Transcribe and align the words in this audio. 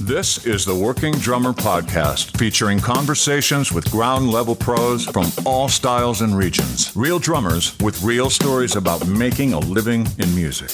This 0.00 0.46
is 0.46 0.64
the 0.64 0.74
Working 0.74 1.14
Drummer 1.14 1.52
Podcast, 1.52 2.38
featuring 2.38 2.78
conversations 2.78 3.72
with 3.72 3.90
ground 3.90 4.30
level 4.30 4.54
pros 4.54 5.04
from 5.04 5.26
all 5.44 5.68
styles 5.68 6.20
and 6.20 6.36
regions. 6.36 6.92
Real 6.94 7.18
drummers 7.18 7.76
with 7.80 8.00
real 8.02 8.30
stories 8.30 8.76
about 8.76 9.04
making 9.08 9.52
a 9.52 9.58
living 9.58 10.06
in 10.18 10.32
music. 10.32 10.70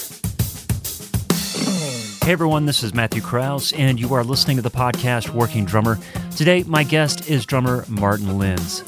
Hey 2.23 2.33
everyone, 2.33 2.67
this 2.67 2.83
is 2.83 2.93
Matthew 2.93 3.23
Crouse, 3.23 3.73
and 3.73 3.99
you 3.99 4.13
are 4.13 4.25
listening 4.25 4.57
to 4.57 4.63
the 4.63 4.71
podcast 4.71 5.31
Working 5.31 5.65
Drummer. 5.65 5.99
Today, 6.37 6.63
my 6.65 6.83
guest 6.83 7.31
is 7.31 7.47
drummer 7.47 7.87
Martin 7.89 8.37
Lynds. 8.37 8.85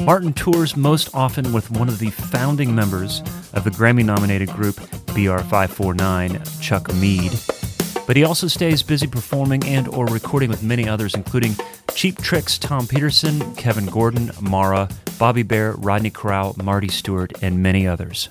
Martin 0.00 0.32
tours 0.32 0.76
most 0.76 1.14
often 1.14 1.52
with 1.52 1.70
one 1.70 1.88
of 1.88 2.00
the 2.00 2.10
founding 2.10 2.74
members 2.74 3.22
of 3.52 3.62
the 3.62 3.70
Grammy 3.70 4.04
nominated 4.04 4.48
group 4.50 4.74
BR549, 4.74 6.60
Chuck 6.60 6.92
Mead. 6.94 7.32
But 8.06 8.16
he 8.16 8.24
also 8.24 8.48
stays 8.48 8.82
busy 8.82 9.06
performing 9.06 9.64
and 9.64 9.86
or 9.88 10.06
recording 10.06 10.50
with 10.50 10.62
many 10.62 10.88
others 10.88 11.14
including 11.14 11.54
Cheap 11.94 12.18
Tricks 12.18 12.58
Tom 12.58 12.86
Petersson, 12.86 13.54
Kevin 13.54 13.86
Gordon, 13.86 14.30
Marah, 14.40 14.88
Bobby 15.18 15.42
Bare, 15.42 15.72
Rodney 15.72 16.10
Crowell, 16.10 16.56
Marty 16.62 16.88
Stuart, 16.88 17.32
and 17.42 17.62
many 17.62 17.86
others. 17.86 18.30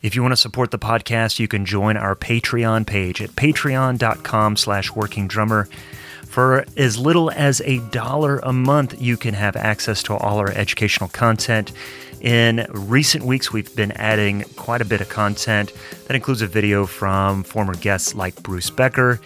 If 0.00 0.14
you 0.14 0.22
want 0.22 0.32
to 0.32 0.36
support 0.36 0.70
the 0.70 0.78
podcast, 0.78 1.40
you 1.40 1.48
can 1.48 1.64
join 1.64 1.96
our 1.96 2.14
Patreon 2.14 2.86
page 2.86 3.20
at 3.20 3.30
patreon.com 3.30 4.56
slash 4.56 4.92
working 4.92 5.26
drummer. 5.26 5.68
For 6.24 6.64
as 6.76 6.96
little 6.98 7.32
as 7.32 7.60
a 7.62 7.78
dollar 7.90 8.38
a 8.38 8.52
month, 8.52 9.00
you 9.02 9.16
can 9.16 9.34
have 9.34 9.56
access 9.56 10.02
to 10.04 10.14
all 10.14 10.38
our 10.38 10.52
educational 10.52 11.08
content. 11.08 11.72
In 12.20 12.66
recent 12.70 13.24
weeks, 13.24 13.52
we've 13.52 13.74
been 13.76 13.92
adding 13.92 14.42
quite 14.56 14.80
a 14.80 14.84
bit 14.84 15.00
of 15.00 15.08
content 15.08 15.72
that 16.06 16.16
includes 16.16 16.42
a 16.42 16.48
video 16.48 16.84
from 16.84 17.44
former 17.44 17.74
guests 17.74 18.12
like 18.12 18.42
Bruce 18.42 18.70
Becker. 18.70 19.20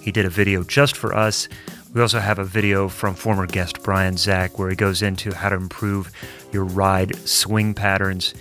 He 0.00 0.10
did 0.10 0.24
a 0.24 0.30
video 0.30 0.62
just 0.62 0.96
for 0.96 1.14
us. 1.14 1.46
We 1.92 2.00
also 2.00 2.20
have 2.20 2.38
a 2.38 2.44
video 2.44 2.88
from 2.88 3.14
former 3.14 3.46
guest 3.46 3.82
Brian 3.82 4.16
Zach 4.16 4.58
where 4.58 4.70
he 4.70 4.76
goes 4.76 5.02
into 5.02 5.34
how 5.34 5.50
to 5.50 5.56
improve 5.56 6.10
your 6.50 6.64
ride 6.64 7.16
swing 7.28 7.74
patterns. 7.74 8.32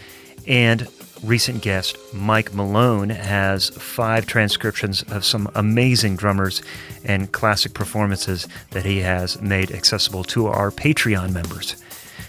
And 0.48 0.88
recent 1.22 1.62
guest 1.62 1.98
Mike 2.14 2.54
Malone 2.54 3.10
has 3.10 3.70
five 3.70 4.26
transcriptions 4.26 5.04
of 5.04 5.26
some 5.26 5.50
amazing 5.54 6.16
drummers 6.16 6.62
and 7.04 7.30
classic 7.34 7.74
performances 7.74 8.48
that 8.72 8.86
he 8.86 9.00
has 9.00 9.42
made 9.42 9.72
accessible 9.72 10.24
to 10.26 10.48
our 10.48 10.72
Patreon 10.72 11.34
members. 11.34 11.76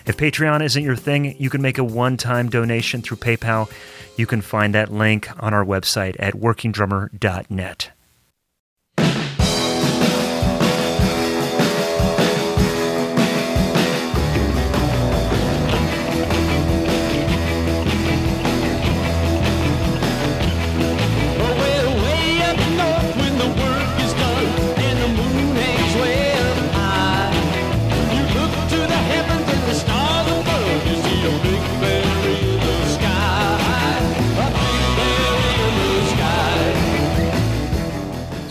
If 0.07 0.17
Patreon 0.17 0.65
isn't 0.65 0.83
your 0.83 0.97
thing, 0.97 1.37
you 1.39 1.51
can 1.51 1.63
make 1.63 1.79
a 1.79 1.85
one 1.85 2.17
time 2.17 2.49
donation 2.49 3.03
through 3.03 3.19
PayPal. 3.19 3.71
You 4.17 4.27
can 4.27 4.41
find 4.41 4.75
that 4.75 4.93
link 4.93 5.29
on 5.43 5.55
our 5.55 5.65
website 5.65 6.17
at 6.19 6.35
workingdrummer.net. 6.35 7.91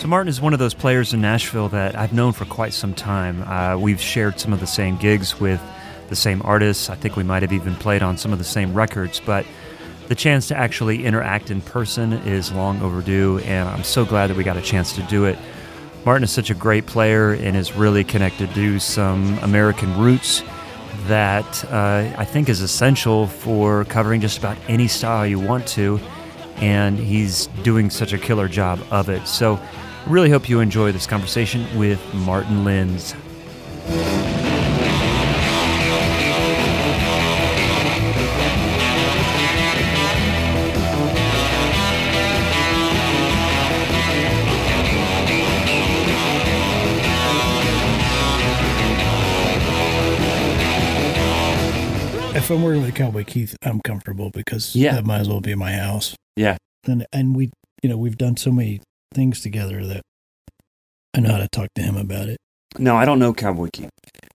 Martin 0.08 0.30
is 0.30 0.39
one 0.39 0.53
of 0.53 0.59
those 0.59 0.73
players 0.73 1.13
in 1.13 1.19
Nashville 1.19 1.67
that 1.67 1.97
I've 1.97 2.13
known 2.13 2.31
for 2.31 2.45
quite 2.45 2.72
some 2.72 2.94
time. 2.94 3.44
Uh, 3.44 3.77
we've 3.77 4.00
shared 4.00 4.39
some 4.39 4.53
of 4.53 4.61
the 4.61 4.67
same 4.67 4.95
gigs 4.95 5.38
with 5.38 5.61
the 6.08 6.16
same 6.16 6.42
artists. 6.45 6.89
I 6.89 6.95
think 6.95 7.17
we 7.17 7.23
might 7.23 7.42
have 7.42 7.52
even 7.52 7.76
played 7.76 8.02
on 8.02 8.17
some 8.17 8.32
of 8.32 8.39
the 8.39 8.45
same 8.45 8.73
records, 8.73 9.21
but 9.26 9.45
the 10.08 10.15
chance 10.15 10.48
to 10.48 10.55
actually 10.55 11.04
interact 11.04 11.52
in 11.52 11.59
person 11.59 12.14
is 12.14 12.54
long 12.54 12.82
overdue, 12.82 13.39
and 13.39 13.67
I'm 13.67 13.83
so 13.83 14.05
glad 14.05 14.27
that 14.27 14.37
we 14.37 14.45
got 14.45 14.55
a 14.55 14.61
chance 14.61 14.93
to 14.93 15.02
do 15.04 15.26
it. 15.26 15.37
Martin 16.05 16.23
is 16.23 16.32
such 16.32 16.49
a 16.49 16.55
great 16.55 16.86
player 16.86 17.33
and 17.33 17.58
is 17.58 17.73
really 17.73 18.05
connected 18.05 18.49
to 18.53 18.80
some 18.80 19.37
American 19.39 19.99
roots 19.99 20.42
that 21.08 21.65
uh, 21.65 22.09
I 22.17 22.23
think 22.23 22.48
is 22.48 22.61
essential 22.61 23.27
for 23.27 23.83
covering 23.83 24.21
just 24.21 24.37
about 24.37 24.58
any 24.70 24.87
style 24.87 25.27
you 25.27 25.37
want 25.37 25.67
to, 25.70 25.99
and 26.55 26.98
he's 26.98 27.48
doing 27.64 27.89
such 27.89 28.14
a 28.14 28.17
killer 28.17 28.48
job 28.48 28.80
of 28.89 29.09
it. 29.09 29.27
So 29.27 29.59
Really 30.08 30.30
hope 30.30 30.48
you 30.48 30.62
enjoy 30.62 30.92
this 30.94 31.06
conversation 31.06 31.66
with 31.78 32.00
Martin 32.14 32.64
Lynds. 32.64 33.14
If 52.36 52.52
I'm 52.52 52.62
working 52.62 52.84
with 52.84 52.94
Cowboy 52.94 53.24
Keith, 53.24 53.58
I'm 53.64 53.82
comfortable 53.82 54.30
because 54.30 54.76
Yeah. 54.76 54.94
that 54.94 55.06
might 55.06 55.20
as 55.22 55.28
well 55.28 55.42
be 55.42 55.56
my 55.56 55.72
house. 55.74 56.16
Yeah. 56.36 56.58
And 56.86 57.06
and 57.12 57.36
we, 57.36 57.50
you 57.82 57.89
know, 57.89 57.98
we've 57.98 58.18
done 58.18 58.38
so 58.38 58.52
many 58.52 58.80
things 59.14 59.42
together 59.42 59.86
that 59.86 60.02
I 61.16 61.20
know 61.20 61.32
how 61.32 61.38
to 61.38 61.48
talk 61.48 61.70
to 61.76 61.82
him 61.82 61.98
about 61.98 62.30
it. 62.30 62.38
No, 62.78 62.95
I 62.95 63.06
don't 63.06 63.20
know 63.20 63.34
Cowboy 63.34 63.70
Keith. 63.73 63.90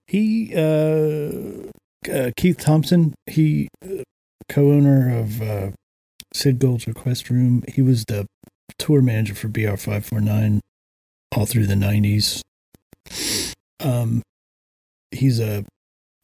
He, 0.07 0.53
uh, 0.55 1.69
uh 2.11 2.31
Keith 2.35 2.57
Thompson, 2.57 3.13
he, 3.27 3.69
uh, 3.83 4.03
co-owner 4.49 5.17
of 5.17 5.41
uh, 5.41 5.71
Sid 6.33 6.59
Gold's 6.59 6.87
Request 6.87 7.29
Room. 7.29 7.63
He 7.67 7.81
was 7.81 8.05
the 8.05 8.25
tour 8.77 9.01
manager 9.01 9.35
for 9.35 9.47
BR549 9.47 10.59
all 11.35 11.45
through 11.45 11.67
the 11.67 11.75
90s. 11.75 12.41
Um, 13.79 14.21
he's 15.11 15.39
a 15.39 15.65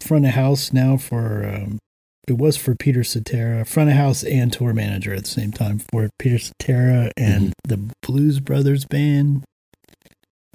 front 0.01 0.25
of 0.25 0.31
house 0.31 0.71
now 0.73 0.97
for 0.97 1.45
um, 1.45 1.79
it 2.27 2.37
was 2.37 2.57
for 2.57 2.75
Peter 2.75 3.03
Cetera, 3.03 3.65
front 3.65 3.89
of 3.89 3.95
house 3.95 4.23
and 4.23 4.51
tour 4.53 4.73
manager 4.73 5.13
at 5.13 5.23
the 5.23 5.29
same 5.29 5.51
time 5.51 5.79
for 5.91 6.09
Peter 6.19 6.37
Cetera 6.37 7.11
and 7.17 7.53
the 7.63 7.79
Blues 8.03 8.39
Brothers 8.39 8.85
band. 8.85 9.43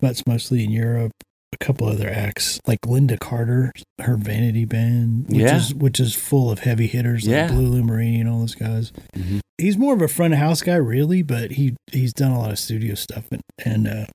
That's 0.01 0.27
mostly 0.27 0.63
in 0.65 0.71
Europe. 0.71 1.13
A 1.53 1.65
couple 1.65 1.87
other 1.89 2.11
acts 2.11 2.59
like 2.67 2.81
Lynda 2.81 3.19
Carter, 3.19 3.71
her 4.01 4.17
Vanity 4.17 4.65
band, 4.65 5.29
which 5.29 5.39
Yeah. 5.39 5.57
is 5.57 5.73
which 5.73 6.01
is 6.01 6.13
full 6.15 6.51
of 6.51 6.61
heavy 6.61 6.89
hitters 6.89 7.25
Yeah. 7.27 7.43
like 7.47 7.53
Blue 7.53 7.69
Lou 7.69 7.85
Marini 7.85 8.21
and 8.21 8.29
all 8.29 8.41
those 8.41 8.57
guys. 8.57 8.91
Mhm. 9.17 9.39
He's 9.59 9.79
more 9.79 9.95
of 9.95 10.03
a 10.03 10.09
front 10.09 10.35
of 10.35 10.41
house 10.41 10.63
guy, 10.63 10.75
really, 10.75 11.23
but 11.23 11.53
he 11.53 11.77
he's 11.93 12.13
done 12.13 12.33
a 12.33 12.41
lot 12.41 12.51
of 12.51 12.59
studio 12.59 12.97
stuff 12.97 13.27
and 13.31 13.41
and 13.65 13.87
uh, 13.87 14.07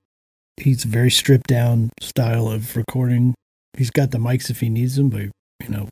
he's 0.58 0.84
a 0.84 0.88
very 0.88 1.10
stripped 1.10 1.46
down 1.48 1.88
style 2.02 2.46
of 2.46 2.76
recording. 2.76 3.32
He's 3.76 3.90
got 3.90 4.10
the 4.10 4.18
mics 4.18 4.50
if 4.50 4.60
he 4.60 4.68
needs 4.68 4.96
them, 4.96 5.08
but 5.08 5.22
you 5.62 5.68
know, 5.70 5.88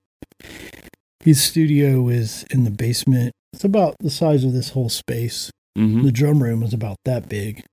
his 1.24 1.42
studio 1.42 2.08
is 2.08 2.44
in 2.50 2.64
the 2.64 2.70
basement. 2.70 3.32
It's 3.52 3.64
about 3.64 3.96
the 4.00 4.10
size 4.10 4.44
of 4.44 4.52
this 4.52 4.70
whole 4.70 4.88
space. 4.88 5.50
Mm-hmm. 5.76 6.04
The 6.04 6.12
drum 6.12 6.42
room 6.42 6.62
is 6.62 6.72
about 6.74 6.96
that 7.04 7.28
big. 7.28 7.64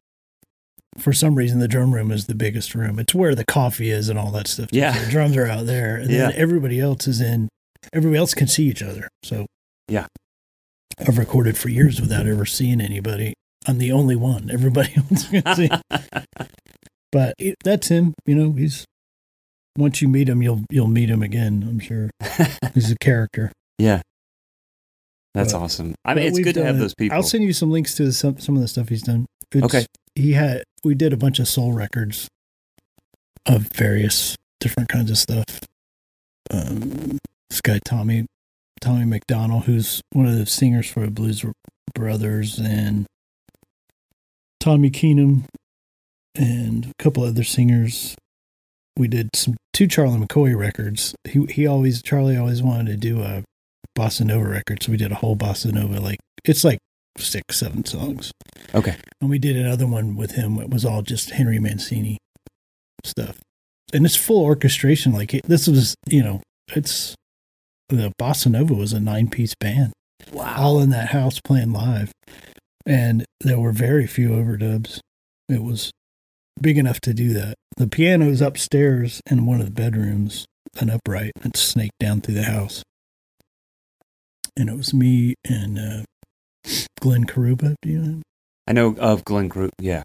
For 0.98 1.12
some 1.12 1.36
reason, 1.36 1.60
the 1.60 1.68
drum 1.68 1.94
room 1.94 2.12
is 2.12 2.28
the 2.28 2.36
biggest 2.36 2.74
room. 2.74 3.00
It's 3.00 3.14
where 3.14 3.36
the 3.36 3.44
coffee 3.46 3.90
is 3.92 4.08
and 4.08 4.18
all 4.18 4.32
that 4.32 4.48
stuff. 4.48 4.70
Yeah. 4.72 4.94
So 4.94 5.06
the 5.06 5.12
drums 5.12 5.36
are 5.38 5.46
out 5.48 5.66
there, 5.66 5.98
and 5.98 6.10
Yeah. 6.10 6.30
then 6.30 6.34
everybody 6.36 6.80
else 6.80 7.08
is 7.08 7.20
in. 7.20 7.50
Everybody 7.94 8.18
else 8.18 8.34
can 8.34 8.48
see 8.48 8.64
each 8.68 8.82
other. 8.82 9.10
So, 9.24 9.46
Yeah. 9.90 10.08
I've 11.00 11.18
recorded 11.18 11.58
for 11.58 11.68
years 11.70 12.00
without 12.00 12.26
ever 12.28 12.46
seeing 12.46 12.80
anybody. 12.80 13.34
I'm 13.68 13.78
the 13.80 13.92
only 13.92 14.16
one. 14.16 14.50
Everybody 14.50 14.94
else 15.12 15.28
can 15.28 15.56
see. 15.56 15.70
but 17.12 17.34
it, 17.38 17.56
that's 17.64 17.90
him. 17.90 18.14
You 18.26 18.36
know, 18.36 18.52
he's 18.54 18.86
once 19.78 20.02
you 20.02 20.08
meet 20.08 20.30
him, 20.30 20.42
you'll 20.42 20.64
you'll 20.70 20.88
meet 20.88 21.10
him 21.10 21.22
again. 21.22 21.66
I'm 21.68 21.80
sure 21.80 22.10
he's 22.74 22.92
a 22.92 22.96
character. 23.00 23.52
yeah. 23.78 24.02
That's 25.34 25.52
But- 25.52 25.64
awesome. 25.64 25.96
I 26.06 26.14
mean, 26.14 26.28
it's 26.28 26.40
good 26.40 26.54
to 26.56 26.64
have 26.64 26.78
those 26.78 26.96
people. 26.96 27.16
I'll 27.18 27.24
send 27.24 27.44
you 27.44 27.52
some 27.54 27.70
links 27.70 27.94
to 27.96 28.12
some 28.14 28.40
some 28.40 28.56
of 28.56 28.62
the 28.62 28.68
stuff 28.70 28.88
he's 28.90 29.02
done. 29.04 29.26
It's, 29.52 29.64
Okay. 29.66 29.86
He 30.16 30.32
had 30.34 30.64
we 30.84 30.96
did 30.96 31.12
a 31.12 31.18
bunch 31.18 31.40
of 31.40 31.48
soul 31.50 31.74
records 31.74 32.28
of 33.46 33.68
various 33.74 34.36
different 34.62 34.88
kinds 34.90 35.12
of 35.12 35.18
stuff. 35.18 35.44
Um, 36.50 37.18
this 37.50 37.60
guy 37.62 37.80
Tommy 37.84 38.26
Tommy 38.80 39.04
McDonald, 39.06 39.66
who's 39.66 40.00
one 40.14 40.26
of 40.26 40.38
the 40.38 40.46
singers 40.46 40.90
for 40.90 41.02
the 41.02 41.12
Blues 41.12 41.44
Brothers, 41.94 42.58
and 42.60 43.06
Tommy 44.62 44.90
Keenum, 44.90 45.44
and 46.34 46.86
a 46.98 47.04
couple 47.04 47.24
other 47.24 47.44
singers. 47.44 48.16
We 48.98 49.08
did 49.08 49.30
some 49.36 49.56
two 49.74 49.88
Charlie 49.88 50.20
McCoy 50.20 50.56
records. 50.58 51.16
He 51.26 51.46
he 51.46 51.68
always 51.68 52.02
Charlie 52.02 52.38
always 52.38 52.64
wanted 52.64 52.88
to 52.88 52.98
do 52.98 53.22
a 53.22 53.44
bossa 53.98 54.26
nova 54.26 54.48
record, 54.50 54.84
so 54.84 54.92
we 54.92 54.98
did 54.98 55.12
a 55.12 55.16
whole 55.16 55.36
bossa 55.36 55.72
nova. 55.72 56.00
Like 56.00 56.20
it's 56.46 56.64
like 56.64 56.80
six, 57.18 57.58
seven 57.58 57.86
songs. 57.86 58.32
Okay. 58.74 58.96
And 59.22 59.30
we 59.30 59.40
did 59.40 59.56
another 59.58 59.88
one 59.88 60.16
with 60.16 60.32
him. 60.32 60.60
It 60.60 60.70
was 60.70 60.86
all 60.86 61.02
just 61.02 61.32
Henry 61.32 61.60
Mancini 61.60 62.18
stuff. 63.04 63.38
And 63.94 64.06
it's 64.06 64.16
full 64.16 64.44
orchestration. 64.44 65.14
Like 65.14 65.34
it, 65.34 65.44
this 65.48 65.68
was, 65.68 65.96
you 66.08 66.24
know, 66.24 66.42
it's 66.76 67.16
the 67.90 68.12
Bossa 68.20 68.48
Nova 68.52 68.74
was 68.74 68.94
a 68.94 69.00
nine 69.00 69.30
piece 69.30 69.54
band, 69.60 69.94
Wow. 70.34 70.56
all 70.58 70.80
in 70.82 70.90
that 70.90 71.10
house 71.10 71.40
playing 71.46 71.72
live. 71.72 72.12
And 72.86 73.24
there 73.42 73.60
were 73.60 73.72
very 73.72 74.08
few 74.08 74.30
overdubs. 74.30 75.00
It 75.48 75.64
was 75.64 75.92
big 76.62 76.78
enough 76.78 77.00
to 77.02 77.14
do 77.14 77.34
that. 77.34 77.56
The 77.78 77.88
piano's 77.88 78.42
upstairs 78.42 79.22
in 79.30 79.46
one 79.46 79.60
of 79.60 79.66
the 79.66 79.72
bedrooms, 79.72 80.46
an 80.80 80.90
upright. 80.90 81.32
It 81.44 81.58
snaked 81.58 82.00
down 82.00 82.22
through 82.22 82.36
the 82.36 82.44
house. 82.44 82.84
And 84.58 84.70
it 84.70 84.76
was 84.78 84.94
me 84.94 85.36
and 85.48 85.78
uh, 85.78 86.04
Glenn 87.02 87.26
Karuba. 87.26 87.76
Do 87.82 87.90
you 87.90 87.98
know 88.00 88.04
him? 88.06 88.22
I 88.68 88.74
know 88.74 88.96
of 88.98 89.26
Glenn 89.26 89.48
Group. 89.48 89.72
Yeah. 89.80 90.04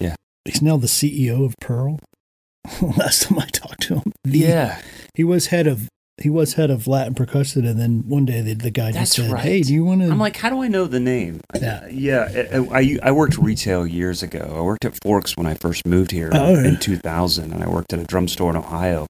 Yeah. 0.00 0.14
He's 0.44 0.62
now 0.62 0.76
the 0.76 0.86
CEO 0.86 1.44
of 1.44 1.54
Pearl. 1.60 1.98
Last 2.80 3.24
time 3.24 3.38
I 3.38 3.46
talked 3.46 3.82
to 3.82 3.96
him, 3.96 4.12
Yeah. 4.24 4.80
he 5.14 5.24
was 5.24 5.48
head 5.48 5.66
of 5.66 5.88
he 6.22 6.30
was 6.30 6.54
head 6.54 6.70
of 6.70 6.86
Latin 6.86 7.14
percussion, 7.14 7.64
and 7.66 7.78
then 7.80 8.04
one 8.08 8.24
day 8.24 8.40
the, 8.40 8.54
the 8.54 8.70
guy 8.70 8.92
That's 8.92 9.14
just 9.16 9.26
said, 9.28 9.32
right. 9.32 9.42
"Hey, 9.42 9.62
do 9.62 9.74
you 9.74 9.84
want 9.84 10.00
to?" 10.02 10.08
I'm 10.08 10.18
like, 10.18 10.36
how 10.36 10.48
do 10.50 10.62
I 10.62 10.68
know 10.68 10.86
the 10.86 11.00
name? 11.00 11.40
Yeah. 11.54 11.86
Yeah. 11.90 12.46
I, 12.72 12.78
I, 12.80 12.98
I 13.02 13.12
worked 13.12 13.36
retail 13.38 13.86
years 13.86 14.22
ago. 14.22 14.54
I 14.56 14.60
worked 14.60 14.84
at 14.84 14.96
Fork's 15.02 15.36
when 15.36 15.46
I 15.46 15.54
first 15.54 15.86
moved 15.86 16.10
here 16.12 16.30
Oh, 16.32 16.54
yeah. 16.54 16.68
in 16.68 16.76
2000, 16.78 17.52
and 17.52 17.64
I 17.64 17.68
worked 17.68 17.92
at 17.92 17.98
a 17.98 18.04
drum 18.04 18.28
store 18.28 18.50
in 18.50 18.56
Ohio 18.56 19.06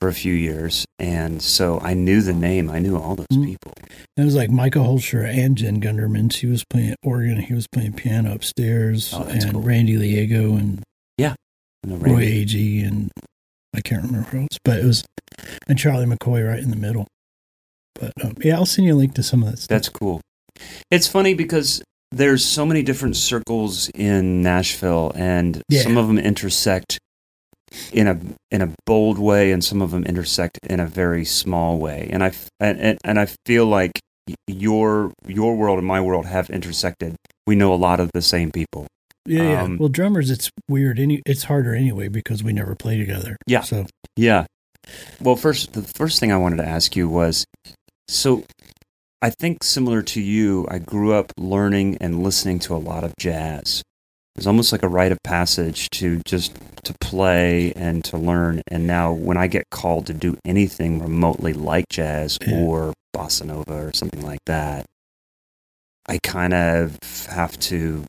for 0.00 0.08
a 0.08 0.14
few 0.14 0.32
years. 0.34 0.84
And 0.98 1.40
so 1.42 1.78
I 1.80 1.94
knew 1.94 2.22
the 2.22 2.32
name. 2.32 2.70
I 2.70 2.78
knew 2.78 2.96
all 2.96 3.14
those 3.14 3.26
Mm. 3.32 3.44
people. 3.46 3.72
it 4.16 4.24
was 4.24 4.34
like 4.34 4.50
Michael 4.50 4.84
Holscher 4.84 5.24
and 5.26 5.56
Jen 5.56 5.80
Gunderman. 5.80 6.32
She 6.32 6.46
was 6.46 6.64
playing 6.64 6.96
organ, 7.02 7.40
he 7.40 7.54
was 7.54 7.66
playing 7.68 7.92
piano 7.92 8.32
upstairs, 8.34 9.12
Oh, 9.14 9.22
and 9.24 9.52
cool. 9.52 9.60
Randy 9.62 9.96
Leago 9.96 10.56
and 10.58 10.82
yeah, 11.18 11.34
Roy 11.86 12.24
Agee 12.26 12.86
and 12.86 13.10
I 13.74 13.80
can't 13.80 14.04
remember 14.04 14.28
who 14.28 14.40
else, 14.42 14.58
but 14.64 14.78
it 14.78 14.84
was 14.84 15.04
and 15.66 15.78
Charlie 15.78 16.06
McCoy 16.06 16.46
right 16.46 16.58
in 16.62 16.70
the 16.70 16.76
middle. 16.76 17.06
But 17.98 18.12
um, 18.22 18.34
yeah, 18.42 18.56
I'll 18.56 18.66
send 18.66 18.86
you 18.86 18.94
a 18.94 18.96
link 18.96 19.14
to 19.14 19.22
some 19.22 19.42
of 19.42 19.50
that 19.50 19.58
stuff. 19.58 19.68
That's 19.68 19.88
cool. 19.88 20.20
It's 20.90 21.08
funny 21.08 21.34
because 21.34 21.82
there's 22.10 22.44
so 22.44 22.66
many 22.66 22.82
different 22.82 23.16
circles 23.16 23.88
in 23.90 24.42
Nashville, 24.42 25.12
and 25.14 25.62
Yeah. 25.68 25.82
some 25.82 25.96
of 25.96 26.06
them 26.08 26.18
intersect 26.18 26.98
in 27.92 28.06
a 28.06 28.20
in 28.50 28.60
a 28.60 28.72
bold 28.84 29.18
way, 29.18 29.50
and 29.52 29.64
some 29.64 29.80
of 29.80 29.90
them 29.90 30.04
intersect 30.04 30.58
in 30.68 30.78
a 30.80 30.86
very 30.86 31.24
small 31.24 31.78
way. 31.78 32.08
And 32.12 32.22
I 32.22 32.32
and, 32.60 32.98
and 33.02 33.18
I 33.18 33.28
feel 33.46 33.66
like 33.66 33.92
your 34.46 35.12
your 35.26 35.56
world 35.56 35.78
and 35.78 35.86
my 35.86 36.00
world 36.00 36.26
have 36.26 36.50
intersected. 36.50 37.16
We 37.46 37.56
know 37.56 37.72
a 37.72 37.76
lot 37.76 37.98
of 38.00 38.10
the 38.12 38.22
same 38.22 38.50
people. 38.50 38.86
Yeah, 39.26 39.42
yeah. 39.42 39.62
um, 39.62 39.78
well, 39.78 39.88
drummers, 39.88 40.30
it's 40.30 40.50
weird. 40.68 40.98
Any, 40.98 41.22
it's 41.26 41.44
harder 41.44 41.74
anyway 41.74 42.08
because 42.08 42.42
we 42.42 42.52
never 42.52 42.74
play 42.74 42.98
together. 42.98 43.36
Yeah. 43.46 43.62
So 43.62 43.86
Yeah. 44.16 44.46
Well, 45.20 45.36
first, 45.36 45.74
the 45.74 45.82
first 45.82 46.18
thing 46.18 46.32
I 46.32 46.36
wanted 46.36 46.56
to 46.56 46.66
ask 46.66 46.96
you 46.96 47.08
was 47.08 47.44
so 48.08 48.44
I 49.22 49.30
think 49.30 49.62
similar 49.62 50.02
to 50.02 50.20
you, 50.20 50.66
I 50.68 50.78
grew 50.80 51.12
up 51.12 51.32
learning 51.38 51.98
and 52.00 52.24
listening 52.24 52.58
to 52.60 52.74
a 52.74 52.78
lot 52.78 53.04
of 53.04 53.14
jazz. 53.20 53.82
It 54.34 54.38
was 54.38 54.46
almost 54.48 54.72
like 54.72 54.82
a 54.82 54.88
rite 54.88 55.12
of 55.12 55.18
passage 55.22 55.88
to 55.90 56.20
just 56.26 56.56
to 56.84 56.94
play 57.00 57.72
and 57.76 58.02
to 58.06 58.16
learn. 58.16 58.62
And 58.66 58.86
now 58.86 59.12
when 59.12 59.36
I 59.36 59.46
get 59.46 59.70
called 59.70 60.06
to 60.06 60.14
do 60.14 60.36
anything 60.44 60.98
remotely 61.00 61.52
like 61.52 61.84
jazz 61.90 62.38
Yeah. 62.44 62.56
or 62.58 62.94
bossa 63.14 63.44
nova 63.44 63.86
or 63.86 63.92
something 63.92 64.22
like 64.22 64.40
that, 64.46 64.86
I 66.08 66.18
kind 66.24 66.52
of 66.54 66.98
have 67.28 67.56
to 67.60 68.04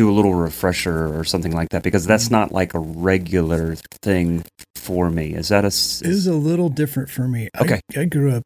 do 0.00 0.10
a 0.10 0.14
little 0.18 0.34
refresher 0.34 1.14
or 1.18 1.24
something 1.24 1.52
like 1.52 1.68
that 1.70 1.82
because 1.82 2.06
that's 2.06 2.30
not 2.30 2.52
like 2.52 2.72
a 2.74 2.78
regular 2.78 3.74
thing 4.02 4.44
for 4.76 5.10
me. 5.10 5.34
Is 5.34 5.48
that 5.48 5.64
a 5.64 5.68
s- 5.68 6.00
It 6.02 6.08
was 6.08 6.26
a 6.26 6.34
little 6.34 6.68
different 6.70 7.10
for 7.10 7.28
me. 7.28 7.48
Okay. 7.60 7.80
I, 7.96 8.00
I 8.00 8.04
grew 8.06 8.32
up 8.32 8.42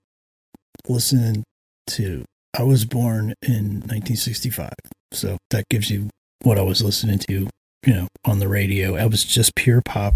listening 0.89 1.45
to, 1.89 2.25
I 2.59 2.63
was 2.63 2.85
born 2.85 3.35
in 3.43 3.81
1965. 3.87 4.71
So 5.13 5.37
that 5.51 5.65
gives 5.71 5.91
you 5.91 6.09
what 6.43 6.59
I 6.59 6.63
was 6.63 6.83
listening 6.83 7.19
to, 7.31 7.49
you 7.87 7.95
know, 7.95 8.09
on 8.25 8.39
the 8.41 8.49
radio. 8.49 8.97
I 8.97 9.07
was 9.07 9.25
just 9.25 9.55
pure 9.55 9.81
pop. 9.85 10.15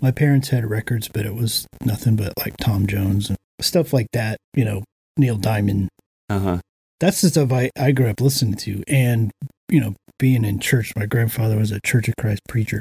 My 0.00 0.10
parents 0.10 0.48
had 0.48 0.68
records, 0.68 1.08
but 1.08 1.24
it 1.26 1.34
was 1.34 1.66
nothing 1.84 2.16
but 2.16 2.32
like 2.38 2.56
Tom 2.56 2.86
Jones 2.86 3.28
and 3.28 3.38
stuff 3.60 3.92
like 3.92 4.06
that, 4.12 4.38
you 4.54 4.64
know, 4.64 4.82
Neil 5.16 5.36
Diamond. 5.36 5.88
uh-huh. 6.28 6.58
That's 7.00 7.20
the 7.20 7.28
stuff 7.28 7.52
I, 7.52 7.70
I 7.78 7.92
grew 7.92 8.08
up 8.08 8.20
listening 8.20 8.54
to. 8.54 8.82
And, 8.88 9.30
you 9.68 9.80
know, 9.80 9.94
being 10.18 10.44
in 10.44 10.58
church, 10.58 10.94
my 10.96 11.06
grandfather 11.06 11.56
was 11.56 11.70
a 11.70 11.80
Church 11.80 12.08
of 12.08 12.14
Christ 12.18 12.42
preacher. 12.48 12.80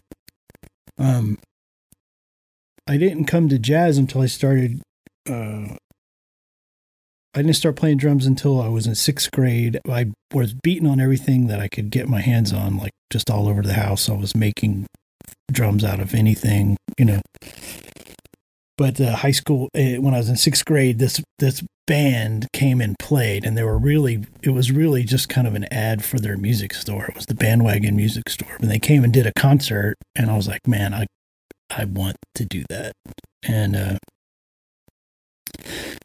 Um, 0.98 1.38
I 2.88 2.98
didn't 2.98 3.26
come 3.26 3.50
to 3.50 3.60
jazz 3.60 3.98
until 3.98 4.22
I 4.22 4.26
started. 4.26 4.82
Uh, 5.30 5.76
I 7.36 7.42
didn't 7.42 7.54
start 7.54 7.76
playing 7.76 7.98
drums 7.98 8.26
until 8.26 8.60
I 8.60 8.70
was 8.70 8.88
in 8.88 8.96
sixth 8.96 9.32
grade. 9.32 9.80
I 9.88 10.12
was 10.34 10.54
beating 10.54 10.88
on 10.88 11.00
everything 11.00 11.48
that 11.48 11.60
I 11.60 11.68
could 11.68 11.92
get 11.92 12.08
my 12.08 12.22
hands 12.22 12.52
on, 12.52 12.78
like 12.78 12.94
just 13.12 13.30
all 13.30 13.48
over 13.48 13.62
the 13.62 13.74
house. 13.74 14.10
I 14.10 14.14
was 14.14 14.36
making 14.36 14.88
drums 15.52 15.84
out 15.84 16.00
of 16.00 16.16
anything, 16.16 16.78
you 16.98 17.06
know. 17.06 17.22
But 18.78 19.02
uh, 19.02 19.16
high 19.16 19.32
school, 19.32 19.70
uh, 19.76 20.00
when 20.02 20.14
I 20.14 20.18
was 20.18 20.30
in 20.30 20.36
sixth 20.36 20.66
grade, 20.66 21.00
this 21.00 21.22
this 21.40 21.64
band 21.88 22.48
came 22.54 22.80
and 22.80 22.96
played, 23.00 23.44
and 23.44 23.58
they 23.58 23.64
were 23.64 23.78
really. 23.78 24.26
It 24.44 24.52
was 24.52 24.72
really 24.72 25.04
just 25.04 25.30
kind 25.30 25.48
of 25.48 25.56
an 25.56 25.66
ad 25.72 26.06
for 26.06 26.20
their 26.20 26.38
music 26.38 26.74
store. 26.74 27.06
It 27.06 27.16
was 27.16 27.26
the 27.26 27.36
Bandwagon 27.36 27.96
Music 27.96 28.30
Store, 28.30 28.56
and 28.60 28.70
they 28.70 28.80
came 28.80 29.04
and 29.04 29.12
did 29.12 29.26
a 29.26 29.34
concert, 29.34 29.96
and 30.16 30.30
I 30.30 30.36
was 30.36 30.48
like, 30.48 30.68
man, 30.68 30.94
I 30.94 31.08
I 31.70 31.86
want 31.86 32.18
to 32.36 32.46
do 32.46 32.64
that. 32.70 32.94
And 33.48 33.76
uh, 33.76 33.98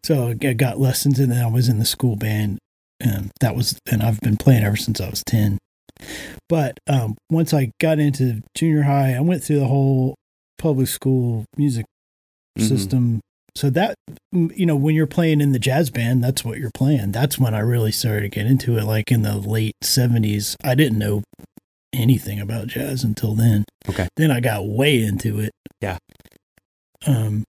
so 0.04 0.28
I 0.28 0.52
got 0.54 0.80
lessons, 0.80 1.18
and 1.18 1.30
then 1.30 1.44
I 1.44 1.48
was 1.48 1.68
in 1.68 1.78
the 1.78 1.84
school 1.84 2.16
band. 2.16 2.58
And 3.00 3.32
that 3.40 3.56
was, 3.56 3.80
and 3.90 4.00
I've 4.00 4.20
been 4.20 4.36
playing 4.36 4.62
ever 4.62 4.76
since 4.76 5.00
I 5.00 5.10
was 5.10 5.24
10. 5.26 5.58
But 6.48 6.78
um, 6.88 7.16
once 7.30 7.52
I 7.52 7.72
got 7.80 7.98
into 7.98 8.42
junior 8.54 8.82
high, 8.82 9.14
I 9.14 9.20
went 9.20 9.42
through 9.42 9.58
the 9.58 9.66
whole 9.66 10.14
public 10.58 10.86
school 10.86 11.44
music 11.56 11.84
Mhm. 12.58 12.68
system. 12.68 13.20
So 13.54 13.68
that, 13.70 13.94
you 14.32 14.64
know, 14.64 14.76
when 14.76 14.94
you're 14.94 15.06
playing 15.06 15.40
in 15.42 15.52
the 15.52 15.58
jazz 15.58 15.90
band, 15.90 16.24
that's 16.24 16.44
what 16.44 16.58
you're 16.58 16.70
playing. 16.72 17.12
That's 17.12 17.38
when 17.38 17.54
I 17.54 17.58
really 17.58 17.92
started 17.92 18.22
to 18.22 18.28
get 18.28 18.46
into 18.46 18.78
it. 18.78 18.84
Like 18.84 19.12
in 19.12 19.22
the 19.22 19.36
late 19.36 19.74
70s, 19.82 20.56
I 20.64 20.74
didn't 20.74 20.98
know 20.98 21.22
anything 21.92 22.40
about 22.40 22.68
jazz 22.68 23.04
until 23.04 23.34
then. 23.34 23.64
Okay. 23.88 24.08
Then 24.16 24.30
I 24.30 24.40
got 24.40 24.66
way 24.66 25.02
into 25.02 25.38
it. 25.38 25.52
Yeah. 25.82 25.98
Um, 27.06 27.44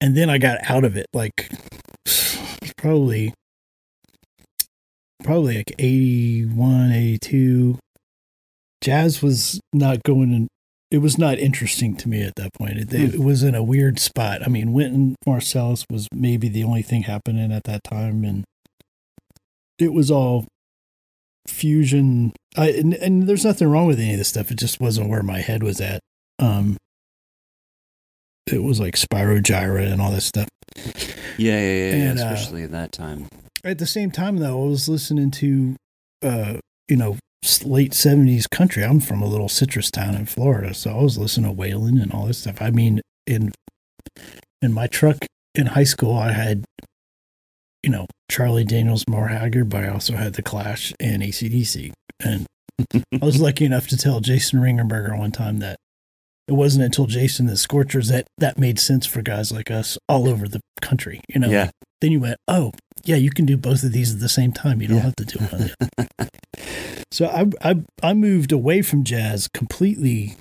and 0.00 0.16
then 0.16 0.30
I 0.30 0.38
got 0.38 0.58
out 0.70 0.84
of 0.84 0.96
it 0.96 1.06
like 1.12 1.50
probably 2.76 3.32
probably 5.24 5.56
like 5.58 5.72
81 5.78 6.92
82 6.92 7.78
jazz 8.80 9.22
was 9.22 9.60
not 9.72 10.02
going 10.02 10.32
in 10.32 10.48
it 10.92 10.98
was 10.98 11.16
not 11.16 11.38
interesting 11.38 11.96
to 11.96 12.06
me 12.06 12.22
at 12.22 12.34
that 12.36 12.52
point. 12.52 12.76
It, 12.76 12.92
it 12.92 13.18
was 13.18 13.42
in 13.42 13.54
a 13.54 13.62
weird 13.62 13.98
spot. 13.98 14.42
I 14.44 14.48
mean 14.48 14.74
wynton 14.74 15.16
marsalis 15.26 15.86
was 15.90 16.06
maybe 16.12 16.50
the 16.50 16.64
only 16.64 16.82
thing 16.82 17.04
happening 17.04 17.50
at 17.50 17.64
that 17.64 17.82
time 17.82 18.24
and 18.24 18.44
it 19.78 19.94
was 19.94 20.10
all 20.10 20.44
fusion. 21.48 22.34
I, 22.58 22.68
and, 22.72 22.92
and 22.92 23.26
there's 23.26 23.44
nothing 23.44 23.68
wrong 23.68 23.86
with 23.86 23.98
any 23.98 24.12
of 24.12 24.18
this 24.18 24.28
stuff. 24.28 24.50
It 24.50 24.58
just 24.58 24.80
wasn't 24.80 25.08
where 25.08 25.22
my 25.22 25.38
head 25.38 25.62
was 25.62 25.80
at. 25.80 26.00
Um 26.38 26.76
it 28.46 28.62
was 28.62 28.78
like 28.78 28.94
Spyro 28.94 29.40
Gyra 29.40 29.90
and 29.90 30.02
all 30.02 30.10
this 30.10 30.26
stuff. 30.26 30.48
Yeah, 30.76 31.58
yeah, 31.58 31.58
yeah, 31.58 31.94
yeah, 31.94 32.10
And, 32.10 32.20
uh, 32.20 32.24
especially 32.24 32.64
in 32.64 32.72
that 32.72 32.92
time. 32.92 33.28
At 33.64 33.78
the 33.78 33.86
same 33.86 34.10
time, 34.10 34.38
though, 34.38 34.64
I 34.64 34.66
was 34.66 34.88
listening 34.88 35.30
to, 35.30 35.76
uh, 36.22 36.54
you 36.88 36.96
know, 36.96 37.16
late 37.64 37.92
seventies 37.94 38.46
country. 38.46 38.84
I'm 38.84 39.00
from 39.00 39.22
a 39.22 39.26
little 39.26 39.48
citrus 39.48 39.90
town 39.90 40.14
in 40.14 40.26
Florida, 40.26 40.74
so 40.74 40.90
I 40.96 41.02
was 41.02 41.18
listening 41.18 41.54
to 41.54 41.60
Waylon 41.60 42.00
and 42.02 42.12
all 42.12 42.26
this 42.26 42.38
stuff. 42.38 42.60
I 42.62 42.70
mean, 42.70 43.00
in 43.26 43.52
in 44.60 44.72
my 44.72 44.86
truck 44.86 45.18
in 45.54 45.66
high 45.66 45.84
school, 45.84 46.14
I 46.16 46.32
had, 46.32 46.64
you 47.82 47.90
know, 47.90 48.06
Charlie 48.30 48.64
Daniels, 48.64 49.04
Merle 49.08 49.28
Haggard, 49.28 49.68
but 49.68 49.84
I 49.84 49.88
also 49.88 50.14
had 50.14 50.34
the 50.34 50.42
Clash 50.42 50.92
and 51.00 51.22
ACDC. 51.22 51.92
And 52.24 52.46
I 53.20 53.24
was 53.24 53.40
lucky 53.40 53.64
enough 53.64 53.88
to 53.88 53.96
tell 53.96 54.20
Jason 54.20 54.60
Ringenberg 54.60 55.16
one 55.18 55.32
time 55.32 55.58
that 55.58 55.76
it 56.48 56.52
wasn't 56.52 56.84
until 56.84 57.06
Jason 57.06 57.46
the 57.46 57.56
Scorchers 57.56 58.08
that 58.08 58.26
that 58.38 58.58
made 58.58 58.78
sense 58.78 59.04
for 59.06 59.20
guys 59.22 59.50
like 59.52 59.70
us 59.70 59.98
all 60.08 60.28
over 60.28 60.46
the 60.48 60.60
country. 60.80 61.20
You 61.28 61.40
know, 61.40 61.50
Yeah. 61.50 61.70
then 62.00 62.12
you 62.12 62.20
went, 62.20 62.36
oh, 62.48 62.72
yeah, 63.04 63.16
you 63.16 63.30
can 63.30 63.46
do 63.46 63.56
both 63.56 63.82
of 63.82 63.92
these 63.92 64.12
at 64.14 64.20
the 64.20 64.28
same 64.28 64.52
time. 64.52 64.80
You 64.80 64.88
don't 64.88 64.96
Yeah. 64.98 65.02
have 65.02 65.16
to 65.16 65.24
do 65.24 65.38
one. 65.44 66.28
so 67.10 67.26
I, 67.26 67.70
I 67.70 67.82
I 68.02 68.14
moved 68.14 68.52
away 68.52 68.82
from 68.82 69.04
jazz 69.04 69.48
completely, 69.52 70.36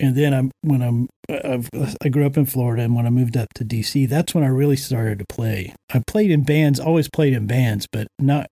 and 0.00 0.16
then 0.16 0.34
I'm 0.34 0.50
when 0.62 0.82
I'm 0.82 1.08
I've, 1.28 1.68
I 2.02 2.08
grew 2.08 2.26
up 2.26 2.36
in 2.36 2.46
Florida, 2.46 2.82
and 2.82 2.94
when 2.94 3.06
I 3.06 3.10
moved 3.10 3.36
up 3.36 3.48
to 3.54 3.64
DC, 3.64 4.08
that's 4.08 4.34
when 4.34 4.44
I 4.44 4.48
really 4.48 4.76
started 4.76 5.18
to 5.20 5.24
play. 5.28 5.74
I 5.92 6.02
played 6.06 6.30
in 6.30 6.42
bands, 6.42 6.80
always 6.80 7.08
played 7.08 7.32
in 7.32 7.46
bands, 7.46 7.86
but 7.90 8.06
not 8.18 8.46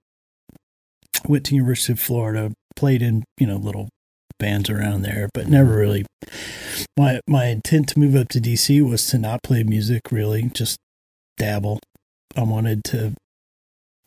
went 1.27 1.47
to 1.47 1.55
University 1.55 1.93
of 1.93 2.01
Florida, 2.01 2.53
played 2.77 3.03
in 3.03 3.25
you 3.39 3.47
know 3.47 3.57
little 3.57 3.89
bands 4.39 4.71
around 4.71 5.03
there, 5.03 5.29
but 5.35 5.49
never 5.49 5.71
mm-hmm. 5.71 5.79
really. 5.79 6.07
My 6.97 7.21
my 7.29 7.47
intent 7.47 7.89
to 7.91 7.99
move 7.99 8.17
up 8.17 8.29
to 8.31 8.41
DC 8.41 8.81
was 8.89 9.07
to 9.09 9.19
not 9.19 9.43
play 9.43 9.63
music 9.63 10.11
really, 10.11 10.51
just 10.55 10.79
dabble. 11.37 11.81
I 12.37 12.43
wanted 12.43 12.85
to. 12.85 13.15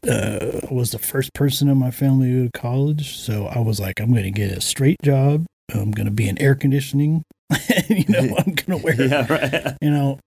Uh, 0.08 0.60
I 0.70 0.74
was 0.74 0.92
the 0.92 1.00
first 1.00 1.34
person 1.34 1.70
in 1.70 1.78
my 1.78 1.92
family 1.92 2.30
to 2.30 2.38
go 2.40 2.46
to 2.46 2.60
college, 2.60 3.18
so 3.18 3.48
I 3.48 3.60
was 3.60 3.80
like, 3.80 4.00
I'm 4.00 4.12
going 4.12 4.24
to 4.24 4.32
get 4.32 4.52
a 4.52 4.62
straight 4.62 5.02
job. 5.02 5.46
I'm 5.74 5.92
going 5.92 6.06
to 6.06 6.12
be 6.12 6.28
in 6.28 6.42
air 6.42 6.56
conditioning. 6.56 7.24
you 7.90 8.06
know, 8.10 8.36
I'm 8.38 8.54
going 8.54 8.56
to 8.56 8.78
wear. 8.78 9.02
yeah, 9.02 9.26
right. 9.32 9.78
You 9.82 9.92
know, 9.92 10.20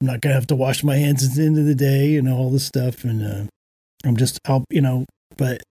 I'm 0.00 0.06
not 0.06 0.20
going 0.20 0.30
to 0.30 0.34
have 0.34 0.46
to 0.48 0.56
wash 0.56 0.84
my 0.84 0.96
hands 0.96 1.24
at 1.24 1.34
the 1.34 1.46
end 1.46 1.58
of 1.58 1.64
the 1.64 1.74
day. 1.74 2.08
You 2.08 2.22
know, 2.22 2.36
all 2.36 2.50
this 2.50 2.66
stuff, 2.66 3.04
and 3.04 3.22
uh, 3.22 3.44
I'm 4.04 4.16
just, 4.16 4.38
I'll, 4.46 4.64
you 4.70 4.80
know, 4.80 5.06
but 5.36 5.62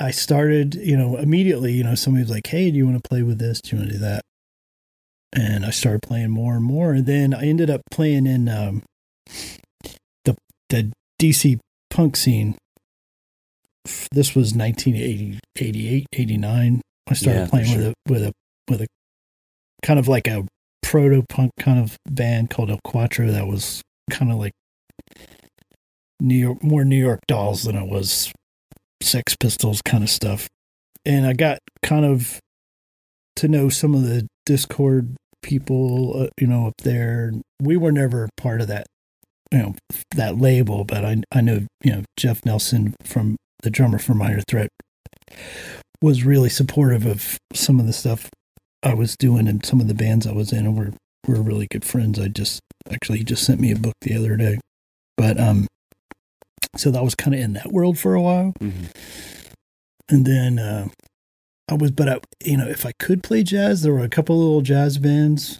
I 0.00 0.12
started, 0.12 0.76
you 0.76 0.96
know, 0.96 1.16
immediately, 1.16 1.74
you 1.74 1.84
know, 1.84 1.94
somebody 1.94 2.22
was 2.22 2.30
like, 2.30 2.46
Hey, 2.46 2.70
do 2.70 2.76
you 2.78 2.86
want 2.86 3.02
to 3.02 3.08
play 3.08 3.22
with 3.22 3.38
this? 3.38 3.60
Do 3.60 3.76
you 3.76 3.80
want 3.80 3.90
to 3.90 3.98
do 3.98 4.04
that? 4.04 4.22
And 5.32 5.64
I 5.64 5.70
started 5.70 6.02
playing 6.02 6.30
more 6.30 6.54
and 6.54 6.64
more. 6.64 6.92
And 6.92 7.06
then 7.06 7.34
I 7.34 7.42
ended 7.42 7.70
up 7.70 7.82
playing 7.90 8.26
in 8.26 8.48
um, 8.48 8.82
the, 10.70 10.90
DC 11.20 11.58
punk 11.90 12.16
scene. 12.16 12.56
This 14.12 14.34
was 14.34 14.54
1980, 14.54 15.38
88, 15.58 16.06
89. 16.12 16.80
I 17.08 17.14
started 17.14 17.40
Yeah, 17.40 17.46
playing 17.48 17.66
sure. 17.66 17.76
with 17.76 17.86
a, 17.86 17.94
with 18.08 18.22
a, 18.22 18.32
with 18.68 18.80
a 18.82 18.86
kind 19.82 19.98
of 19.98 20.08
like 20.08 20.26
a 20.26 20.46
proto 20.82 21.22
punk 21.28 21.50
kind 21.58 21.78
of 21.78 21.96
band 22.08 22.50
called 22.50 22.70
El 22.70 22.80
Quattro 22.84 23.30
that 23.30 23.46
was 23.46 23.82
kind 24.10 24.32
of 24.32 24.38
like 24.38 24.52
New 26.20 26.36
York, 26.36 26.62
more 26.62 26.84
New 26.84 26.96
York 26.96 27.20
Dolls 27.26 27.64
than 27.64 27.76
it 27.76 27.88
was 27.88 28.32
Sex 29.02 29.36
Pistols 29.38 29.80
kind 29.82 30.02
of 30.02 30.10
stuff. 30.10 30.48
And 31.04 31.26
I 31.26 31.32
got 31.32 31.58
kind 31.82 32.04
of 32.04 32.38
to 33.36 33.48
know 33.48 33.68
some 33.68 33.94
of 33.94 34.02
the 34.02 34.26
Dischord 34.48 35.14
people, 35.42 36.22
uh, 36.24 36.28
you 36.38 36.46
know, 36.46 36.66
up 36.66 36.74
there. 36.82 37.32
We 37.60 37.76
were 37.76 37.92
never 37.92 38.28
part 38.36 38.60
of 38.60 38.68
that, 38.68 38.86
you 39.52 39.58
know, 39.58 39.74
that 40.14 40.38
label, 40.38 40.84
but 40.84 41.04
I 41.04 41.22
I 41.32 41.40
know 41.40 41.66
you 41.82 41.92
know 41.92 42.02
Jeff 42.16 42.44
Nelson 42.44 42.94
from 43.04 43.36
the 43.62 43.70
drummer 43.70 43.98
for 43.98 44.14
Minor 44.14 44.40
Threat 44.48 44.68
was 46.02 46.24
really 46.24 46.48
supportive 46.48 47.04
of 47.06 47.36
some 47.52 47.78
of 47.78 47.86
the 47.86 47.92
stuff 47.92 48.28
I 48.82 48.94
was 48.94 49.16
doing 49.18 49.46
and 49.48 49.64
some 49.64 49.80
of 49.80 49.88
the 49.88 49.94
bands 49.94 50.26
I 50.26 50.32
was 50.32 50.52
in, 50.52 50.66
and 50.66 50.76
we're 50.76 50.92
we're 51.26 51.42
really 51.42 51.66
good 51.70 51.84
friends. 51.84 52.18
I 52.18 52.28
just 52.28 52.60
actually 52.90 53.18
he 53.18 53.24
just 53.24 53.44
sent 53.44 53.60
me 53.60 53.72
a 53.72 53.76
book 53.76 53.94
the 54.02 54.16
other 54.16 54.36
day, 54.36 54.58
but 55.16 55.38
um, 55.38 55.66
so 56.76 56.90
that 56.90 57.02
was 57.04 57.14
kind 57.14 57.34
of 57.34 57.40
in 57.40 57.52
that 57.54 57.72
world 57.72 57.98
for 57.98 58.14
a 58.14 58.22
while, 58.22 58.52
Mhm. 58.60 58.86
and 60.08 60.24
then 60.26 60.58
uh, 60.58 60.88
I 61.68 61.74
was, 61.74 61.90
but 61.90 62.08
I 62.08 62.20
you 62.44 62.56
know 62.56 62.68
if 62.68 62.86
I 62.86 62.92
could 62.98 63.22
play 63.22 63.42
jazz, 63.42 63.82
there 63.82 63.92
were 63.92 64.04
a 64.04 64.08
couple 64.08 64.38
little 64.38 64.62
jazz 64.62 64.96
bands 64.98 65.58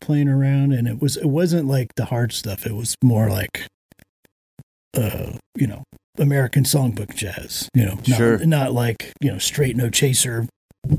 playing 0.00 0.28
around, 0.28 0.72
and 0.72 0.86
it 0.88 1.00
was 1.00 1.16
it 1.16 1.26
wasn't 1.26 1.68
like 1.68 1.94
the 1.96 2.06
hard 2.06 2.32
stuff. 2.32 2.66
It 2.66 2.74
was 2.74 2.94
more 3.02 3.28
like, 3.28 3.66
uh, 4.96 5.32
you 5.56 5.66
know. 5.66 5.82
American 6.18 6.64
songbook 6.64 7.14
jazz, 7.14 7.68
you 7.74 7.84
know, 7.84 7.96
not, 8.08 8.16
Sure. 8.16 8.38
not 8.46 8.72
like 8.72 9.12
you 9.20 9.30
know 9.30 9.36
straight 9.36 9.76
no 9.76 9.90
chaser 9.90 10.46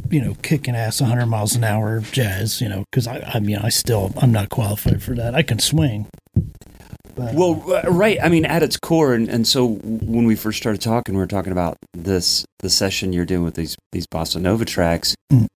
you 0.10 0.22
know, 0.22 0.36
kicking 0.42 0.76
ass 0.76 1.02
100 1.02 1.26
miles 1.26 1.56
an 1.56 1.64
hour 1.64 2.02
jazz, 2.12 2.62
you 2.62 2.70
know, 2.70 2.84
because 2.92 3.08
I, 3.08 3.20
I 3.34 3.40
mean, 3.40 3.58
I 3.58 3.70
still, 3.70 4.14
I'm 4.18 4.32
not 4.32 4.50
qualified 4.50 5.02
for 5.02 5.16
that. 5.16 5.36
I 5.36 5.44
can 5.44 5.60
swing. 5.60 6.08
But, 7.16 7.34
Well, 7.34 7.64
uh, 7.68 7.90
right. 7.90 8.18
I 8.22 8.30
mean, 8.30 8.46
at 8.46 8.64
its 8.64 8.78
core, 8.78 9.14
and, 9.14 9.28
and 9.28 9.48
so 9.48 9.76
when 9.82 10.26
we 10.26 10.36
first 10.36 10.60
started 10.60 10.82
talking, 10.82 11.16
we 11.16 11.20
were 11.20 11.28
talking 11.28 11.52
about 11.52 11.78
this 11.94 12.46
the 12.60 12.70
session 12.70 13.12
you're 13.14 13.26
doing 13.26 13.44
with 13.44 13.56
these 13.56 13.76
these 13.92 14.06
bossa 14.08 14.40
nova 14.40 14.66
tracks. 14.66 15.16
Mm. 15.32 15.48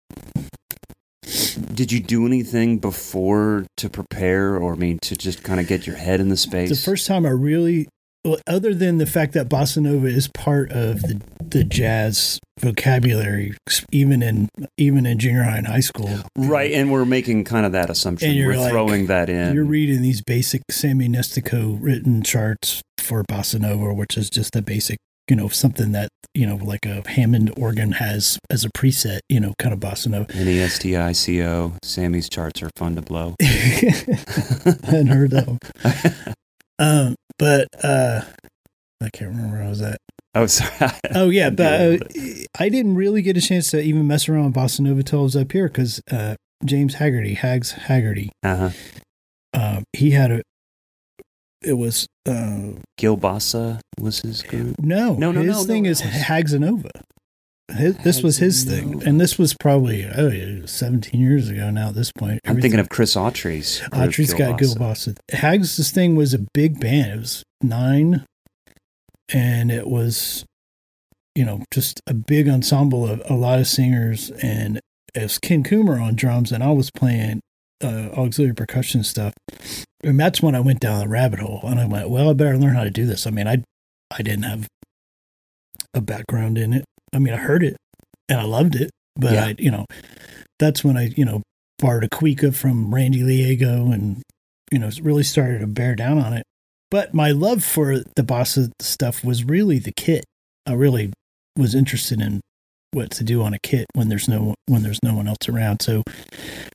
Did 1.73 1.91
you 1.91 1.99
do 1.99 2.25
anything 2.25 2.77
before 2.79 3.65
to 3.77 3.89
prepare, 3.89 4.55
or 4.57 4.73
I 4.73 4.77
mean, 4.77 4.99
to 5.03 5.15
just 5.15 5.43
kind 5.43 5.59
of 5.59 5.67
get 5.67 5.87
your 5.87 5.95
head 5.95 6.19
in 6.19 6.29
the 6.29 6.37
space? 6.37 6.69
the 6.69 6.75
first 6.75 7.07
time 7.07 7.25
I 7.25 7.29
really, 7.29 7.87
well, 8.25 8.37
other 8.47 8.73
than 8.73 8.97
the 8.97 9.05
fact 9.05 9.33
that 9.33 9.49
bossa 9.49 9.81
nova 9.81 10.07
is 10.07 10.27
part 10.27 10.71
of 10.71 11.01
the, 11.01 11.21
the 11.43 11.63
jazz 11.63 12.39
vocabulary, 12.59 13.55
even 13.91 14.21
in, 14.21 14.49
even 14.77 15.05
in 15.05 15.17
junior 15.19 15.43
high 15.43 15.57
and 15.57 15.67
high 15.67 15.79
school. 15.79 16.09
right, 16.37 16.71
and 16.71 16.91
we're 16.91 17.05
making 17.05 17.43
kind 17.45 17.65
of 17.65 17.71
that 17.71 17.89
assumption. 17.89 18.29
And 18.29 18.37
you're 18.37 18.49
We're 18.49 18.59
like- 18.59 18.71
throwing 18.71 19.05
that 19.07 19.29
in. 19.29 19.53
You're 19.55 19.63
reading 19.63 20.01
these 20.01 20.21
basic 20.21 20.61
Sammy 20.69 21.07
Nestico 21.07 21.77
written 21.81 22.21
charts 22.23 22.81
for 22.99 23.23
bossa 23.23 23.59
nova, 23.59 23.93
which 23.93 24.17
is 24.17 24.29
just 24.29 24.55
a 24.55 24.61
basic, 24.61 24.97
you 25.29 25.35
know, 25.35 25.47
something 25.47 25.91
that, 25.93 26.09
you 26.33 26.45
know, 26.45 26.55
like 26.55 26.85
a 26.85 27.07
Hammond 27.07 27.53
organ 27.57 27.93
has 27.93 28.39
as 28.49 28.65
a 28.65 28.69
preset, 28.69 29.19
you 29.29 29.39
know, 29.39 29.53
kind 29.59 29.73
of 29.73 29.79
bossa 29.79 30.07
nova. 30.07 30.33
N 30.35 30.47
E 30.47 30.59
S 30.59 30.79
T 30.79 30.95
I 30.95 31.11
C 31.11 31.43
O. 31.43 31.73
Sammy's 31.83 32.29
charts 32.29 32.61
are 32.61 32.69
fun 32.75 32.95
to 32.95 33.01
blow. 33.01 33.35
I 33.41 33.45
hadn't 34.83 35.07
heard 35.07 35.31
that 35.31 35.47
one. 35.47 35.59
Um, 36.79 37.13
but 37.37 37.67
uh, 37.83 38.21
I 39.01 39.09
can't 39.11 39.29
remember 39.29 39.55
where 39.55 39.65
I 39.65 39.69
was 39.69 39.83
at. 39.83 39.97
oh, 40.33 40.47
sorry. 40.47 40.91
Oh 41.13 41.29
yeah, 41.29 41.51
but 41.51 41.65
uh, 41.65 41.97
I 42.57 42.69
didn't 42.69 42.95
really 42.95 43.21
get 43.21 43.37
a 43.37 43.41
chance 43.41 43.69
to 43.71 43.81
even 43.81 44.07
mess 44.07 44.27
around 44.27 44.45
with 44.45 44.55
Bossa 44.55 44.79
Nova 44.79 45.03
till 45.03 45.19
I 45.19 45.23
was 45.23 45.35
up 45.35 45.51
here 45.51 45.67
because 45.67 46.01
uh, 46.09 46.35
James 46.65 46.95
Haggerty, 46.95 47.35
Hags 47.35 47.73
Haggerty, 47.73 48.31
uh-huh. 48.41 48.71
uh, 49.53 49.81
he 49.93 50.11
had 50.11 50.31
a. 50.31 50.41
It 51.63 51.73
was 51.73 52.07
uh, 52.27 52.71
Gil 52.97 53.17
Bossa 53.17 53.79
was 53.99 54.19
his 54.21 54.41
group. 54.43 54.75
no, 54.79 55.13
No, 55.15 55.31
no, 55.31 55.41
his 55.41 55.57
no, 55.57 55.63
thing 55.63 55.83
no, 55.83 55.89
is 55.91 56.01
was- 56.03 56.11
Hagsanova. 56.13 56.89
His, 57.77 57.95
this 57.99 58.21
was 58.21 58.37
his 58.37 58.65
thing, 58.65 59.01
and 59.05 59.21
this 59.21 59.37
was 59.39 59.53
probably 59.53 60.05
oh 60.05 60.27
yeah, 60.27 60.65
seventeen 60.65 61.21
years 61.21 61.47
ago 61.47 61.69
now. 61.69 61.89
At 61.89 61.95
this 61.95 62.11
point, 62.11 62.41
I'm 62.45 62.59
thinking 62.59 62.81
of 62.81 62.89
Chris 62.89 63.15
Autry's. 63.15 63.79
Autry's 63.93 64.33
got 64.33 64.59
Gil 64.59 64.75
Bossa. 64.75 65.15
Hags' 65.31 65.89
thing 65.89 66.17
was 66.17 66.33
a 66.33 66.39
big 66.53 66.81
band. 66.81 67.11
It 67.13 67.19
was 67.19 67.43
nine, 67.61 68.25
and 69.33 69.71
it 69.71 69.87
was, 69.87 70.43
you 71.33 71.45
know, 71.45 71.63
just 71.71 72.01
a 72.07 72.13
big 72.13 72.49
ensemble 72.49 73.07
of 73.07 73.21
a 73.29 73.35
lot 73.35 73.59
of 73.59 73.67
singers. 73.67 74.31
And 74.43 74.81
it 75.15 75.21
was 75.23 75.39
Ken 75.39 75.63
Coomer 75.63 76.01
on 76.01 76.15
drums, 76.15 76.51
and 76.51 76.61
I 76.61 76.71
was 76.71 76.91
playing 76.91 77.39
uh, 77.83 78.09
auxiliary 78.19 78.55
percussion 78.55 79.03
stuff. 79.03 79.33
And 80.03 80.19
that's 80.19 80.41
when 80.41 80.55
I 80.55 80.59
went 80.59 80.79
down 80.79 80.99
the 80.99 81.07
rabbit 81.07 81.39
hole, 81.39 81.61
and 81.63 81.79
I 81.79 81.85
went, 81.85 82.09
well, 82.09 82.29
I 82.29 82.33
better 82.33 82.57
learn 82.57 82.75
how 82.75 82.83
to 82.83 82.89
do 82.89 83.05
this. 83.05 83.27
I 83.27 83.29
mean, 83.29 83.47
I, 83.47 83.63
I 84.11 84.21
didn't 84.21 84.43
have 84.43 84.67
a 85.93 86.01
background 86.01 86.57
in 86.57 86.73
it. 86.73 86.85
I 87.13 87.19
mean, 87.19 87.33
I 87.33 87.37
heard 87.37 87.63
it, 87.63 87.77
and 88.29 88.39
I 88.39 88.45
loved 88.45 88.75
it, 88.75 88.89
but 89.15 89.33
Yeah. 89.33 89.45
I, 89.45 89.55
you 89.57 89.69
know, 89.71 89.85
that's 90.57 90.83
when 90.83 90.97
I, 90.97 91.07
you 91.15 91.25
know, 91.25 91.41
borrowed 91.79 92.03
a 92.03 92.09
Cuica 92.09 92.53
from 92.55 92.93
Randy 92.93 93.23
Leago 93.23 93.91
and, 93.91 94.21
you 94.71 94.79
know, 94.79 94.89
really 95.01 95.23
started 95.23 95.59
to 95.59 95.67
bear 95.67 95.95
down 95.95 96.17
on 96.17 96.33
it. 96.33 96.43
But 96.89 97.13
my 97.13 97.31
love 97.31 97.63
for 97.63 97.99
the 97.99 98.23
bossa 98.23 98.71
stuff 98.79 99.23
was 99.23 99.43
really 99.43 99.79
the 99.79 99.93
kit. 99.95 100.23
I 100.67 100.73
really 100.73 101.11
was 101.57 101.73
interested 101.73 102.21
in 102.21 102.41
what 102.91 103.11
to 103.11 103.23
do 103.23 103.41
on 103.41 103.53
a 103.53 103.59
kit 103.63 103.85
when 103.93 104.09
there's 104.09 104.27
no 104.27 104.53
when 104.67 104.83
there's 104.83 104.99
no 105.01 105.13
one 105.15 105.27
else 105.27 105.47
around. 105.47 105.81
So 105.81 106.03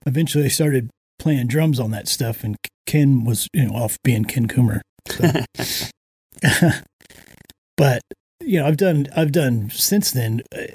eventually 0.07 0.45
I 0.45 0.49
started 0.49 0.89
playing 1.26 1.49
drums 1.49 1.80
on 1.80 1.90
that 1.90 2.06
stuff 2.06 2.45
and 2.45 2.56
Ken 2.87 3.25
was, 3.25 3.49
you 3.52 3.64
know, 3.66 3.75
off 3.75 3.97
being 4.04 4.25
Ken 4.25 4.47
Coomer. 4.47 4.80
So. 5.09 5.30
but 7.76 8.00
you 8.40 8.61
know, 8.61 8.66
I've 8.66 8.76
done 8.76 9.09
I've 9.16 9.33
done 9.33 9.71
since 9.71 10.12
then. 10.12 10.42
Uh, 10.56 10.66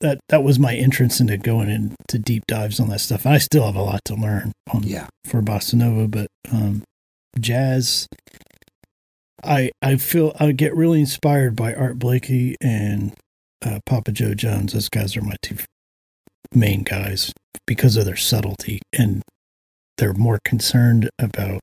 that 0.00 0.18
that 0.30 0.42
was 0.42 0.58
my 0.58 0.74
entrance 0.74 1.20
into 1.20 1.36
going 1.38 1.70
into 1.70 2.18
deep 2.18 2.42
dives 2.48 2.80
on 2.80 2.88
that 2.88 3.00
stuff. 3.00 3.24
And 3.24 3.32
I 3.34 3.38
still 3.38 3.64
have 3.64 3.76
a 3.76 3.82
lot 3.82 4.00
to 4.06 4.16
learn 4.16 4.50
on 4.74 4.82
Yeah. 4.82 5.06
for 5.24 5.40
bossa 5.40 5.74
nova, 5.74 6.08
but 6.08 6.26
um, 6.50 6.82
jazz. 7.38 8.08
I 9.44 9.70
I 9.80 9.96
feel 9.98 10.34
I 10.40 10.50
get 10.50 10.74
really 10.74 10.98
inspired 10.98 11.54
by 11.54 11.72
Art 11.74 12.00
Blakey 12.00 12.56
and 12.60 13.12
uh, 13.64 13.78
Papa 13.86 14.10
Joe 14.10 14.34
Jones. 14.34 14.72
Those 14.72 14.88
guys 14.88 15.16
are 15.16 15.22
my 15.22 15.36
two 15.42 15.58
main 16.52 16.82
guys 16.82 17.32
because 17.68 17.96
of 17.96 18.04
their 18.04 18.16
subtlety 18.16 18.80
and 18.98 19.22
they're 19.98 20.14
more 20.14 20.38
concerned 20.44 21.08
about 21.18 21.60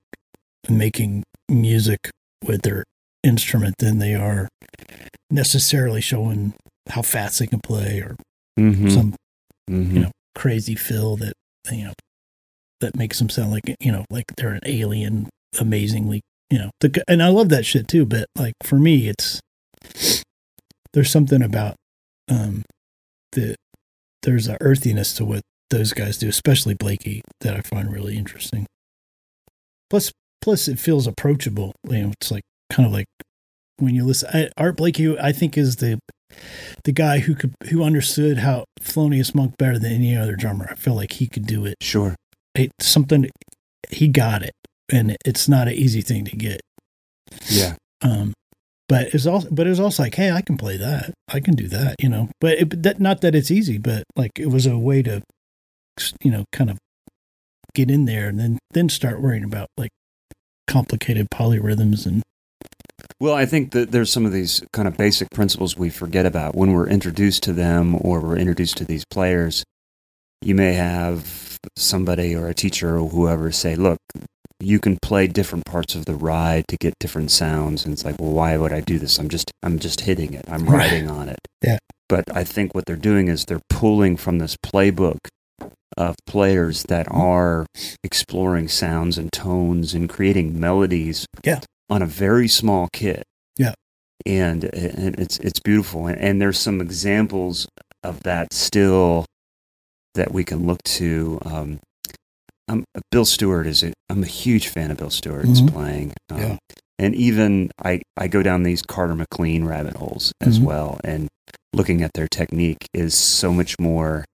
making 0.70 1.24
music 1.50 2.10
with 2.44 2.62
their 2.62 2.84
instrument 3.24 3.76
than 3.80 4.00
they 4.00 4.14
are 4.16 4.48
necessarily 5.30 6.02
showing 6.02 6.54
how 6.90 7.02
fast 7.02 7.40
they 7.40 7.48
can 7.48 7.60
play 7.62 8.00
or 8.00 8.16
Mhm. 8.58 8.92
some 8.92 9.16
Mhm. 9.70 9.94
you 9.94 10.00
know 10.02 10.12
crazy 10.36 10.76
fill 10.76 11.16
that 11.18 11.34
you 11.72 11.84
know 11.84 11.94
that 12.80 12.96
makes 12.96 13.20
them 13.20 13.30
sound 13.30 13.52
like 13.52 13.64
you 13.80 13.92
know 13.92 14.06
like 14.10 14.26
they're 14.38 14.54
an 14.54 14.62
alien 14.66 15.28
amazingly 15.60 16.22
you 16.50 16.58
know 16.58 16.72
the, 16.80 17.04
and 17.08 17.22
i 17.22 17.28
love 17.28 17.50
that 17.50 17.66
shit 17.66 17.88
too 17.88 18.06
but 18.06 18.26
like 18.38 18.54
for 18.64 18.78
me 18.80 19.08
it's 19.10 19.42
there's 20.94 21.12
something 21.12 21.42
about 21.42 21.76
um 22.30 22.64
the 23.34 23.56
there's 24.24 24.48
a 24.48 24.58
earthiness 24.62 25.14
to 25.14 25.26
what 25.26 25.42
those 25.70 25.94
guys 25.94 26.18
do 26.18 26.28
especially 26.28 26.74
blakey 26.74 27.22
that 27.42 27.56
i 27.56 27.62
find 27.62 27.92
really 27.92 28.18
interesting 28.18 28.66
plus 29.90 30.12
plus 30.42 30.68
it 30.68 30.80
feels 30.80 31.08
approachable 31.08 31.74
you 31.90 32.04
know 32.04 32.12
it's 32.20 32.32
like 32.32 32.44
kind 32.72 32.88
of 32.88 32.94
like 32.94 33.06
when 33.82 33.96
you 33.96 34.06
listen. 34.06 34.30
I, 34.34 34.50
Art 34.58 34.78
Blakey, 34.78 35.18
I 35.18 35.32
think, 35.32 35.58
is 35.58 35.78
the 35.78 36.00
the 36.84 36.92
guy 36.92 37.20
who 37.20 37.36
could 37.36 37.54
who 37.70 37.84
understood 37.84 38.40
how 38.40 38.66
Thelonious 38.80 39.34
Monk 39.34 39.58
better 39.58 39.80
than 39.80 39.94
any 39.94 40.16
other 40.16 40.36
drummer. 40.36 40.68
I 40.72 40.76
feel 40.76 40.96
like 40.96 41.14
he 41.14 41.28
could 41.28 41.46
do 41.46 41.66
it. 41.66 41.76
Sure. 41.82 42.16
It's 42.56 42.88
something 42.88 43.30
he 43.90 44.08
got 44.08 44.44
it, 44.44 44.54
and 44.92 45.16
it's 45.26 45.48
not 45.48 45.68
an 45.68 45.74
easy 45.74 46.02
thing 46.02 46.26
to 46.26 46.36
get. 46.36 46.62
Yeah. 47.48 47.76
Um, 48.02 48.34
but 48.88 49.14
it's 49.14 49.26
also, 49.26 49.48
but 49.52 49.68
it 49.68 49.72
was 49.72 49.80
also 49.80 50.04
like, 50.04 50.16
hey, 50.16 50.32
I 50.32 50.42
can 50.42 50.58
play 50.58 50.78
that. 50.78 51.14
I 51.28 51.40
can 51.40 51.56
do 51.56 51.68
that, 51.68 51.96
you 52.00 52.10
know. 52.10 52.30
But 52.42 52.58
it, 52.58 52.84
that, 52.84 53.00
not 53.00 53.22
that 53.22 53.36
it's 53.36 53.52
easy, 53.52 53.78
but 53.78 54.04
like 54.16 54.32
it 54.38 54.48
was 54.48 54.66
a 54.66 54.78
way 54.78 55.04
to, 55.04 55.22
you 56.22 56.32
know, 56.32 56.46
kind 56.52 56.70
of 56.70 56.78
get 57.74 57.92
in 57.92 58.06
there 58.06 58.28
and 58.28 58.40
then 58.40 58.60
then 58.72 58.90
start 58.90 59.22
worrying 59.22 59.44
about 59.44 59.68
like 59.78 59.92
complicated 60.68 61.28
polyrhythms 61.30 62.06
and 62.06 62.22
Well, 63.20 63.34
I 63.34 63.46
think 63.46 63.72
that 63.72 63.92
there's 63.92 64.12
some 64.12 64.26
of 64.26 64.32
these 64.32 64.64
kind 64.74 64.88
of 64.88 64.98
basic 64.98 65.30
principles 65.32 65.78
we 65.78 65.90
forget 65.90 66.26
about 66.26 66.56
when 66.56 66.74
we're 66.74 66.88
introduced 66.88 67.44
to 67.44 67.54
them 67.54 67.96
or 68.02 68.20
we're 68.20 68.38
introduced 68.38 68.78
to 68.78 68.86
these 68.86 69.04
players. 69.10 69.64
You 70.42 70.56
may 70.56 70.74
have 70.74 71.58
somebody 71.78 72.36
or 72.36 72.48
a 72.48 72.54
teacher 72.54 72.98
or 72.98 73.10
whoever 73.10 73.52
say, 73.52 73.76
"Look, 73.76 74.00
you 74.60 74.80
can 74.80 74.98
play 75.02 75.28
different 75.28 75.66
parts 75.66 75.96
of 75.96 76.06
the 76.06 76.16
ride 76.16 76.66
to 76.70 76.78
get 76.78 76.94
different 77.00 77.32
sounds." 77.32 77.84
And 77.84 77.94
it's 77.94 78.06
like, 78.06 78.20
"Well, 78.20 78.32
why 78.32 78.58
would 78.58 78.72
I 78.72 78.82
do 78.82 79.00
this? 79.00 79.20
I'm 79.20 79.30
just 79.30 79.52
I'm 79.64 79.80
just 79.80 80.02
hitting 80.02 80.34
it. 80.34 80.46
I'm 80.48 80.66
riding 80.66 81.10
on 81.10 81.30
it." 81.30 81.40
Yeah. 81.64 81.80
But 82.08 82.26
I 82.36 82.44
think 82.44 82.74
what 82.74 82.86
they're 82.86 82.96
doing 82.96 83.28
is 83.28 83.46
they're 83.46 83.62
pulling 83.70 84.18
from 84.18 84.40
this 84.40 84.56
playbook 84.58 85.20
of 85.98 86.16
players 86.28 86.84
that 86.90 87.06
Mm-hmm. 87.08 87.22
are 87.22 87.66
exploring 88.04 88.68
sounds 88.68 89.18
and 89.18 89.32
tones 89.32 89.94
and 89.94 90.10
creating 90.10 90.60
melodies 90.60 91.26
Yeah. 91.44 91.60
on 91.90 92.02
a 92.02 92.06
very 92.06 92.48
small 92.48 92.88
kit. 92.94 93.24
Yeah. 93.58 93.74
And, 94.26 94.64
and 94.66 95.18
it's 95.20 95.38
it's 95.40 95.60
beautiful 95.60 96.08
and, 96.08 96.20
and 96.20 96.42
there's 96.42 96.60
some 96.60 96.82
examples 96.82 97.68
of 98.04 98.24
that 98.24 98.54
still 98.54 99.26
that 100.16 100.32
we 100.34 100.44
can 100.44 100.66
look 100.68 100.82
to 100.84 101.40
um 101.46 101.80
um, 102.68 102.84
Bill 103.12 103.26
Stewart 103.26 103.66
is 103.66 103.82
a, 103.84 103.94
I'm 104.12 104.22
a 104.22 104.28
huge 104.28 104.68
fan 104.68 104.92
of 104.92 104.98
Bill 104.98 105.10
Stewart's 105.10 105.62
Mhm. 105.62 105.74
playing. 105.74 106.14
Um, 106.30 106.40
Yeah. 106.40 106.58
And 107.00 107.16
even 107.16 107.72
I, 107.84 108.02
I 108.18 108.28
go 108.28 108.44
down 108.44 108.62
these 108.64 108.82
Carter 108.84 109.16
McLean 109.16 109.64
rabbit 109.66 109.96
holes 109.96 110.32
as 110.42 110.60
Mhm. 110.60 110.64
well. 110.64 111.00
And 111.04 111.30
looking 111.74 112.04
at 112.04 112.12
their 112.14 112.28
technique 112.28 112.86
is 112.94 113.16
so 113.16 113.52
much 113.54 113.76
more 113.80 114.26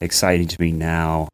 exciting 0.00 0.48
to 0.48 0.60
me 0.60 0.72
now 0.72 1.28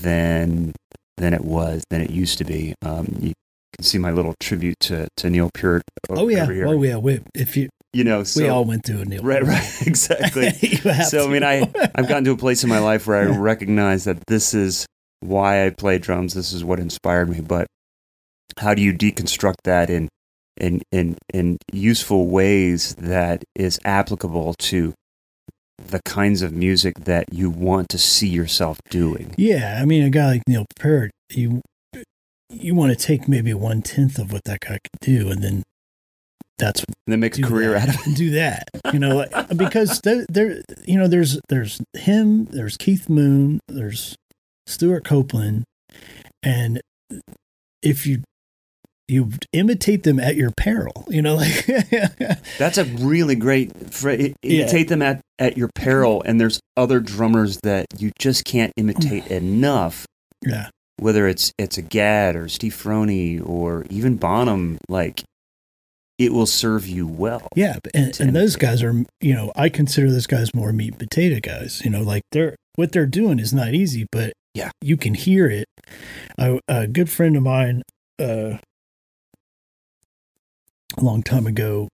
than 0.00 0.72
than 1.16 1.34
it 1.34 1.44
was 1.44 1.84
than 1.90 2.00
it 2.00 2.10
used 2.10 2.38
to 2.38 2.44
be. 2.44 2.74
Um, 2.82 3.16
you 3.20 3.32
can 3.74 3.84
see 3.84 3.98
my 3.98 4.10
little 4.10 4.34
tribute 4.40 4.76
to, 4.80 5.08
to 5.18 5.30
Neil 5.30 5.50
Peart. 5.54 5.82
oh 6.10 6.28
yeah, 6.28 6.46
here. 6.46 6.66
oh 6.66 6.82
yeah. 6.82 6.96
We, 6.96 7.20
if 7.34 7.56
you 7.56 7.68
you 7.92 8.04
know, 8.04 8.24
so, 8.24 8.42
we 8.42 8.48
all 8.48 8.64
went 8.66 8.84
through 8.84 9.00
a 9.00 9.04
Neil. 9.06 9.22
right, 9.22 9.42
right, 9.42 9.82
exactly. 9.86 10.50
So 11.04 11.26
I 11.26 11.28
mean. 11.28 11.42
I 11.42 11.62
I've 11.94 12.08
gotten 12.08 12.24
to 12.24 12.32
a 12.32 12.36
place 12.36 12.62
in 12.62 12.68
my 12.68 12.78
life 12.78 13.06
where 13.06 13.16
I 13.16 13.36
recognize 13.36 14.04
that 14.04 14.18
this 14.26 14.52
is 14.52 14.86
why 15.20 15.64
I 15.66 15.70
play 15.70 15.98
drums. 15.98 16.34
This 16.34 16.52
is 16.52 16.62
what 16.62 16.78
inspired 16.78 17.30
me. 17.30 17.40
But 17.40 17.66
how 18.58 18.74
do 18.74 18.82
you 18.82 18.92
deconstruct 18.92 19.62
that 19.64 19.88
in 19.88 20.08
in 20.58 20.82
in 20.92 21.16
in 21.32 21.56
useful 21.72 22.26
ways 22.28 22.94
that 22.96 23.44
is 23.54 23.78
applicable 23.84 24.54
to 24.58 24.92
the 25.78 26.00
kinds 26.04 26.42
of 26.42 26.52
music 26.52 27.00
that 27.04 27.32
you 27.32 27.50
want 27.50 27.88
to 27.90 27.98
see 27.98 28.28
yourself 28.28 28.78
doing? 28.90 29.34
Yeah, 29.36 29.78
I 29.80 29.84
mean, 29.84 30.02
a 30.02 30.10
guy 30.10 30.26
like 30.32 30.42
Neil 30.48 30.66
Peart, 30.78 31.10
you 31.30 31.60
you 32.50 32.74
want 32.74 32.90
to 32.92 32.96
take 32.96 33.28
maybe 33.28 33.52
one 33.54 33.82
tenth 33.82 34.18
of 34.18 34.32
what 34.32 34.42
that 34.44 34.60
guy 34.60 34.78
could 34.84 35.00
do, 35.00 35.28
and 35.30 35.42
then 35.42 35.62
that's 36.58 36.80
And 36.84 36.94
then 37.08 37.20
make 37.20 37.36
a 37.38 37.42
career 37.42 37.72
that. 37.72 37.88
out 37.88 37.94
of 37.94 38.06
it. 38.06 38.16
do 38.16 38.30
that. 38.30 38.68
You 38.92 38.98
know, 38.98 39.16
like- 39.16 39.48
because 39.56 40.00
there, 40.02 40.24
there, 40.30 40.62
you 40.86 40.96
know, 40.98 41.08
there's 41.08 41.38
there's 41.48 41.80
him, 41.92 42.46
there's 42.46 42.76
Keith 42.76 43.08
Moon, 43.10 43.60
there's 43.68 44.16
Stewart 44.66 45.04
Copeland, 45.04 45.64
and 46.42 46.80
if 47.82 48.06
you 48.06 48.22
you 49.08 49.30
imitate 49.52 50.02
them 50.02 50.18
at 50.18 50.34
your 50.36 50.50
peril, 50.56 51.06
you 51.08 51.22
know, 51.22 51.36
like 51.36 51.66
That's 52.58 52.78
a 52.78 52.84
really 52.84 53.36
great 53.36 53.92
phrase. 53.94 54.34
Imitate 54.42 54.88
them 54.88 55.02
at, 55.02 55.20
at 55.38 55.56
your 55.56 55.68
peril, 55.74 56.22
and 56.24 56.40
there's 56.40 56.58
other 56.76 57.00
drummers 57.00 57.58
that 57.62 57.86
you 57.98 58.10
just 58.18 58.44
can't 58.44 58.72
imitate 58.76 59.26
enough. 59.28 60.06
yeah, 60.44 60.70
whether 60.98 61.28
it's 61.28 61.52
it's 61.58 61.78
a 61.78 61.82
Gadd 61.82 62.34
or 62.36 62.48
Steve 62.48 62.74
Ferrone 62.74 63.46
or 63.48 63.84
even 63.90 64.16
Bonham, 64.16 64.78
like 64.88 65.22
it 66.18 66.32
will 66.32 66.46
serve 66.46 66.86
you 66.86 67.06
well. 67.06 67.46
yeah, 67.54 67.76
and, 67.94 68.18
and 68.20 68.34
those 68.34 68.56
guys 68.56 68.82
are, 68.82 69.04
you 69.20 69.34
know, 69.34 69.52
I 69.54 69.68
consider 69.68 70.10
those 70.10 70.26
guys 70.26 70.54
more 70.54 70.72
meat 70.72 70.92
and 70.92 70.98
potato 70.98 71.40
guys. 71.40 71.82
You 71.84 71.90
know, 71.90 72.02
like 72.02 72.22
they're 72.32 72.56
what 72.74 72.92
they're 72.92 73.06
doing 73.06 73.38
is 73.38 73.52
not 73.54 73.74
easy, 73.74 74.06
but 74.10 74.32
Yeah. 74.54 74.70
you 74.82 74.96
can 74.96 75.14
hear 75.14 75.46
it. 75.48 75.66
A, 76.38 76.58
a 76.68 76.86
good 76.86 77.08
friend 77.10 77.36
of 77.36 77.42
mine, 77.42 77.82
uh, 78.18 78.56
a 80.96 81.02
long 81.02 81.22
time 81.22 81.46
ago, 81.46 81.88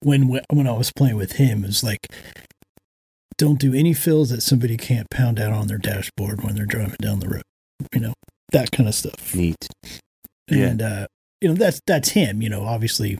when 0.00 0.28
when 0.50 0.68
I 0.68 0.72
was 0.72 0.92
playing 0.92 1.16
with 1.16 1.32
him, 1.32 1.62
was 1.62 1.82
like, 1.82 2.06
don't 3.38 3.58
do 3.58 3.74
any 3.74 3.92
fills 3.92 4.30
that 4.30 4.42
somebody 4.42 4.76
can't 4.76 5.10
pound 5.10 5.38
out 5.38 5.52
on 5.52 5.66
their 5.66 5.78
dashboard 5.78 6.42
when 6.42 6.54
they're 6.54 6.66
driving 6.66 6.96
down 7.00 7.20
the 7.20 7.28
road. 7.28 7.42
You 7.92 8.00
know, 8.00 8.14
that 8.52 8.70
kind 8.70 8.88
of 8.88 8.94
stuff. 8.94 9.34
Neat. 9.34 9.68
Yeah. 10.50 10.66
And 10.66 10.82
uh, 10.82 11.06
you 11.40 11.48
know, 11.48 11.54
that's 11.54 11.80
that's 11.86 12.10
him. 12.10 12.42
You 12.42 12.48
know, 12.48 12.64
obviously, 12.64 13.18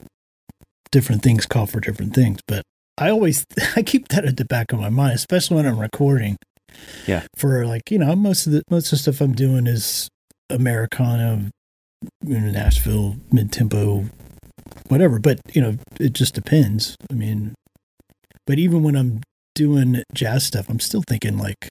different 0.91 1.21
things 1.21 1.45
call 1.45 1.67
for 1.67 1.79
different 1.79 2.13
things, 2.13 2.39
but 2.47 2.63
I 2.97 3.09
always 3.09 3.45
I 3.75 3.83
keep 3.83 4.07
that 4.09 4.25
at 4.25 4.37
the 4.37 4.45
back 4.45 4.71
of 4.71 4.79
my 4.79 4.89
mind, 4.89 5.15
especially 5.15 5.57
when 5.57 5.67
I'm 5.67 5.79
recording. 5.79 6.37
Yeah. 7.05 7.23
For 7.35 7.65
like 7.65 7.91
you 7.91 7.99
know, 7.99 8.15
most 8.15 8.47
of 8.47 8.53
the 8.53 8.63
most 8.69 8.87
of 8.87 8.91
the 8.91 8.97
stuff 8.97 9.21
I'm 9.21 9.33
doing 9.33 9.67
is 9.67 10.09
Americana, 10.49 11.49
you 12.23 12.39
know, 12.39 12.51
Nashville, 12.51 13.17
mid 13.31 13.51
tempo, 13.51 14.05
whatever. 14.89 15.19
But 15.19 15.39
you 15.53 15.61
know, 15.61 15.77
it 15.99 16.13
just 16.13 16.33
depends. 16.33 16.95
I 17.09 17.13
mean, 17.13 17.55
but 18.45 18.59
even 18.59 18.83
when 18.83 18.95
I'm 18.95 19.21
doing 19.55 20.03
jazz 20.13 20.45
stuff, 20.45 20.69
I'm 20.69 20.79
still 20.79 21.03
thinking 21.07 21.37
like, 21.37 21.67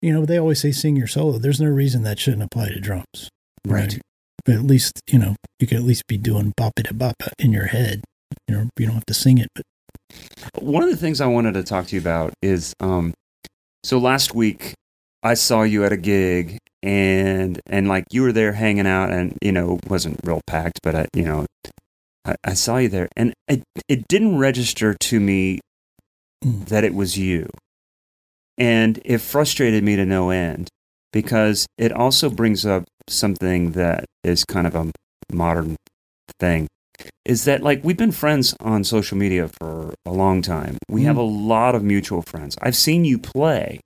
you 0.00 0.12
know, 0.12 0.24
they 0.24 0.38
always 0.38 0.60
say 0.60 0.72
sing 0.72 0.96
your 0.96 1.06
solo. 1.06 1.38
There's 1.38 1.60
no 1.60 1.68
reason 1.68 2.02
that 2.04 2.18
shouldn't 2.18 2.42
apply 2.42 2.68
to 2.68 2.80
drums. 2.80 3.28
Right. 3.66 3.98
But 4.44 4.56
at 4.56 4.62
least, 4.64 5.00
you 5.08 5.18
know, 5.18 5.36
you 5.60 5.66
could 5.66 5.76
at 5.78 5.84
least 5.84 6.06
be 6.08 6.18
doing 6.18 6.52
bop 6.56 6.72
it 6.76 6.98
bop 6.98 7.14
in 7.38 7.52
your 7.52 7.66
head. 7.66 8.02
You 8.48 8.56
know, 8.56 8.68
you 8.78 8.86
don't 8.86 8.94
have 8.96 9.06
to 9.06 9.14
sing 9.14 9.38
it, 9.38 9.48
but 9.54 9.64
One 10.58 10.82
of 10.82 10.90
the 10.90 10.96
things 10.96 11.20
I 11.20 11.26
wanted 11.26 11.54
to 11.54 11.62
talk 11.62 11.86
to 11.88 11.94
you 11.94 12.00
about 12.00 12.32
is 12.42 12.74
um 12.80 13.14
so 13.84 13.98
last 13.98 14.34
week 14.34 14.74
I 15.22 15.34
saw 15.34 15.62
you 15.62 15.84
at 15.84 15.92
a 15.92 15.96
gig 15.96 16.58
and 16.82 17.60
and 17.66 17.88
like 17.88 18.04
you 18.10 18.22
were 18.22 18.32
there 18.32 18.52
hanging 18.52 18.86
out 18.86 19.10
and 19.10 19.36
you 19.42 19.52
know 19.52 19.78
wasn't 19.88 20.18
real 20.24 20.40
packed 20.46 20.80
but 20.82 20.94
I 20.96 21.06
you 21.14 21.24
know 21.24 21.46
I, 22.24 22.36
I 22.44 22.54
saw 22.54 22.78
you 22.78 22.88
there 22.88 23.08
and 23.16 23.32
it 23.48 23.62
it 23.88 24.06
didn't 24.08 24.38
register 24.38 24.94
to 24.94 25.20
me 25.20 25.60
Mm. 26.44 26.66
that 26.66 26.82
it 26.82 26.92
was 26.92 27.16
you 27.16 27.48
and 28.58 29.00
it 29.04 29.18
frustrated 29.18 29.84
me 29.84 29.94
to 29.96 30.04
no 30.04 30.30
end 30.30 30.68
because 31.12 31.66
it 31.78 31.92
also 31.92 32.28
brings 32.30 32.66
up 32.66 32.84
something 33.08 33.72
that 33.72 34.04
is 34.24 34.44
kind 34.44 34.66
of 34.66 34.74
a 34.74 34.90
modern 35.32 35.76
thing 36.40 36.66
is 37.24 37.44
that 37.44 37.62
like 37.62 37.82
we've 37.84 37.96
been 37.96 38.12
friends 38.12 38.54
on 38.60 38.84
social 38.84 39.16
media 39.16 39.48
for 39.60 39.94
a 40.04 40.10
long 40.12 40.42
time. 40.42 40.78
We 40.88 41.02
Mm. 41.02 41.06
have 41.06 41.16
a 41.16 41.22
lot 41.22 41.74
of 41.74 41.82
mutual 41.82 42.22
friends. 42.22 42.56
I've 42.60 42.76
seen 42.76 43.04
you 43.04 43.18
play. 43.18 43.80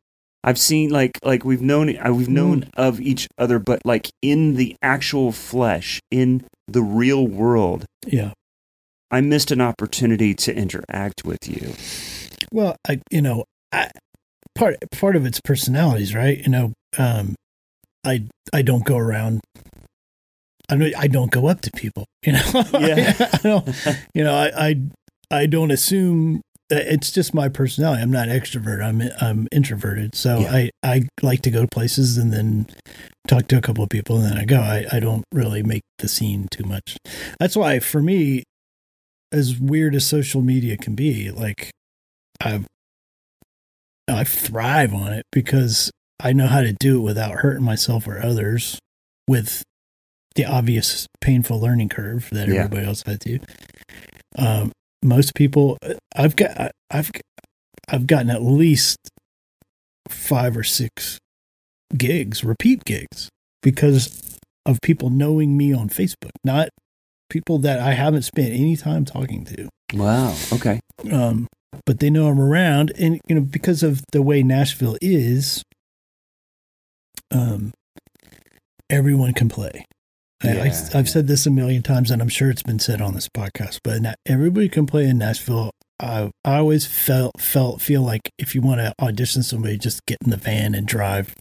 I've 0.45 0.59
seen 0.59 0.91
like 0.91 1.13
like 1.23 1.45
we've 1.45 1.63
known 1.63 1.97
uh, 1.99 2.13
we've 2.15 2.29
known 2.29 2.71
of 2.75 3.01
each 3.01 3.27
other, 3.39 3.59
but 3.59 3.81
like 3.85 4.09
in 4.23 4.55
the 4.55 4.77
actual 4.83 5.33
flesh, 5.33 6.01
in 6.11 6.45
the 6.69 6.83
real 6.83 7.27
world, 7.27 7.85
yeah. 8.07 8.33
I 9.11 9.21
missed 9.21 9.51
an 9.51 9.61
opportunity 9.61 10.35
to 10.35 10.55
interact 10.55 11.25
with 11.25 11.49
you. 11.49 11.75
Well, 12.53 12.77
I, 12.89 13.01
you 13.11 13.23
know, 13.23 13.45
I, 13.73 13.91
part 14.55 14.77
part 14.93 15.17
of 15.17 15.25
its 15.27 15.41
personalities, 15.41 16.15
right? 16.15 16.39
You 16.39 16.49
know, 16.49 16.73
um, 16.99 17.35
I 18.05 18.27
I 18.53 18.63
don't 18.63 18.85
go 18.85 18.97
around. 18.97 19.41
I 20.69 20.77
don't 20.77 20.97
I 20.97 21.07
don't 21.07 21.31
go 21.31 21.47
up 21.47 21.61
to 21.63 21.71
people. 21.71 22.05
You 22.27 22.33
know, 22.33 22.65
Yeah. 22.81 23.15
I 23.33 23.39
don't, 23.45 23.69
you 24.15 24.25
know, 24.25 24.35
I, 24.35 24.69
I 24.69 24.81
I 25.31 25.47
don't 25.47 25.71
assume. 25.71 26.41
uh, 26.73 26.77
It's 26.83 27.13
just 27.13 27.33
my 27.35 27.49
personality. 27.49 28.03
I'm 28.03 28.11
not 28.11 28.27
extrovert. 28.27 28.83
I'm 28.85 29.01
I'm 29.21 29.47
introverted. 29.53 30.17
So 30.17 30.41
Yeah. 30.41 30.51
I 30.53 30.71
I 30.83 31.03
like 31.23 31.43
to 31.43 31.51
go 31.53 31.63
to 31.63 31.69
places 31.69 32.19
and 32.19 32.33
then 32.33 32.67
talk 33.29 33.47
to 33.49 33.59
a 33.59 33.61
couple 33.61 33.83
of 33.85 33.91
people 33.91 34.17
and 34.19 34.25
then 34.31 34.39
I 34.39 34.45
go. 34.45 34.61
I 34.61 34.87
I 34.93 35.01
don't 35.01 35.25
really 35.33 35.63
make 35.63 35.83
the 35.99 36.09
scene 36.09 36.49
too 36.51 36.65
much. 36.65 36.97
That's 37.41 37.57
why 37.57 37.79
for 37.81 38.03
me, 38.03 38.45
as 39.33 39.59
weird 39.59 39.95
as 39.95 40.07
social 40.07 40.41
media 40.43 40.77
can 40.77 40.95
be, 40.95 41.31
like 41.31 41.71
I 42.43 42.65
I 44.09 44.25
thrive 44.25 44.95
on 44.95 45.13
it 45.13 45.25
because 45.33 45.91
I 46.21 46.33
know 46.33 46.47
how 46.47 46.61
to 46.61 46.73
do 46.73 46.99
it 46.99 47.03
without 47.03 47.37
hurting 47.41 47.65
myself 47.65 48.07
or 48.07 48.23
others 48.25 48.79
with 49.29 49.63
the 50.37 50.45
obvious 50.45 51.07
painful 51.21 51.61
learning 51.61 51.89
curve 51.89 52.29
that 52.31 52.49
Yeah. 52.49 52.65
everybody 52.65 52.87
else 52.87 53.03
had 53.05 53.21
to. 53.23 53.39
Um, 54.39 54.71
most 55.03 55.35
people, 55.35 55.77
I've 56.15 56.37
got, 56.37 56.71
I've, 56.91 57.11
I've 57.89 58.07
gotten 58.07 58.31
at 58.31 58.43
least 58.43 58.97
five 60.09 60.57
or 60.57 60.63
six 60.63 61.19
gigs, 61.97 62.45
repeat 62.45 62.85
gigs, 62.85 63.29
because 63.63 64.39
of 64.65 64.81
people 64.83 65.11
knowing 65.11 65.57
me 65.57 65.73
on 65.73 65.89
Facebook, 65.89 66.31
not 66.45 66.69
people 67.29 67.59
that 67.59 67.81
I 67.81 67.93
haven't 67.93 68.23
spent 68.23 68.53
any 68.53 68.77
time 68.77 69.05
talking 69.05 69.45
to. 69.47 69.69
Wow. 69.95 70.35
Okay. 70.53 70.81
Um, 71.11 71.47
but 71.85 72.01
they 72.01 72.11
know 72.11 72.29
I'm 72.29 72.41
around, 72.41 72.93
and 72.99 73.21
you 73.29 73.35
know 73.35 73.41
because 73.41 73.83
of 73.83 74.03
the 74.13 74.23
way 74.23 74.43
Nashville 74.43 74.97
is, 75.01 75.63
um, 77.31 77.73
everyone 78.91 79.35
can 79.35 79.49
play. 79.49 79.85
I, 80.43 80.49
I, 80.49 80.53
Yeah, 80.53 80.63
I've 80.63 80.95
yeah. 80.95 81.03
said 81.05 81.27
this 81.27 81.47
a 81.47 81.51
million 81.51 81.83
times, 81.83 82.11
and 82.11 82.21
I'm 82.23 82.29
sure 82.29 82.51
it's 82.51 82.63
been 82.63 82.79
said 82.79 83.01
on 83.01 83.15
this 83.15 83.29
podcast. 83.29 83.81
But 83.85 84.03
not, 84.03 84.17
everybody 84.27 84.69
can 84.69 84.87
play 84.87 85.05
in 85.05 85.19
Nashville. 85.19 85.71
I, 85.99 86.31
I 86.45 86.59
always 86.59 86.87
felt 86.87 87.41
felt 87.41 87.81
feel 87.81 88.03
like 88.03 88.31
if 88.39 88.55
you 88.55 88.61
want 88.61 88.81
to 88.81 88.93
audition 89.01 89.43
somebody, 89.43 89.79
just 89.79 90.05
get 90.07 90.19
in 90.25 90.31
the 90.31 90.37
van 90.37 90.75
and 90.75 90.87
drive 90.87 91.35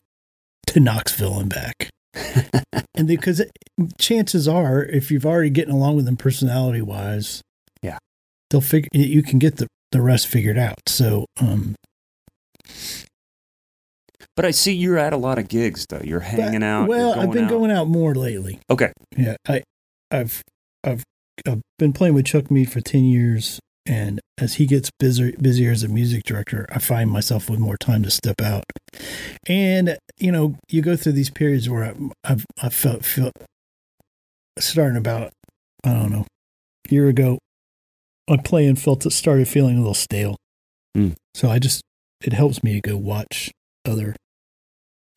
to 0.76 0.80
Knoxville 0.82 1.40
and 1.40 1.50
back. 1.50 1.90
and 2.96 3.08
because 3.08 3.42
chances 3.98 4.48
are, 4.48 4.84
if 4.84 5.10
you've 5.10 5.26
already 5.26 5.50
getting 5.50 5.74
along 5.74 5.96
with 5.96 6.06
them 6.06 6.18
personality 6.18 6.82
wise, 6.82 7.42
Yeah. 7.82 7.98
they'll 8.50 8.62
figure 8.62 8.90
you 8.94 9.24
can 9.24 9.40
get 9.40 9.56
the 9.58 9.68
the 9.92 10.02
rest 10.02 10.28
figured 10.28 10.58
out. 10.58 10.80
So, 10.88 11.26
um, 11.40 11.76
But 14.36 14.44
I 14.44 14.52
see 14.52 14.74
you're 14.74 14.98
at 14.98 15.14
a 15.14 15.18
lot 15.18 15.40
of 15.40 15.48
gigs 15.48 15.86
though. 15.88 16.02
You're 16.04 16.20
hanging 16.20 16.64
out. 16.64 16.90
Well, 16.90 17.18
I've 17.18 17.32
been 17.32 17.46
out. 17.46 17.50
going 17.50 17.72
out 17.72 17.88
more 17.88 18.14
lately. 18.14 18.60
Okay. 18.70 18.92
Yeah, 19.16 19.38
I, 19.48 19.64
I've, 20.12 20.42
I've, 20.84 21.04
I've 21.48 21.62
been 21.80 21.94
playing 21.94 22.14
with 22.16 22.26
Chuck 22.26 22.52
Mead 22.52 22.70
for 22.72 22.82
ten 22.82 23.06
years, 23.06 23.60
and 23.86 24.20
as 24.38 24.56
he 24.56 24.66
gets 24.66 24.90
busier, 25.00 25.32
busier 25.40 25.72
as 25.72 25.84
a 25.84 25.88
music 25.88 26.24
director, 26.24 26.66
I 26.70 26.80
find 26.80 27.10
myself 27.10 27.50
with 27.50 27.60
more 27.60 27.78
time 27.78 28.04
to 28.04 28.12
step 28.12 28.42
out. 28.42 28.64
And 29.48 29.98
you 30.18 30.32
know, 30.32 30.56
you 30.70 30.82
go 30.82 30.96
through 30.96 31.14
these 31.14 31.30
periods 31.30 31.70
where 31.70 31.86
I, 31.86 31.96
I've, 32.24 32.46
I 32.62 32.70
felt, 32.70 33.06
feel, 33.06 33.32
starting 34.60 34.98
about, 34.98 35.32
I 35.84 35.94
don't 35.94 36.12
know, 36.12 36.26
a 36.90 36.94
year 36.94 37.10
ago, 37.10 37.38
my 38.30 38.38
playing 38.38 38.78
felt 38.78 39.06
it 39.06 39.12
started 39.12 39.48
feeling 39.48 39.76
a 39.76 39.80
little 39.80 39.94
stale. 39.94 40.38
Mm. 40.98 41.16
So 41.34 41.50
I 41.50 41.60
just, 41.60 41.82
it 42.24 42.34
helps 42.34 42.64
me 42.64 42.74
to 42.74 42.82
go 42.82 42.98
watch 42.98 43.52
other. 43.86 44.16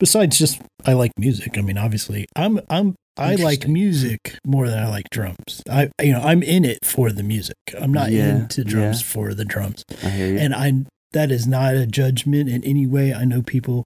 Besides, 0.01 0.39
just 0.39 0.61
I 0.85 0.93
like 0.93 1.13
music. 1.17 1.57
I 1.59 1.63
mean, 1.63 1.79
obviously, 1.79 2.27
I'm 2.37 2.61
I'm 2.71 2.95
I 3.19 3.35
like 3.37 3.67
music 3.69 4.37
more 4.47 4.69
than 4.69 4.79
I 4.79 4.89
like 4.89 5.11
drums. 5.11 5.63
I 5.71 5.91
you 6.03 6.13
know 6.13 6.21
I'm 6.21 6.43
in 6.43 6.65
it 6.65 6.85
for 6.85 7.11
the 7.13 7.23
music. 7.23 7.57
I'm 7.81 7.93
not 7.93 8.11
Yeah, 8.11 8.37
into 8.37 8.65
drums 8.65 9.01
yeah. 9.03 9.07
for 9.07 9.35
the 9.35 9.45
drums, 9.45 9.85
I 10.05 10.09
hear 10.11 10.33
you. 10.33 10.39
and 10.39 10.55
I 10.55 10.73
that 11.13 11.31
is 11.31 11.47
not 11.47 11.75
a 11.75 11.87
judgment 11.87 12.49
in 12.49 12.63
any 12.65 12.87
way. 12.87 13.15
I 13.15 13.25
know 13.25 13.43
people 13.43 13.85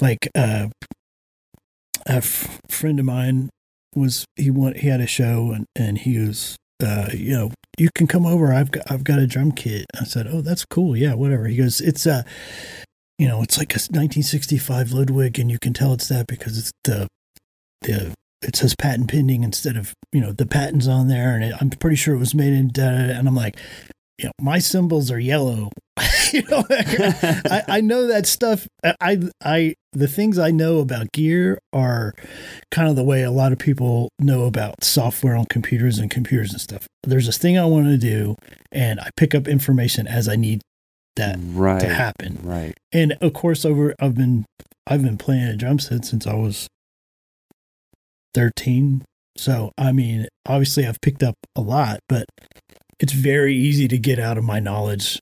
like 0.00 0.28
uh, 0.34 0.68
a 2.06 2.12
f- 2.16 2.60
friend 2.68 2.98
of 3.00 3.06
mine 3.06 3.50
was 3.94 4.24
he 4.36 4.50
went 4.50 4.78
he 4.78 4.88
had 4.88 5.00
a 5.00 5.06
show 5.06 5.50
and 5.52 5.66
and 5.74 5.98
he 5.98 6.18
was 6.18 6.56
uh 6.82 7.08
you 7.12 7.32
know 7.36 7.50
you 7.78 7.88
can 7.94 8.06
come 8.06 8.24
over 8.26 8.52
I've 8.52 8.70
got 8.70 8.90
I've 8.90 9.04
got 9.04 9.18
a 9.18 9.26
drum 9.26 9.52
kit 9.52 9.86
I 10.00 10.04
said 10.04 10.26
oh 10.30 10.40
that's 10.42 10.64
cool 10.64 10.96
yeah 10.96 11.14
whatever 11.14 11.46
he 11.46 11.56
goes 11.56 11.80
it's 11.80 12.06
uh 12.06 12.22
you 13.18 13.26
know 13.26 13.42
it's 13.42 13.58
like 13.58 13.72
a 13.72 13.80
1965 13.80 14.92
Ludwig 14.92 15.38
and 15.38 15.50
you 15.50 15.58
can 15.60 15.72
tell 15.72 15.92
it's 15.92 16.08
that 16.08 16.26
because 16.26 16.56
it's 16.56 16.72
the 16.84 17.08
the 17.82 18.12
it 18.42 18.56
says 18.56 18.74
patent 18.74 19.10
pending 19.10 19.42
instead 19.42 19.76
of 19.76 19.94
you 20.12 20.20
know 20.20 20.32
the 20.32 20.46
patents 20.46 20.86
on 20.86 21.08
there 21.08 21.34
and 21.34 21.44
it, 21.44 21.54
I'm 21.60 21.70
pretty 21.70 21.96
sure 21.96 22.14
it 22.14 22.18
was 22.18 22.34
made 22.34 22.52
in 22.52 22.68
da, 22.68 22.90
da, 22.90 23.06
da, 23.08 23.18
and 23.18 23.28
I'm 23.28 23.34
like 23.34 23.58
you 24.18 24.26
know 24.26 24.32
my 24.40 24.58
symbols 24.58 25.10
are 25.10 25.18
yellow 25.20 25.70
you 26.32 26.42
know 26.42 26.64
I, 26.70 27.62
I 27.68 27.80
know 27.80 28.06
that 28.06 28.26
stuff. 28.26 28.66
I, 29.00 29.18
I, 29.42 29.74
the 29.92 30.08
things 30.08 30.38
I 30.38 30.50
know 30.50 30.78
about 30.78 31.12
gear 31.12 31.58
are 31.72 32.14
kind 32.70 32.88
of 32.88 32.96
the 32.96 33.04
way 33.04 33.22
a 33.22 33.30
lot 33.30 33.52
of 33.52 33.58
people 33.58 34.10
know 34.18 34.44
about 34.44 34.84
software 34.84 35.36
on 35.36 35.46
computers 35.46 35.98
and 35.98 36.10
computers 36.10 36.52
and 36.52 36.60
stuff. 36.60 36.86
There's 37.02 37.26
this 37.26 37.38
thing 37.38 37.58
I 37.58 37.64
want 37.64 37.86
to 37.86 37.98
do, 37.98 38.36
and 38.72 39.00
I 39.00 39.10
pick 39.16 39.34
up 39.34 39.48
information 39.48 40.06
as 40.06 40.28
I 40.28 40.36
need 40.36 40.62
that 41.16 41.38
right. 41.42 41.80
to 41.80 41.88
happen. 41.88 42.38
Right. 42.42 42.74
And 42.92 43.12
of 43.20 43.32
course, 43.32 43.64
over 43.64 43.94
I've 44.00 44.14
been 44.14 44.46
I've 44.86 45.02
been 45.02 45.18
playing 45.18 45.44
a 45.44 45.56
drum 45.56 45.78
set 45.78 46.04
since 46.04 46.26
I 46.26 46.34
was 46.34 46.68
thirteen. 48.34 49.04
So 49.36 49.72
I 49.78 49.92
mean, 49.92 50.26
obviously, 50.46 50.86
I've 50.86 51.00
picked 51.00 51.22
up 51.22 51.34
a 51.56 51.60
lot, 51.60 52.00
but 52.08 52.26
it's 52.98 53.12
very 53.12 53.54
easy 53.54 53.88
to 53.88 53.98
get 53.98 54.18
out 54.18 54.36
of 54.38 54.44
my 54.44 54.60
knowledge 54.60 55.18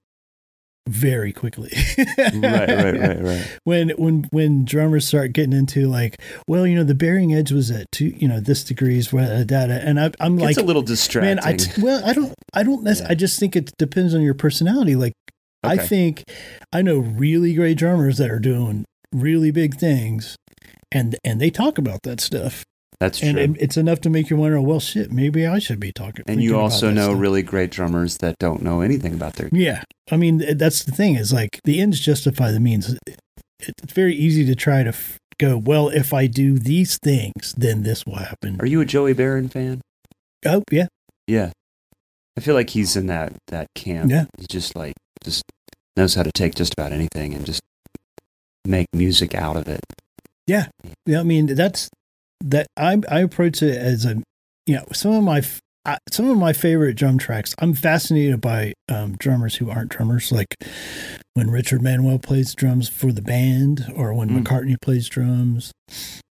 very 0.89 1.33
quickly. 1.33 1.71
Right. 1.99 2.69
Right. 2.69 2.99
Right. 2.99 3.23
Right. 3.23 3.59
when 3.65 3.91
when 3.91 4.25
when 4.31 4.65
drummers 4.65 5.07
start 5.07 5.33
getting 5.33 5.53
into 5.53 5.87
like, 5.87 6.21
well, 6.49 6.67
you 6.67 6.75
know, 6.75 6.85
the 6.85 6.95
bearing 6.95 7.35
edge 7.35 7.53
was 7.53 7.71
at 7.71 7.91
two, 7.93 8.07
you 8.17 8.27
know, 8.27 8.41
this 8.41 8.65
degrees, 8.65 9.13
uh, 9.13 9.45
data, 9.47 9.81
and 9.85 10.01
I, 10.01 10.11
I'm 10.19 10.37
like, 10.39 10.51
it's 10.51 10.59
a 10.59 10.65
little 10.65 10.83
distracting. 10.83 11.37
man, 11.37 11.45
I 11.45 11.57
t- 11.57 11.83
well, 11.83 12.03
I 12.05 12.13
don't, 12.15 12.35
I 12.55 12.63
don't, 12.63 12.85
Yeah. 12.87 13.07
I 13.09 13.15
just 13.15 13.39
think 13.39 13.55
it 13.55 13.71
depends 13.79 14.15
on 14.15 14.23
your 14.23 14.35
personality. 14.35 14.97
Like, 14.97 15.13
I 15.63 15.77
think 15.77 16.25
I 16.73 16.83
know 16.83 16.99
really 16.99 17.53
great 17.55 17.77
drummers 17.77 18.17
that 18.19 18.31
are 18.31 18.39
doing 18.39 18.85
really 19.13 19.51
big 19.51 19.77
things, 19.77 20.37
and 20.91 21.17
and 21.23 21.41
they 21.41 21.51
talk 21.51 21.77
about 21.79 22.01
that 22.05 22.21
stuff, 22.21 22.65
That's 23.01 23.21
true. 23.21 23.29
and 23.29 23.57
it's 23.59 23.77
enough 23.77 24.01
to 24.01 24.11
make 24.11 24.29
you 24.29 24.37
wonder, 24.37 24.61
well, 24.61 24.81
shit, 24.81 25.13
maybe 25.13 25.47
I 25.47 25.61
should 25.61 25.79
be 25.79 25.93
talking. 25.93 26.25
and 26.27 26.43
you 26.43 26.59
also 26.59 26.91
know 26.91 27.11
stuff. 27.11 27.21
really 27.21 27.43
great 27.43 27.71
drummers 27.71 28.17
that 28.19 28.37
don't 28.41 28.61
know 28.63 28.81
anything 28.81 29.15
about 29.15 29.35
their. 29.35 29.49
Yeah. 29.53 29.85
I 30.11 30.17
mean, 30.17 30.43
that's 30.57 30.83
the 30.83 30.91
thing 30.93 31.15
is 31.15 31.33
like 31.33 31.61
the 31.65 31.81
ends 31.81 32.01
justify 32.01 32.51
the 32.51 32.59
means. 32.61 32.97
It's 33.61 33.93
very 33.93 34.15
easy 34.17 34.45
to 34.47 34.55
try 34.57 34.83
to 34.83 34.89
f- 34.91 35.19
go, 35.39 35.57
well, 35.57 35.89
if 35.91 36.13
I 36.13 36.27
do 36.27 36.59
these 36.59 36.99
things, 36.99 37.55
then 37.57 37.85
this 37.85 38.05
will 38.05 38.17
happen. 38.17 38.57
Are 38.61 38.67
you 38.67 38.81
a 38.81 38.85
Joey 38.85 39.13
Baron 39.13 39.49
fan? 39.49 39.81
Oh, 40.47 40.63
yeah. 40.71 40.87
Yeah. 41.29 41.51
I 42.37 42.41
feel 42.41 42.55
like 42.55 42.71
he's 42.71 42.97
in 42.97 43.07
that 43.09 43.33
that 43.49 43.67
camp. 43.75 44.11
Yeah. 44.11 44.25
He's 44.39 44.47
just 44.49 44.75
like 44.77 44.95
just 45.25 45.43
knows 45.97 46.15
how 46.15 46.23
to 46.25 46.31
take 46.33 46.55
just 46.55 46.73
about 46.73 46.93
anything 46.93 47.35
and 47.35 47.45
just 47.45 47.61
make 48.65 48.87
music 48.93 49.35
out 49.35 49.57
of 49.57 49.69
it. 49.69 49.81
Yeah. 50.47 50.67
Yeah. 51.07 51.21
I 51.21 51.23
mean, 51.25 51.47
that's 51.55 51.89
that 52.43 52.67
I, 52.77 53.01
I 53.11 53.21
approach 53.21 53.63
it 53.63 53.77
as 53.77 54.05
a, 54.05 54.23
you 54.67 54.77
know, 54.77 54.85
some 54.93 55.13
of 55.13 55.25
my, 55.25 55.43
I, 55.85 55.99
some 56.11 56.29
of 56.31 56.37
my 56.37 56.53
favorite 56.53 56.95
drum 56.95 57.19
tracks. 57.19 57.55
I'm 57.59 57.75
fascinated 57.75 58.41
by 58.41 58.75
um, 58.89 59.17
drummers 59.17 59.57
who 59.57 59.71
aren't 59.71 59.91
drummers, 59.91 60.31
like 60.31 60.55
when 61.35 61.51
Richard 61.51 61.83
Manuel 61.83 62.19
plays 62.19 62.55
drums 62.55 62.89
for 62.89 63.13
the 63.13 63.23
band 63.23 63.87
or 63.95 64.13
when 64.15 64.29
Mm. 64.31 64.43
McCartney 64.43 64.77
plays 64.81 65.09
drums. 65.09 65.73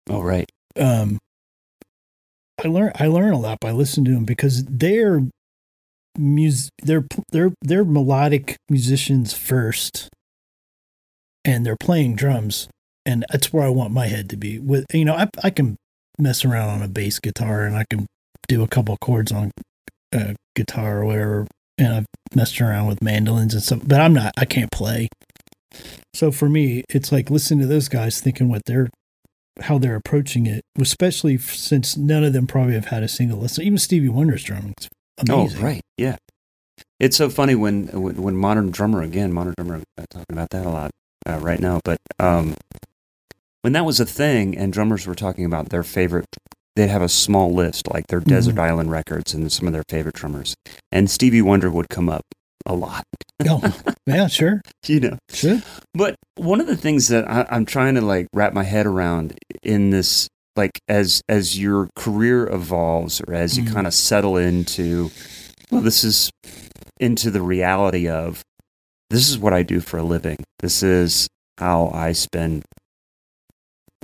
Oh 0.09 0.23
right. 0.23 0.49
um 0.79 1.19
I 2.65 2.69
learn 2.69 2.93
I 2.97 3.07
learn 3.09 3.33
a 3.33 3.39
lot 3.39 3.59
by 3.61 3.73
listening 3.73 4.05
to 4.07 4.11
them 4.13 4.25
because 4.25 4.65
they're 4.65 5.23
mus 6.19 6.69
they're 6.83 7.07
they're 7.31 7.53
they're 7.63 7.85
melodic 7.85 8.57
musicians 8.69 9.33
first 9.33 10.09
and 11.45 11.65
they're 11.67 11.77
playing 11.77 12.15
drums 12.15 12.69
and 13.05 13.25
that's 13.31 13.53
where 13.53 13.65
I 13.65 13.69
want 13.71 13.93
my 13.93 14.07
head 14.07 14.29
to 14.31 14.37
be 14.37 14.59
with 14.59 14.85
you 14.93 15.05
know 15.05 15.15
I 15.15 15.29
I 15.43 15.51
can 15.51 15.77
mess 16.19 16.45
around 16.45 16.69
on 16.69 16.83
a 16.83 16.89
bass 16.89 17.19
guitar 17.19 17.65
and 17.65 17.77
I 17.77 17.85
can 17.89 18.07
do 18.49 18.63
a 18.63 18.69
couple 18.69 18.97
chords 18.99 19.33
on 19.33 19.51
a 20.13 20.35
guitar 20.55 20.99
or 20.99 21.05
whatever 21.07 21.47
and 21.79 21.95
I've 21.95 22.07
messed 22.35 22.61
around 22.61 22.87
with 22.87 23.03
mandolins 23.03 23.55
and 23.55 23.63
stuff 23.63 23.81
but 23.85 24.01
I'm 24.01 24.13
not 24.13 24.33
I 24.37 24.45
can't 24.45 24.71
play 24.71 25.09
so 26.15 26.31
for 26.31 26.49
me 26.49 26.85
it's 26.89 27.13
like 27.13 27.31
listening 27.31 27.61
to 27.61 27.67
those 27.67 27.89
guys 27.89 28.21
thinking 28.21 28.49
what 28.49 28.63
they're 28.67 28.91
how 29.61 29.79
they're 29.79 29.97
approaching 29.97 30.47
it, 30.47 30.65
especially 30.81 31.39
since 31.39 31.97
none 31.97 32.25
of 32.25 32.33
them 32.33 32.47
probably 32.47 32.75
have 32.75 32.87
had 32.87 33.03
a 33.03 33.09
single 33.09 33.39
lesson. 33.39 33.65
Even 33.65 33.79
Stevie 33.79 34.09
Wonder's 34.09 34.45
drumming 34.45 34.75
is 34.81 34.89
amazing. 35.19 35.59
Oh 35.59 35.65
right. 35.65 35.83
Yeah. 35.99 36.17
It's 36.99 37.17
so 37.17 37.29
funny 37.29 37.55
when 37.55 37.89
when, 37.89 38.23
when 38.23 38.37
modern 38.37 38.71
drummer 38.71 39.03
again, 39.03 39.33
modern 39.33 39.55
drummer 39.57 39.83
uh, 39.99 40.05
talking 40.11 40.27
about 40.33 40.51
that 40.51 40.67
a 40.67 40.71
lot 40.71 40.91
uh, 41.29 41.39
right 41.39 41.61
now. 41.61 41.81
But 41.85 41.99
um, 42.19 42.55
when 43.63 43.73
that 43.73 43.85
was 43.85 43.99
a 44.01 44.07
thing, 44.07 44.57
and 44.57 44.73
drummers 44.73 45.07
were 45.07 45.15
talking 45.15 45.45
about 45.45 45.71
their 45.71 45.83
favorite, 45.83 46.27
they'd 46.77 46.89
have 46.89 47.03
a 47.03 47.09
small 47.09 47.53
list 47.55 47.89
like 47.93 48.07
their 48.09 48.21
Desert 48.21 48.57
Mhm. 48.57 48.61
Island 48.63 48.91
records 48.91 49.35
and 49.35 49.51
some 49.51 49.67
of 49.67 49.73
their 49.73 49.85
favorite 49.89 50.15
drummers, 50.15 50.55
and 50.91 51.11
Stevie 51.11 51.43
Wonder 51.43 51.71
would 51.71 51.89
come 51.89 52.09
up 52.09 52.23
a 52.67 52.75
lot. 52.75 53.05
Oh, 53.49 53.61
yeah, 54.07 54.27
sure, 54.29 54.61
You 54.87 55.01
know. 55.01 55.19
sure. 55.31 55.61
But 55.95 56.15
one 56.37 56.61
of 56.61 56.67
the 56.69 56.77
things 56.77 57.09
that 57.09 57.29
I, 57.29 57.47
I'm 57.51 57.65
trying 57.67 57.95
to 57.97 58.01
like 58.01 58.27
wrap 58.33 58.53
my 58.53 58.63
head 58.65 58.87
around 58.87 59.37
in 59.63 59.91
this, 59.91 60.29
like 60.57 60.73
as 60.89 61.23
as 61.29 61.59
your 61.59 61.89
career 61.97 62.47
evolves 62.49 63.21
or 63.27 63.35
as 63.35 63.57
you 63.59 63.65
Mhm. 63.65 63.73
kind 63.75 63.87
of 63.87 63.95
settle 63.95 64.37
into, 64.37 65.11
well, 65.71 65.81
this 65.81 66.05
is 66.05 66.31
into 67.01 67.31
the 67.33 67.43
reality 67.43 68.09
of 68.09 68.43
this 69.11 69.29
is 69.29 69.39
what 69.39 69.53
I 69.53 69.63
do 69.65 69.81
for 69.81 69.99
a 69.99 70.03
living. 70.05 70.37
This 70.61 70.83
is 70.85 71.27
how 71.59 71.91
I 71.93 72.13
spend 72.13 72.63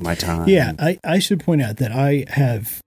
my 0.00 0.14
time. 0.14 0.48
Yeah, 0.48 0.72
I, 0.78 0.98
I 1.04 1.18
should 1.18 1.40
point 1.40 1.62
out 1.62 1.76
that 1.78 1.92
I 1.92 2.24
have 2.28 2.80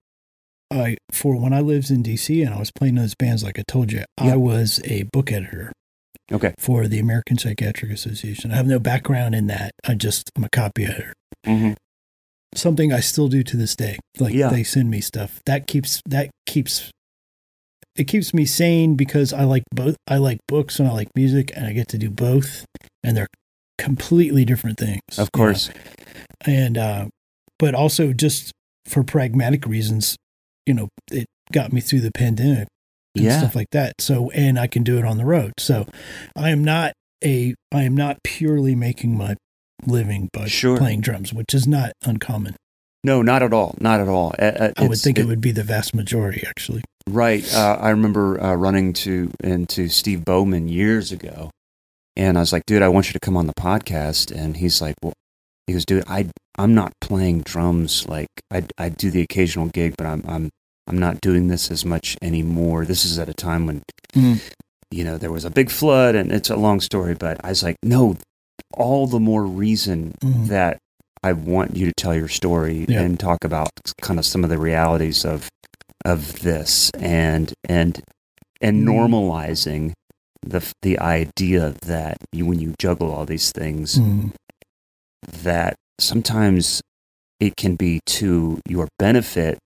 I 0.71 0.97
for 1.12 1.36
when 1.39 1.54
I 1.54 1.60
lived 1.62 1.91
in 1.91 2.02
DC 2.04 2.45
and 2.45 2.54
I 2.54 2.60
was 2.60 2.71
playing 2.71 2.95
those 2.95 3.13
bands, 3.15 3.43
like 3.43 3.60
I 3.60 3.63
told 3.67 3.91
you, 3.91 4.04
Yeah. 4.21 4.34
I 4.34 4.36
was 4.38 4.80
a 4.86 5.04
book 5.12 5.32
editor 5.32 5.71
Okay. 6.32 6.54
for 6.60 6.88
the 6.88 7.00
American 7.00 7.38
Psychiatric 7.38 7.91
Association. 7.91 8.52
I 8.52 8.56
have 8.56 8.67
no 8.67 8.80
background 8.80 9.36
in 9.36 9.47
that. 9.47 9.71
I 9.86 9.95
just 9.95 10.30
I'm 10.38 10.43
a 10.45 10.50
copy 10.50 10.86
editor. 10.86 11.13
hmm 11.45 11.74
Something 12.54 12.91
I 12.91 13.00
still 13.00 13.28
do 13.30 13.43
to 13.43 13.56
this 13.58 13.76
day. 13.76 13.97
Like 14.19 14.34
Yeah. 14.34 14.50
they 14.50 14.63
send 14.63 14.89
me 14.89 15.02
stuff 15.02 15.39
that 15.45 15.67
keeps 15.67 16.02
that 16.06 16.30
keeps 16.45 16.89
it 17.97 18.06
keeps 18.06 18.34
me 18.34 18.45
sane 18.45 18.95
because 18.95 19.34
I 19.34 19.43
like 19.43 19.63
both. 19.74 19.97
I 20.08 20.17
like 20.17 20.39
books 20.47 20.80
and 20.80 20.88
I 20.88 20.93
like 20.93 21.10
music, 21.15 21.52
and 21.56 21.65
I 21.65 21.74
get 21.74 21.89
to 21.89 21.97
do 21.97 22.10
both, 22.10 22.63
and 23.04 23.17
they're 23.17 23.28
completely 23.78 24.45
different 24.45 24.78
things. 24.80 25.02
Of 25.17 25.30
you 25.36 25.45
know? 25.45 25.54
And 26.45 26.77
uh 26.77 27.08
but 27.60 27.73
also 27.75 28.13
just 28.13 28.51
for 28.86 29.04
pragmatic 29.04 29.65
reasons 29.65 30.15
you 30.65 30.73
know 30.73 30.88
it 31.12 31.25
got 31.51 31.71
me 31.73 31.82
through 31.82 32.01
the 32.01 32.12
pandemic 32.12 32.67
and 33.15 33.25
Yeah. 33.25 33.39
stuff 33.39 33.56
like 33.56 33.69
that 33.71 33.93
so 33.99 34.30
and 34.32 34.58
i 34.60 34.67
can 34.67 34.84
do 34.84 34.97
it 34.97 35.06
on 35.06 35.17
the 35.17 35.25
road 35.25 35.54
so 35.60 35.86
i 36.36 36.49
am 36.49 36.63
not 36.63 36.93
a 37.23 37.54
i 37.71 37.84
am 37.84 37.95
not 37.95 38.17
purely 38.23 38.73
making 38.75 39.15
my 39.17 39.36
living 39.86 40.30
by 40.34 40.47
Sure. 40.47 40.77
playing 40.77 41.01
drums 41.01 41.34
which 41.34 41.54
is 41.54 41.67
not 41.67 41.91
uncommon 42.04 42.56
No, 43.04 43.23
not 43.23 43.41
at 43.41 43.51
all. 43.51 43.73
Not 43.82 43.99
at 43.99 44.08
all. 44.08 44.36
I 44.38 44.71
would 44.80 44.99
think 44.99 45.17
it, 45.17 45.25
would 45.25 45.41
be 45.41 45.51
the 45.51 45.63
vast 45.63 45.95
majority 45.95 46.43
actually 46.47 46.84
Right. 47.10 47.43
Uh, 47.51 47.77
I 47.82 47.89
remember 47.89 48.39
uh, 48.39 48.54
running 48.54 48.93
to 49.06 49.32
into 49.43 49.89
Steve 49.89 50.23
Bowman 50.23 50.67
years 50.67 51.12
ago, 51.12 51.49
and 52.15 52.38
I 52.38 52.41
was 52.41 52.54
like, 52.54 52.62
"Dude, 52.67 52.84
I 52.84 52.89
want 52.89 53.08
you 53.08 53.13
to 53.13 53.19
come 53.19 53.36
on 53.36 53.47
the 53.47 53.56
podcast." 53.56 54.30
And 54.32 54.56
he's 54.58 54.82
like, 54.84 54.93
"Well," 55.01 55.13
he 55.71 55.73
goes, 55.73 55.86
"Dude, 55.86 56.03
I 56.07 56.27
I'm 56.57 56.73
not 56.75 56.93
playing 57.01 57.41
drums. 57.41 58.07
Like, 58.07 58.27
I 58.51 58.63
I 58.77 58.89
do 58.89 59.10
the 59.12 59.21
occasional 59.21 59.67
gig, 59.67 59.95
but 59.97 60.05
I'm 60.07 60.23
I'm 60.27 60.49
I'm 60.88 60.97
not 60.99 61.21
doing 61.21 61.47
this 61.47 61.71
as 61.71 61.86
much 61.86 62.17
anymore. 62.21 62.86
This 62.86 63.05
is 63.05 63.17
at 63.19 63.29
a 63.29 63.34
time 63.34 63.65
when 63.65 63.81
Mm. 64.15 64.39
you 64.91 65.03
know 65.05 65.17
there 65.17 65.31
was 65.31 65.45
a 65.45 65.49
big 65.49 65.69
flood, 65.71 66.15
and 66.15 66.31
it's 66.31 66.49
a 66.49 66.55
long 66.57 66.81
story. 66.81 67.13
But 67.15 67.39
I 67.45 67.49
was 67.49 67.63
like, 67.63 67.77
no, 67.84 68.17
all 68.73 69.07
the 69.07 69.19
more 69.19 69.45
reason 69.45 70.13
Mhm. 70.23 70.47
that 70.47 70.77
I 71.23 71.31
want 71.34 71.77
you 71.77 71.86
to 71.86 71.93
tell 71.95 72.15
your 72.15 72.27
story 72.27 72.86
Yeah. 72.89 73.01
and 73.01 73.19
talk 73.19 73.43
about 73.45 73.69
kind 74.01 74.19
of 74.19 74.25
some 74.25 74.43
of 74.43 74.49
the 74.49 74.57
realities 74.60 75.23
of 75.25 75.47
of 76.03 76.39
this 76.41 76.89
and 76.99 77.53
and 77.69 78.01
and 78.60 78.84
Mm. 78.84 78.89
normalizing 78.93 79.93
the 80.43 80.62
the 80.81 80.97
idea 80.99 81.75
that 81.86 82.17
you 82.34 82.45
when 82.47 82.60
you 82.60 82.73
juggle 82.79 83.12
all 83.12 83.25
these 83.25 83.51
things 83.51 83.99
Mhm. 83.99 84.31
That 85.43 85.75
sometimes 85.99 86.81
it 87.39 87.55
can 87.55 87.75
be 87.75 87.99
to 88.05 88.60
your 88.67 88.88
benefit 88.99 89.57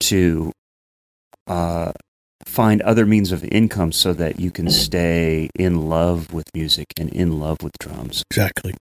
to 0.00 0.52
uh, 1.46 1.92
find 2.44 2.80
other 2.82 3.06
means 3.06 3.32
of 3.32 3.44
income 3.44 3.92
so 3.92 4.12
that 4.12 4.40
you 4.40 4.50
can 4.50 4.70
stay 4.70 5.48
in 5.58 5.88
love 5.88 6.32
with 6.32 6.44
music 6.54 6.86
and 6.98 7.10
in 7.10 7.38
love 7.38 7.58
with 7.62 7.72
drums. 7.78 8.22
exactly 8.30 8.74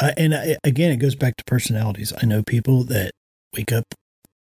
uh, 0.00 0.12
and 0.16 0.34
I, 0.34 0.56
again 0.64 0.90
it 0.90 0.96
goes 0.96 1.14
back 1.14 1.36
to 1.36 1.44
personalities 1.46 2.12
i 2.22 2.26
know 2.26 2.42
people 2.42 2.84
that 2.84 3.12
wake 3.54 3.72
up 3.72 3.84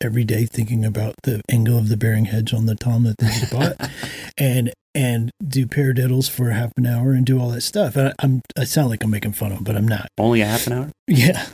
every 0.00 0.24
day 0.24 0.44
thinking 0.44 0.84
about 0.84 1.14
the 1.22 1.40
angle 1.50 1.78
of 1.78 1.88
the 1.88 1.96
bearing 1.96 2.28
edge 2.28 2.52
on 2.52 2.66
the 2.66 2.74
tom 2.74 3.04
that 3.04 3.16
they 3.18 3.26
just 3.26 3.52
bought 3.52 3.90
and 4.38 4.72
and 4.94 5.30
do 5.46 5.66
paradiddles 5.66 6.30
for 6.30 6.50
half 6.50 6.72
an 6.76 6.86
hour 6.86 7.12
and 7.12 7.26
do 7.26 7.40
all 7.40 7.50
that 7.50 7.62
stuff. 7.62 7.96
And 7.96 8.08
I, 8.08 8.12
I'm 8.20 8.40
I 8.56 8.64
sound 8.64 8.90
like 8.90 9.02
I'm 9.02 9.10
making 9.10 9.32
fun 9.32 9.50
of 9.50 9.58
them, 9.58 9.64
but 9.64 9.76
I'm 9.76 9.88
not. 9.88 10.08
Only 10.18 10.40
a 10.40 10.46
half 10.46 10.66
an 10.66 10.72
hour? 10.72 10.90
Yeah, 11.06 11.46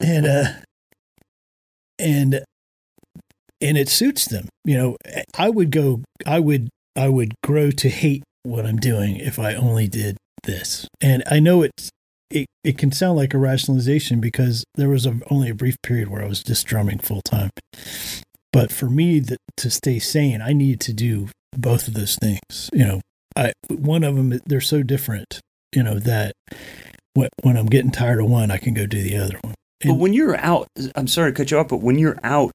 and 0.00 0.26
uh, 0.26 0.44
and 1.98 2.44
and 3.60 3.78
it 3.78 3.88
suits 3.88 4.26
them. 4.26 4.48
You 4.64 4.76
know, 4.76 4.96
I 5.36 5.50
would 5.50 5.70
go. 5.70 6.02
I 6.26 6.38
would 6.38 6.68
I 6.96 7.08
would 7.08 7.34
grow 7.42 7.70
to 7.72 7.88
hate 7.88 8.22
what 8.42 8.66
I'm 8.66 8.78
doing 8.78 9.16
if 9.16 9.38
I 9.38 9.54
only 9.54 9.88
did 9.88 10.16
this. 10.44 10.86
And 11.00 11.22
I 11.30 11.38
know 11.40 11.62
it's 11.62 11.90
it, 12.30 12.46
it 12.62 12.78
can 12.78 12.92
sound 12.92 13.16
like 13.16 13.34
a 13.34 13.38
rationalization 13.38 14.20
because 14.20 14.64
there 14.74 14.88
was 14.88 15.06
a, 15.06 15.18
only 15.30 15.50
a 15.50 15.54
brief 15.54 15.76
period 15.82 16.08
where 16.08 16.22
I 16.22 16.28
was 16.28 16.42
just 16.42 16.66
drumming 16.66 16.98
full 16.98 17.22
time. 17.22 17.50
But 18.52 18.70
for 18.72 18.88
me 18.90 19.20
that, 19.20 19.38
to 19.58 19.70
stay 19.70 19.98
sane, 19.98 20.42
I 20.42 20.52
need 20.52 20.80
to 20.80 20.92
do 20.92 21.28
both 21.56 21.88
of 21.88 21.94
those 21.94 22.16
things. 22.16 22.70
You 22.72 22.84
know, 22.86 23.00
I 23.36 23.52
one 23.68 24.04
of 24.04 24.16
them 24.16 24.40
they're 24.46 24.60
so 24.60 24.82
different. 24.82 25.40
You 25.74 25.82
know 25.82 25.98
that 25.98 26.32
when, 27.14 27.28
when 27.42 27.56
I'm 27.56 27.66
getting 27.66 27.90
tired 27.90 28.20
of 28.20 28.26
one, 28.30 28.50
I 28.50 28.58
can 28.58 28.74
go 28.74 28.86
do 28.86 29.02
the 29.02 29.16
other 29.16 29.38
one. 29.42 29.54
But 29.84 29.94
when 29.94 30.12
you're 30.12 30.36
out, 30.38 30.66
I'm 30.96 31.06
sorry 31.06 31.30
to 31.32 31.36
cut 31.36 31.50
you 31.50 31.58
off, 31.58 31.68
but 31.68 31.80
when 31.82 31.98
you're 31.98 32.18
out, 32.22 32.50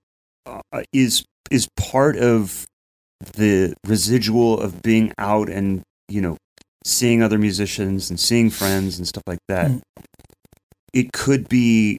uh, 0.45 0.83
is 0.91 1.23
is 1.51 1.67
part 1.77 2.17
of 2.17 2.65
the 3.33 3.73
residual 3.87 4.59
of 4.59 4.81
being 4.81 5.13
out 5.17 5.47
and 5.49 5.81
you 6.09 6.19
know 6.21 6.37
seeing 6.85 7.21
other 7.23 7.37
musicians 7.37 8.09
and 8.09 8.19
seeing 8.19 8.49
friends 8.49 8.97
and 8.97 9.07
stuff 9.07 9.23
like 9.25 9.39
that. 9.47 9.71
Mm. 9.71 9.81
It 10.93 11.11
could 11.13 11.47
be 11.49 11.97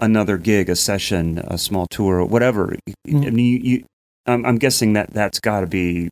another 0.00 0.36
gig, 0.38 0.68
a 0.68 0.76
session, 0.76 1.38
a 1.38 1.56
small 1.58 1.86
tour, 1.90 2.24
whatever. 2.24 2.74
I 2.74 3.10
Mm. 3.10 3.32
mean, 3.32 3.46
you, 3.46 3.58
you 3.78 3.84
I'm, 4.28 4.44
I'm 4.46 4.58
guessing 4.58 4.92
that 4.92 5.12
that's 5.12 5.40
got 5.40 5.60
to 5.60 5.66
be 5.66 6.08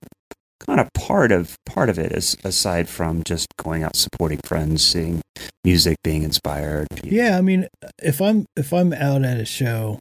kind 0.67 0.81
of 0.81 0.89
part 0.95 1.31
of 1.33 1.55
part 1.67 1.89
of 1.89 1.99
it, 1.99 2.13
as, 2.13 2.37
aside 2.45 2.89
from 2.89 3.23
just 3.25 3.47
going 3.63 3.83
out 3.83 3.95
supporting 3.95 4.41
friends, 4.45 4.83
seeing 4.83 5.21
music, 5.65 5.97
being 6.03 6.23
inspired. 6.23 6.89
Yeah, 7.05 7.37
I 7.39 7.41
mean, 7.43 7.69
if 8.03 8.21
I'm 8.21 8.47
if 8.57 8.73
I'm 8.73 8.93
out 8.93 9.23
at 9.25 9.39
a 9.39 9.45
show, 9.45 9.99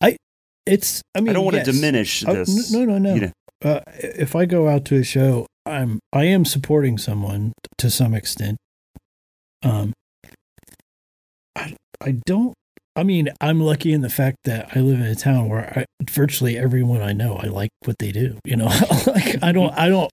I 0.00 0.16
it's 0.64 1.02
I 1.14 1.20
mean 1.20 1.30
I 1.30 1.32
don't 1.34 1.44
want 1.44 1.56
yes. 1.56 1.66
to 1.66 1.72
diminish 1.72 2.24
Oh, 2.26 2.32
this. 2.34 2.72
no, 2.72 2.84
no, 2.84 2.98
no. 2.98 3.14
you 3.14 3.20
know. 3.20 3.32
Uh, 3.64 3.80
if 3.98 4.36
I 4.36 4.46
go 4.46 4.68
out 4.68 4.84
to 4.86 4.96
a 4.96 5.02
show, 5.02 5.46
I'm 5.66 5.98
I 6.12 6.24
am 6.24 6.44
supporting 6.44 6.96
someone 6.96 7.52
to 7.78 7.90
some 7.90 8.14
extent. 8.14 8.56
Um, 9.64 9.92
I 11.56 11.74
I 12.00 12.12
don't. 12.24 12.54
I 12.98 13.02
mean, 13.04 13.28
I'm 13.40 13.60
lucky 13.60 13.92
in 13.92 14.00
the 14.02 14.10
fact 14.10 14.38
that 14.44 14.76
I 14.76 14.80
live 14.80 14.98
in 15.00 15.06
a 15.06 15.14
town 15.14 15.48
where 15.48 15.78
I, 15.78 15.84
virtually 16.10 16.58
everyone 16.58 17.00
I 17.00 17.12
know, 17.12 17.34
I 17.36 17.46
like 17.46 17.70
what 17.84 17.96
they 17.98 18.12
do. 18.12 18.38
You 18.44 18.56
know, 18.56 18.66
like 19.06 19.42
I 19.42 19.52
don't, 19.52 19.72
I 19.78 19.88
don't, 19.88 20.10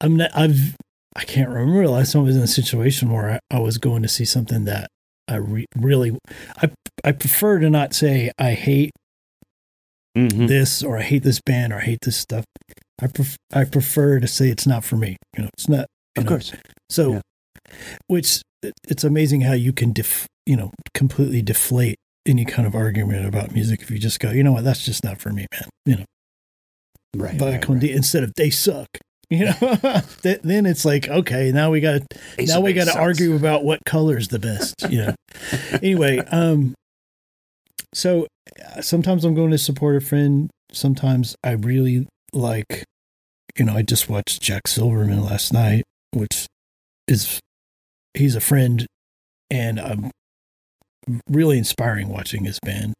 I'm 0.00 0.16
not, 0.16 0.30
I've, 0.34 0.76
I 1.16 1.24
can't 1.24 1.48
remember 1.48 1.84
the 1.84 1.90
last 1.92 2.12
time 2.12 2.22
I 2.22 2.24
was 2.24 2.36
in 2.36 2.42
a 2.42 2.46
situation 2.46 3.10
where 3.10 3.30
I, 3.50 3.56
I 3.56 3.60
was 3.60 3.78
going 3.78 4.02
to 4.02 4.08
see 4.08 4.24
something 4.24 4.64
that 4.64 4.88
I 5.28 5.36
re- 5.36 5.66
really, 5.76 6.16
I, 6.62 6.70
I 7.04 7.12
prefer 7.12 7.58
to 7.60 7.70
not 7.70 7.94
say 7.94 8.30
I 8.38 8.52
hate 8.54 8.90
Mhm. 10.18 10.48
this 10.48 10.82
or 10.82 10.98
I 10.98 11.02
hate 11.02 11.22
this 11.22 11.40
band 11.40 11.72
or 11.72 11.76
I 11.76 11.82
hate 11.82 12.00
this 12.02 12.16
stuff. 12.16 12.44
I 13.00 13.06
pref- 13.06 13.36
I 13.52 13.62
prefer 13.64 14.18
to 14.18 14.26
say 14.26 14.48
it's 14.48 14.66
not 14.66 14.84
for 14.84 14.96
me. 14.96 15.16
You 15.36 15.44
know, 15.44 15.50
it's 15.56 15.68
not. 15.68 15.86
Of 16.16 16.24
know. 16.24 16.28
course. 16.28 16.52
So, 16.90 17.12
Yeah. 17.12 17.20
which 18.08 18.42
it's 18.88 19.04
amazing 19.04 19.42
how 19.42 19.52
you 19.52 19.72
can 19.72 19.92
def, 19.92 20.26
you 20.46 20.56
know, 20.56 20.72
completely 20.94 21.42
deflate 21.42 21.96
any 22.26 22.44
kind 22.44 22.66
of 22.66 22.74
argument 22.74 23.26
about 23.26 23.52
music 23.52 23.80
if 23.82 23.90
you 23.90 23.98
just 23.98 24.20
go, 24.20 24.30
you 24.30 24.42
know 24.42 24.52
what, 24.52 24.64
that's 24.64 24.84
just 24.84 25.02
not 25.04 25.18
for 25.18 25.30
me, 25.30 25.46
man. 25.52 25.68
You 25.86 25.96
know, 25.96 26.04
Right. 27.16 27.36
but 27.38 27.52
right, 27.52 27.68
right. 27.68 27.84
instead 27.84 28.22
of 28.22 28.32
they 28.36 28.50
suck. 28.50 28.86
You 29.32 29.44
know, 29.44 30.02
then 30.42 30.66
it's 30.66 30.84
like 30.84 31.06
okay, 31.08 31.52
now 31.52 31.70
we 31.70 31.78
got 31.80 32.02
now 32.40 32.60
we 32.60 32.72
got 32.72 32.86
to 32.88 32.98
argue 32.98 33.36
about 33.36 33.62
what 33.62 33.78
color 33.86 34.18
is 34.18 34.26
the 34.26 34.40
best. 34.40 34.74
You 34.90 35.06
know. 35.06 35.14
anyway, 35.74 36.18
um, 36.32 36.74
so 37.94 38.26
uh, 38.76 38.80
sometimes 38.82 39.24
I'm 39.24 39.36
going 39.36 39.52
to 39.52 39.58
support 39.58 39.94
a 39.94 40.00
friend. 40.00 40.50
Sometimes 40.72 41.36
I 41.44 41.52
really 41.52 42.08
like, 42.32 42.82
you 43.56 43.64
know, 43.64 43.76
I 43.76 43.82
just 43.82 44.08
watched 44.08 44.42
Jack 44.42 44.66
Silverman 44.66 45.22
last 45.24 45.52
night, 45.52 45.84
which 46.12 46.46
is 47.06 47.38
he's 48.14 48.34
a 48.34 48.40
friend, 48.40 48.86
and 49.50 49.78
I'm 49.80 50.10
really 51.28 51.58
inspiring 51.58 52.08
watching 52.08 52.44
his 52.44 52.58
band. 52.64 52.94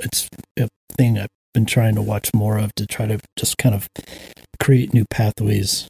It's 0.00 0.28
a 0.58 0.68
thing 0.96 1.18
I've 1.18 1.28
been 1.54 1.66
trying 1.66 1.94
to 1.94 2.02
watch 2.02 2.30
more 2.34 2.58
of 2.58 2.74
to 2.76 2.86
try 2.86 3.06
to 3.06 3.18
just 3.38 3.58
kind 3.58 3.74
of 3.74 3.88
create 4.60 4.92
new 4.92 5.04
pathways 5.10 5.88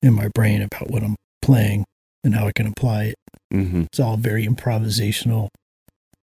in 0.00 0.14
my 0.14 0.28
brain 0.34 0.62
about 0.62 0.90
what 0.90 1.02
I'm 1.02 1.16
playing 1.40 1.84
and 2.24 2.34
how 2.34 2.46
I 2.46 2.52
can 2.54 2.66
apply 2.66 3.04
it. 3.04 3.14
Mhm. 3.52 3.86
It's 3.86 4.00
all 4.00 4.16
very 4.16 4.46
improvisational, 4.46 5.48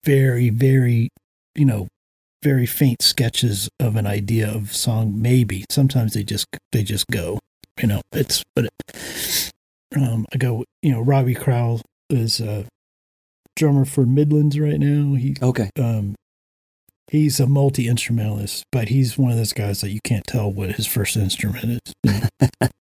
very, 0.04 0.48
very, 0.48 1.08
you 1.54 1.64
know, 1.64 1.88
very 2.42 2.66
faint 2.66 3.02
sketches 3.02 3.68
of 3.78 3.96
an 3.96 4.06
idea 4.06 4.48
of 4.48 4.74
song. 4.74 5.20
Maybe 5.20 5.64
sometimes 5.70 6.14
they 6.14 6.24
just 6.24 6.46
they 6.72 6.82
just 6.82 7.06
go, 7.08 7.38
you 7.80 7.88
know. 7.88 8.00
It's 8.12 8.42
but 8.56 8.66
it, 8.66 9.50
um, 9.96 10.26
I 10.32 10.38
go, 10.38 10.64
you 10.82 10.92
know, 10.92 11.00
Robbie 11.00 11.34
Crowell 11.34 11.80
is 12.10 12.40
a 12.40 12.66
drummer 13.56 13.84
for 13.84 14.04
Midlands 14.06 14.58
right 14.58 14.78
now. 14.80 15.14
He 15.14 15.36
Okay. 15.42 15.70
um 15.78 16.14
he's 17.08 17.38
a 17.40 17.46
multi 17.46 17.88
instrumentalist, 17.88 18.64
but 18.72 18.88
he's 18.88 19.18
one 19.18 19.30
of 19.30 19.36
those 19.36 19.52
guys 19.52 19.80
that 19.82 19.90
you 19.90 20.00
can't 20.04 20.24
tell 20.26 20.50
what 20.50 20.72
his 20.72 20.86
first 20.86 21.16
instrument 21.16 21.80
is. 21.84 21.94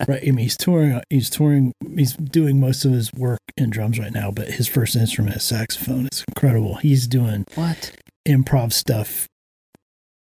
right? 0.08 0.22
I 0.22 0.26
mean, 0.26 0.38
he's 0.38 0.56
touring. 0.56 1.00
He's 1.10 1.28
touring. 1.30 1.72
He's 1.96 2.14
doing 2.14 2.60
most 2.60 2.84
of 2.84 2.92
his 2.92 3.12
work 3.12 3.40
in 3.56 3.70
drums 3.70 3.98
right 3.98 4.12
now, 4.12 4.30
but 4.30 4.48
his 4.48 4.68
first 4.68 4.94
instrument 4.94 5.36
is 5.36 5.42
saxophone. 5.42 6.06
It's 6.06 6.24
incredible. 6.28 6.76
He's 6.76 7.06
doing 7.08 7.44
What? 7.56 7.92
improv 8.28 8.72
stuff 8.72 9.26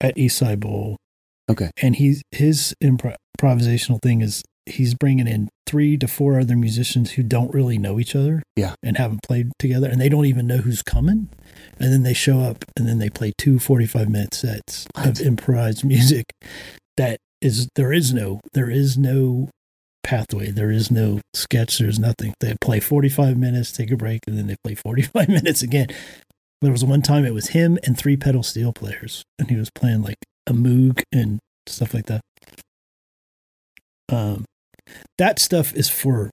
at 0.01 0.15
Eastside 0.15 0.59
Bowl. 0.59 0.97
Okay. 1.49 1.69
And 1.81 1.95
he's 1.95 2.21
his 2.31 2.73
impro- 2.83 3.15
improvisational 3.39 3.99
thing 4.01 4.21
is 4.21 4.41
he's 4.69 4.93
bringing 4.93 5.27
in 5.27 5.49
three 5.67 5.97
to 5.97 6.07
four 6.07 6.39
other 6.39 6.55
musicians 6.55 7.11
who 7.11 7.23
don't 7.23 7.53
really 7.53 7.77
know 7.77 7.99
each 7.99 8.15
other. 8.15 8.41
Yeah. 8.55 8.73
And 8.83 8.97
haven't 8.97 9.23
played 9.23 9.51
together 9.59 9.87
and 9.89 9.99
they 10.01 10.09
don't 10.09 10.25
even 10.25 10.47
know 10.47 10.57
who's 10.57 10.81
coming. 10.81 11.29
And 11.79 11.91
then 11.93 12.03
they 12.03 12.13
show 12.13 12.39
up 12.39 12.65
and 12.77 12.87
then 12.87 12.99
they 12.99 13.09
play 13.09 13.33
two 13.37 13.59
45 13.59 14.09
minute 14.09 14.33
sets 14.33 14.87
What? 14.95 15.07
of 15.07 15.21
improvised 15.21 15.83
music 15.85 16.25
that 16.97 17.17
is 17.41 17.69
there 17.75 17.93
is 17.93 18.13
no 18.13 18.41
there 18.53 18.69
is 18.69 18.97
no 18.97 19.49
pathway. 20.03 20.49
There 20.51 20.71
is 20.71 20.89
no 20.89 21.19
sketch. 21.33 21.77
There's 21.77 21.99
nothing. 21.99 22.33
They 22.39 22.55
play 22.61 22.79
45 22.79 23.37
minutes, 23.37 23.71
take 23.71 23.91
a 23.91 23.97
break, 23.97 24.21
and 24.27 24.37
then 24.37 24.47
they 24.47 24.55
play 24.63 24.75
45 24.75 25.27
minutes 25.29 25.61
again. 25.61 25.87
There 26.61 26.71
was 26.71 26.83
one 26.83 27.01
time 27.01 27.25
it 27.25 27.33
was 27.33 27.49
him 27.49 27.77
and 27.85 27.97
three 27.97 28.17
pedal 28.17 28.43
steel 28.43 28.73
players, 28.73 29.23
and 29.37 29.49
he 29.49 29.55
was 29.55 29.69
playing 29.69 30.01
like 30.01 30.17
a 30.47 30.51
moog 30.53 31.01
and 31.13 31.39
stuff 31.67 31.93
like 31.93 32.07
that. 32.07 32.21
Um, 34.11 34.45
that 35.17 35.39
stuff 35.39 35.73
is 35.73 35.89
for 35.89 36.29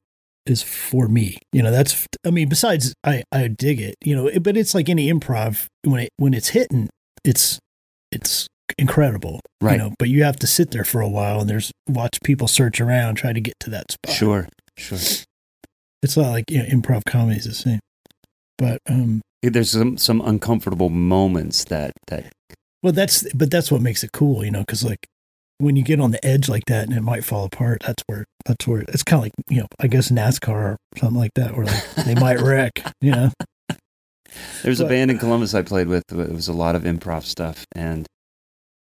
is 0.47 0.63
for 0.63 1.09
me. 1.09 1.39
You 1.53 1.63
know, 1.63 1.71
that's 1.71 2.07
I 2.25 2.31
mean, 2.31 2.49
besides 2.49 2.95
I 3.05 3.25
I 3.33 3.49
dig 3.49 3.81
it. 3.81 3.97
You 4.05 4.17
know, 4.17 4.27
it, 4.29 4.43
but 4.43 4.57
it's 4.57 4.75
like 4.75 4.89
any 4.89 5.13
improv 5.13 5.67
when 5.83 6.01
it 6.01 6.11
when 6.17 6.35
it's 6.35 6.49
hitting, 6.49 6.89
it's 7.25 7.59
it's 8.11 8.47
incredible. 8.79 9.41
Right. 9.61 9.73
You 9.73 9.79
know, 9.79 9.95
but 9.99 10.09
you 10.09 10.23
have 10.25 10.37
to 10.37 10.47
sit 10.47 10.71
there 10.71 10.85
for 10.85 11.01
a 11.01 11.09
while 11.09 11.41
and 11.41 11.51
there's 11.51 11.73
watch 11.89 12.19
people 12.23 12.49
search 12.49 12.81
around 12.81 13.17
try 13.17 13.33
to 13.33 13.41
get 13.41 13.55
to 13.61 13.71
that 13.71 13.93
spot. 13.93 14.15
Sure. 14.15 14.49
Sure. 14.77 14.99
It's 16.03 16.17
not 16.17 16.31
like 16.31 16.51
you 16.51 16.59
know, 16.59 16.65
improv 16.65 17.03
comedy 17.07 17.39
is 17.39 17.45
the 17.45 17.55
same. 17.55 17.81
But 18.59 18.79
um 18.89 19.23
There's 19.43 19.71
some 19.71 19.97
some 19.99 20.21
uncomfortable 20.21 20.91
moments 20.91 21.65
that 21.65 21.93
that 22.09 22.33
well 22.83 22.93
that's 22.93 23.27
but 23.35 23.51
that's 23.51 23.71
what 23.71 23.81
makes 23.81 24.05
it 24.05 24.13
cool, 24.13 24.45
you 24.45 24.51
know, 24.51 24.65
cuz 24.65 24.85
like 24.85 25.07
when 25.59 25.75
you 25.75 25.83
get 25.83 26.01
on 26.01 26.11
the 26.11 26.25
edge 26.25 26.49
like 26.49 26.65
that 26.67 26.87
and 26.87 26.97
it 26.97 27.01
might 27.01 27.25
fall 27.25 27.45
apart, 27.45 27.83
that's 27.87 28.03
where 28.07 28.25
that's 28.47 28.67
where 28.67 28.81
it's 28.83 29.03
kind 29.03 29.19
of 29.19 29.25
like, 29.25 29.33
you 29.49 29.61
know, 29.61 29.67
I 29.81 29.87
guess 29.89 30.11
NASCAR 30.11 30.49
or 30.49 30.77
something 30.97 31.19
like 31.19 31.33
that 31.35 31.57
where 31.57 31.67
like 31.67 31.95
they 32.05 32.15
might 32.15 32.41
wreck, 32.41 32.73
you 33.01 33.11
know. 33.13 33.31
There's 34.63 34.81
a 34.81 34.85
But- 34.85 34.91
band 34.91 35.11
in 35.11 35.19
Columbus 35.19 35.55
I 35.55 35.63
played 35.63 35.89
with. 35.89 36.03
It 36.11 36.33
was 36.33 36.49
a 36.49 36.53
lot 36.53 36.75
of 36.75 36.83
improv 36.83 37.23
stuff, 37.25 37.65
and 37.75 38.07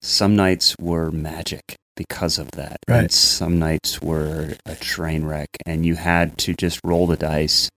some 0.01 0.36
nights 0.36 0.75
were 0.80 1.12
magic 1.12 1.62
because 1.95 2.38
of 2.38 2.51
that, 2.51 2.78
and 2.89 3.10
some 3.12 3.58
nights 3.58 4.01
were 4.01 4.56
a 4.65 4.75
train 4.75 5.23
wreck, 5.25 5.47
and 5.65 5.86
you 5.86 5.95
had 5.95 6.38
to 6.39 6.54
just 6.54 6.80
roll 6.84 7.08
the 7.08 7.15
dice 7.15 7.69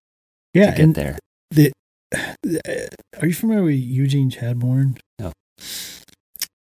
Yeah, 0.54 0.72
to 0.74 0.86
get 0.86 0.94
there. 0.94 1.18
the 1.50 1.72
uh, 2.14 2.34
are 3.20 3.26
you 3.28 3.34
familiar 3.34 3.62
with 3.64 3.74
Eugene 3.76 4.30
Chadbourne? 4.30 4.98
No. 5.20 5.32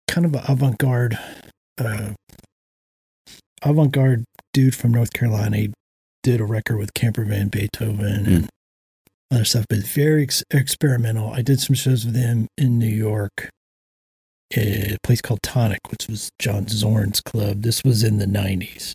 Kind 0.08 0.24
of 0.26 0.34
an 0.34 0.42
avant-garde, 0.48 1.18
uh, 1.78 2.10
avant-garde 3.64 4.24
dude 4.52 4.74
from 4.74 4.92
North 4.92 5.12
Carolina. 5.12 5.56
He 5.56 5.72
did 6.22 6.40
a 6.40 6.44
record 6.44 6.78
with 6.78 6.94
Camper 6.94 7.24
Van 7.24 7.48
Beethoven 7.48 8.26
and 8.26 8.48
other 9.30 9.44
stuff, 9.44 9.66
but 9.68 9.78
very 9.78 10.22
ex- 10.24 10.44
experimental. 10.50 11.32
I 11.32 11.42
did 11.42 11.60
some 11.60 11.74
shows 11.74 12.04
with 12.06 12.16
him 12.16 12.46
in 12.56 12.78
New 12.78 12.86
York, 12.86 13.50
a 14.56 14.96
place 15.02 15.20
called 15.20 15.42
Tonic, 15.42 15.80
which 15.90 16.06
was 16.08 16.30
John 16.38 16.68
Zorn's 16.68 17.20
club. 17.20 17.62
This 17.62 17.82
was 17.84 18.02
in 18.02 18.18
the 18.18 18.26
'90s. 18.26 18.92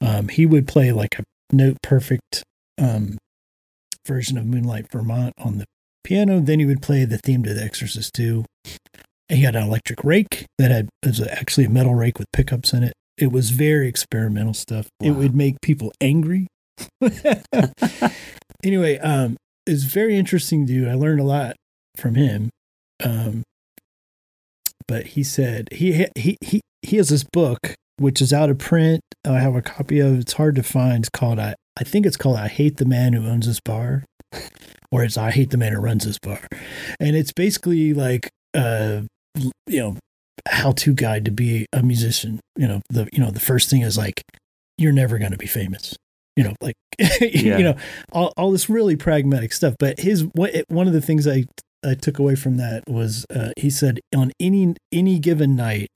Um, 0.00 0.28
he 0.28 0.46
would 0.46 0.66
play 0.66 0.90
like 0.90 1.18
a 1.18 1.22
note 1.52 1.76
perfect 1.82 2.42
um, 2.78 3.18
version 4.06 4.36
of 4.36 4.46
Moonlight 4.46 4.90
Vermont 4.90 5.34
on 5.38 5.58
the 5.58 5.64
piano. 6.02 6.40
Then 6.40 6.58
he 6.58 6.66
would 6.66 6.82
play 6.82 7.04
the 7.04 7.18
theme 7.18 7.42
to 7.44 7.54
The 7.54 7.62
Exorcist 7.62 8.14
2. 8.14 8.44
And 9.28 9.38
he 9.38 9.44
had 9.44 9.56
an 9.56 9.62
electric 9.62 10.02
rake 10.04 10.46
that 10.58 10.70
had 10.70 10.88
was 11.04 11.20
actually 11.20 11.64
a 11.64 11.70
metal 11.70 11.94
rake 11.94 12.18
with 12.18 12.26
pickups 12.32 12.72
in 12.72 12.82
it. 12.82 12.92
It 13.18 13.30
was 13.30 13.50
very 13.50 13.88
experimental 13.88 14.54
stuff. 14.54 14.88
It 15.00 15.12
would 15.12 15.34
make 15.34 15.60
people 15.60 15.92
angry. 16.00 16.46
anyway, 18.64 18.98
um, 18.98 19.36
it's 19.66 19.84
very 19.84 20.16
interesting 20.16 20.64
dude. 20.66 20.88
I 20.88 20.94
learned 20.94 21.20
a 21.20 21.24
lot 21.24 21.56
from 21.96 22.14
him. 22.14 22.50
Um, 23.04 23.42
but 24.88 25.08
he 25.08 25.22
said 25.22 25.68
he 25.72 26.06
he 26.16 26.36
he 26.40 26.60
he 26.82 26.96
has 26.96 27.08
this 27.08 27.24
book 27.24 27.74
which 27.98 28.20
is 28.20 28.32
out 28.32 28.50
of 28.50 28.58
print. 28.58 29.00
I 29.24 29.38
have 29.38 29.54
a 29.54 29.62
copy 29.62 30.00
of. 30.00 30.18
It's 30.18 30.32
hard 30.34 30.56
to 30.56 30.62
find. 30.62 31.04
It's 31.04 31.08
called 31.08 31.38
I 31.38 31.54
I 31.78 31.84
think 31.84 32.06
it's 32.06 32.16
called 32.16 32.36
I 32.36 32.48
hate 32.48 32.76
the 32.76 32.84
man 32.84 33.12
who 33.12 33.26
owns 33.26 33.46
this 33.46 33.60
bar, 33.60 34.04
or 34.90 35.04
it's 35.04 35.16
I 35.16 35.30
hate 35.30 35.50
the 35.50 35.56
man 35.56 35.72
who 35.72 35.80
runs 35.80 36.04
this 36.04 36.18
bar, 36.18 36.40
and 37.00 37.16
it's 37.16 37.32
basically 37.32 37.94
like 37.94 38.28
uh 38.54 39.02
you 39.66 39.80
know 39.80 39.96
how 40.48 40.72
to 40.72 40.92
guide 40.94 41.24
to 41.26 41.30
be 41.30 41.66
a 41.72 41.82
musician. 41.82 42.40
You 42.56 42.68
know 42.68 42.80
the 42.90 43.08
you 43.12 43.20
know 43.20 43.30
the 43.30 43.40
first 43.40 43.70
thing 43.70 43.82
is 43.82 43.96
like 43.98 44.22
you're 44.78 44.92
never 44.92 45.18
going 45.18 45.32
to 45.32 45.38
be 45.38 45.46
famous. 45.46 45.94
You 46.36 46.44
know 46.44 46.54
like 46.60 46.74
Yeah. 47.20 47.58
you 47.58 47.64
know 47.64 47.76
all 48.12 48.32
all 48.36 48.50
this 48.52 48.68
really 48.70 48.96
pragmatic 48.96 49.52
stuff. 49.52 49.74
But 49.78 50.00
his 50.00 50.22
what 50.34 50.54
one 50.68 50.86
of 50.86 50.92
the 50.92 51.00
things 51.02 51.26
I 51.28 51.44
I 51.84 51.94
took 51.94 52.18
away 52.18 52.36
from 52.36 52.56
that 52.58 52.84
was 52.86 53.26
uh, 53.34 53.50
he 53.58 53.68
said 53.70 54.00
on 54.16 54.32
any 54.40 54.74
any 54.92 55.18
given 55.18 55.56
night, 55.56 55.88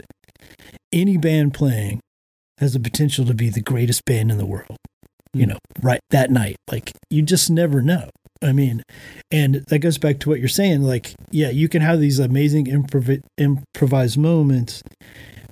any 0.93 1.17
band 1.17 1.55
playing 1.55 2.01
has 2.59 2.73
the 2.73 2.81
potential 2.81 3.25
to 3.27 3.35
be 3.35 3.51
the 3.51 3.61
greatest 3.63 4.05
band 4.05 4.31
in 4.31 4.39
the 4.39 4.47
world. 4.47 4.77
You 5.33 5.45
Hmm. 5.45 5.51
know, 5.51 5.59
right 5.83 6.01
that 6.11 6.31
night, 6.31 6.57
like 6.71 6.93
you 7.11 7.23
just 7.23 7.51
never 7.51 7.83
know. 7.83 8.11
I 8.43 8.53
mean, 8.53 8.83
and 9.31 9.65
that 9.69 9.79
goes 9.81 9.99
back 9.99 10.19
to 10.21 10.29
what 10.29 10.39
you're 10.41 10.49
saying. 10.49 10.83
Like, 10.83 11.15
yeah, 11.31 11.51
you 11.51 11.69
can 11.69 11.83
have 11.83 12.01
these 12.01 12.19
amazing 12.19 12.67
improv- 12.67 13.23
improvised 13.39 14.19
moments. 14.19 14.83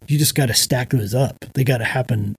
You 0.06 0.18
just 0.18 0.34
got 0.34 0.46
to 0.46 0.54
stack 0.54 0.90
those 0.90 1.14
up. 1.14 1.36
They 1.54 1.64
got 1.64 1.78
to 1.78 1.84
happen. 1.84 2.34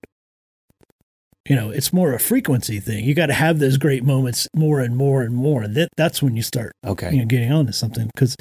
You 1.48 1.56
know, 1.56 1.70
it's 1.70 1.94
more 1.94 2.14
a 2.14 2.20
frequency 2.20 2.80
thing. 2.80 3.06
You 3.06 3.14
got 3.14 3.28
to 3.28 3.34
have 3.34 3.60
those 3.60 3.78
great 3.78 4.04
moments 4.04 4.48
more 4.56 4.80
and 4.80 4.96
more 4.96 5.22
and 5.22 5.36
more. 5.36 5.68
That 5.68 5.90
that's 5.98 6.22
when 6.22 6.36
you 6.36 6.42
start 6.42 6.72
Okay. 6.86 7.12
you 7.12 7.20
know 7.20 7.26
getting 7.26 7.52
onto 7.52 7.72
something 7.72 8.10
because 8.16 8.36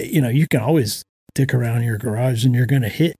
you 0.00 0.20
know 0.20 0.28
you 0.28 0.46
can 0.48 0.60
always 0.60 1.02
dick 1.34 1.54
around 1.54 1.78
in 1.78 1.84
your 1.84 1.98
garage 1.98 2.44
and 2.44 2.54
you're 2.54 2.66
going 2.66 2.82
to 2.82 2.88
hit 2.88 3.14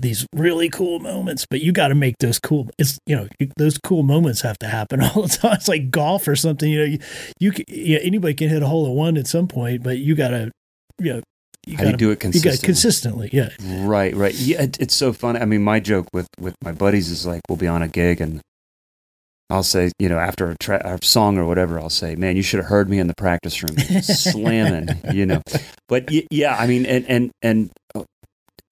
these 0.00 0.26
really 0.34 0.68
cool 0.68 0.98
moments 1.00 1.44
but 1.50 1.60
you 1.60 1.72
got 1.72 1.88
to 1.88 1.94
make 1.94 2.14
those 2.20 2.38
cool 2.38 2.68
it's 2.78 2.98
you 3.06 3.16
know 3.16 3.26
you, 3.38 3.50
those 3.56 3.78
cool 3.78 4.02
moments 4.02 4.40
have 4.42 4.58
to 4.58 4.68
happen 4.68 5.00
all 5.02 5.22
the 5.22 5.28
time 5.28 5.54
it's 5.54 5.68
like 5.68 5.90
golf 5.90 6.28
or 6.28 6.36
something 6.36 6.70
you 6.70 6.78
know 6.78 6.84
you, 6.84 6.98
you 7.40 7.52
can, 7.52 7.64
yeah, 7.68 7.98
anybody 8.02 8.34
can 8.34 8.48
hit 8.48 8.62
a 8.62 8.66
hole 8.66 8.86
in 8.86 8.92
one 8.92 9.16
at 9.16 9.26
some 9.26 9.48
point 9.48 9.82
but 9.82 9.98
you 9.98 10.14
got 10.14 10.28
to 10.28 10.50
you 10.98 11.14
know 11.14 11.20
you 11.66 11.76
How 11.76 11.82
do 11.82 11.86
got 11.86 11.90
you 11.90 11.92
to 11.92 11.96
do 11.98 12.10
it 12.10 12.14
you 12.34 12.40
got 12.40 12.60
consistently? 12.60 12.66
consistently 12.66 13.30
yeah 13.32 13.48
Right, 13.60 14.14
right. 14.14 14.34
Yeah, 14.34 14.62
it, 14.62 14.80
it's 14.80 14.94
so 14.94 15.12
funny. 15.12 15.40
I 15.40 15.44
mean, 15.44 15.62
my 15.62 15.80
joke 15.80 16.06
with 16.12 16.28
with 16.38 16.54
my 16.64 16.72
buddies 16.72 17.10
is 17.10 17.26
like, 17.26 17.40
we'll 17.48 17.58
be 17.58 17.66
on 17.66 17.82
a 17.82 17.88
gig 17.88 18.20
and 18.20 18.40
I'll 19.50 19.62
say, 19.62 19.90
you 19.98 20.08
know, 20.08 20.18
after 20.18 20.50
a, 20.50 20.56
tra- 20.60 20.82
a 20.84 21.04
song 21.04 21.38
or 21.38 21.46
whatever, 21.46 21.78
I'll 21.80 21.88
say, 21.90 22.14
"Man, 22.16 22.36
you 22.36 22.42
should 22.42 22.58
have 22.60 22.68
heard 22.68 22.88
me 22.90 22.98
in 22.98 23.06
the 23.06 23.14
practice 23.16 23.62
room 23.62 23.76
slamming," 24.02 25.00
you 25.12 25.24
know. 25.26 25.40
But 25.88 26.10
y- 26.10 26.26
yeah, 26.30 26.54
I 26.56 26.66
mean, 26.66 26.84
and 26.86 27.06
and 27.08 27.30
and 27.42 27.70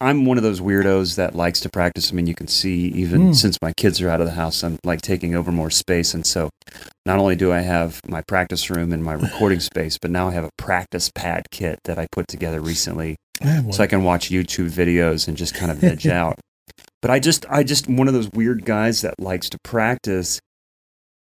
I'm 0.01 0.27
one 0.27 0.37
of 0.37 0.43
those 0.43 0.61
weirdos 0.61 1.17
that 1.17 1.35
likes 1.35 1.61
to 1.61 1.71
practice. 1.71 2.13
I 2.13 2.15
mean, 2.15 2.27
you 2.27 2.35
can 2.35 2.49
see 2.49 2.89
even 2.89 3.31
Mm. 3.31 3.35
since 3.35 3.57
my 3.63 3.73
kids 3.79 4.03
are 4.03 4.11
out 4.11 4.21
of 4.21 4.27
the 4.27 4.35
house, 4.35 4.63
I'm 4.63 4.79
like 4.85 5.01
taking 5.01 5.35
over 5.35 5.51
more 5.51 5.71
space, 5.71 6.13
and 6.13 6.27
so 6.27 6.51
not 7.07 7.19
only 7.19 7.35
do 7.35 7.51
I 7.53 7.61
have 7.61 8.01
my 8.07 8.21
practice 8.29 8.69
room 8.69 8.93
and 8.93 9.03
my 9.03 9.15
recording 9.27 9.61
space, 9.61 9.97
but 10.01 10.11
now 10.11 10.29
I 10.29 10.33
have 10.33 10.45
a 10.45 10.51
practice 10.59 11.11
pad 11.15 11.45
kit 11.51 11.79
that 11.85 11.99
I 11.99 12.07
put 12.13 12.29
together 12.29 12.61
recently 12.61 13.17
I 13.43 13.65
so 13.71 13.83
I 13.83 13.87
can 13.87 14.05
watch 14.05 14.29
YouTube 14.31 14.71
videos 14.71 15.29
and 15.29 15.37
just 15.37 15.55
kind 15.55 15.71
of 15.73 15.79
veg 15.79 16.07
out. 16.09 16.39
But 17.01 17.11
I 17.11 17.19
just, 17.19 17.47
I 17.49 17.63
just 17.63 17.89
one 17.89 18.07
of 18.09 18.13
those 18.15 18.29
weird 18.35 18.65
guys 18.67 19.01
that 19.01 19.15
likes 19.19 19.49
to 19.51 19.59
practice, 19.65 20.41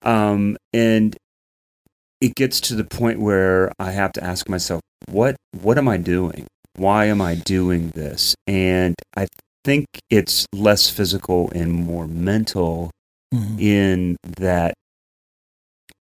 um, 0.03 0.57
and 0.73 1.15
it 2.21 2.33
gets 2.35 2.59
to 2.61 2.75
the 2.75 2.83
point 2.83 3.19
where 3.19 3.71
I 3.77 3.91
have 3.91 4.11
to 4.13 4.23
ask 4.23 4.49
myself, 4.49 4.81
what, 5.09 5.35
what 5.61 5.77
am 5.77 5.87
I 5.87 5.97
doing? 5.97 6.47
Why 6.77 7.05
am 7.05 7.21
I 7.21 7.35
doing 7.35 7.89
this? 7.89 8.35
And 8.47 8.95
I 9.15 9.27
think 9.65 9.85
it's 10.09 10.45
less 10.53 10.89
physical 10.89 11.51
and 11.53 11.71
more 11.73 12.07
mental 12.07 12.91
Mhm. 13.33 13.59
in 13.61 14.15
that 14.37 14.73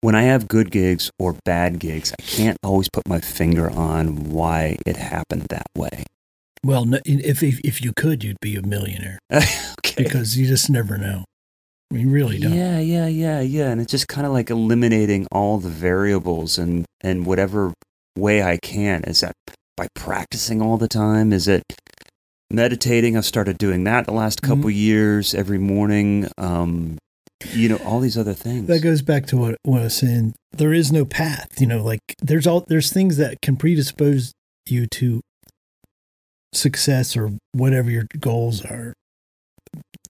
when 0.02 0.14
I 0.16 0.24
have 0.24 0.48
good 0.48 0.70
gigs 0.70 1.10
or 1.18 1.36
bad 1.46 1.80
gigs, 1.80 2.14
I 2.20 2.22
can't 2.22 2.58
always 2.64 2.88
put 2.94 3.08
my 3.08 3.20
finger 3.20 3.70
on 3.72 4.30
why 4.30 4.78
it 4.86 4.98
happened 4.98 5.48
that 5.50 5.66
way. 5.76 6.04
well 6.64 6.86
if, 7.06 7.42
if 7.44 7.60
if 7.62 7.82
you 7.84 7.92
could 7.96 8.24
you'd 8.24 8.40
be 8.42 8.56
a 8.56 8.62
millionaire 8.62 9.20
okay. 9.32 9.96
because 10.04 10.36
you 10.38 10.48
just 10.48 10.68
never 10.70 10.98
know 10.98 11.24
you 11.92 12.10
really 12.10 12.40
don't 12.40 12.54
Yeah, 12.54 12.80
yeah, 12.80 13.06
yeah, 13.08 13.40
yeah. 13.42 13.70
And 13.70 13.80
it's 13.80 13.92
just 13.92 14.08
kind 14.08 14.26
of 14.28 14.34
like 14.34 14.50
eliminating 14.50 15.28
all 15.32 15.60
the 15.60 15.70
variables 15.70 16.58
and 16.58 16.86
and 17.02 17.26
whatever 17.26 17.72
way 18.18 18.42
I 18.44 18.58
can. 18.58 19.04
Is 19.06 19.22
that 19.22 19.34
by 19.78 19.88
practicing 19.96 20.62
all 20.62 20.78
the 20.78 20.88
time? 20.88 21.34
Is 21.34 21.48
it 21.48 21.64
meditating? 22.52 23.18
I've 23.18 23.26
started 23.26 23.58
doing 23.58 23.84
that 23.86 24.06
the 24.06 24.14
last 24.14 24.42
Mm-hmm. 24.42 24.54
couple 24.54 24.70
years 24.70 25.34
every 25.34 25.58
morning. 25.58 26.28
Um, 26.38 26.98
you 27.52 27.68
know, 27.70 27.78
all 27.86 28.00
these 28.00 28.18
other 28.18 28.34
things. 28.34 28.68
that 28.68 28.82
goes 28.82 29.02
back 29.02 29.26
to 29.28 29.38
what, 29.38 29.58
what 29.64 29.82
I 29.82 29.84
was 29.86 29.98
saying. 29.98 30.34
There 30.54 30.74
is 30.74 30.92
no 30.92 31.04
path, 31.06 31.60
you 31.60 31.68
know, 31.68 31.84
like 31.84 32.00
there's 32.22 32.48
all 32.48 32.64
there's 32.68 32.92
things 32.94 33.18
that 33.18 33.42
can 33.42 33.58
predispose 33.58 34.32
you 34.66 34.88
to 34.88 35.20
success 36.54 37.18
or 37.18 37.32
whatever 37.52 37.92
your 37.92 38.06
goals 38.20 38.64
are. 38.66 38.94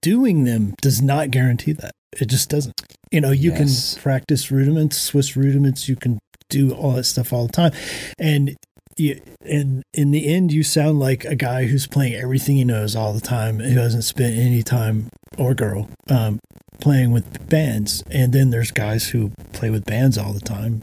doing 0.02 0.44
them 0.44 0.76
does 0.84 1.02
not 1.02 1.32
guarantee 1.32 1.72
that. 1.74 1.92
It 2.22 2.26
just 2.26 2.48
doesn't. 2.48 2.80
You 3.12 3.22
know, 3.22 3.32
you 3.32 3.52
Yes. 3.52 3.96
can 3.96 4.04
practice 4.04 4.52
rudiments, 4.52 4.98
Swiss 5.02 5.36
rudiments. 5.36 5.90
You 5.90 5.96
can 5.96 6.20
do 6.50 6.72
all 6.76 6.92
that 6.92 7.06
stuff 7.06 7.34
all 7.34 7.48
the 7.48 7.52
time, 7.52 7.72
and 8.20 8.56
you, 8.98 9.22
and 9.42 9.84
in 9.94 10.12
the 10.12 10.28
end, 10.28 10.52
you 10.52 10.64
sound 10.64 11.00
like 11.00 11.26
a 11.26 11.36
guy 11.36 11.66
who's 11.66 11.88
playing 11.88 12.14
everything 12.14 12.56
he 12.58 12.64
knows 12.64 12.96
all 12.96 13.14
the 13.14 13.22
time. 13.22 13.60
Who 13.60 13.78
hasn't 13.78 14.04
spent 14.04 14.38
any 14.38 14.64
time 14.64 15.10
or 15.38 15.54
girl 15.54 15.90
um, 16.10 16.40
playing 16.80 17.12
with 17.12 17.50
bands. 17.50 18.04
And 18.10 18.34
then 18.34 18.50
there's 18.50 18.72
guys 18.72 19.10
who 19.10 19.32
play 19.54 19.70
with 19.70 19.86
bands 19.86 20.18
all 20.18 20.34
the 20.34 20.40
time, 20.40 20.82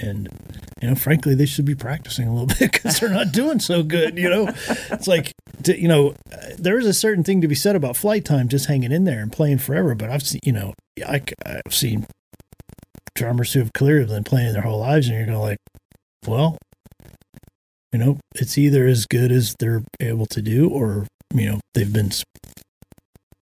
and 0.00 0.28
you 0.80 0.88
know, 0.88 0.94
frankly, 0.94 1.34
they 1.34 1.46
should 1.46 1.64
be 1.64 1.74
practicing 1.74 2.28
a 2.28 2.32
little 2.32 2.46
bit 2.58 2.72
because 2.72 2.98
they're 2.98 3.08
not 3.08 3.32
doing 3.32 3.60
so 3.60 3.82
good. 3.82 4.16
You 4.16 4.30
know, 4.30 4.48
it's 4.90 5.06
like 5.06 5.32
you 5.66 5.88
know, 5.88 6.14
there 6.58 6.78
is 6.78 6.86
a 6.86 6.94
certain 6.94 7.24
thing 7.24 7.40
to 7.40 7.48
be 7.48 7.54
said 7.54 7.76
about 7.76 7.96
flight 7.96 8.24
time, 8.24 8.48
just 8.48 8.66
hanging 8.66 8.92
in 8.92 9.04
there 9.04 9.20
and 9.20 9.32
playing 9.32 9.58
forever. 9.58 9.94
But 9.94 10.10
I've 10.10 10.22
seen, 10.22 10.40
you 10.44 10.52
know, 10.52 10.74
I, 11.06 11.22
have 11.44 11.74
seen 11.74 12.06
drummers 13.14 13.52
who 13.52 13.60
have 13.60 13.72
clearly 13.72 14.06
been 14.06 14.24
playing 14.24 14.52
their 14.52 14.62
whole 14.62 14.80
lives, 14.80 15.08
and 15.08 15.16
you're 15.16 15.26
going 15.26 15.38
like, 15.38 15.58
well, 16.26 16.58
you 17.92 17.98
know, 17.98 18.18
it's 18.34 18.56
either 18.56 18.86
as 18.86 19.06
good 19.06 19.32
as 19.32 19.54
they're 19.58 19.82
able 20.00 20.26
to 20.26 20.40
do, 20.42 20.68
or 20.68 21.06
you 21.34 21.46
know, 21.50 21.60
they've 21.74 21.92
been 21.92 22.10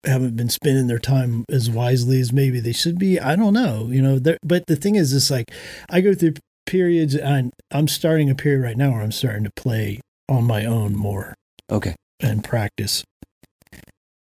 haven't 0.04 0.36
been 0.36 0.48
spending 0.48 0.86
their 0.86 0.98
time 0.98 1.44
as 1.50 1.68
wisely 1.68 2.20
as 2.20 2.32
maybe 2.32 2.60
they 2.60 2.72
should 2.72 2.98
be. 2.98 3.18
I 3.18 3.34
don't 3.34 3.52
know, 3.54 3.88
you 3.90 4.00
know. 4.00 4.20
But 4.42 4.66
the 4.66 4.76
thing 4.76 4.94
is, 4.94 5.12
it's 5.12 5.30
like 5.30 5.50
I 5.90 6.00
go 6.00 6.14
through 6.14 6.34
periods, 6.66 7.14
and 7.14 7.52
I'm 7.70 7.88
starting 7.88 8.30
a 8.30 8.34
period 8.34 8.62
right 8.62 8.76
now 8.76 8.92
where 8.92 9.02
I'm 9.02 9.12
starting 9.12 9.44
to 9.44 9.50
play 9.56 10.00
on 10.28 10.44
my 10.44 10.64
own 10.64 10.94
more 10.96 11.34
Okay. 11.70 11.94
and 12.20 12.42
practice. 12.44 13.04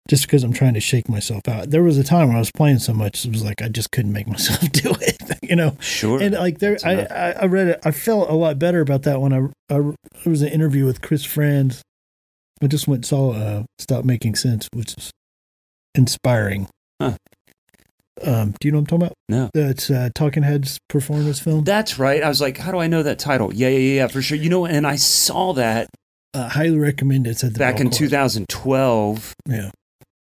Just 0.08 0.24
because 0.24 0.44
I'm 0.44 0.54
trying 0.54 0.74
to 0.74 0.80
shake 0.80 1.10
myself 1.10 1.48
out. 1.48 1.70
There 1.70 1.84
was 1.84 1.98
a 1.98 2.04
time 2.04 2.28
when 2.30 2.38
I 2.38 2.40
was 2.40 2.52
playing 2.52 2.80
so 2.80 2.94
much, 2.94 3.26
it 3.26 3.32
was 3.32 3.44
like 3.44 3.62
I 3.62 3.68
just 3.68 3.92
couldn't 3.92 4.14
make 4.14 4.28
myself 4.36 4.62
do 4.72 4.92
it. 5.02 5.18
You 5.48 5.56
know, 5.56 5.78
Sure. 5.80 6.22
and 6.22 6.34
like 6.36 6.60
there, 6.60 6.78
I. 6.84 7.06
I 7.06 7.32
I 7.32 7.46
read 7.46 7.68
it. 7.68 7.80
I 7.86 7.92
felt 7.92 8.30
a 8.30 8.34
lot 8.34 8.60
better 8.60 8.82
about 8.82 9.04
that 9.04 9.22
when 9.22 9.32
I, 9.34 9.38
I 9.74 9.80
there 9.80 9.94
was 10.26 10.42
an 10.42 10.50
interview 10.50 10.86
with 10.86 11.02
Chris 11.02 11.24
Frantz. 11.24 11.82
I 12.62 12.68
just 12.68 12.86
went 12.88 12.98
and 13.00 13.06
saw 13.06 13.32
uh, 13.32 13.64
"Stop 13.80 14.04
Making 14.04 14.36
Sense," 14.36 14.68
which 14.74 14.94
is 14.98 15.12
inspiring. 15.96 16.68
Huh. 17.02 17.14
Um, 18.26 18.56
do 18.60 18.68
you 18.68 18.72
know 18.72 18.80
what 18.80 18.92
I'm 18.92 19.00
talking 19.00 19.06
about? 19.06 19.14
No. 19.30 19.50
That's 19.54 19.90
uh, 19.92 20.10
Talking 20.16 20.44
Heads 20.44 20.80
performance 20.90 21.40
film. 21.40 21.64
That's 21.64 21.98
right. 22.00 22.22
I 22.24 22.28
was 22.28 22.42
like, 22.42 22.58
how 22.58 22.72
do 22.72 22.80
I 22.80 22.88
know 22.88 23.04
that 23.04 23.20
title? 23.20 23.54
Yeah, 23.54 23.70
yeah, 23.70 23.78
yeah, 24.02 24.08
for 24.08 24.22
sure. 24.24 24.38
You 24.38 24.50
know, 24.50 24.66
and 24.66 24.88
I 24.88 24.96
saw 24.96 25.54
that 25.54 25.88
uh, 26.34 26.50
highly 26.50 26.78
recommend 26.80 27.28
it. 27.28 27.32
It's 27.32 27.44
at 27.44 27.54
the 27.54 27.60
back 27.60 27.80
in 27.80 27.90
2012 27.92 29.34
Yeah, 29.48 29.70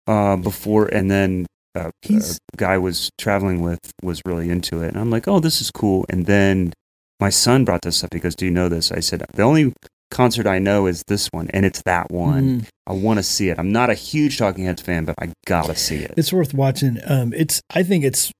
uh, 0.06 0.36
before, 0.36 0.86
and 0.86 1.10
then 1.10 1.46
uh, 1.74 1.90
He's- 2.02 2.38
a 2.52 2.56
guy 2.56 2.78
was 2.78 3.10
traveling 3.18 3.60
with 3.60 3.78
was 4.02 4.22
really 4.26 4.48
into 4.50 4.82
it, 4.82 4.88
and 4.88 4.98
I'm 4.98 5.10
like, 5.10 5.28
oh, 5.28 5.40
this 5.40 5.60
is 5.60 5.70
cool. 5.70 6.04
And 6.08 6.26
then 6.26 6.72
my 7.20 7.30
son 7.30 7.64
brought 7.64 7.82
this 7.82 8.02
up. 8.04 8.12
He 8.14 8.20
goes, 8.20 8.34
"Do 8.34 8.44
you 8.44 8.50
know 8.50 8.68
this?" 8.68 8.92
I 8.92 9.00
said, 9.00 9.24
"The 9.34 9.42
only 9.42 9.72
concert 10.10 10.46
I 10.46 10.58
know 10.58 10.86
is 10.86 11.02
this 11.08 11.28
one, 11.32 11.48
and 11.50 11.66
it's 11.66 11.82
that 11.84 12.10
one. 12.10 12.60
Mm. 12.60 12.68
I 12.86 12.92
want 12.92 13.18
to 13.18 13.22
see 13.22 13.48
it. 13.48 13.58
I'm 13.58 13.72
not 13.72 13.90
a 13.90 13.94
huge 13.94 14.38
Talking 14.38 14.64
Heads 14.64 14.82
fan, 14.82 15.04
but 15.04 15.14
I 15.20 15.32
gotta 15.46 15.74
see 15.76 15.96
it." 15.96 16.14
it's 16.16 16.32
worth 16.32 16.54
watching. 16.54 16.98
Um, 17.06 17.32
it's 17.34 17.60
I 17.74 17.82
think 17.82 18.04
it's 18.04 18.30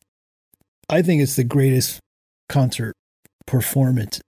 I 0.89 1.03
think 1.03 1.23
it's 1.23 1.37
the 1.37 1.45
greatest 1.45 1.99
concert 2.49 2.95
performance 3.47 4.21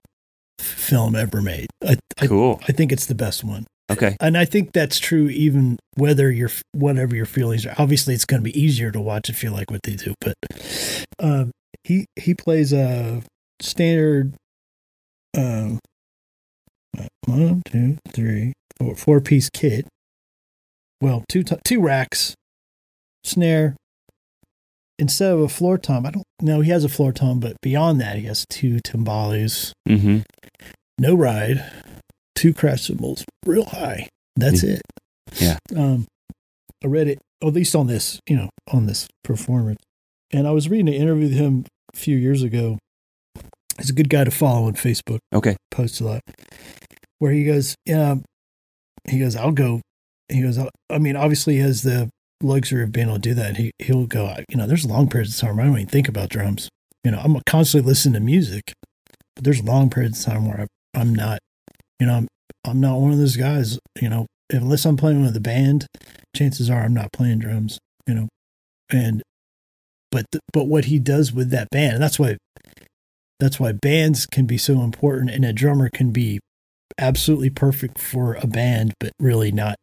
film 0.59 1.15
ever 1.15 1.41
made. 1.41 1.69
I, 1.87 1.97
I 2.21 2.27
Cool. 2.27 2.61
I 2.69 2.73
think 2.73 2.91
it's 2.93 3.07
the 3.07 3.15
best 3.15 3.45
one. 3.45 3.67
Okay. 3.91 4.17
And 4.21 4.37
I 4.37 4.45
think 4.45 4.73
that's 4.73 4.99
true 4.99 5.29
even 5.29 5.79
whether 5.95 6.31
you're 6.31 6.51
whatever 6.73 7.17
your 7.17 7.27
feelings 7.27 7.65
are. 7.67 7.75
Obviously, 7.79 8.15
it's 8.15 8.25
going 8.27 8.41
to 8.43 8.45
be 8.45 8.59
easier 8.61 8.91
to 8.91 9.01
watch 9.01 9.31
if 9.31 9.43
you 9.43 9.51
like 9.51 9.71
what 9.71 9.83
they 9.85 9.95
do. 9.95 10.15
But 10.21 10.35
um, 11.19 11.51
he 11.85 12.07
he 12.17 12.35
plays 12.35 12.73
a 12.73 13.23
standard 13.63 14.35
um, 15.37 15.79
one, 17.27 17.63
two, 17.71 17.99
three, 18.09 18.53
four, 18.79 18.95
four 18.97 19.21
piece 19.21 19.49
kit. 19.51 19.87
Well, 21.01 21.25
two 21.29 21.43
t- 21.43 21.57
two 21.65 21.81
racks, 21.81 22.35
snare. 23.25 23.77
Instead 24.99 25.33
of 25.33 25.41
a 25.41 25.49
floor 25.49 25.79
tom, 25.79 26.05
I 26.07 26.11
don't 26.11 26.25
know. 26.43 26.61
He 26.61 26.71
has 26.73 26.83
a 26.85 26.89
floor 26.89 27.13
tom, 27.13 27.39
but 27.39 27.57
beyond 27.63 28.01
that, 28.01 28.17
he 28.17 28.25
has 28.25 28.45
two 28.51 28.81
timbales 28.81 29.71
Mm-hmm. 29.89 30.19
no 30.99 31.15
ride, 31.15 31.65
two 32.39 32.55
crash 32.55 32.87
cymbals, 32.87 33.25
real 33.45 33.65
high. 33.65 34.09
That's 34.37 34.63
Yeah. 34.63 34.71
it. 34.71 34.83
Yeah. 35.41 35.57
Um, 35.77 36.07
I 36.83 36.87
read 36.87 37.09
it, 37.09 37.19
at 37.43 37.53
least 37.53 37.75
on 37.75 37.87
this, 37.89 38.21
you 38.29 38.37
know, 38.37 38.49
on 38.73 38.87
this 38.87 39.09
performance. 39.25 39.79
And 40.31 40.47
I 40.47 40.53
was 40.53 40.69
reading 40.69 40.89
an 40.89 40.95
interview 40.95 41.25
with 41.29 41.37
him 41.37 41.65
a 41.93 41.97
few 41.97 42.17
years 42.17 42.43
ago. 42.43 42.79
He's 43.79 43.91
a 43.91 43.95
good 43.95 44.09
guy 44.09 44.25
to 44.25 44.31
follow 44.31 44.67
on 44.67 44.75
Facebook, 44.75 45.19
Okay. 45.35 45.57
posts 45.71 46.01
a 46.01 46.05
lot, 46.05 46.21
where 47.19 47.33
he 47.33 47.45
goes, 47.45 47.75
yeah, 47.85 48.17
he 49.09 49.19
goes, 49.19 49.37
I'll 49.37 49.53
go. 49.53 49.81
He 50.29 50.43
goes, 50.43 50.59
"I'll-" 50.59 50.99
mean, 50.99 51.17
obviously 51.17 51.55
he 51.55 51.61
has 51.61 51.83
the 51.83 52.11
luxury 52.43 52.83
of 52.85 52.93
being 52.93 53.07
able 53.09 53.17
to 53.17 53.21
do 53.21 53.35
that. 53.35 53.57
He, 53.57 53.71
he'll 53.79 54.07
go, 54.07 54.35
you 54.51 54.57
know, 54.57 54.67
there's 54.67 54.85
long 54.85 55.09
periods 55.09 55.35
of 55.35 55.41
time 55.49 55.57
where 55.57 55.65
I 55.65 55.69
don't 55.69 55.79
even 55.79 55.89
think 55.89 56.09
about 56.09 56.29
drums. 56.29 56.69
You 57.05 57.13
know, 57.13 57.19
I'm 57.19 57.41
constantly 57.47 57.89
listening 57.89 58.15
to 58.15 58.21
music, 58.21 58.73
but 59.35 59.45
there's 59.45 59.63
long 59.63 59.89
periods 59.91 60.21
of 60.27 60.33
time 60.33 60.47
where 60.47 60.61
I, 60.63 60.67
I'm 61.01 61.15
not, 61.15 61.39
you 62.01 62.07
know, 62.07 62.15
I'm, 62.15 62.29
I'm 62.67 62.81
not 62.81 62.99
one 63.01 63.13
of 63.13 63.19
those 63.19 63.37
guys, 63.37 63.79
you 64.01 64.09
know, 64.09 64.27
unless 64.51 64.85
I'm 64.85 64.97
playing 64.97 65.23
with 65.23 65.37
a 65.37 65.41
band, 65.41 65.87
chances 66.37 66.69
are 66.71 66.81
I'm 66.83 66.95
not 66.95 67.13
playing 67.13 67.39
drums, 67.41 67.79
you 68.07 68.15
know, 68.15 68.29
and, 68.91 69.23
but, 70.11 70.25
th- 70.33 70.43
but 70.53 70.65
what 70.65 70.87
he 70.87 70.99
does 70.99 71.33
with 71.33 71.51
that 71.51 71.69
band, 71.71 71.95
and 71.95 72.03
that's 72.03 72.19
why, 72.19 72.37
that's 73.41 73.61
why 73.61 73.73
bands 73.73 74.27
can 74.27 74.47
be 74.47 74.59
so 74.59 74.81
important 74.83 75.31
and 75.31 75.45
a 75.45 75.53
drummer 75.53 75.89
can 75.91 76.11
be 76.11 76.41
absolutely 76.99 77.51
perfect 77.51 77.99
for 77.99 78.35
a 78.35 78.47
band, 78.47 78.95
but 78.99 79.13
really 79.21 79.53
not 79.53 79.77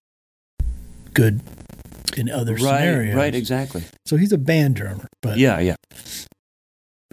good 1.13 1.41
in 2.17 2.29
other 2.29 2.53
Right. 2.53 2.59
scenarios. 2.59 3.15
Right. 3.15 3.35
Exactly. 3.35 3.83
So 4.05 4.17
he's 4.17 4.31
a 4.33 4.37
band 4.37 4.75
drummer, 4.75 5.07
but 5.21 5.37
Yeah. 5.37 5.59
Yeah. 5.59 5.75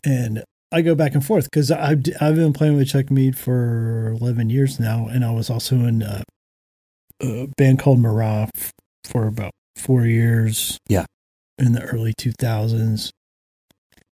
and 0.04 0.42
I 0.72 0.80
go 0.82 0.94
back 0.94 1.14
and 1.14 1.24
forth 1.24 1.44
because 1.50 1.70
I've 1.70 2.02
I've 2.20 2.36
been 2.36 2.52
playing 2.52 2.76
with 2.76 2.88
Chuck 2.88 3.10
Mead 3.10 3.38
for 3.38 4.08
eleven 4.20 4.50
years 4.50 4.80
now, 4.80 5.06
and 5.06 5.24
I 5.24 5.30
was 5.32 5.50
also 5.50 5.76
in 5.76 6.02
a, 6.02 6.22
a 7.20 7.48
band 7.56 7.78
called 7.78 7.98
Marah 8.00 8.48
f- 8.56 8.72
for 9.04 9.26
about 9.26 9.52
four 9.76 10.06
years. 10.06 10.78
Yeah. 10.88 11.04
in 11.58 11.72
the 11.72 11.82
early 11.82 12.14
two 12.16 12.32
thousands. 12.32 13.10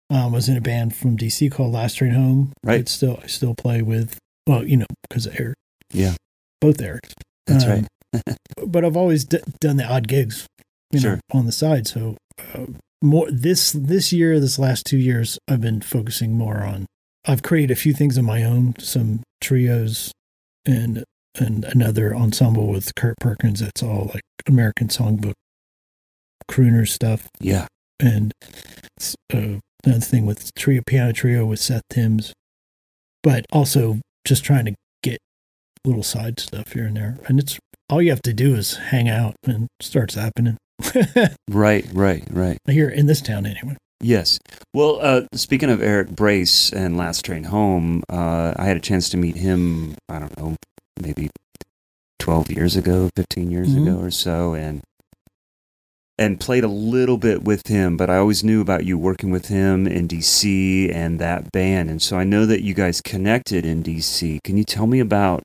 Um, 0.09 0.31
was 0.33 0.47
in 0.47 0.55
a 0.55 0.61
band 0.61 0.95
from 0.95 1.17
DC 1.17 1.51
called 1.51 1.73
Last 1.73 1.95
Train 1.95 2.11
Home. 2.11 2.53
Right. 2.63 2.87
Still, 2.87 3.19
I 3.23 3.27
still 3.27 3.55
play 3.55 3.81
with. 3.81 4.17
Well, 4.47 4.63
you 4.63 4.77
know, 4.77 4.85
because 5.09 5.25
of 5.25 5.39
Eric. 5.39 5.55
Yeah. 5.91 6.13
both 6.61 6.77
Erics. 6.77 7.11
That's 7.47 7.63
Um, 7.65 7.87
right. 8.13 8.37
but 8.67 8.85
I've 8.85 8.95
always 8.95 9.25
d- 9.25 9.39
done 9.59 9.77
the 9.77 9.83
odd 9.83 10.07
gigs, 10.07 10.45
you 10.91 11.01
know, 11.01 11.19
on 11.31 11.47
the 11.47 11.51
side. 11.51 11.87
So 11.87 12.17
uh, 12.53 12.65
more 13.05 13.29
this 13.31 13.71
this 13.71 14.11
year, 14.11 14.39
this 14.39 14.57
last 14.59 14.85
two 14.85 14.97
years, 14.97 15.37
I've 15.47 15.61
been 15.61 15.81
focusing 15.81 16.33
more 16.33 16.63
on. 16.63 16.85
I've 17.27 17.43
created 17.43 17.71
a 17.71 17.79
few 17.79 17.93
things 17.93 18.17
of 18.17 18.25
my 18.25 18.43
own, 18.43 18.75
some 18.79 19.21
trios, 19.41 20.11
and 20.65 21.03
and 21.37 21.65
another 21.65 22.15
ensemble 22.15 22.67
with 22.67 22.93
Kurt 22.95 23.15
Perkins. 23.19 23.59
That's 23.59 23.83
all 23.83 24.09
like 24.13 24.23
American 24.47 24.87
Songbook 24.87 25.33
crooner 26.49 26.87
stuff, 26.87 27.27
Yeah. 27.39 27.67
and 27.99 28.31
uh, 29.33 29.59
another 29.83 29.99
thing 30.01 30.25
with 30.25 30.53
trio 30.55 30.81
piano 30.85 31.11
trio 31.13 31.45
with 31.45 31.59
Seth 31.59 31.81
Timbs, 31.89 32.33
but 33.23 33.45
also 33.51 33.99
just 34.25 34.43
trying 34.43 34.65
to 34.65 34.75
get 35.03 35.17
little 35.83 36.03
side 36.03 36.39
stuff 36.39 36.73
here 36.73 36.85
and 36.85 36.95
there. 36.97 37.17
And 37.27 37.39
it's 37.39 37.57
all 37.89 38.01
you 38.01 38.09
have 38.11 38.21
to 38.23 38.33
do 38.33 38.55
is 38.55 38.77
hang 38.77 39.09
out 39.09 39.35
and 39.45 39.65
it 39.65 39.85
starts 39.85 40.15
happening. 40.15 40.57
Right. 41.49 41.85
Right. 41.93 42.23
Right. 42.31 42.57
here 42.67 42.89
in 42.89 43.05
this 43.05 43.21
town 43.21 43.45
anyway. 43.45 43.75
Yes. 44.01 44.39
Well, 44.73 44.99
uh, 45.01 45.21
speaking 45.33 45.69
of 45.69 45.81
Eric 45.81 46.09
Brace 46.09 46.71
and 46.73 46.97
Last 46.97 47.23
Train 47.23 47.45
Home, 47.45 48.03
uh, 48.09 48.53
I 48.57 48.65
had 48.65 48.77
a 48.77 48.81
chance 48.81 49.09
to 49.09 49.17
meet 49.17 49.37
him. 49.37 49.95
I 50.09 50.19
don't 50.19 50.37
know, 50.37 50.55
maybe 51.01 51.29
twelve 52.19 52.51
years 52.51 52.75
ago, 52.75 53.09
fifteen 53.15 53.51
years 53.51 53.69
Mhm. 53.69 53.81
ago 53.83 53.99
or 54.01 54.11
so, 54.11 54.53
and 54.53 54.81
and 56.17 56.39
played 56.39 56.63
a 56.63 56.67
little 56.69 57.17
bit 57.17 57.43
with 57.43 57.67
him. 57.67 57.97
But 57.97 58.09
I 58.09 58.17
always 58.17 58.43
knew 58.43 58.61
about 58.61 58.85
you 58.85 58.97
working 58.97 59.31
with 59.31 59.47
him 59.47 59.87
in 59.87 60.07
DC 60.07 60.91
and 60.93 61.19
that 61.19 61.51
band, 61.51 61.89
and 61.89 62.01
so 62.01 62.17
I 62.17 62.23
know 62.25 62.45
that 62.45 62.61
you 62.63 62.73
guys 62.73 63.01
connected 63.01 63.65
in 63.65 63.81
DC. 63.81 64.39
Can 64.43 64.57
you 64.57 64.63
tell 64.65 64.87
me 64.87 64.99
about 64.99 65.41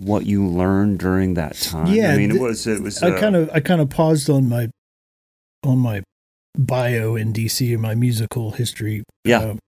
what 0.00 0.26
you 0.26 0.46
learned 0.46 0.98
during 0.98 1.34
that 1.34 1.56
time? 1.56 1.86
Yeah, 1.86 2.12
I 2.12 2.16
mean, 2.16 2.30
it 2.30 2.40
was 2.40 2.66
it 2.66 2.82
was. 2.82 3.02
I 3.02 3.10
uh, 3.10 3.20
kind 3.20 3.36
of 3.36 3.50
I 3.52 3.60
kind 3.60 3.80
of 3.80 3.90
paused 3.90 4.28
on 4.28 4.48
my 4.48 4.70
on 5.64 5.78
my 5.78 6.02
bio 6.56 7.16
in 7.16 7.32
DC 7.32 7.72
and 7.72 7.82
my 7.82 7.94
musical 7.94 8.52
history. 8.52 9.04
Yeah. 9.24 9.38
Um, 9.38 9.58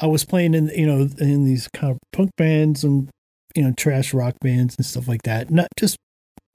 I 0.00 0.06
was 0.06 0.24
playing 0.24 0.54
in 0.54 0.68
you 0.68 0.86
know 0.86 1.08
in 1.18 1.44
these 1.44 1.68
kind 1.72 1.92
of 1.92 1.98
punk 2.12 2.30
bands 2.36 2.84
and 2.84 3.08
you 3.54 3.62
know 3.62 3.72
trash 3.76 4.12
rock 4.12 4.34
bands 4.40 4.74
and 4.76 4.84
stuff 4.84 5.08
like 5.08 5.22
that. 5.22 5.50
Not 5.50 5.68
just 5.78 5.96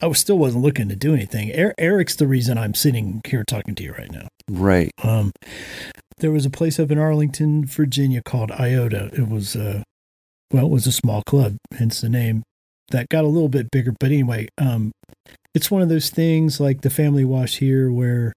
I 0.01 0.07
was 0.07 0.19
still 0.19 0.37
wasn't 0.37 0.63
looking 0.63 0.89
to 0.89 0.95
do 0.95 1.13
anything. 1.13 1.51
Er- 1.57 1.75
Eric's 1.77 2.15
the 2.15 2.27
reason 2.27 2.57
I'm 2.57 2.73
sitting 2.73 3.21
here 3.25 3.43
talking 3.43 3.75
to 3.75 3.83
you 3.83 3.93
right 3.93 4.11
now. 4.11 4.27
Right. 4.49 4.91
Um, 5.03 5.31
there 6.19 6.31
was 6.31 6.45
a 6.45 6.49
place 6.49 6.79
up 6.79 6.91
in 6.91 6.97
Arlington, 6.97 7.65
Virginia 7.65 8.21
called 8.23 8.51
Iota. 8.51 9.09
It 9.13 9.27
was 9.27 9.55
uh, 9.55 9.83
well, 10.51 10.65
it 10.65 10.71
was 10.71 10.87
a 10.87 10.91
small 10.91 11.21
club, 11.23 11.57
hence 11.77 12.01
the 12.01 12.09
name. 12.09 12.43
That 12.89 13.09
got 13.09 13.23
a 13.23 13.27
little 13.27 13.49
bit 13.49 13.71
bigger, 13.71 13.93
but 13.99 14.11
anyway, 14.11 14.47
um, 14.57 14.91
it's 15.53 15.71
one 15.71 15.81
of 15.81 15.89
those 15.89 16.09
things 16.09 16.59
like 16.59 16.81
the 16.81 16.89
Family 16.89 17.25
Wash 17.25 17.57
here, 17.57 17.91
where 17.91 18.33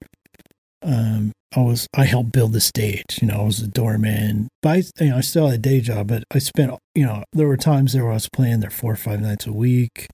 um, 0.82 1.32
I 1.54 1.60
was 1.60 1.86
I 1.94 2.04
helped 2.04 2.32
build 2.32 2.52
the 2.52 2.60
stage. 2.60 3.18
You 3.20 3.28
know, 3.28 3.40
I 3.40 3.44
was 3.44 3.60
a 3.60 3.68
doorman. 3.68 4.48
But 4.62 4.68
I, 4.68 5.04
you 5.04 5.10
know, 5.10 5.18
I 5.18 5.20
still 5.20 5.46
had 5.48 5.58
a 5.58 5.62
day 5.62 5.80
job, 5.80 6.08
but 6.08 6.24
I 6.32 6.38
spent 6.38 6.72
you 6.94 7.04
know 7.04 7.24
there 7.32 7.48
were 7.48 7.56
times 7.56 7.92
there 7.92 8.04
where 8.04 8.12
I 8.12 8.16
was 8.16 8.28
playing 8.32 8.60
there 8.60 8.70
four 8.70 8.92
or 8.92 8.96
five 8.96 9.20
nights 9.20 9.46
a 9.46 9.52
week, 9.52 10.08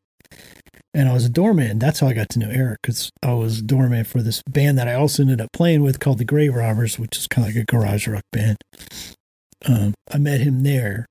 and 0.92 1.08
I 1.08 1.12
was 1.12 1.24
a 1.24 1.30
doorman. 1.30 1.78
That's 1.78 2.00
how 2.00 2.08
I 2.08 2.12
got 2.12 2.28
to 2.30 2.38
know 2.38 2.50
Eric 2.50 2.78
because 2.82 3.10
I 3.22 3.32
was 3.34 3.62
doorman 3.62 4.04
for 4.04 4.22
this 4.22 4.42
band 4.48 4.78
that 4.78 4.88
I 4.88 4.94
also 4.94 5.22
ended 5.22 5.40
up 5.40 5.52
playing 5.52 5.82
with 5.82 6.00
called 6.00 6.18
the 6.18 6.24
Grave 6.24 6.54
Robbers, 6.54 6.98
which 6.98 7.16
is 7.16 7.26
kind 7.26 7.46
of 7.46 7.54
like 7.54 7.62
a 7.62 7.66
garage 7.66 8.08
rock 8.08 8.24
band. 8.32 8.58
Um, 9.66 9.94
I 10.12 10.18
met 10.18 10.40
him 10.40 10.62
there, 10.62 11.06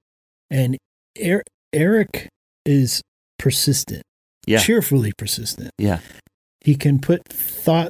and 0.49 0.77
er- 1.23 1.43
Eric 1.73 2.27
is 2.65 3.01
persistent, 3.39 4.03
Yeah. 4.45 4.59
cheerfully 4.59 5.11
persistent 5.17 5.71
Yeah. 5.77 5.99
he 6.61 6.75
can 6.75 6.99
put 6.99 7.21
thought 7.29 7.89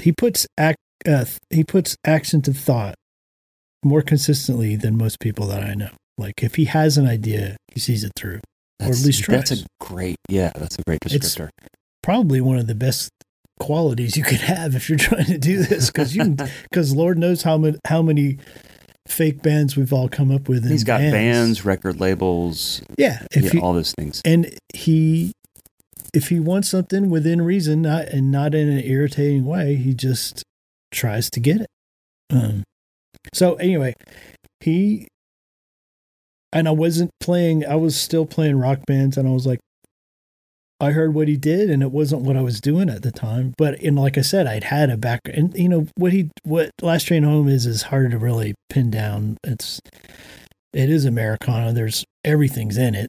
he 0.00 0.12
puts 0.12 0.46
act 0.58 0.78
uh, 1.08 1.24
he 1.50 1.64
puts 1.64 1.96
action 2.06 2.42
to 2.42 2.52
thought 2.52 2.94
more 3.82 4.02
consistently 4.02 4.76
than 4.76 4.96
most 4.98 5.18
people 5.20 5.46
that 5.46 5.62
I 5.62 5.72
know. 5.74 5.90
Like 6.18 6.42
if 6.42 6.56
he 6.56 6.66
has 6.66 6.98
an 6.98 7.06
idea, 7.08 7.56
he 7.72 7.80
sees 7.80 8.04
it 8.04 8.12
through. 8.16 8.40
That's, 8.78 9.00
at 9.00 9.06
least 9.06 9.26
That's 9.26 9.50
a 9.52 9.56
great. 9.80 10.16
Yeah. 10.28 10.52
That's 10.54 10.78
a 10.78 10.82
great 10.86 10.98
It's- 11.06 11.36
Probably 12.02 12.40
one 12.40 12.58
of 12.58 12.66
the 12.66 12.74
best 12.74 13.10
qualities 13.58 14.16
you 14.16 14.22
could 14.22 14.40
have 14.40 14.74
if 14.74 14.88
you're 14.88 14.98
trying 15.10 15.26
to 15.26 15.38
do 15.38 15.62
this 15.62 15.86
because 15.90 16.14
you 16.16 16.34
because 16.70 16.94
Lord 17.02 17.18
knows 17.18 17.42
how 17.42 17.56
many 17.58 17.78
how 17.86 18.00
many 18.02 18.38
fake 19.08 19.42
bands 19.42 19.76
we've 19.76 19.92
all 19.92 20.08
come 20.08 20.30
up 20.30 20.48
with. 20.48 20.68
He's 20.68 20.84
got 20.84 21.00
bands, 21.00 21.64
record 21.64 22.00
labels, 22.00 22.82
Yeah, 22.98 23.24
if 23.32 23.44
yeah, 23.44 23.50
he, 23.50 23.58
all 23.60 23.72
those 23.74 23.92
things. 23.92 24.20
and 24.24 24.54
he 24.74 25.32
if 26.12 26.28
he 26.28 26.40
wants 26.40 26.68
something 26.68 27.08
within 27.08 27.40
reason 27.42 27.82
not 27.82 28.06
and 28.08 28.32
not 28.32 28.52
in 28.54 28.68
an 28.68 28.82
irritating 28.84 29.44
way 29.44 29.76
he 29.76 29.94
just 29.94 30.42
tries 30.90 31.30
to 31.30 31.38
get 31.38 31.60
it 31.60 31.68
um 32.30 32.64
so 33.32 33.54
anyway 33.56 33.92
he 34.60 35.06
and 36.52 36.66
i 36.66 36.70
wasn't 36.72 37.10
playing 37.20 37.64
i 37.64 37.76
was 37.76 37.94
still 37.94 38.26
playing 38.26 38.58
rock 38.58 38.80
bands 38.86 39.16
and 39.16 39.28
i 39.28 39.30
was 39.30 39.46
like 39.46 39.60
i 40.80 40.90
heard 40.90 41.14
what 41.14 41.28
he 41.28 41.36
did 41.36 41.70
and 41.70 41.82
it 41.82 41.90
wasn't 41.90 42.22
what 42.22 42.36
i 42.36 42.40
was 42.40 42.60
doing 42.60 42.88
at 42.88 43.02
the 43.02 43.12
time 43.12 43.54
but 43.58 43.78
and 43.80 43.98
like 43.98 44.16
i 44.18 44.22
said 44.22 44.46
i'd 44.46 44.64
had 44.64 44.90
a 44.90 44.96
back 44.96 45.20
and 45.32 45.56
you 45.56 45.68
know 45.68 45.86
what 45.96 46.12
he 46.12 46.30
what 46.42 46.70
last 46.82 47.06
train 47.06 47.22
home 47.22 47.48
is 47.48 47.66
is 47.66 47.82
hard 47.82 48.10
to 48.10 48.18
really 48.18 48.54
pin 48.68 48.90
down. 48.90 49.36
It's 49.44 49.80
it 50.72 50.88
is 50.88 51.04
americana. 51.04 51.72
There's 51.72 52.04
everything's 52.24 52.78
in 52.78 52.94
it. 52.94 53.08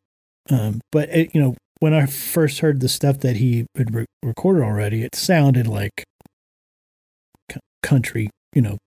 Um, 0.49 0.82
but 0.91 1.09
it, 1.09 1.34
you 1.34 1.41
know, 1.41 1.55
when 1.80 1.93
I 1.93 2.05
first 2.05 2.59
heard 2.59 2.80
the 2.80 2.89
stuff 2.89 3.19
that 3.19 3.38
he 3.38 3.65
had 3.78 3.93
re- 3.93 4.05
recorded 4.24 4.63
already, 4.63 5.03
it 5.03 5.15
sounded 5.15 5.67
like 5.67 6.03
c- 7.51 7.59
country, 7.84 8.30
you 8.53 8.61
know, 8.61 8.78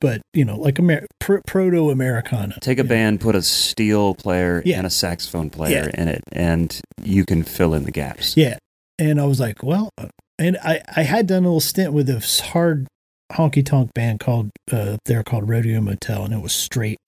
but 0.00 0.20
you 0.34 0.44
know, 0.44 0.56
like 0.56 0.78
Amer- 0.78 1.06
pr- 1.20 1.38
proto 1.46 1.90
Americana. 1.90 2.56
Take 2.60 2.78
a 2.78 2.84
band, 2.84 3.20
put 3.20 3.34
a 3.34 3.42
steel 3.42 4.14
player 4.14 4.62
Yeah. 4.64 4.78
and 4.78 4.86
a 4.86 4.90
saxophone 4.90 5.50
player 5.50 5.90
Yeah. 5.94 6.00
in 6.02 6.08
it, 6.08 6.22
and 6.32 6.78
you 7.02 7.24
can 7.24 7.42
fill 7.42 7.74
in 7.74 7.84
the 7.84 7.92
gaps. 7.92 8.36
Yeah, 8.36 8.58
and 8.98 9.20
I 9.20 9.24
was 9.24 9.40
like, 9.40 9.62
well, 9.62 9.90
and 10.38 10.56
I 10.62 10.80
I 10.94 11.02
had 11.02 11.26
done 11.26 11.44
a 11.44 11.46
little 11.48 11.60
stint 11.60 11.92
with 11.92 12.06
this 12.06 12.40
hard 12.40 12.86
honky 13.32 13.64
tonk 13.64 13.90
band 13.94 14.20
called 14.20 14.50
uh, 14.70 14.96
they're 15.06 15.22
called 15.24 15.48
Rodeo 15.48 15.80
Motel, 15.80 16.24
and 16.24 16.34
it 16.34 16.40
was 16.42 16.52
straight 16.52 16.98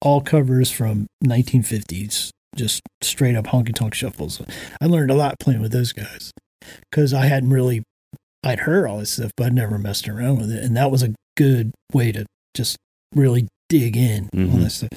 all 0.00 0.20
covers 0.20 0.70
from 0.70 1.06
1950s, 1.24 2.30
just 2.56 2.82
straight 3.02 3.34
up 3.36 3.46
honky 3.46 3.74
tonk 3.74 3.94
shuffles. 3.94 4.40
I 4.80 4.86
learned 4.86 5.10
a 5.10 5.14
lot 5.14 5.36
playing 5.40 5.60
with 5.60 5.72
those 5.72 5.92
guys 5.92 6.30
because 6.90 7.12
I 7.14 7.26
hadn't 7.26 7.50
really 7.50 7.82
I'd 8.44 8.60
heard 8.60 8.86
all 8.88 8.98
this 8.98 9.10
stuff, 9.14 9.32
but 9.36 9.46
I'd 9.46 9.52
never 9.54 9.78
messed 9.78 10.08
around 10.08 10.38
with 10.38 10.50
it, 10.52 10.62
and 10.62 10.76
that 10.76 10.90
was 10.90 11.02
a 11.02 11.12
good 11.36 11.72
way 11.92 12.12
to 12.12 12.24
just 12.58 12.76
really 13.14 13.46
dig 13.70 13.96
in 13.96 14.28
on 14.34 14.40
Mhm. 14.50 14.62
this 14.64 14.74
stuff. 14.76 14.90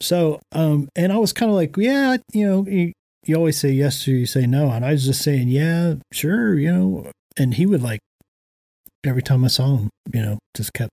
So, 0.00 0.40
um, 0.52 0.88
and 0.96 1.12
I 1.12 1.18
was 1.18 1.32
kind 1.32 1.50
of 1.50 1.54
like, 1.56 1.76
yeah, 1.76 2.16
you 2.32 2.46
know, 2.46 2.66
you, 2.66 2.92
you 3.26 3.36
always 3.36 3.58
say 3.60 3.70
yes 3.70 4.08
or 4.08 4.12
you 4.12 4.26
say 4.26 4.46
no, 4.46 4.70
and 4.70 4.84
I 4.84 4.92
was 4.92 5.04
just 5.04 5.22
saying, 5.22 5.48
yeah, 5.48 5.94
sure, 6.12 6.58
you 6.58 6.72
know, 6.72 7.10
and 7.36 7.54
he 7.54 7.66
would 7.66 7.82
like 7.82 8.00
every 9.04 9.22
time 9.22 9.44
I 9.44 9.48
saw 9.48 9.76
him, 9.76 9.90
you 10.12 10.22
know, 10.22 10.38
just 10.56 10.72
kept. 10.72 10.90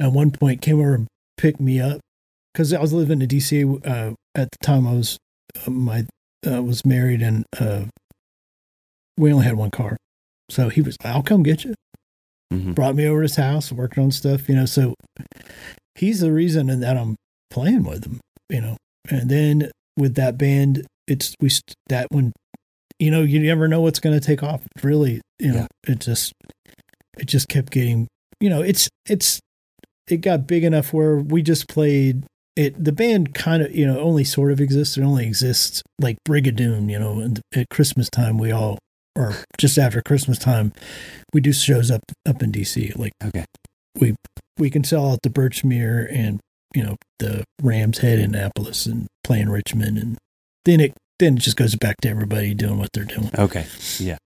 At 0.00 0.12
one 0.12 0.30
point, 0.30 0.60
came 0.62 0.78
over 0.80 0.94
and 0.94 1.06
picked 1.36 1.60
me 1.60 1.80
up 1.80 2.00
because 2.52 2.72
I 2.72 2.80
was 2.80 2.92
living 2.92 3.20
in 3.22 3.28
DC 3.28 3.64
uh, 3.86 4.14
at 4.36 4.48
the 4.52 4.58
time. 4.62 4.86
I 4.86 4.92
was 4.92 5.16
uh, 5.66 5.70
my 5.70 6.04
uh, 6.46 6.62
was 6.62 6.84
married 6.84 7.22
and 7.22 7.44
uh, 7.58 7.86
we 9.16 9.32
only 9.32 9.44
had 9.46 9.56
one 9.56 9.70
car, 9.70 9.96
so 10.50 10.68
he 10.68 10.80
was, 10.82 10.96
I'll 11.04 11.22
come 11.22 11.42
get 11.42 11.64
you 11.64 11.74
Mhm. 12.52 12.74
brought 12.74 12.94
me 12.96 13.06
over 13.06 13.20
to 13.20 13.24
his 13.24 13.36
house, 13.36 13.70
working 13.72 14.02
on 14.04 14.10
stuff, 14.10 14.48
you 14.48 14.54
know. 14.54 14.64
So 14.66 14.94
he's 15.94 16.20
the 16.20 16.32
reason 16.32 16.66
that 16.80 16.96
I'm 16.96 17.16
playing 17.50 17.84
with 17.84 18.04
him, 18.04 18.20
you 18.48 18.60
know. 18.60 18.76
And 19.10 19.28
then 19.30 19.70
with 19.96 20.14
that 20.14 20.38
band, 20.38 20.86
it's 21.06 21.34
we 21.40 21.50
that 21.88 22.06
one, 22.10 22.32
you 22.98 23.10
know 23.10 23.22
you 23.22 23.38
never 23.40 23.68
know 23.68 23.80
what's 23.80 24.00
going 24.00 24.18
to 24.18 24.24
take 24.24 24.42
off. 24.42 24.62
Really, 24.82 25.20
you 25.38 25.52
know, 25.52 25.66
it 25.86 26.00
just 26.00 26.32
it 27.18 27.26
just 27.26 27.48
kept 27.48 27.70
getting, 27.72 28.06
you 28.40 28.48
know, 28.48 28.62
it's 28.62 28.88
it's 29.06 29.40
it 30.08 30.18
got 30.18 30.46
big 30.46 30.64
enough 30.64 30.92
where 30.94 31.16
we 31.18 31.42
just 31.42 31.68
played 31.68 32.24
it. 32.56 32.82
The 32.82 32.92
band 32.92 33.34
kind 33.34 33.62
of 33.62 33.74
you 33.74 33.86
know 33.86 34.00
only 34.00 34.24
sort 34.24 34.52
of 34.52 34.60
exists. 34.60 34.96
It 34.96 35.02
only 35.02 35.26
exists 35.26 35.82
like 36.00 36.16
Brigadoon, 36.26 36.90
you 36.90 36.98
know. 36.98 37.20
And 37.20 37.40
at 37.54 37.68
Christmas 37.70 38.08
time, 38.08 38.38
we 38.38 38.52
all 38.52 38.78
or 39.18 39.34
just 39.58 39.76
after 39.78 40.00
Christmas 40.00 40.38
time, 40.38 40.72
we 41.34 41.40
do 41.40 41.52
shows 41.52 41.90
up 41.90 42.00
up 42.26 42.42
in 42.42 42.52
DC. 42.52 42.96
Like 42.96 43.12
Okay. 43.24 43.44
we 43.98 44.14
we 44.58 44.70
can 44.70 44.84
sell 44.84 45.10
out 45.10 45.20
the 45.22 45.30
Birchmere 45.30 46.06
and 46.10 46.40
you 46.74 46.82
know 46.82 46.96
the 47.18 47.44
Rams 47.62 47.98
Head 47.98 48.18
in 48.18 48.34
Annapolis 48.34 48.86
and 48.86 49.06
play 49.24 49.40
in 49.40 49.50
Richmond, 49.50 49.98
and 49.98 50.18
then 50.64 50.80
it 50.80 50.92
then 51.18 51.36
it 51.36 51.40
just 51.40 51.56
goes 51.56 51.74
back 51.76 51.96
to 52.02 52.08
everybody 52.08 52.54
doing 52.54 52.78
what 52.78 52.90
they're 52.92 53.04
doing. 53.04 53.30
Okay. 53.38 53.66
Yeah. 53.98 54.18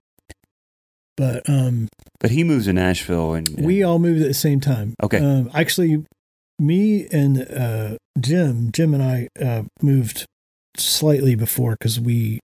But 1.15 1.47
um, 1.49 1.87
But 2.19 2.31
he 2.31 2.43
moves 2.43 2.65
to 2.65 2.73
Nashville 2.73 3.33
and, 3.33 3.47
and- 3.49 3.65
we 3.65 3.83
all 3.83 3.99
moved 3.99 4.21
at 4.21 4.27
the 4.27 4.33
same 4.33 4.59
time. 4.59 4.95
Okay. 5.03 5.17
Um, 5.19 5.49
actually, 5.53 6.05
me 6.59 7.07
and 7.11 7.41
uh, 7.51 7.97
Jim, 8.19 8.71
Jim 8.71 8.93
and 8.93 9.03
I 9.03 9.27
uh, 9.39 9.63
moved 9.81 10.25
slightly 10.77 11.35
before 11.35 11.71
because 11.79 11.99
we 11.99 12.39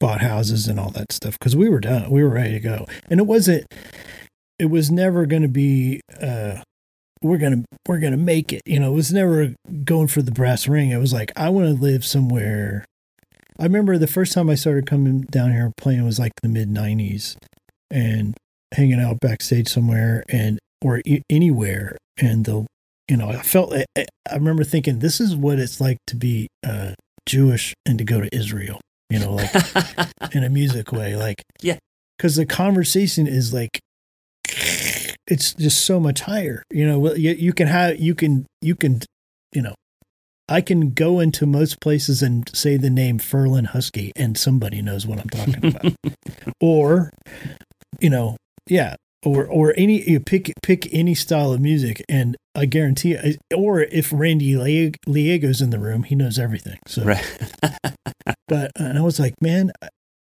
bought 0.00 0.20
houses 0.20 0.68
and 0.68 0.78
all 0.78 0.90
that 0.90 1.12
stuff 1.12 1.38
because 1.38 1.56
we 1.56 1.68
were 1.68 1.80
done. 1.80 2.10
We 2.10 2.22
were 2.22 2.30
ready 2.30 2.52
to 2.52 2.60
go, 2.60 2.86
and 3.08 3.20
it 3.20 3.26
wasn't. 3.26 3.66
It 4.58 4.66
was 4.66 4.90
never 4.90 5.26
going 5.26 5.42
to 5.42 5.48
be. 5.48 6.00
Uh, 6.20 6.62
we're 7.22 7.38
gonna 7.38 7.64
we're 7.88 8.00
gonna 8.00 8.16
make 8.16 8.52
it. 8.52 8.62
You 8.66 8.80
know, 8.80 8.92
it 8.92 8.96
was 8.96 9.12
never 9.12 9.54
going 9.84 10.08
for 10.08 10.22
the 10.22 10.32
brass 10.32 10.68
ring. 10.68 10.90
It 10.90 10.98
was 10.98 11.12
like 11.12 11.32
I 11.36 11.48
want 11.48 11.68
to 11.68 11.82
live 11.82 12.04
somewhere. 12.04 12.84
I 13.58 13.64
remember 13.64 13.98
the 13.98 14.06
first 14.06 14.32
time 14.32 14.50
I 14.50 14.56
started 14.56 14.86
coming 14.86 15.22
down 15.22 15.52
here 15.52 15.72
playing 15.76 16.04
was 16.04 16.18
like 16.18 16.32
the 16.42 16.48
mid 16.48 16.68
'90s, 16.68 17.36
and 17.90 18.34
hanging 18.74 19.00
out 19.00 19.20
backstage 19.20 19.68
somewhere 19.68 20.24
and 20.28 20.58
or 20.82 21.00
e- 21.06 21.22
anywhere 21.30 21.96
and 22.18 22.44
the 22.44 22.66
you 23.08 23.16
know 23.16 23.28
i 23.28 23.40
felt 23.40 23.72
I, 23.72 23.84
I 23.96 24.34
remember 24.34 24.64
thinking 24.64 24.98
this 24.98 25.20
is 25.20 25.34
what 25.34 25.58
it's 25.58 25.80
like 25.80 25.98
to 26.08 26.16
be 26.16 26.48
uh 26.66 26.92
jewish 27.26 27.74
and 27.86 27.96
to 27.98 28.04
go 28.04 28.20
to 28.20 28.34
israel 28.34 28.80
you 29.10 29.18
know 29.18 29.32
like 29.32 29.50
in 30.34 30.42
a 30.44 30.48
music 30.48 30.92
way 30.92 31.16
like 31.16 31.42
Yeah. 31.62 31.78
because 32.16 32.36
the 32.36 32.46
conversation 32.46 33.26
is 33.26 33.52
like 33.52 33.80
it's 35.26 35.54
just 35.54 35.84
so 35.84 35.98
much 36.00 36.20
higher 36.22 36.62
you 36.70 36.86
know 36.86 36.98
well, 36.98 37.18
you, 37.18 37.32
you 37.32 37.52
can 37.52 37.66
have 37.66 37.98
you 37.98 38.14
can 38.14 38.46
you 38.60 38.74
can 38.74 39.00
you 39.52 39.62
know 39.62 39.74
i 40.48 40.60
can 40.60 40.90
go 40.90 41.20
into 41.20 41.46
most 41.46 41.80
places 41.80 42.22
and 42.22 42.50
say 42.54 42.76
the 42.76 42.90
name 42.90 43.18
Ferlin 43.18 43.66
husky 43.66 44.12
and 44.16 44.36
somebody 44.36 44.82
knows 44.82 45.06
what 45.06 45.18
i'm 45.20 45.28
talking 45.28 45.64
about 45.66 45.92
or 46.60 47.10
you 48.00 48.10
know 48.10 48.36
yeah 48.68 48.94
or 49.24 49.46
or 49.46 49.74
any 49.76 50.02
you 50.08 50.20
pick 50.20 50.52
pick 50.62 50.92
any 50.94 51.14
style 51.14 51.52
of 51.52 51.60
music 51.60 52.02
and 52.08 52.36
i 52.54 52.66
guarantee 52.66 53.16
or 53.56 53.80
if 53.80 54.12
Randy 54.12 54.54
Leago's 55.06 55.60
in 55.60 55.70
the 55.70 55.78
room 55.78 56.02
he 56.04 56.14
knows 56.14 56.38
everything 56.38 56.78
so 56.86 57.02
right. 57.04 57.24
but 58.48 58.70
and 58.76 58.98
i 58.98 59.02
was 59.02 59.18
like 59.18 59.34
man 59.40 59.72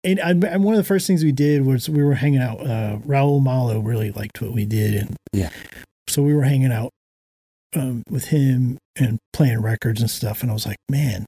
and 0.03 0.19
I, 0.21 0.29
and 0.31 0.63
one 0.63 0.73
of 0.75 0.77
the 0.77 0.83
first 0.83 1.07
things 1.07 1.23
we 1.23 1.31
did 1.31 1.65
was 1.65 1.89
we 1.89 2.03
were 2.03 2.15
hanging 2.15 2.41
out 2.41 2.61
uh 2.61 2.97
raul 3.05 3.41
malo 3.41 3.79
really 3.79 4.11
liked 4.11 4.41
what 4.41 4.51
we 4.53 4.65
did 4.65 4.93
and 4.95 5.15
Yeah. 5.33 5.49
so 6.07 6.21
we 6.23 6.33
were 6.33 6.43
hanging 6.43 6.71
out 6.71 6.91
um 7.75 8.03
with 8.09 8.25
him 8.25 8.77
and 8.95 9.17
playing 9.33 9.61
records 9.61 10.01
and 10.01 10.09
stuff 10.09 10.41
and 10.41 10.49
i 10.49 10.53
was 10.53 10.65
like 10.65 10.77
man 10.89 11.25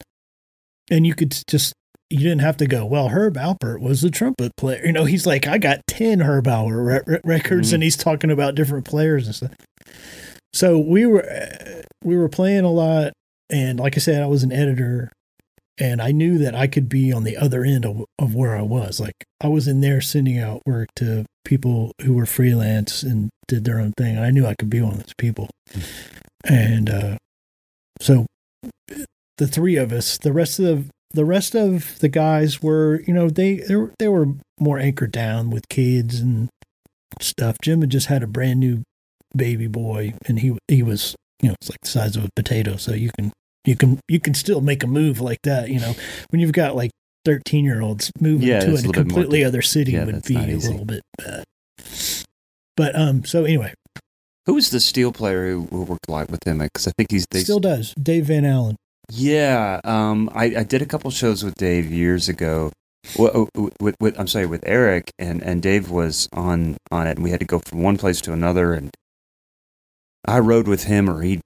and 0.90 1.06
you 1.06 1.14
could 1.16 1.36
just 1.50 1.74
you 2.10 2.20
didn't 2.20 2.40
have 2.42 2.58
to 2.58 2.68
go. 2.68 2.86
Well, 2.86 3.10
Herb 3.10 3.36
Alpert 3.36 3.80
was 3.82 4.02
the 4.02 4.10
trumpet 4.10 4.56
player. 4.58 4.82
You 4.86 4.94
know, 4.94 5.06
he's 5.06 5.26
like, 5.26 5.48
I 5.48 5.58
got 5.58 5.82
ten 5.88 6.22
Herb 6.22 6.46
Alpert 6.46 7.06
re- 7.08 7.20
records, 7.24 7.72
Mhm. 7.72 7.74
and 7.76 7.84
he's 7.84 7.98
talking 7.98 8.32
about 8.32 8.56
different 8.56 8.86
players 8.86 9.26
and 9.26 9.36
stuff. 9.36 9.52
So 10.54 10.80
we 10.80 11.06
were 11.06 11.28
we 12.04 12.16
were 12.16 12.30
playing 12.30 12.64
a 12.64 12.72
lot, 12.72 13.14
and 13.50 13.80
like 13.80 13.98
I 13.98 14.00
said, 14.00 14.22
I 14.24 14.28
was 14.28 14.44
an 14.44 14.52
editor, 14.54 15.12
and 15.80 16.02
I 16.02 16.12
knew 16.12 16.38
that 16.38 16.56
I 16.56 16.68
could 16.68 16.88
be 16.88 17.12
on 17.12 17.24
the 17.26 17.36
other 17.38 17.64
end 17.64 17.86
of, 17.86 18.06
of 18.18 18.34
where 18.34 18.56
I 18.56 18.62
was. 18.62 19.00
Like 19.00 19.16
I 19.42 19.48
was 19.48 19.68
in 19.68 19.82
there 19.82 20.00
sending 20.02 20.40
out 20.40 20.62
work 20.66 20.88
to 20.98 21.26
people 21.44 21.92
who 22.04 22.14
were 22.14 22.26
freelance 22.26 23.04
and 23.04 23.30
did 23.48 23.64
their 23.66 23.80
own 23.80 23.94
thing. 23.98 24.16
And 24.16 24.26
I 24.26 24.32
knew 24.32 24.46
I 24.46 24.56
could 24.58 24.70
be 24.70 24.82
one 24.82 24.94
of 24.94 25.00
those 25.00 25.14
people, 25.18 25.50
and 26.46 26.90
uh, 26.90 27.18
so 28.00 28.26
the 29.38 29.48
three 29.48 29.76
of 29.76 29.92
us, 29.92 30.18
the 30.18 30.34
rest 30.34 30.60
of 30.60 30.66
the 30.66 30.90
the 31.12 31.26
rest 31.26 31.56
of 31.56 32.00
the 32.00 32.10
guys 32.10 32.62
were, 32.62 33.02
you 33.08 33.14
know, 33.14 33.30
they 33.30 33.64
they 34.00 34.08
were, 34.08 34.36
more 34.60 34.80
anchored 34.80 35.12
down 35.12 35.52
with 35.52 35.70
kids 35.70 36.20
and 36.20 36.50
stuff. 37.22 37.58
Jim 37.62 37.82
had 37.82 37.92
just 37.92 38.08
had 38.08 38.24
a 38.24 38.28
brand 38.28 38.60
new 38.60 38.82
baby 39.36 39.68
boy, 39.68 40.14
and 40.26 40.40
he 40.40 40.58
he 40.68 40.82
was, 40.82 41.16
you 41.42 41.50
know, 41.50 41.56
it's 41.62 41.70
like 41.70 41.80
the 41.84 41.90
size 41.90 42.16
of 42.16 42.26
a 42.26 42.30
potato, 42.36 42.76
so 42.76 42.94
you 42.94 43.12
can 43.18 43.32
you 43.66 43.76
can 43.76 44.00
you 44.08 44.20
can 44.20 44.34
still 44.34 44.62
make 44.62 44.84
a 44.84 44.88
move 44.88 45.22
like 45.22 45.40
that, 45.44 45.70
you 45.70 45.80
know, 45.80 45.94
when 46.30 46.42
you've 46.42 46.54
got 46.54 46.76
like 46.76 46.90
thirteen 47.24 47.66
year 47.66 47.82
olds 47.82 48.12
moving 48.20 48.48
Yeah, 48.48 48.62
to 48.62 48.72
a 48.72 48.90
a 48.90 48.94
completely 48.94 49.44
other 49.44 49.62
city 49.62 49.92
yeah, 49.92 50.06
would 50.06 50.24
be 50.24 50.36
a 50.36 50.58
little 50.58 50.86
bit 50.86 51.04
bad. 51.18 51.44
But 52.76 52.96
um, 52.96 53.26
so 53.26 53.44
anyway, 53.44 53.74
Who 54.48 54.54
was 54.54 54.70
the 54.70 54.80
steel 54.80 55.12
player 55.12 55.52
who, 55.52 55.68
who 55.70 55.84
worked 55.84 56.08
a 56.08 56.12
lot 56.12 56.32
with 56.32 56.48
him? 56.48 56.60
Because 56.60 56.88
I 56.88 56.92
think 56.98 57.12
he's 57.12 57.26
they, 57.30 57.42
still 57.42 57.60
does 57.60 57.94
Dave 58.02 58.26
Van 58.26 58.46
Allen. 58.46 58.78
Yeah, 59.10 59.80
um, 59.84 60.30
I, 60.34 60.46
I 60.58 60.64
did 60.64 60.82
a 60.82 60.86
couple 60.86 61.10
shows 61.12 61.44
with 61.44 61.56
Dave 61.56 61.92
years 61.92 62.28
ago. 62.28 62.72
With, 63.18 63.50
with, 63.80 63.96
with 64.02 64.20
I'm 64.20 64.28
sorry, 64.28 64.48
with 64.48 64.64
Eric 64.66 65.12
and, 65.18 65.42
and 65.42 65.62
Dave 65.62 65.90
was 65.90 66.28
on 66.34 66.76
on 66.92 67.08
it, 67.08 67.16
and 67.16 67.24
we 67.24 67.32
had 67.32 67.40
to 67.40 67.46
go 67.46 67.60
from 67.60 67.82
one 67.82 67.98
place 67.98 68.20
to 68.22 68.34
another, 68.34 68.74
and 68.74 68.90
I 70.28 70.40
rode 70.40 70.68
with 70.68 70.84
him, 70.84 71.10
or 71.10 71.22
he, 71.22 71.40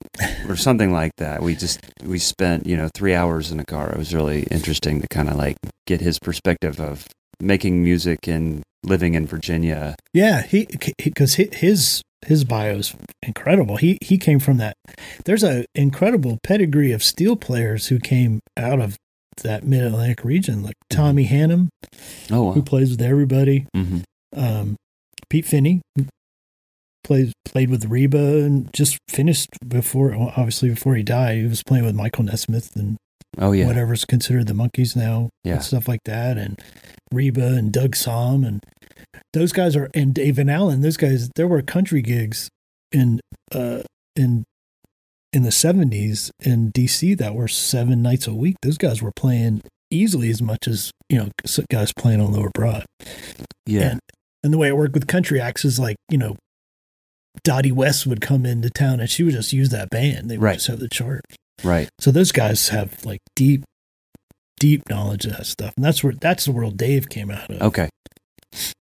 or 0.50 0.56
something 0.56 0.92
like 0.92 1.12
that. 1.18 1.44
We 1.44 1.56
just 1.56 1.80
we 2.04 2.18
spent 2.18 2.66
you 2.66 2.76
know 2.76 2.90
three 2.96 3.14
hours 3.14 3.52
in 3.52 3.60
a 3.60 3.66
car. 3.66 3.92
It 3.92 3.98
was 3.98 4.14
really 4.14 4.44
interesting 4.44 5.02
to 5.02 5.08
kind 5.08 5.30
of 5.30 5.36
like 5.36 5.58
get 5.86 6.02
his 6.02 6.18
perspective 6.18 6.80
of 6.80 7.06
making 7.40 7.84
music 7.84 8.28
and 8.28 8.64
living 8.84 9.14
in 9.14 9.28
Virginia. 9.28 9.96
Yeah, 10.14 10.42
he 10.42 10.68
because 10.98 11.36
his 11.36 12.02
his 12.26 12.44
bio 12.44 12.76
is 12.78 12.96
incredible. 13.24 13.78
He 13.78 13.98
he 14.02 14.18
came 14.18 14.40
from 14.40 14.58
that. 14.58 14.76
There's 15.26 15.44
a 15.44 15.66
incredible 15.76 16.38
pedigree 16.44 16.92
of 16.92 17.04
steel 17.04 17.36
players 17.36 17.88
who 17.88 18.00
came 18.00 18.40
out 18.58 18.80
of 18.80 18.98
that 19.44 19.64
Mid 19.64 19.84
Atlantic 19.84 20.24
region, 20.24 20.62
like 20.64 20.76
Tommy 20.90 21.26
Hannum, 21.28 21.70
Oh, 22.30 22.52
who 22.52 22.62
plays 22.62 22.92
with 22.92 23.02
everybody. 23.02 23.66
hmm 23.76 24.00
Um, 24.36 24.76
Pete 25.30 25.46
Finney, 25.46 25.82
plays 27.04 27.34
played 27.46 27.70
with 27.70 27.86
Reba 27.86 28.44
and 28.44 28.72
just 28.74 28.98
finished 29.10 29.50
before, 29.68 30.10
well, 30.10 30.34
obviously 30.38 30.70
before 30.70 30.96
he 30.96 31.04
died. 31.04 31.38
He 31.38 31.46
was 31.46 31.64
playing 31.64 31.86
with 31.86 31.96
Michael 31.96 32.24
Nesmith 32.26 32.76
and 32.76 32.98
oh 33.38 33.52
yeah, 33.52 33.66
whatever's 33.68 34.06
considered 34.06 34.48
the 34.48 34.54
Monkees 34.54 34.96
now 34.96 35.30
Yeah. 35.44 35.56
and 35.56 35.64
stuff 35.64 35.88
like 35.88 36.02
that 36.06 36.38
and 36.38 36.60
reba 37.12 37.56
and 37.56 37.72
doug 37.72 37.92
Somm 37.96 38.46
and 38.48 38.64
those 39.34 39.52
guys 39.52 39.76
are 39.76 39.90
and 39.94 40.14
Dave 40.14 40.36
Van 40.38 40.50
Allen 40.50 40.82
those 40.82 40.98
guys 40.98 41.30
there 41.36 41.48
were 41.48 41.62
country 41.62 42.02
gigs 42.02 42.50
in 42.92 43.20
uh 43.54 43.82
in 44.16 44.44
in 45.34 45.44
the 45.44 45.50
70s 45.50 46.30
in 46.44 46.72
dc 46.74 47.18
that 47.18 47.34
were 47.36 47.48
seven 47.48 48.02
nights 48.02 48.28
a 48.28 48.34
week. 48.34 48.58
Those 48.62 48.78
guys 48.78 49.02
were 49.02 49.14
playing 49.16 49.62
easily 49.90 50.30
as 50.30 50.42
much 50.42 50.68
as 50.68 50.92
you 51.10 51.18
know 51.18 51.30
guys 51.72 51.94
playing 51.98 52.20
on 52.22 52.34
lower 52.34 52.50
broad. 52.54 52.86
Yeah, 53.66 53.92
and, 53.92 54.00
and 54.44 54.54
the 54.54 54.58
way 54.58 54.68
it 54.68 54.76
worked 54.76 54.94
with 54.94 55.08
country 55.08 55.40
acts 55.40 55.64
is 55.64 55.80
like 55.80 55.96
you 56.10 56.18
know 56.18 56.36
dottie 57.46 57.72
west 57.72 58.06
would 58.06 58.20
come 58.22 58.46
into 58.46 58.70
town 58.70 59.00
and 59.00 59.10
she 59.10 59.24
would 59.24 59.34
just 59.34 59.54
use 59.54 59.70
that 59.70 59.90
band. 59.90 60.30
They 60.30 60.38
would 60.38 60.44
Right. 60.44 60.54
just 60.56 60.68
have 60.68 60.80
the 60.80 60.90
chart 60.90 61.22
right. 61.64 61.90
so 62.00 62.12
those 62.12 62.32
guys 62.32 62.70
have 62.70 63.04
like 63.06 63.20
deep, 63.36 63.64
deep 64.60 64.90
knowledge 64.90 65.26
of 65.26 65.32
that 65.34 65.46
stuff, 65.46 65.74
and 65.76 65.84
that's 65.86 66.04
where 66.04 66.14
that's 66.14 66.46
the 66.46 66.52
world 66.52 66.78
Dave 66.78 67.10
came 67.10 67.32
out 67.32 67.50
of. 67.50 67.62
Okay, 67.62 67.90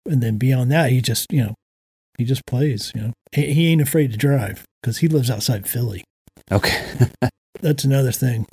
And 0.05 0.21
then 0.21 0.37
beyond 0.37 0.71
that, 0.71 0.91
he 0.91 1.01
just 1.01 1.27
you 1.31 1.43
know, 1.43 1.55
he 2.17 2.25
just 2.25 2.45
plays. 2.45 2.91
You 2.95 3.01
know, 3.01 3.13
he, 3.31 3.53
he 3.53 3.67
ain't 3.71 3.81
afraid 3.81 4.11
to 4.11 4.17
drive 4.17 4.63
because 4.81 4.97
he 4.99 5.07
lives 5.07 5.29
outside 5.29 5.67
Philly. 5.67 6.03
okay. 6.51 7.09
That's 7.61 7.83
another 7.83 8.11
thing. 8.11 8.47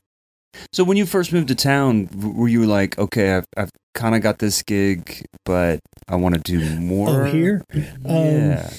So 0.72 0.84
when 0.84 0.96
you 0.98 1.06
first 1.06 1.32
moved 1.32 1.48
to 1.48 1.54
town, 1.54 2.08
were 2.14 2.48
you 2.48 2.66
like, 2.66 2.98
okay, 2.98 3.36
I've, 3.36 3.44
I've 3.56 3.70
kind 3.94 4.14
of 4.14 4.20
got 4.22 4.38
this 4.38 4.62
gig, 4.62 5.24
but 5.46 5.78
I 6.08 6.16
want 6.16 6.34
to 6.34 6.40
do 6.40 6.78
more 6.78 7.26
Oh, 7.26 7.30
here? 7.30 7.62
Yeah. 7.72 8.70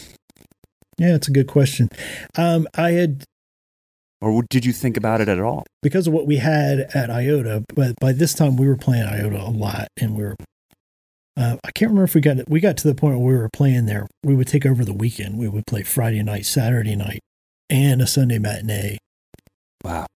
Yeah, 0.97 1.15
it's 1.15 1.27
a 1.29 1.31
good 1.31 1.47
question. 1.47 1.89
Um, 2.35 2.67
I 2.75 2.91
had 2.91 3.23
or 4.21 4.43
did 4.49 4.65
you 4.65 4.73
think 4.73 4.97
about 4.97 5.21
it 5.21 5.29
at 5.29 5.39
all? 5.39 5.63
because 5.81 6.07
of 6.07 6.13
what 6.13 6.27
we 6.27 6.37
had 6.37 6.79
at 6.93 7.09
IOTA, 7.09 7.63
but 7.73 7.95
by 7.99 8.11
this 8.11 8.33
time 8.33 8.57
we 8.57 8.67
were 8.67 8.75
playing 8.75 9.03
IOTA 9.03 9.41
a 9.41 9.49
lot, 9.49 9.87
and 9.99 10.15
we 10.15 10.23
were. 10.23 10.35
Uh, 11.37 11.55
I 11.63 11.71
can't 11.71 11.89
remember 11.89 12.03
if 12.03 12.15
we 12.15 12.21
got 12.21 12.49
we 12.49 12.59
got 12.59 12.75
to 12.77 12.87
the 12.87 12.95
point 12.95 13.17
where 13.19 13.33
we 13.33 13.37
were 13.37 13.49
playing 13.53 13.85
there. 13.85 14.07
We 14.23 14.35
would 14.35 14.47
take 14.47 14.65
over 14.65 14.83
the 14.83 14.93
weekend. 14.93 15.37
We 15.37 15.47
would 15.47 15.65
play 15.65 15.83
Friday 15.83 16.21
night, 16.21 16.45
Saturday 16.45 16.95
night, 16.95 17.21
and 17.69 18.01
a 18.01 18.07
Sunday 18.07 18.39
matinee. 18.39 18.97
Wow. 19.83 20.07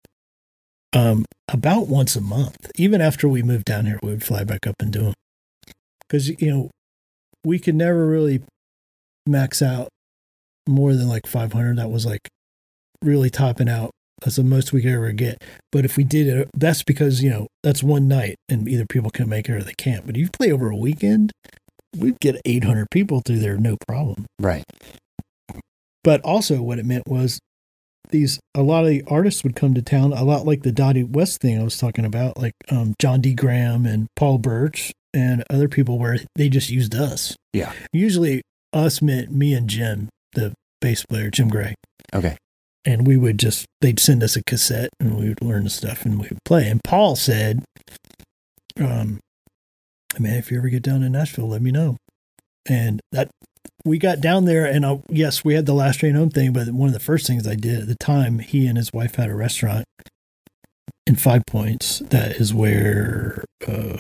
Um, 0.93 1.25
about 1.49 1.87
once 1.87 2.17
a 2.17 2.21
month. 2.21 2.71
Even 2.75 3.01
after 3.01 3.29
we 3.29 3.43
moved 3.43 3.67
down 3.67 3.87
here, 3.87 4.01
we 4.03 4.11
would 4.11 4.25
fly 4.25 4.43
back 4.43 4.67
up 4.67 4.75
and 4.81 4.93
do 4.93 5.03
them 5.03 5.15
because 6.01 6.29
you 6.29 6.51
know 6.51 6.71
we 7.45 7.59
could 7.59 7.77
never 7.77 8.07
really 8.07 8.43
max 9.27 9.63
out 9.63 9.89
more 10.69 10.95
than 10.95 11.09
like 11.09 11.27
500. 11.27 11.77
That 11.77 11.91
was 11.91 12.05
like 12.05 12.29
really 13.03 13.31
topping 13.31 13.69
out. 13.69 13.91
That's 14.23 14.37
the 14.37 14.45
most 14.45 14.73
we 14.73 14.83
could 14.83 14.93
ever 14.93 15.13
get. 15.13 15.43
But 15.73 15.85
if 15.85 15.97
we 15.97 16.05
did 16.05 16.29
it, 16.29 16.49
that's 16.55 16.83
because, 16.83 17.23
you 17.23 17.31
know, 17.31 17.49
that's 17.63 17.83
one 17.83 18.07
night 18.07 18.37
and 18.49 18.69
either 18.69 18.87
people 18.87 19.11
can 19.11 19.29
make 19.29 19.49
it 19.49 19.53
or 19.53 19.63
they 19.63 19.75
can't. 19.75 20.07
But 20.07 20.17
if 20.17 20.21
you 20.21 20.31
play 20.31 20.53
over 20.53 20.71
a 20.71 20.77
weekend, 20.77 21.33
we'd 21.97 22.21
get 22.21 22.41
800 22.45 22.89
people 22.91 23.21
through 23.25 23.41
there, 23.41 23.57
no 23.57 23.77
problem. 23.87 24.27
Right. 24.39 24.65
But 26.05 26.21
also, 26.23 26.63
what 26.63 26.79
it 26.79 26.87
meant 26.87 27.07
was 27.07 27.41
these, 28.11 28.39
a 28.55 28.63
lot 28.63 28.85
of 28.85 28.91
the 28.91 29.03
artists 29.09 29.43
would 29.45 29.57
come 29.57 29.75
to 29.75 29.83
town, 29.83 30.13
a 30.13 30.25
lot 30.25 30.47
like 30.47 30.63
the 30.63 30.73
Dottie 30.73 31.05
West 31.05 31.41
thing 31.41 31.61
I 31.61 31.65
was 31.65 31.79
talking 31.79 32.05
about, 32.05 32.37
like 32.37 32.55
um, 32.71 32.95
John 33.01 33.21
D. 33.21 33.35
Graham 33.35 33.87
and 33.87 34.07
Paul 34.17 34.39
Burch 34.39 34.93
and 35.15 35.45
other 35.51 35.69
people 35.69 35.99
where 35.99 36.19
they 36.37 36.49
just 36.49 36.71
used 36.71 36.95
us. 36.95 37.37
Yeah. 37.53 37.73
Usually, 37.93 38.43
us 38.73 39.03
meant 39.03 39.31
me 39.31 39.55
and 39.55 39.69
Jim, 39.69 40.09
the 40.33 40.55
bass 40.81 41.05
player, 41.05 41.31
Jim 41.31 41.49
Gray. 41.49 41.75
Okay. 42.15 42.37
And 42.85 43.07
we 43.07 43.17
would 43.17 43.39
just 43.39 43.67
they'd 43.81 44.01
send 44.01 44.23
us 44.23 44.37
a 44.37 44.43
cassette 44.45 44.91
and 45.01 45.17
we 45.19 45.29
would 45.29 45.43
learn 45.43 45.65
the 45.65 45.71
stuff 45.71 46.05
and 46.05 46.21
we 46.21 46.29
would 46.29 46.45
play 46.45 46.69
and 46.69 46.81
paul 46.85 47.15
said 47.17 47.63
um 48.81 49.21
man 50.19 50.37
if 50.39 50.51
you 50.51 50.59
ever 50.59 50.69
get 50.69 50.83
down 50.83 51.01
to 51.01 51.09
nashville 51.09 51.49
let 51.49 51.63
me 51.63 51.71
know 51.71 51.97
and 52.69 53.01
that 53.13 53.29
we 53.85 53.99
got 53.99 54.21
down 54.21 54.45
there 54.45 54.65
and 54.65 54.85
I, 54.87 55.01
yes 55.09 55.45
we 55.45 55.55
had 55.55 55.67
the 55.67 55.75
last 55.75 56.01
train 56.01 56.15
home 56.15 56.31
thing 56.31 56.53
but 56.53 56.69
one 56.69 56.89
of 56.89 56.93
the 56.95 57.01
first 57.01 57.27
things 57.27 57.47
i 57.47 57.55
did 57.55 57.81
at 57.83 57.87
the 57.87 57.97
time 57.97 58.39
he 58.41 58.67
and 58.67 58.77
his 58.77 58.93
wife 58.93 59.15
had 59.17 59.31
a 59.31 59.35
restaurant 59.35 59.85
in 61.07 61.17
five 61.17 61.43
points 61.47 61.99
that 62.11 62.33
is 62.37 62.53
where 62.55 63.45
uh 63.67 63.99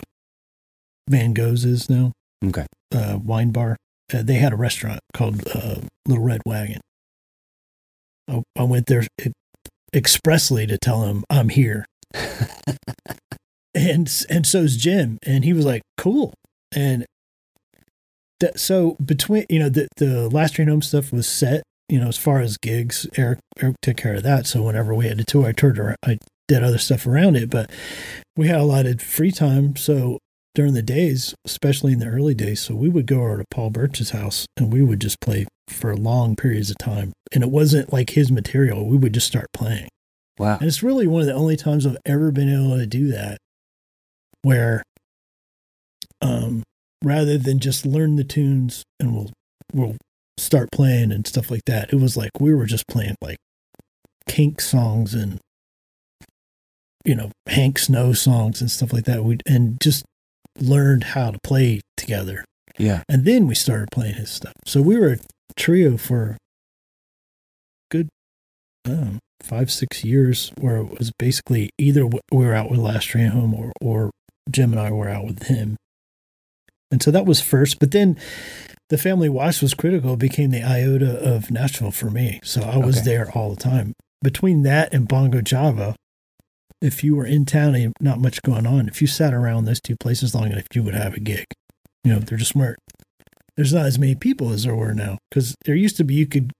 van 1.08 1.32
gogh's 1.32 1.64
is 1.64 1.88
now 1.90 2.12
Okay. 2.44 2.66
uh, 2.92 3.18
wine 3.22 3.52
bar. 3.52 3.76
Uh, 4.12 4.20
they 4.22 4.34
had 4.34 4.52
a 4.52 4.56
restaurant 4.56 4.98
called 5.14 5.46
uh, 5.54 5.76
Little 6.08 6.24
Red 6.24 6.40
Wagon. 6.44 6.80
I, 8.28 8.42
I 8.56 8.62
went 8.62 8.86
there 8.86 9.06
expressly 9.94 10.66
to 10.66 10.78
tell 10.78 11.02
him 11.04 11.24
I'm 11.30 11.48
here, 11.48 11.86
and 13.74 14.24
and 14.28 14.46
so's 14.46 14.76
Jim, 14.76 15.18
and 15.24 15.44
he 15.44 15.52
was 15.52 15.64
like, 15.64 15.82
"Cool." 15.96 16.34
And 16.74 17.04
that, 18.40 18.58
so 18.58 18.96
between 19.04 19.46
you 19.48 19.58
know 19.58 19.68
the 19.68 19.88
the 19.96 20.28
last 20.28 20.54
train 20.54 20.68
home 20.68 20.82
stuff 20.82 21.12
was 21.12 21.26
set. 21.26 21.62
You 21.88 22.00
know, 22.00 22.08
as 22.08 22.16
far 22.16 22.40
as 22.40 22.56
gigs, 22.56 23.06
Eric 23.16 23.38
Eric 23.60 23.76
took 23.82 23.96
care 23.96 24.14
of 24.14 24.22
that. 24.22 24.46
So 24.46 24.62
whenever 24.62 24.94
we 24.94 25.08
had 25.08 25.18
to 25.18 25.24
tour, 25.24 25.46
I 25.46 25.52
toured. 25.52 25.78
Around, 25.78 25.96
I 26.04 26.18
did 26.48 26.62
other 26.62 26.78
stuff 26.78 27.06
around 27.06 27.36
it, 27.36 27.50
but 27.50 27.70
we 28.36 28.48
had 28.48 28.60
a 28.60 28.64
lot 28.64 28.86
of 28.86 29.00
free 29.00 29.30
time. 29.30 29.76
So 29.76 30.18
during 30.54 30.74
the 30.74 30.82
days, 30.82 31.34
especially 31.44 31.92
in 31.92 31.98
the 31.98 32.06
early 32.06 32.34
days. 32.34 32.60
So 32.60 32.74
we 32.74 32.88
would 32.88 33.06
go 33.06 33.22
over 33.22 33.38
to 33.38 33.44
Paul 33.50 33.70
Burch's 33.70 34.10
house 34.10 34.46
and 34.56 34.72
we 34.72 34.82
would 34.82 35.00
just 35.00 35.20
play 35.20 35.46
for 35.68 35.96
long 35.96 36.36
periods 36.36 36.70
of 36.70 36.78
time. 36.78 37.12
And 37.32 37.42
it 37.42 37.50
wasn't 37.50 37.92
like 37.92 38.10
his 38.10 38.30
material. 38.30 38.86
We 38.86 38.98
would 38.98 39.14
just 39.14 39.26
start 39.26 39.46
playing. 39.54 39.88
Wow. 40.38 40.58
And 40.58 40.68
it's 40.68 40.82
really 40.82 41.06
one 41.06 41.22
of 41.22 41.26
the 41.26 41.34
only 41.34 41.56
times 41.56 41.86
I've 41.86 41.96
ever 42.04 42.30
been 42.30 42.52
able 42.52 42.76
to 42.76 42.86
do 42.86 43.08
that 43.08 43.38
where 44.42 44.82
um 46.20 46.62
rather 47.04 47.38
than 47.38 47.58
just 47.58 47.86
learn 47.86 48.16
the 48.16 48.24
tunes 48.24 48.82
and 48.98 49.14
we'll 49.14 49.30
we'll 49.72 49.96
start 50.36 50.68
playing 50.72 51.12
and 51.12 51.26
stuff 51.26 51.50
like 51.50 51.64
that. 51.66 51.92
It 51.92 51.96
was 51.96 52.16
like 52.16 52.30
we 52.40 52.54
were 52.54 52.66
just 52.66 52.86
playing 52.88 53.14
like 53.20 53.38
kink 54.26 54.60
songs 54.60 55.14
and 55.14 55.38
you 57.04 57.14
know, 57.16 57.30
Hank 57.48 57.78
Snow 57.78 58.12
songs 58.12 58.60
and 58.60 58.70
stuff 58.70 58.92
like 58.92 59.04
that. 59.04 59.24
We 59.24 59.38
and 59.46 59.80
just 59.80 60.04
learned 60.60 61.04
how 61.04 61.30
to 61.30 61.38
play 61.42 61.80
together. 61.96 62.44
Yeah. 62.78 63.02
And 63.08 63.24
then 63.24 63.46
we 63.46 63.54
started 63.54 63.88
playing 63.92 64.14
his 64.14 64.30
stuff. 64.30 64.52
So 64.66 64.80
we 64.82 64.98
were 64.98 65.12
a 65.12 65.18
trio 65.56 65.96
for 65.96 66.36
good 67.90 68.08
um, 68.88 69.18
five, 69.42 69.70
six 69.70 70.04
years 70.04 70.52
where 70.60 70.76
it 70.78 70.98
was 70.98 71.12
basically 71.18 71.70
either 71.78 72.06
we 72.06 72.20
were 72.32 72.54
out 72.54 72.70
with 72.70 72.80
Last 72.80 73.04
Train 73.04 73.28
Home 73.28 73.54
or, 73.54 73.72
or 73.80 74.10
Jim 74.50 74.72
and 74.72 74.80
I 74.80 74.90
were 74.90 75.08
out 75.08 75.24
with 75.26 75.44
him. 75.44 75.76
And 76.90 77.02
so 77.02 77.10
that 77.10 77.26
was 77.26 77.40
first. 77.40 77.78
But 77.78 77.90
then 77.92 78.18
the 78.88 78.98
Family 78.98 79.28
Wash 79.28 79.62
was 79.62 79.74
critical, 79.74 80.14
it 80.14 80.18
became 80.18 80.50
the 80.50 80.62
iota 80.62 81.18
of 81.18 81.50
Nashville 81.50 81.90
for 81.90 82.10
me. 82.10 82.40
So 82.42 82.62
I 82.62 82.76
was 82.76 82.98
Okay. 82.98 83.04
there 83.06 83.30
all 83.32 83.50
the 83.50 83.60
time. 83.60 83.92
Between 84.22 84.62
that 84.62 84.92
and 84.92 85.08
Bongo 85.08 85.40
Java, 85.40 85.96
if 86.82 87.02
you 87.04 87.14
were 87.16 87.24
in 87.24 87.44
town 87.46 87.74
and 87.74 87.92
not 88.00 88.18
much 88.20 88.42
going 88.42 88.66
on, 88.66 88.88
if 88.88 89.00
you 89.00 89.06
sat 89.06 89.32
around 89.32 89.64
those 89.64 89.80
two 89.80 89.96
places 89.96 90.34
long 90.34 90.50
enough, 90.52 90.64
you 90.74 90.82
would 90.82 90.94
have 90.94 91.14
a 91.14 91.20
gig. 91.20 91.44
You 92.04 92.12
know, 92.14 92.18
they're 92.18 92.36
just 92.38 92.54
weren't. 92.56 92.78
There's 93.56 93.72
not 93.72 93.86
as 93.86 93.98
many 93.98 94.14
people 94.14 94.50
as 94.50 94.64
there 94.64 94.74
were 94.74 94.92
now 94.94 95.18
because 95.30 95.54
there 95.64 95.74
used 95.74 95.96
to 95.98 96.04
be. 96.04 96.14
You 96.14 96.26
could 96.26 96.52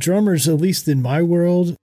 drummers, 0.00 0.48
at 0.48 0.56
least 0.56 0.88
in 0.88 1.00
my 1.00 1.22
world. 1.22 1.76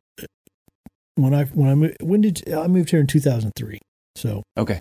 When 1.15 1.33
I 1.33 1.45
when 1.45 1.69
I 1.69 1.75
moved, 1.75 1.97
when 2.01 2.21
did 2.21 2.51
I 2.53 2.67
moved 2.67 2.89
here 2.89 2.99
in 2.99 3.07
2003? 3.07 3.79
So 4.15 4.43
Okay. 4.57 4.79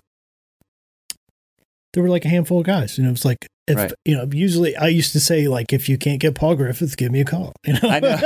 there 1.93 2.01
were 2.03 2.09
like 2.09 2.25
a 2.25 2.29
handful 2.29 2.59
of 2.59 2.65
guys. 2.65 2.97
You 2.97 3.03
know, 3.05 3.11
it's 3.11 3.23
like 3.25 3.45
if 3.67 3.77
Right. 3.77 3.93
you 4.03 4.17
know. 4.17 4.27
Usually, 4.31 4.75
I 4.75 4.87
used 4.87 5.11
to 5.13 5.19
say 5.19 5.47
like, 5.47 5.71
if 5.71 5.87
you 5.87 5.97
can't 5.97 6.19
get 6.19 6.33
Paul 6.35 6.55
Griffith, 6.55 6.97
give 6.97 7.11
me 7.11 7.21
a 7.21 7.25
call. 7.25 7.53
You 7.65 7.73
know, 7.73 7.79
I 7.83 7.99
know. 7.99 8.17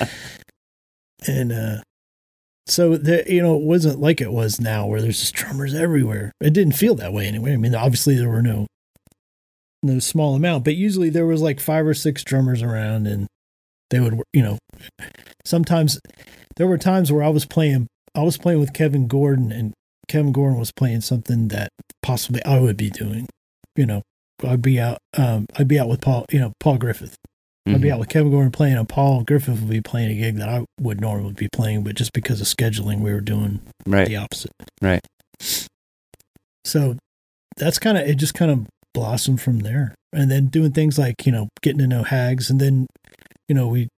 and 1.28 1.52
uh 1.52 1.80
so 2.66 2.96
the 2.96 3.24
you 3.26 3.42
know 3.42 3.56
it 3.56 3.62
wasn't 3.62 4.00
like 4.00 4.20
it 4.20 4.32
was 4.32 4.60
now 4.60 4.86
where 4.86 5.00
there's 5.00 5.20
just 5.20 5.34
drummers 5.34 5.74
everywhere. 5.74 6.32
It 6.40 6.52
didn't 6.52 6.74
feel 6.74 6.94
that 6.96 7.12
way 7.12 7.26
anyway. 7.26 7.52
I 7.52 7.56
mean 7.56 7.74
obviously 7.74 8.16
there 8.16 8.28
were 8.28 8.42
no 8.42 8.66
no 9.82 9.98
small 9.98 10.34
amount 10.34 10.64
but 10.64 10.74
usually 10.74 11.10
there 11.10 11.26
was 11.26 11.40
like 11.40 11.60
five 11.60 11.86
or 11.86 11.94
six 11.94 12.24
drummers 12.24 12.62
around 12.62 13.06
and 13.06 13.26
they 13.90 14.00
would 14.00 14.20
you 14.32 14.42
know 14.42 14.58
sometimes 15.44 16.00
there 16.56 16.66
were 16.66 16.78
times 16.78 17.12
where 17.12 17.22
i 17.22 17.28
was 17.28 17.44
playing 17.44 17.86
i 18.14 18.22
was 18.22 18.36
playing 18.36 18.60
with 18.60 18.72
kevin 18.72 19.06
gordon 19.06 19.52
and 19.52 19.72
kevin 20.08 20.32
gordon 20.32 20.58
was 20.58 20.72
playing 20.72 21.00
something 21.00 21.48
that 21.48 21.68
possibly 22.02 22.44
i 22.44 22.58
would 22.58 22.76
be 22.76 22.90
doing 22.90 23.26
you 23.76 23.86
know. 23.86 24.02
I'd 24.46 24.60
be 24.60 24.78
out 24.78 24.98
um 25.16 25.46
i'd 25.56 25.68
be 25.68 25.78
out 25.78 25.88
with 25.88 26.02
paul 26.02 26.26
you 26.30 26.38
know 26.38 26.52
paul 26.60 26.76
griffith 26.76 27.16
I'd 27.66 27.80
be 27.80 27.88
Mhm. 27.88 27.92
out 27.94 27.98
with 27.98 28.08
Kevin 28.08 28.30
Gordon 28.30 28.52
playing, 28.52 28.76
and 28.76 28.88
Paul 28.88 29.24
Griffith 29.24 29.60
would 29.60 29.68
be 29.70 29.80
playing 29.80 30.10
a 30.12 30.14
gig 30.14 30.36
that 30.36 30.48
I 30.48 30.64
would 30.80 31.00
normally 31.00 31.32
be 31.32 31.48
playing, 31.52 31.82
but 31.82 31.96
just 31.96 32.12
because 32.12 32.40
of 32.40 32.46
scheduling, 32.46 33.00
we 33.00 33.12
were 33.12 33.20
doing 33.20 33.60
Right. 33.86 34.06
the 34.06 34.16
opposite. 34.16 34.52
Right. 34.80 35.00
So 36.64 36.96
that's 37.56 37.78
kind 37.78 37.98
of 37.98 38.06
it. 38.08 38.16
Just 38.16 38.34
kind 38.34 38.50
of 38.50 38.66
blossomed 38.94 39.40
from 39.40 39.60
there, 39.60 39.94
and 40.12 40.30
then 40.30 40.46
doing 40.46 40.72
things 40.72 40.98
like 40.98 41.26
you 41.26 41.32
know 41.32 41.48
getting 41.62 41.78
to 41.78 41.86
know 41.86 42.02
Hags, 42.02 42.50
and 42.50 42.60
then 42.60 42.86
you 43.48 43.54
know 43.54 43.68
we 43.68 43.88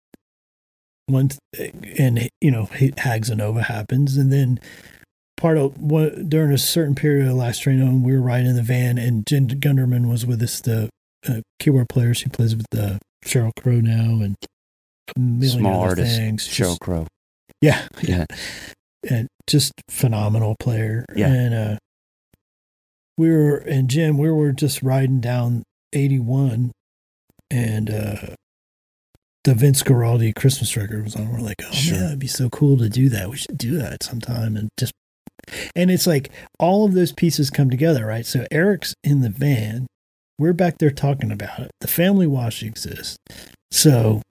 one 1.06 1.30
and 1.98 2.28
you 2.40 2.50
know 2.50 2.68
Hags 2.98 3.30
and 3.30 3.38
Nova 3.38 3.62
happens, 3.62 4.16
and 4.16 4.32
then 4.32 4.60
part 5.36 5.56
of 5.56 5.78
one 5.80 6.28
during 6.28 6.52
a 6.52 6.58
certain 6.58 6.94
period 6.94 7.28
of 7.28 7.34
last 7.36 7.58
train 7.62 7.80
home, 7.80 8.02
we 8.02 8.12
were 8.12 8.20
riding 8.20 8.48
in 8.50 8.56
the 8.56 8.62
van, 8.62 8.98
and 8.98 9.26
Jen 9.26 9.48
Gunderman 9.48 10.08
was 10.10 10.26
with 10.26 10.42
us, 10.42 10.60
the 10.60 10.88
uh, 11.28 11.40
keyboard 11.58 11.88
player. 11.88 12.12
She 12.14 12.28
plays 12.28 12.54
with 12.56 12.66
the 12.70 12.98
Sheryl 13.24 13.52
Crow 13.60 13.80
now, 13.80 14.22
and 14.22 14.36
a 15.16 15.18
million 15.20 15.60
Small 15.60 15.80
other 15.82 15.88
artist, 15.90 16.16
things. 16.16 16.46
Cheryl 16.48 16.68
Just- 16.70 16.80
Crow. 16.80 17.06
yeah, 17.60 17.86
Yeah. 18.02 18.24
and 19.08 19.28
just 19.46 19.72
phenomenal 19.88 20.56
player. 20.60 21.04
Yeah. 21.14 21.28
and 21.28 21.54
uh, 21.54 21.76
we 23.16 23.30
were 23.30 23.56
and 23.58 23.88
Jim, 23.88 24.18
we 24.18 24.30
were 24.30 24.52
just 24.52 24.82
riding 24.82 25.20
down 25.20 25.62
eighty 25.92 26.18
one, 26.18 26.72
and 27.50 27.90
uh, 27.90 28.16
the 29.44 29.54
Vince 29.54 29.82
Guaraldi 29.82 30.34
Christmas 30.34 30.76
record 30.76 31.04
was 31.04 31.16
on. 31.16 31.32
We're 31.32 31.40
like, 31.40 31.56
oh 31.66 31.70
Sure. 31.72 31.94
man, 31.94 32.02
that'd 32.04 32.18
be 32.18 32.26
so 32.26 32.48
cool 32.50 32.76
to 32.78 32.88
do 32.88 33.08
that. 33.08 33.28
We 33.30 33.36
should 33.38 33.58
do 33.58 33.76
that 33.78 34.02
sometime, 34.02 34.56
and 34.56 34.68
just. 34.78 34.92
And 35.74 35.90
it's 35.90 36.06
like 36.06 36.30
all 36.58 36.84
of 36.84 36.92
those 36.92 37.10
pieces 37.12 37.48
come 37.48 37.70
together, 37.70 38.04
right? 38.04 38.26
So 38.26 38.44
Eric's 38.50 38.94
in 39.02 39.22
the 39.22 39.30
van. 39.30 39.86
We're 40.38 40.52
back 40.52 40.78
there 40.78 40.90
talking 40.90 41.32
about 41.32 41.58
it. 41.58 41.70
The 41.80 41.88
family 41.88 42.26
wash 42.26 42.62
exists. 42.62 43.16
So 43.72 44.22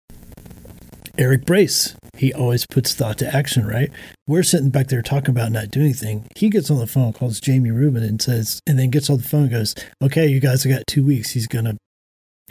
Eric 1.17 1.45
Brace, 1.45 1.95
he 2.15 2.33
always 2.33 2.65
puts 2.65 2.93
thought 2.93 3.17
to 3.17 3.35
action, 3.35 3.67
right? 3.67 3.91
We're 4.25 4.43
sitting 4.43 4.69
back 4.69 4.87
there 4.87 5.01
talking 5.01 5.31
about 5.31 5.51
not 5.51 5.69
doing 5.69 5.87
anything. 5.87 6.27
He 6.35 6.49
gets 6.49 6.71
on 6.71 6.77
the 6.77 6.87
phone, 6.87 7.11
calls 7.11 7.41
Jamie 7.41 7.71
Rubin, 7.71 8.03
and 8.03 8.21
says, 8.21 8.61
and 8.65 8.79
then 8.79 8.89
gets 8.89 9.09
on 9.09 9.17
the 9.17 9.23
phone 9.23 9.43
and 9.43 9.51
goes, 9.51 9.75
"Okay, 10.01 10.27
you 10.27 10.39
guys 10.39 10.63
have 10.63 10.71
got 10.71 10.87
two 10.87 11.03
weeks. 11.05 11.31
He's 11.31 11.47
gonna, 11.47 11.75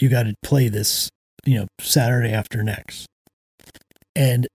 you 0.00 0.08
got 0.08 0.24
to 0.24 0.34
play 0.42 0.68
this, 0.68 1.08
you 1.44 1.58
know, 1.58 1.66
Saturday 1.80 2.32
after 2.32 2.62
next." 2.62 3.06
And 4.14 4.46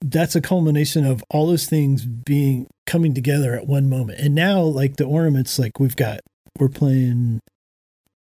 that's 0.00 0.36
a 0.36 0.40
culmination 0.40 1.04
of 1.04 1.24
all 1.30 1.46
those 1.46 1.66
things 1.66 2.04
being 2.04 2.66
coming 2.86 3.14
together 3.14 3.54
at 3.54 3.66
one 3.66 3.88
moment. 3.88 4.20
And 4.20 4.34
now, 4.34 4.60
like 4.62 4.96
the 4.96 5.04
ornaments, 5.04 5.58
like 5.58 5.80
we've 5.80 5.96
got, 5.96 6.20
we're 6.58 6.68
playing. 6.68 7.40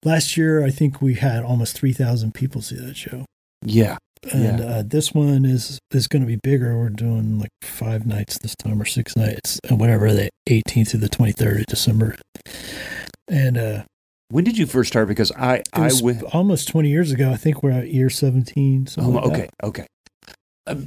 Last 0.07 0.37
year, 0.37 0.65
I 0.65 0.71
think 0.71 1.03
we 1.03 1.15
had 1.15 1.43
almost 1.43 1.77
three 1.77 1.93
thousand 1.93 2.33
people 2.33 2.63
see 2.63 2.77
that 2.77 2.97
show 2.97 3.25
Yeah. 3.65 3.97
and 4.33 4.59
Yeah. 4.61 4.65
uh, 4.65 4.83
this 4.87 5.13
one 5.13 5.45
is 5.45 5.79
is 5.93 6.07
going 6.07 6.23
to 6.23 6.27
be 6.29 6.39
bigger. 6.43 6.79
We're 6.79 6.91
doing 6.91 7.39
like 7.41 7.51
five 7.63 8.07
nights 8.07 8.39
this 8.39 8.55
time, 8.55 8.81
or 8.81 8.85
six 8.85 9.17
nights, 9.17 9.59
and 9.69 9.81
whatever 9.81 10.13
the 10.13 10.31
18th 10.49 10.91
through 10.91 11.01
the 11.01 11.09
23rd 11.09 11.61
of 11.61 11.67
December. 11.67 12.17
And 13.29 13.59
uh, 13.59 13.83
When 14.29 14.45
did 14.45 14.57
you 14.59 14.67
first 14.67 14.89
start? 14.93 15.09
Because 15.09 15.33
I, 15.33 15.63
I 15.73 15.91
was 16.01 16.23
almost 16.33 16.69
20 16.69 16.89
years 16.89 17.11
ago. 17.13 17.31
I 17.33 17.37
think 17.37 17.63
we're 17.65 17.73
at 17.73 17.93
year 17.93 18.09
17. 18.11 18.87
Oh, 18.87 18.91
something 18.91 19.15
like 19.15 19.25
that. 19.25 19.31
okay, 19.33 19.49
okay. 19.65 19.83
Uh, 19.83 19.87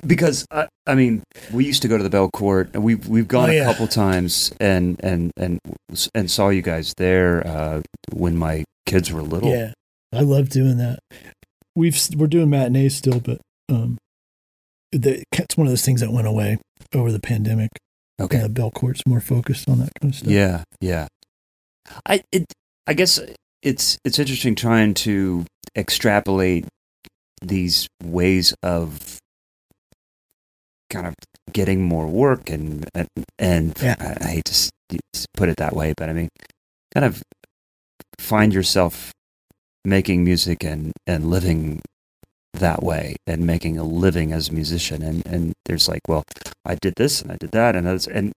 because 0.05 0.45
I, 0.51 0.67
I 0.85 0.95
mean, 0.95 1.23
we 1.53 1.65
used 1.65 1.81
to 1.83 1.87
go 1.87 1.97
to 1.97 2.07
the 2.07 2.09
Belcourt, 2.09 2.73
and 2.73 2.83
we've 2.83 3.07
we've 3.07 3.27
gone 3.27 3.49
Oh, 3.49 3.53
a 3.53 3.63
couple 3.63 3.87
times, 3.87 4.53
and 4.59 4.99
and 5.03 5.31
and 5.37 5.59
and 6.13 6.29
saw 6.31 6.49
you 6.49 6.61
guys 6.61 6.93
there 6.97 7.45
uh, 7.45 7.81
when 8.13 8.37
my 8.37 8.65
kids 8.85 9.11
were 9.11 9.21
little. 9.21 9.51
Yeah, 9.51 9.73
I 10.13 10.21
love 10.21 10.49
doing 10.49 10.77
that. 10.77 10.99
We've 11.75 11.97
we're 12.15 12.27
doing 12.27 12.49
matinees 12.49 12.95
still, 12.95 13.19
but 13.19 13.39
um, 13.69 13.97
the, 14.91 15.23
it's 15.33 15.57
one 15.57 15.67
of 15.67 15.71
those 15.71 15.85
things 15.85 16.01
that 16.01 16.11
went 16.11 16.27
away 16.27 16.57
over 16.93 17.11
the 17.11 17.19
pandemic. 17.19 17.69
Okay. 18.19 18.41
Uh, 18.41 18.47
Belcourt's 18.47 19.03
more 19.07 19.21
focused 19.21 19.69
on 19.69 19.79
that 19.79 19.91
kind 20.01 20.13
of 20.13 20.19
stuff. 20.19 20.31
Yeah, 20.31 20.63
yeah. 20.81 21.07
I 22.05 22.21
it 22.31 22.45
I 22.85 22.93
guess 22.93 23.19
it's 23.61 23.97
it's 24.03 24.19
interesting 24.19 24.55
trying 24.55 24.93
to 24.95 25.45
extrapolate 25.75 26.65
these 27.41 27.87
ways 28.03 28.53
of 28.63 29.19
kind 30.89 31.07
of 31.07 31.15
getting 31.53 31.81
more 31.83 32.07
work 32.07 32.49
and 32.49 32.89
and, 32.93 33.07
and 33.37 33.77
Yeah. 33.81 33.95
I, 33.99 34.25
I 34.25 34.27
hate 34.29 34.45
to 34.45 34.99
put 35.35 35.49
it 35.49 35.57
that 35.57 35.75
way, 35.75 35.93
but 35.95 36.09
I 36.09 36.13
mean, 36.13 36.29
kind 36.93 37.05
of 37.05 37.21
find 38.19 38.53
yourself 38.53 39.11
making 39.85 40.23
music 40.23 40.63
and 40.63 40.91
and 41.07 41.29
living 41.29 41.81
that 42.53 42.83
way 42.83 43.15
and 43.27 43.45
making 43.45 43.77
a 43.77 43.83
living 43.83 44.33
as 44.33 44.49
a 44.49 44.53
musician 44.53 45.01
and 45.01 45.25
and 45.25 45.53
there's 45.65 45.87
like 45.87 46.01
well 46.07 46.23
I 46.65 46.75
did 46.75 46.95
this 46.97 47.21
and 47.21 47.31
I 47.31 47.37
did 47.39 47.51
that 47.51 47.75
and 47.75 47.87
that's 47.87 48.07
and 48.07 48.33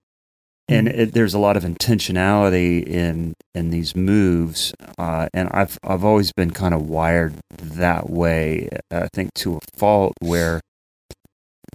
and 0.68 0.86
it, 0.88 1.12
there's 1.12 1.34
a 1.34 1.38
lot 1.40 1.56
of 1.56 1.64
intentionality 1.64 2.86
in 2.86 3.34
in 3.54 3.70
these 3.70 3.96
moves 3.96 4.72
uh, 4.98 5.28
and 5.34 5.48
I've 5.50 5.78
I've 5.82 6.04
always 6.04 6.32
been 6.32 6.52
kind 6.52 6.74
of 6.74 6.82
wired 6.88 7.34
that 7.50 8.08
way 8.08 8.68
I 8.90 9.08
think 9.12 9.34
to 9.36 9.56
a 9.56 9.60
fault 9.76 10.12
where 10.20 10.60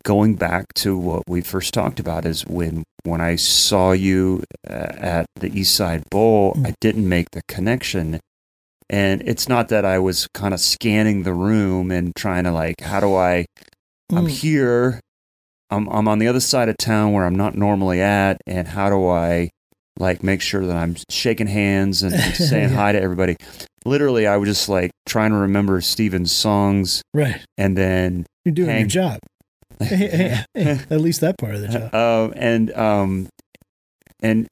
going 0.08 0.36
back 0.36 0.66
to 0.74 0.97
what 0.97 1.22
we 1.28 1.41
first 1.41 1.74
talked 1.74 1.99
about 1.99 2.26
is 2.26 2.45
when 2.47 2.84
when 3.03 3.20
I 3.20 3.36
saw 3.36 3.91
you 3.91 4.43
uh, 4.70 4.74
at 5.18 5.26
the 5.36 5.49
East 5.60 5.76
Side 5.76 6.03
Bowl 6.10 6.53
Mm. 6.55 6.68
I 6.68 6.74
didn't 6.80 7.08
make 7.10 7.28
the 7.32 7.41
connection 7.49 8.20
and 8.89 9.22
it's 9.26 9.49
not 9.49 9.68
that 9.68 9.84
I 9.84 9.99
was 9.99 10.28
kind 10.34 10.53
of 10.53 10.62
scanning 10.62 11.24
the 11.24 11.34
room 11.34 11.91
and 11.91 12.16
trying 12.16 12.45
to 12.45 12.51
like 12.51 12.80
how 12.82 13.01
do 13.01 13.14
I 13.16 13.45
I'm 14.10 14.28
Mm. 14.28 14.30
here. 14.30 14.99
I'm 15.70 15.89
I'm 15.89 16.08
on 16.08 16.20
the 16.20 16.30
other 16.30 16.39
side 16.39 16.70
of 16.70 16.78
town 16.78 17.12
where 17.12 17.26
I'm 17.26 17.36
not 17.36 17.53
normally 17.55 17.99
at, 18.01 18.39
and 18.47 18.66
how 18.70 18.89
do 18.89 19.05
I 19.10 19.49
like 19.99 20.24
make 20.24 20.41
sure 20.41 20.66
that 20.66 20.78
I'm 20.78 20.95
shaking 21.10 21.47
hands 21.47 22.03
and, 22.03 22.14
and 22.14 22.34
saying 22.49 22.70
Yeah. 22.70 22.76
hi 22.78 22.91
to 22.93 23.01
everybody? 23.01 23.36
Literally, 23.84 24.26
I 24.28 24.38
was 24.38 24.47
just 24.47 24.70
like 24.70 24.91
trying 25.05 25.32
to 25.32 25.38
remember 25.38 25.82
Steven's 25.82 26.32
songs, 26.32 27.01
right. 27.14 27.41
and 27.58 27.76
then 27.76 28.26
You're 28.45 28.55
doing 28.55 28.70
Hang. 28.70 28.80
your 28.80 28.88
job. 28.88 29.20
At 30.55 31.01
least 31.01 31.21
that 31.21 31.38
part 31.38 31.55
of 31.55 31.61
the 31.61 31.67
job. 31.67 31.93
um, 31.95 32.34
and 32.36 32.71
um, 32.73 33.28
and 34.21 34.47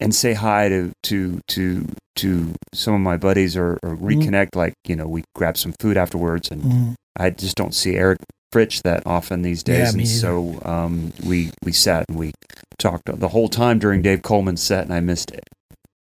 and 0.00 0.14
say 0.14 0.34
hi 0.34 0.68
to 0.68 0.92
to 1.04 1.40
to 1.48 1.86
to 2.16 2.54
some 2.74 2.94
of 2.94 3.00
my 3.00 3.16
buddies 3.16 3.56
or, 3.56 3.78
or 3.82 3.96
reconnect. 3.96 4.54
Like 4.54 4.74
you 4.86 4.96
know, 4.96 5.06
we 5.06 5.24
grab 5.34 5.56
some 5.56 5.72
food 5.80 5.96
afterwards, 5.96 6.50
and 6.50 6.62
Mm. 6.62 6.94
I 7.18 7.30
just 7.30 7.56
don't 7.56 7.74
see 7.74 7.96
Eric 7.96 8.18
Fritch 8.52 8.82
that 8.82 9.06
often 9.06 9.40
these 9.42 9.62
days, 9.62 9.94
me 9.96 10.02
and 10.02 10.08
so 10.10 10.60
um, 10.64 11.12
we 11.24 11.50
we 11.64 11.72
sat 11.72 12.04
and 12.08 12.18
we 12.18 12.32
talked 12.78 13.04
the 13.06 13.28
whole 13.28 13.48
time 13.48 13.78
during 13.78 14.02
Dave 14.02 14.20
Coleman's 14.22 14.62
set, 14.62 14.84
and 14.84 14.92
I 14.92 15.00
missed 15.00 15.30
it. 15.30 15.44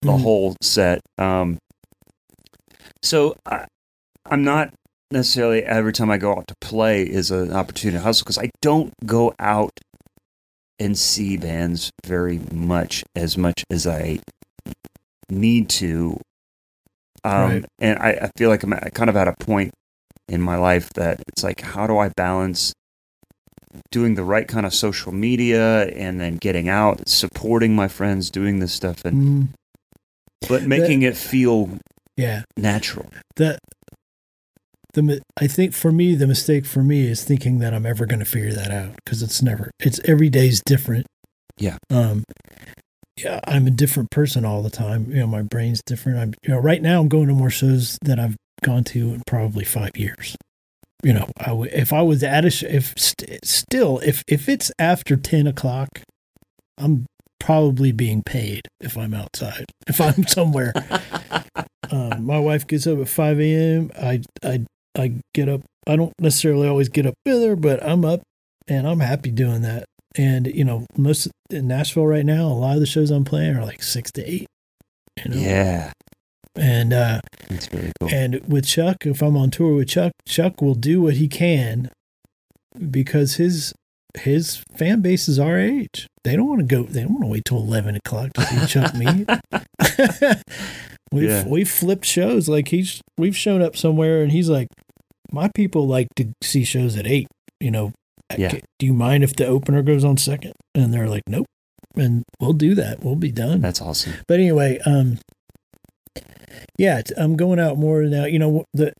the 0.02 0.10
Mhm. 0.10 0.20
whole 0.22 0.56
set. 0.60 1.00
Um, 1.18 1.56
so 3.02 3.36
I, 3.46 3.66
I'm 4.26 4.42
not 4.44 4.72
necessarily 5.14 5.62
every 5.62 5.92
time 5.92 6.10
I 6.10 6.18
go 6.18 6.32
out 6.32 6.46
to 6.48 6.54
play 6.60 7.02
is 7.02 7.30
an 7.30 7.52
opportunity 7.52 7.96
to 7.98 8.02
hustle 8.04 8.24
because 8.24 8.38
I 8.38 8.50
don't 8.60 8.92
go 9.06 9.34
out 9.38 9.72
and 10.78 10.98
see 10.98 11.36
bands 11.36 11.90
very 12.04 12.40
much 12.52 13.04
as 13.16 13.38
much 13.38 13.64
as 13.70 13.86
I 13.86 14.18
need 15.30 15.68
to. 15.70 16.20
Um, 17.24 17.50
Right. 17.50 17.64
And 17.80 17.98
I, 17.98 18.10
I 18.10 18.30
feel 18.36 18.50
like 18.50 18.62
I'm 18.62 18.72
kind 18.92 19.08
of 19.08 19.16
at 19.16 19.28
a 19.28 19.34
point 19.40 19.72
in 20.28 20.42
my 20.42 20.56
life 20.56 20.90
that 20.94 21.22
it's 21.28 21.42
like, 21.42 21.60
how 21.62 21.86
do 21.86 21.96
I 21.98 22.10
balance 22.10 22.72
doing 23.90 24.14
the 24.14 24.24
right 24.24 24.46
kind 24.46 24.66
of 24.66 24.74
social 24.74 25.12
media 25.12 25.86
and 25.86 26.20
then 26.20 26.36
getting 26.36 26.68
out, 26.68 27.08
supporting 27.08 27.74
my 27.74 27.88
friends, 27.88 28.30
doing 28.30 28.58
this 28.58 28.72
stuff, 28.72 29.04
and 29.04 29.14
Mm, 29.16 29.48
but 30.48 30.62
making 30.64 31.02
it 31.02 31.16
feel 31.16 31.78
yeah. 32.16 32.42
natural. 32.56 33.06
that 33.36 33.58
the 34.94 35.22
I 35.36 35.46
think 35.46 35.74
for 35.74 35.92
me 35.92 36.14
the 36.14 36.26
mistake 36.26 36.64
for 36.66 36.82
me 36.82 37.06
is 37.06 37.24
thinking 37.24 37.58
that 37.58 37.74
I'm 37.74 37.86
ever 37.86 38.06
going 38.06 38.20
to 38.20 38.24
figure 38.24 38.52
that 38.52 38.70
out 38.70 38.94
because 39.04 39.22
it's 39.22 39.42
never 39.42 39.70
it's 39.80 40.00
every 40.04 40.28
day's 40.28 40.60
different. 40.64 41.06
Yeah. 41.58 41.78
Um 41.90 42.24
yeah, 43.16 43.38
I'm 43.46 43.66
a 43.66 43.70
different 43.70 44.10
person 44.10 44.44
all 44.44 44.62
the 44.62 44.70
time. 44.70 45.08
You 45.10 45.20
know, 45.20 45.26
my 45.26 45.42
brain's 45.42 45.80
different. 45.86 46.18
I'm 46.18 46.34
you 46.42 46.52
know, 46.54 46.58
right 46.58 46.82
now 46.82 47.00
I'm 47.00 47.08
going 47.08 47.28
to 47.28 47.34
more 47.34 47.50
shows 47.50 47.98
than 48.02 48.18
I've 48.18 48.36
gone 48.64 48.84
to 48.84 49.14
in 49.14 49.22
probably 49.26 49.64
5 49.64 49.90
years. 49.94 50.36
You 51.02 51.12
know, 51.12 51.28
I 51.38 51.46
w- 51.48 51.70
if 51.72 51.92
I 51.92 52.02
was 52.02 52.22
at 52.22 52.44
a 52.44 52.50
sh- 52.50 52.64
if 52.64 52.94
st- 52.96 53.44
still 53.44 53.98
if 54.00 54.22
if 54.26 54.48
it's 54.48 54.72
after 54.78 55.16
10 55.16 55.46
o'clock, 55.46 55.88
I'm 56.78 57.06
probably 57.38 57.92
being 57.92 58.22
paid 58.24 58.62
if 58.80 58.96
I'm 58.96 59.12
outside. 59.14 59.66
If 59.86 60.00
I'm 60.00 60.26
somewhere 60.26 60.72
um, 61.90 62.24
my 62.24 62.38
wife 62.38 62.66
gets 62.66 62.86
up 62.86 62.98
at 62.98 63.08
5 63.08 63.40
a.m. 63.40 63.90
I, 63.96 64.22
I, 64.42 64.64
I 64.96 65.14
get 65.34 65.48
up. 65.48 65.62
I 65.86 65.96
don't 65.96 66.12
necessarily 66.20 66.68
always 66.68 66.88
get 66.88 67.06
up 67.06 67.14
with 67.26 67.42
her, 67.42 67.56
but 67.56 67.82
I'm 67.82 68.04
up 68.04 68.20
and 68.68 68.86
I'm 68.88 69.00
happy 69.00 69.30
doing 69.30 69.62
that. 69.62 69.84
And, 70.16 70.46
you 70.46 70.64
know, 70.64 70.86
most 70.96 71.28
in 71.50 71.66
Nashville 71.66 72.06
right 72.06 72.24
now, 72.24 72.46
a 72.46 72.54
lot 72.54 72.74
of 72.74 72.80
the 72.80 72.86
shows 72.86 73.10
I'm 73.10 73.24
playing 73.24 73.56
are 73.56 73.64
like 73.64 73.82
six 73.82 74.10
to 74.12 74.24
eight. 74.30 74.46
You 75.24 75.30
know? 75.30 75.36
Yeah, 75.36 75.92
And, 76.56 76.92
uh, 76.92 77.20
that's 77.48 77.72
really 77.72 77.92
cool. 78.00 78.08
and 78.12 78.40
with 78.48 78.66
Chuck, 78.66 78.98
if 79.06 79.22
I'm 79.22 79.36
on 79.36 79.50
tour 79.50 79.74
with 79.74 79.88
Chuck, 79.88 80.12
Chuck 80.26 80.62
will 80.62 80.74
do 80.76 81.02
what 81.02 81.14
he 81.14 81.26
can 81.28 81.90
because 82.90 83.34
his 83.36 83.72
his 84.18 84.62
fan 84.76 85.00
base 85.00 85.28
is 85.28 85.38
our 85.40 85.58
age. 85.58 86.06
They 86.22 86.36
don't 86.36 86.48
want 86.48 86.60
to 86.60 86.66
go. 86.66 86.84
They 86.84 87.02
don't 87.02 87.12
want 87.14 87.24
to 87.24 87.28
wait 87.30 87.44
till 87.44 87.58
eleven 87.58 87.96
o'clock 87.96 88.32
to 88.34 88.42
see 88.42 88.66
Chuck 88.66 88.94
Mead. 88.94 89.26
we've 91.12 91.28
Yeah. 91.30 91.44
we've 91.48 91.68
flipped 91.70 92.04
shows. 92.04 92.48
Like 92.48 92.68
he's 92.68 93.00
we've 93.18 93.36
shown 93.36 93.60
up 93.62 93.76
somewhere 93.76 94.22
and 94.22 94.30
he's 94.32 94.48
like, 94.48 94.68
my 95.34 95.50
people 95.54 95.86
like 95.86 96.08
to 96.16 96.32
see 96.42 96.64
shows 96.64 96.96
at 96.96 97.06
eight. 97.06 97.26
You 97.60 97.70
know, 97.70 97.92
Yeah. 98.38 98.58
Do 98.78 98.86
you 98.86 98.94
mind 98.94 99.22
if 99.24 99.34
the 99.36 99.46
opener 99.46 99.82
goes 99.82 100.04
on 100.04 100.16
second? 100.16 100.52
And 100.74 100.92
they're 100.94 101.08
like, 101.08 101.22
nope. 101.28 101.46
And 101.96 102.24
we'll 102.40 102.52
do 102.54 102.74
that. 102.74 103.04
We'll 103.04 103.14
be 103.16 103.30
done. 103.30 103.60
That's 103.60 103.80
awesome. 103.82 104.14
But 104.26 104.40
anyway, 104.40 104.78
um, 104.86 105.18
yeah, 106.78 106.98
it's- 106.98 107.12
I'm 107.22 107.36
going 107.36 107.58
out 107.58 107.78
more 107.78 108.02
now. 108.04 108.24
You 108.24 108.38
know, 108.38 108.64
the 108.72 108.92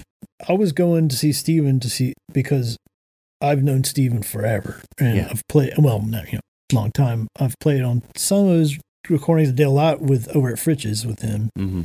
I 0.49 0.53
was 0.53 0.72
going 0.72 1.09
to 1.09 1.16
see 1.16 1.32
Steven 1.32 1.80
to 1.80 1.89
see 1.91 2.14
because 2.32 2.76
I've 3.41 3.62
known 3.62 3.85
Steven 3.85 4.22
forever, 4.22 4.82
and 4.99 5.16
Yeah. 5.16 5.28
I've 5.30 5.43
played 5.49 5.72
well, 5.78 6.01
not 6.03 6.26
you 6.32 6.35
know, 6.35 6.41
long 6.72 6.91
time. 6.93 7.28
I've 7.39 7.55
played 7.61 7.82
on 7.82 8.03
some 8.16 8.47
of 8.49 8.59
his 8.59 8.78
recordings. 9.09 9.51
I 9.51 9.53
did 9.53 9.64
a 9.66 9.70
lot 9.70 10.01
with 10.01 10.28
over 10.37 10.51
at 10.51 10.59
Fritch's 10.59 11.07
with 11.07 11.20
him. 11.20 11.51
hmm 11.57 11.82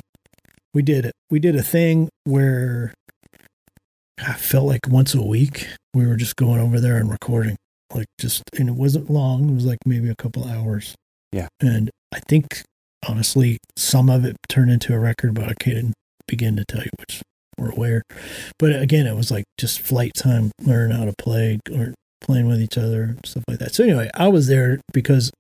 We 0.74 0.82
did 0.84 1.06
it. 1.06 1.14
we 1.30 1.40
did 1.40 1.56
a 1.56 1.64
thing 1.64 2.10
where 2.26 2.94
I 4.28 4.34
felt 4.34 4.66
like 4.66 4.82
once 4.88 5.14
a 5.16 5.22
week 5.22 5.68
we 5.94 6.06
were 6.06 6.16
just 6.16 6.36
going 6.36 6.60
over 6.60 6.80
there 6.80 6.98
and 6.98 7.10
recording, 7.10 7.56
like 7.94 8.08
just, 8.20 8.44
and 8.58 8.70
it 8.70 8.76
wasn't 8.76 9.10
long. 9.10 9.50
It 9.50 9.54
was 9.54 9.66
like 9.66 9.80
maybe 9.86 10.10
a 10.10 10.16
couple 10.16 10.46
hours. 10.48 10.96
Yeah. 11.32 11.48
And 11.62 11.90
I 12.14 12.20
think 12.28 12.64
honestly, 13.08 13.60
some 13.78 14.10
of 14.10 14.26
it 14.26 14.36
turned 14.50 14.72
into 14.72 14.94
a 14.94 15.00
record, 15.00 15.34
but 15.34 15.46
I 15.46 15.54
can't 15.60 15.94
begin 16.28 16.56
to 16.58 16.66
tell 16.66 16.82
you 16.84 16.90
which 17.00 17.22
or 17.58 17.70
where. 17.70 18.04
But 18.58 18.80
again, 18.82 19.08
it 19.08 19.16
was 19.16 19.32
like 19.32 19.46
just 19.58 19.80
flight 19.80 20.12
time, 20.16 20.52
learn 20.62 20.92
how 20.92 21.06
to 21.06 21.14
play, 21.18 21.60
or 21.74 21.94
playing 22.22 22.48
with 22.48 22.62
each 22.62 22.78
other, 22.78 23.16
stuff 23.26 23.44
like 23.48 23.60
that. 23.60 23.74
So 23.74 23.84
anyway, 23.84 24.10
I 24.16 24.28
was 24.28 24.48
there 24.48 24.80
because 24.94 25.32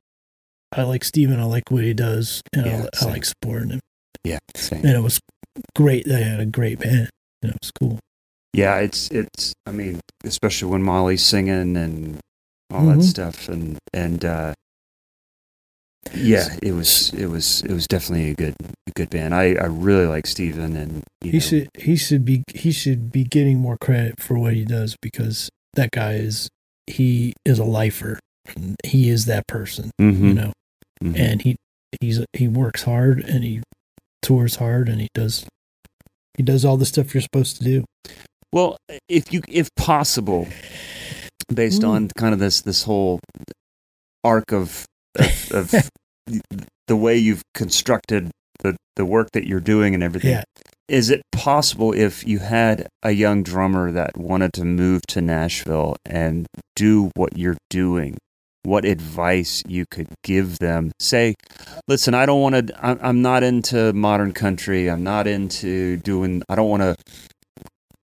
I 0.75 0.83
like 0.83 1.03
Steven. 1.03 1.39
I 1.39 1.43
like 1.45 1.63
what 1.69 1.83
he 1.83 1.93
does, 1.93 2.41
and 2.53 2.65
Yeah, 2.65 2.85
I, 3.01 3.05
I 3.05 3.09
like 3.09 3.25
supporting 3.25 3.69
him 3.71 3.79
Yeah, 4.23 4.39
same. 4.55 4.85
and 4.85 4.95
it 4.95 5.01
was 5.01 5.19
great. 5.75 6.05
They 6.05 6.23
had 6.23 6.39
a 6.39 6.45
great 6.45 6.79
band. 6.79 7.09
You 7.41 7.49
know, 7.49 7.53
it 7.53 7.57
was 7.61 7.71
cool. 7.71 7.99
Yeah, 8.53 8.77
it's 8.79 9.09
it's. 9.09 9.53
I 9.65 9.71
mean, 9.71 9.99
especially 10.23 10.71
when 10.71 10.81
Molly's 10.83 11.23
singing 11.23 11.77
and 11.77 12.17
all 12.73 12.81
Mhm. 12.81 12.97
that 12.97 13.03
stuff, 13.03 13.47
and 13.49 13.77
and 13.93 14.25
uh, 14.25 14.53
yeah, 16.15 16.57
it 16.63 16.71
was 16.73 17.13
it 17.13 17.27
was 17.27 17.61
it 17.61 17.71
was 17.71 17.85
definitely 17.87 18.31
a 18.31 18.35
good 18.35 18.55
a 18.61 18.91
good 18.95 19.09
band. 19.11 19.35
I 19.35 19.53
I 19.53 19.65
really 19.65 20.07
like 20.07 20.25
Steven 20.25 20.75
and 20.75 21.03
you 21.23 21.31
He 21.31 21.37
know, 21.37 21.41
should 21.41 21.69
he 21.77 21.95
should 21.95 22.25
be 22.25 22.43
he 22.55 22.71
should 22.71 23.11
be 23.11 23.23
getting 23.23 23.59
more 23.59 23.77
credit 23.79 24.19
for 24.19 24.39
what 24.39 24.53
he 24.53 24.65
does 24.65 24.95
because 25.01 25.49
that 25.75 25.91
guy 25.91 26.13
is 26.13 26.49
he 26.87 27.33
is 27.45 27.59
a 27.59 27.63
lifer. 27.65 28.19
He 28.83 29.09
is 29.09 29.25
that 29.25 29.45
person, 29.47 29.91
Mhm, 30.01 30.19
you 30.27 30.33
know, 30.33 30.53
mhm. 31.03 31.19
and 31.19 31.41
he 31.43 31.55
he's 32.01 32.25
he 32.33 32.47
works 32.47 32.83
hard 32.83 33.19
and 33.19 33.43
he 33.43 33.61
tours 34.23 34.55
hard 34.55 34.89
and 34.89 34.99
he 35.01 35.07
does 35.13 35.45
he 36.35 36.41
does 36.43 36.65
all 36.65 36.77
the 36.77 36.85
stuff 36.85 37.13
you're 37.13 37.21
supposed 37.21 37.57
to 37.57 37.63
do. 37.63 37.83
Well, 38.51 38.77
if 39.07 39.31
you, 39.31 39.41
if 39.47 39.69
possible, 39.75 40.47
based 41.53 41.81
Mm. 41.81 41.89
on 41.89 42.09
kind 42.17 42.33
of 42.33 42.39
this 42.39 42.61
this 42.61 42.83
whole 42.83 43.19
arc 44.23 44.51
of 44.51 44.85
of, 45.17 45.51
of 45.51 45.89
the 46.87 46.95
way 46.95 47.17
you've 47.17 47.41
constructed 47.53 48.31
the 48.59 48.75
the 48.95 49.05
work 49.05 49.29
that 49.33 49.47
you're 49.47 49.59
doing 49.59 49.93
and 49.93 50.03
everything, 50.03 50.31
Yeah. 50.31 50.43
is 50.87 51.09
it 51.09 51.21
possible 51.31 51.93
if 51.93 52.25
you 52.27 52.39
had 52.39 52.87
a 53.03 53.11
young 53.11 53.43
drummer 53.43 53.91
that 53.91 54.17
wanted 54.17 54.53
to 54.53 54.65
move 54.65 55.01
to 55.09 55.21
Nashville 55.21 55.95
and 56.05 56.45
do 56.75 57.11
what 57.15 57.37
you're 57.37 57.57
doing? 57.69 58.17
What 58.63 58.83
advice 58.83 59.63
you 59.67 59.85
could 59.89 60.09
give 60.23 60.59
them? 60.59 60.91
Say, 60.99 61.35
listen, 61.87 62.13
I 62.13 62.25
don't 62.25 62.41
want 62.41 62.67
to. 62.67 62.85
I'm, 62.85 62.99
I'm 63.01 63.21
not 63.21 63.41
into 63.41 63.93
modern 63.93 64.33
country. 64.33 64.89
I'm 64.89 65.01
not 65.03 65.27
into 65.27 65.95
doing. 65.97 66.43
I 66.49 66.55
don't 66.55 66.69
want 66.69 66.81
to 66.83 66.95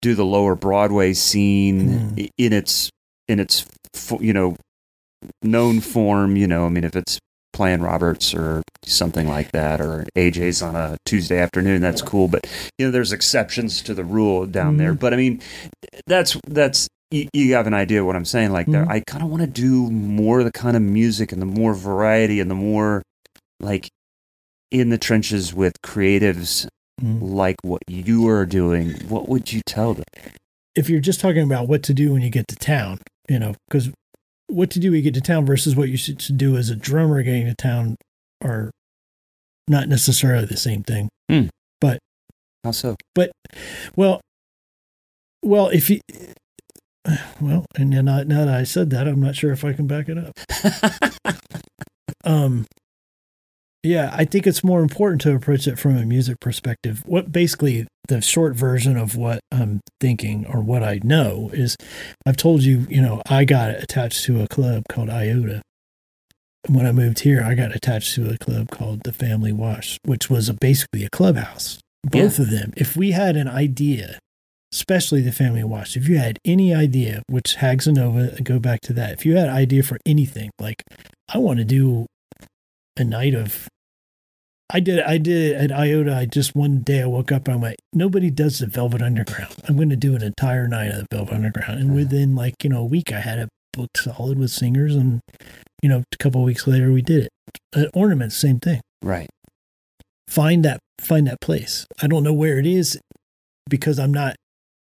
do 0.05 0.13
the 0.13 0.23
lower 0.25 0.53
Broadway 0.55 1.13
scene 1.13 2.13
Mm. 2.15 2.29
in 2.37 2.53
its 2.53 2.91
in 3.27 3.39
its 3.39 3.65
you 4.19 4.33
know 4.33 4.55
known 5.41 5.79
form. 5.81 6.35
You 6.37 6.45
know, 6.47 6.67
I 6.67 6.69
mean, 6.69 6.83
if 6.83 6.95
it's 6.95 7.17
playing 7.53 7.81
Roberts 7.81 8.33
or 8.35 8.61
something 8.85 9.27
like 9.27 9.51
that, 9.53 9.81
or 9.81 10.05
AJ's 10.15 10.61
on 10.61 10.75
a 10.75 10.97
Tuesday 11.05 11.39
afternoon, 11.39 11.81
that's 11.81 12.03
cool. 12.03 12.27
But 12.27 12.45
you 12.77 12.85
know, 12.85 12.91
there's 12.91 13.11
exceptions 13.11 13.81
to 13.81 13.95
the 13.95 14.03
rule 14.03 14.45
down 14.45 14.77
there. 14.77 14.93
Mhm. 14.93 14.99
But 14.99 15.13
I 15.13 15.17
mean, 15.17 15.41
that's 16.05 16.37
that's 16.47 16.87
you, 17.09 17.27
you 17.33 17.53
have 17.55 17.65
an 17.65 17.73
idea 17.73 18.01
of 18.01 18.05
what 18.05 18.15
I'm 18.15 18.25
saying. 18.25 18.51
Like, 18.51 18.67
there, 18.67 18.85
Mhm. 18.85 18.91
I 18.91 18.99
kind 19.07 19.23
of 19.23 19.29
want 19.29 19.41
to 19.41 19.47
do 19.47 19.89
more 19.89 20.39
of 20.39 20.45
the 20.45 20.51
kind 20.51 20.75
of 20.77 20.83
music 20.83 21.31
and 21.31 21.41
the 21.41 21.45
more 21.47 21.73
variety 21.73 22.39
and 22.39 22.49
the 22.51 22.55
more 22.55 23.01
like 23.59 23.87
in 24.71 24.89
the 24.89 24.97
trenches 24.99 25.51
with 25.53 25.73
creatives 25.83 26.67
Mm. 27.01 27.19
like 27.21 27.57
what 27.61 27.81
you 27.87 28.27
are 28.29 28.45
doing. 28.45 28.91
What 29.09 29.27
would 29.27 29.51
you 29.51 29.61
tell 29.65 29.93
them? 29.93 30.05
If 30.75 30.89
you're 30.89 31.01
just 31.01 31.19
talking 31.19 31.43
about 31.43 31.67
what 31.67 31.83
to 31.83 31.93
do 31.93 32.13
when 32.13 32.21
you 32.21 32.29
get 32.29 32.47
to 32.47 32.55
town, 32.55 32.99
you 33.27 33.37
know, 33.37 33.55
because 33.67 33.89
what 34.47 34.69
to 34.71 34.79
do 34.79 34.91
when 34.91 34.97
you 34.97 35.03
get 35.03 35.13
to 35.15 35.21
town 35.21 35.45
versus 35.45 35.75
what 35.75 35.89
you 35.89 35.97
should 35.97 36.19
do 36.37 36.55
as 36.55 36.69
a 36.69 36.75
drummer 36.75 37.21
getting 37.23 37.47
to 37.47 37.55
town 37.55 37.95
are 38.41 38.71
not 39.67 39.89
necessarily 39.89 40.45
the 40.45 40.57
same 40.57 40.83
thing. 40.83 41.09
But 41.81 41.99
how 42.63 42.71
so? 42.71 42.95
But 43.13 43.31
well, 43.95 44.21
well, 45.43 45.67
if 45.69 45.89
you, 45.89 45.99
well, 47.41 47.65
and 47.75 48.09
I, 48.09 48.23
now 48.23 48.45
that 48.45 48.55
I 48.55 48.63
said 48.63 48.89
that, 48.91 49.07
I'm 49.07 49.21
not 49.21 49.35
sure 49.35 49.51
if 49.51 49.65
I 49.65 49.73
can 49.73 49.87
back 49.87 50.07
it 50.09 50.17
up. 50.17 50.33
Um, 52.25 52.65
yeah, 53.85 54.09
I 54.13 54.25
think 54.25 54.47
it's 54.47 54.63
more 54.63 54.81
important 54.81 55.21
to 55.21 55.35
approach 55.35 55.67
it 55.67 55.77
from 55.77 55.97
a 55.97 56.05
music 56.05 56.39
perspective. 56.39 57.01
What 57.05 57.31
basically 57.31 57.87
the 58.07 58.21
short 58.21 58.55
version 58.55 58.97
of 58.97 59.15
what 59.15 59.39
I'm 59.51 59.81
thinking 59.99 60.45
or 60.47 60.61
what 60.61 60.83
I 60.83 60.99
know 61.03 61.49
is, 61.53 61.75
I've 62.25 62.37
told 62.37 62.63
you, 62.63 62.85
you 62.89 63.01
know, 63.01 63.21
I 63.29 63.45
got 63.45 63.71
attached 63.71 64.23
to 64.25 64.41
a 64.41 64.47
club 64.47 64.83
called 64.89 65.09
Iota. 65.09 65.61
When 66.67 66.85
I 66.85 66.91
moved 66.91 67.19
here, 67.19 67.43
I 67.43 67.53
got 67.53 67.75
attached 67.75 68.15
to 68.15 68.29
a 68.29 68.37
club 68.37 68.71
called 68.71 69.01
the 69.03 69.13
Family 69.13 69.51
Wash, 69.51 69.99
which 70.03 70.29
was 70.29 70.49
a, 70.49 70.53
basically 70.53 71.03
a 71.03 71.09
clubhouse. 71.09 71.79
Both 72.03 72.39
of 72.39 72.51
them. 72.51 72.73
If 72.75 72.95
we 72.95 73.11
had 73.11 73.35
an 73.35 73.47
idea, 73.47 74.19
especially 74.73 75.21
the 75.21 75.31
Family 75.31 75.63
Wash, 75.63 75.95
if 75.95 76.07
you 76.07 76.17
had 76.17 76.39
any 76.43 76.73
idea, 76.73 77.23
which 77.27 77.55
Hags 77.55 77.87
and 77.87 77.97
Nova, 77.97 78.33
uh, 78.33 78.37
go 78.43 78.59
back 78.59 78.81
to 78.81 78.93
that. 78.93 79.13
If 79.13 79.25
you 79.25 79.35
had 79.35 79.47
an 79.47 79.55
idea 79.55 79.83
for 79.83 79.97
anything, 80.05 80.51
like 80.59 80.83
I 81.33 81.37
want 81.37 81.59
to 81.59 81.65
do 81.65 82.05
a 82.97 83.03
night 83.03 83.33
of 83.33 83.67
I 84.71 84.79
did. 84.79 84.99
I 85.01 85.17
did 85.19 85.51
it 85.51 85.55
at 85.55 85.71
IOTA. 85.71 86.15
I 86.15 86.25
just 86.25 86.55
one 86.55 86.79
day 86.79 87.01
I 87.01 87.05
woke 87.05 87.31
up 87.31 87.47
and 87.47 87.57
I 87.57 87.59
went, 87.59 87.75
nobody 87.93 88.31
does 88.31 88.59
the 88.59 88.65
Velvet 88.67 89.01
Underground. 89.01 89.53
I'm 89.67 89.75
going 89.75 89.89
to 89.91 89.95
do 89.95 90.15
an 90.15 90.23
entire 90.23 90.67
night 90.67 90.89
of 90.91 91.05
the 91.09 91.15
Velvet 91.15 91.33
Underground. 91.35 91.79
And 91.79 91.93
within 91.95 92.35
like 92.35 92.55
you 92.63 92.69
know 92.71 92.79
a 92.81 92.85
week, 92.85 93.11
I 93.13 93.19
had 93.19 93.37
it 93.39 93.49
booked 93.73 93.97
solid 93.99 94.39
with 94.39 94.49
singers, 94.51 94.95
and 94.95 95.21
you 95.83 95.89
know 95.89 96.03
a 96.11 96.17
couple 96.17 96.41
of 96.41 96.45
weeks 96.45 96.65
later 96.67 96.91
we 96.91 97.01
did 97.03 97.25
it. 97.25 97.29
Uh, 97.75 97.85
ornaments, 97.93 98.35
same 98.35 98.59
thing. 98.59 98.81
Right. 99.03 99.29
Find 100.27 100.65
that 100.65 100.79
find 100.99 101.27
that 101.27 101.39
place. 101.41 101.85
I 102.01 102.07
don't 102.07 102.23
know 102.23 102.33
where 102.33 102.57
it 102.57 102.65
is 102.65 102.99
because 103.69 103.99
I'm 103.99 104.13
not 104.13 104.35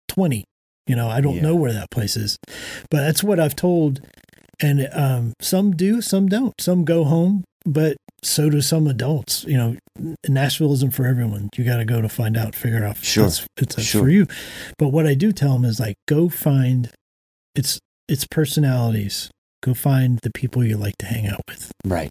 20. 0.07 0.43
You 0.87 0.95
know, 0.95 1.07
I 1.07 1.21
don't 1.21 1.35
Yeah. 1.35 1.41
know 1.43 1.55
where 1.55 1.71
that 1.73 1.91
place 1.91 2.17
is, 2.17 2.37
but 2.89 3.01
that's 3.01 3.23
what 3.23 3.39
I've 3.39 3.55
told. 3.55 4.01
And 4.59 4.89
um, 4.91 5.33
some 5.39 5.71
do, 5.71 6.01
some 6.01 6.27
don't. 6.27 6.59
Some 6.59 6.83
go 6.83 7.03
home, 7.03 7.43
but 7.65 7.97
so 8.23 8.49
do 8.49 8.61
some 8.61 8.87
adults. 8.87 9.43
You 9.45 9.57
know, 9.57 9.75
Nashville 10.27 10.73
isn't 10.73 10.93
for 10.93 11.05
everyone. 11.05 11.49
You 11.57 11.63
got 11.63 11.77
to 11.77 11.85
go 11.85 12.01
to 12.01 12.09
find 12.09 12.35
out, 12.37 12.55
figure 12.55 12.83
out. 12.83 12.97
if 12.97 13.03
Sure. 13.03 13.27
it's, 13.27 13.45
it's 13.57 13.81
Sure. 13.81 14.03
for 14.03 14.09
you. 14.09 14.27
But 14.77 14.89
what 14.89 15.05
I 15.07 15.13
do 15.13 15.31
tell 15.31 15.53
them 15.53 15.65
is 15.65 15.79
like, 15.79 15.95
go 16.07 16.29
find 16.29 16.89
it's 17.55 17.79
it's 18.07 18.25
personalities. 18.29 19.29
Go 19.61 19.73
find 19.73 20.19
the 20.23 20.31
people 20.33 20.63
you 20.63 20.77
like 20.77 20.95
to 20.99 21.05
hang 21.05 21.27
out 21.27 21.41
with 21.49 21.71
Right. 21.85 22.09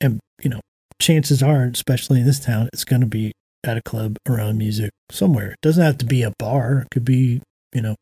and 0.00 0.20
you 0.42 0.50
know, 0.50 0.60
chances 1.00 1.42
are, 1.42 1.64
especially 1.64 2.20
in 2.20 2.26
this 2.26 2.40
town, 2.40 2.68
it's 2.72 2.84
going 2.84 3.00
to 3.00 3.06
be 3.06 3.32
at 3.64 3.76
a 3.76 3.82
club 3.82 4.16
around 4.28 4.58
music 4.58 4.90
somewhere. 5.10 5.50
It 5.52 5.58
doesn't 5.62 5.82
have 5.84 5.98
to 5.98 6.04
be 6.06 6.22
a 6.22 6.32
bar. 6.38 6.80
It 6.80 6.88
could 6.92 7.04
be, 7.04 7.40
you 7.72 7.80
know, 7.82 7.94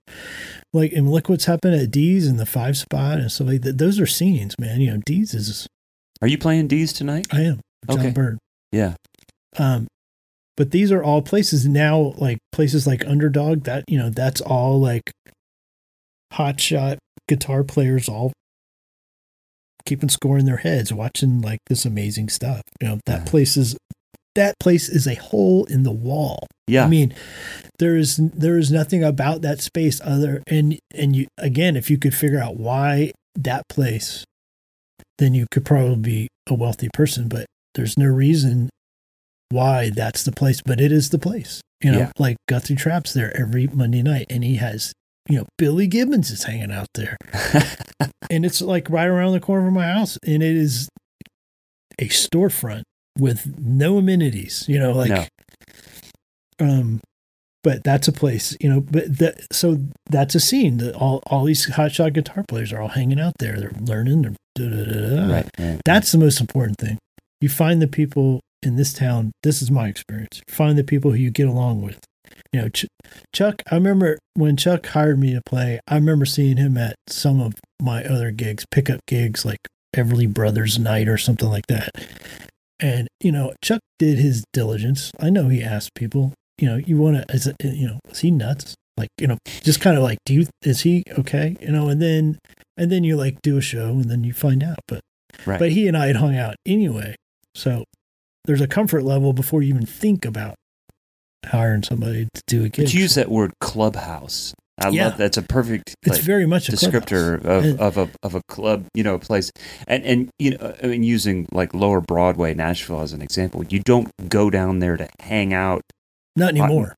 like 0.73 0.93
and 0.93 1.11
look 1.11 1.29
what's 1.29 1.45
happened 1.47 1.75
at 1.75 1.91
D's 1.91 2.27
and 2.27 2.39
the 2.39 2.47
Five 2.47 2.77
Spot 2.77 3.19
and 3.19 3.31
stuff 3.31 3.49
like 3.49 3.63
that. 3.63 3.79
Those 3.79 3.99
are 4.01 4.07
scenes, 4.07 4.55
man. 4.59 4.81
You 4.81 4.93
know, 4.93 5.01
D's 5.05 5.35
is 5.35 5.67
Are 6.23 6.29
you 6.29 6.39
playing 6.39 6.69
D's 6.69 6.93
tonight? 6.93 7.27
I 7.33 7.43
am 7.43 7.61
John 7.89 7.99
Okay. 8.01 8.11
Bird. 8.11 8.39
Yeah. 8.73 8.95
Um, 9.59 9.87
but 10.57 10.71
these 10.71 10.93
are 10.93 11.03
all 11.03 11.23
places 11.23 11.67
now, 11.67 12.15
like 12.19 12.39
places 12.53 12.87
like 12.87 13.07
Underdog. 13.07 13.65
That 13.65 13.85
you 13.89 13.99
know, 13.99 14.11
that's 14.11 14.41
all 14.41 14.79
like 14.81 15.11
hotshot 16.35 16.99
guitar 17.29 17.65
players, 17.65 18.09
all 18.09 18.33
keeping 19.87 20.09
score 20.09 20.39
in 20.39 20.45
their 20.45 20.59
heads, 20.59 20.93
watching 20.93 21.41
like 21.41 21.59
this 21.69 21.85
amazing 21.85 22.29
stuff. 22.29 22.63
You 22.81 22.89
know, 22.89 23.01
that 23.07 23.21
Yeah. 23.21 23.31
place 23.31 23.57
is 23.57 23.77
that 24.37 24.55
place 24.61 24.89
is 24.89 25.07
a 25.09 25.15
hole 25.17 25.65
in 25.65 25.83
the 25.83 25.91
wall. 25.91 26.47
Yeah. 26.69 26.85
I 26.85 26.89
mean, 26.89 27.13
there 27.81 27.97
is 27.97 28.17
there 28.19 28.59
is 28.59 28.71
nothing 28.71 29.03
about 29.03 29.43
that 29.43 29.61
space 29.61 30.01
other 30.05 30.43
and 30.47 30.79
and 30.95 31.17
you 31.17 31.27
again, 31.39 31.77
if 31.77 31.91
you 31.91 31.99
could 31.99 32.15
figure 32.15 32.39
out 32.41 32.57
why 32.57 33.13
that 33.35 33.63
place, 33.69 34.25
then 35.21 35.33
you 35.35 35.47
could 35.53 35.65
probably 35.65 35.95
be 35.97 36.29
a 36.49 36.55
wealthy 36.55 36.89
person. 36.93 37.29
But 37.29 37.47
there's 37.77 37.97
no 37.97 38.07
reason 38.07 38.69
why 39.51 39.91
that's 39.91 40.25
the 40.25 40.33
place, 40.33 40.61
but 40.65 40.81
it 40.81 40.91
is 40.91 41.11
the 41.11 41.19
place. 41.19 41.61
You 41.81 41.93
know, 41.93 41.99
Yeah. 41.99 42.13
like 42.19 42.37
Guthrie 42.49 42.75
Trapp's 42.77 43.13
there 43.13 43.35
every 43.41 43.69
Monday 43.69 44.03
night, 44.03 44.27
and 44.29 44.43
he 44.43 44.57
has 44.57 44.93
you 45.29 45.39
know 45.39 45.47
Billy 45.59 45.87
Gibbons 45.87 46.31
is 46.31 46.43
hanging 46.45 46.73
out 46.73 46.89
there, 46.95 47.17
and 48.31 48.45
it's 48.45 48.61
like 48.61 48.91
right 48.91 49.07
around 49.07 49.33
the 49.33 49.41
corner 49.41 49.67
from 49.67 49.75
my 49.75 49.87
house, 49.87 50.19
and 50.27 50.43
it 50.43 50.57
is 50.57 50.89
a 51.99 52.07
storefront 52.09 52.83
with 53.19 53.59
no 53.59 53.99
amenities. 53.99 54.65
You 54.69 54.79
know, 54.81 54.93
like 54.93 55.11
No. 55.11 55.27
um 56.61 57.01
but 57.63 57.85
that's 57.85 58.09
a 58.09 58.13
place 58.13 58.57
you 58.61 58.71
know 58.71 58.81
but 58.81 59.19
that 59.19 59.39
so 59.53 59.79
that's 60.09 60.35
a 60.35 60.41
scene 60.41 60.79
that 60.79 60.95
all 60.95 61.23
all 61.27 61.45
these 61.45 61.71
hotshot 61.73 62.15
guitar 62.15 62.43
players 62.49 62.73
are 62.73 62.81
all 62.81 62.89
hanging 62.89 63.21
out 63.21 63.35
there 63.39 63.59
they're 63.61 63.73
learning 63.81 64.23
they're. 64.23 64.35
Right. 64.69 65.51
right. 65.59 65.81
that's 65.85 66.13
the 66.13 66.19
most 66.19 66.41
important 66.41 66.79
thing. 66.79 66.99
You 67.41 67.49
find 67.49 67.81
the 67.81 67.89
people 67.89 68.41
in 68.63 68.77
this 68.77 68.93
town 68.93 69.33
this 69.43 69.63
is 69.63 69.71
my 69.71 69.89
experience 69.89 70.43
find 70.49 70.77
the 70.77 70.85
people 70.85 71.13
who 71.13 71.17
you 71.17 71.31
get 71.31 71.49
along 71.49 71.83
with. 71.83 71.99
You 72.53 72.63
know 72.63 72.69
Ch- 72.69 72.87
chuck 73.35 73.63
i 73.71 73.75
remember 73.75 74.19
when 74.35 74.57
chuck 74.57 74.87
hired 74.87 75.19
me 75.19 75.35
to 75.35 75.41
play 75.47 75.81
i 75.89 75.95
remember 75.95 76.25
seeing 76.25 76.59
him 76.59 76.77
at 76.77 76.95
some 77.09 77.41
of 77.41 77.55
my 77.81 78.05
other 78.05 78.31
gigs 78.31 78.65
pickup 78.71 79.01
gigs 79.07 79.45
like 79.45 79.59
everly 79.95 80.33
brothers 80.33 80.79
night 80.79 81.09
or 81.09 81.19
something 81.19 81.49
like 81.49 81.67
that. 81.67 81.91
And 82.79 83.09
you 83.21 83.33
know 83.33 83.53
chuck 83.63 83.81
did 83.99 84.19
his 84.19 84.45
diligence. 84.53 85.11
I 85.21 85.31
know 85.31 85.49
he 85.49 85.63
asked 85.63 85.95
people 85.95 86.33
you 86.59 86.69
know 86.69 86.77
you 86.77 86.97
want 86.97 87.17
to 87.17 87.35
is 87.35 87.47
it, 87.47 87.57
you 87.63 87.87
know 87.87 87.99
is 88.11 88.21
he 88.21 88.31
nuts? 88.31 88.75
Like 88.97 89.09
you 89.19 89.27
know 89.27 89.39
just 89.47 89.81
kind 89.81 89.97
of 89.97 90.03
like 90.03 90.19
do 90.25 90.35
you 90.35 90.47
is 90.63 90.83
he 90.83 91.05
okay? 91.19 91.57
You 91.61 91.73
know 91.73 91.89
and 91.89 92.01
then 92.01 92.39
and 92.77 92.91
then 92.91 93.05
you 93.05 93.17
like 93.17 93.41
do 93.43 93.57
a 93.57 93.61
show 93.61 93.89
and 93.91 94.05
then 94.11 94.25
you 94.25 94.33
find 94.33 94.63
out 94.63 94.79
but 94.89 95.01
Right. 95.47 95.59
but 95.59 95.71
he 95.73 95.87
and 95.89 95.97
I 95.97 96.09
had 96.09 96.17
hung 96.17 96.37
out 96.37 96.57
anyway. 96.67 97.15
So 97.55 97.85
there's 98.47 98.61
a 98.61 98.67
comfort 98.67 99.05
level 99.05 99.33
before 99.33 99.63
you 99.63 99.69
even 99.75 99.87
think 99.87 100.25
about 100.25 100.55
hiring 101.47 101.83
somebody 101.83 102.29
to 102.35 102.43
do 102.47 102.65
a 102.65 102.69
gig. 102.69 102.87
But 102.87 102.95
you 102.95 103.01
use 103.01 103.15
that 103.15 103.31
word 103.31 103.53
clubhouse. 103.61 104.53
I 104.83 104.89
Yeah. 104.89 105.09
love 105.09 105.19
that's 105.19 105.37
a 105.37 105.43
perfect 105.43 105.95
it's 106.05 106.19
very 106.19 106.47
much 106.47 106.69
a 106.69 106.73
descriptor 106.73 107.43
of, 107.45 107.81
of 107.81 107.97
a 107.99 108.11
of 108.23 108.35
a 108.35 108.41
club, 108.49 108.87
you 108.95 109.03
know, 109.03 109.15
a 109.15 109.19
place. 109.19 109.51
And 109.87 110.05
and 110.05 110.29
you 110.39 110.57
know, 110.57 110.75
I 110.83 110.87
mean, 110.89 111.03
using 111.03 111.47
like 111.53 111.75
Lower 111.75 112.01
Broadway, 112.01 112.53
Nashville 112.55 113.01
as 113.01 113.13
an 113.13 113.23
example, 113.23 113.65
you 113.65 113.79
don't 113.81 114.11
go 114.29 114.51
down 114.51 114.81
there 114.81 114.97
to 114.97 115.09
hang 115.21 115.53
out. 115.55 115.83
Not 116.37 116.51
anymore. 116.51 116.97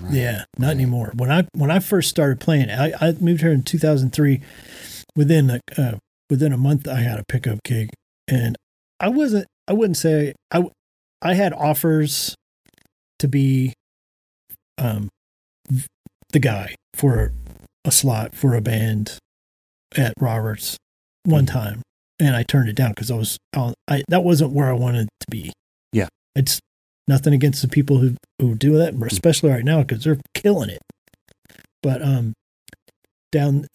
Right. 0.00 0.12
Yeah, 0.14 0.44
not 0.58 0.68
Right. 0.68 0.76
anymore. 0.76 1.12
When 1.14 1.30
I 1.30 1.46
when 1.54 1.70
I 1.70 1.78
first 1.78 2.08
started 2.10 2.40
playing, 2.40 2.70
I, 2.70 2.92
I 3.00 3.12
moved 3.20 3.40
here 3.42 3.52
in 3.52 3.62
2003. 3.62 4.40
Within 5.16 5.48
like 5.48 5.60
uh, 5.76 5.94
within 6.28 6.52
a 6.52 6.56
month, 6.56 6.86
I 6.88 7.00
had 7.00 7.18
a 7.18 7.24
pickup 7.28 7.62
gig, 7.64 7.90
and 8.28 8.56
I 9.00 9.08
wasn't. 9.08 9.46
I 9.68 9.72
wouldn't 9.72 9.96
say 9.96 10.34
I. 10.52 10.64
I 11.22 11.34
had 11.34 11.52
offers 11.52 12.34
to 13.18 13.28
be, 13.28 13.74
um, 14.78 15.10
the 16.32 16.38
guy 16.38 16.74
for 16.94 17.32
a 17.84 17.90
slot 17.90 18.34
for 18.34 18.54
a 18.54 18.60
band 18.62 19.18
at 19.96 20.14
Roberts 20.18 20.76
one 21.24 21.44
time, 21.44 21.82
and 22.18 22.34
I 22.34 22.42
turned 22.42 22.68
it 22.70 22.76
down 22.76 22.90
because 22.90 23.10
I 23.10 23.16
was. 23.16 23.36
I 23.88 24.02
that 24.08 24.22
wasn't 24.24 24.52
where 24.52 24.68
I 24.70 24.72
wanted 24.74 25.08
to 25.20 25.26
be. 25.30 25.52
Yeah. 25.92 26.08
it's 26.36 26.60
nothing 27.10 27.34
against 27.34 27.60
the 27.60 27.68
people 27.68 27.98
who 27.98 28.14
who 28.40 28.54
do 28.54 28.78
that, 28.78 28.94
especially 29.12 29.50
right 29.50 29.64
now 29.64 29.82
because 29.82 30.04
they're 30.04 30.18
killing 30.34 30.70
it. 30.70 30.80
But 31.82 32.00
um, 32.02 32.32
down, 33.32 33.66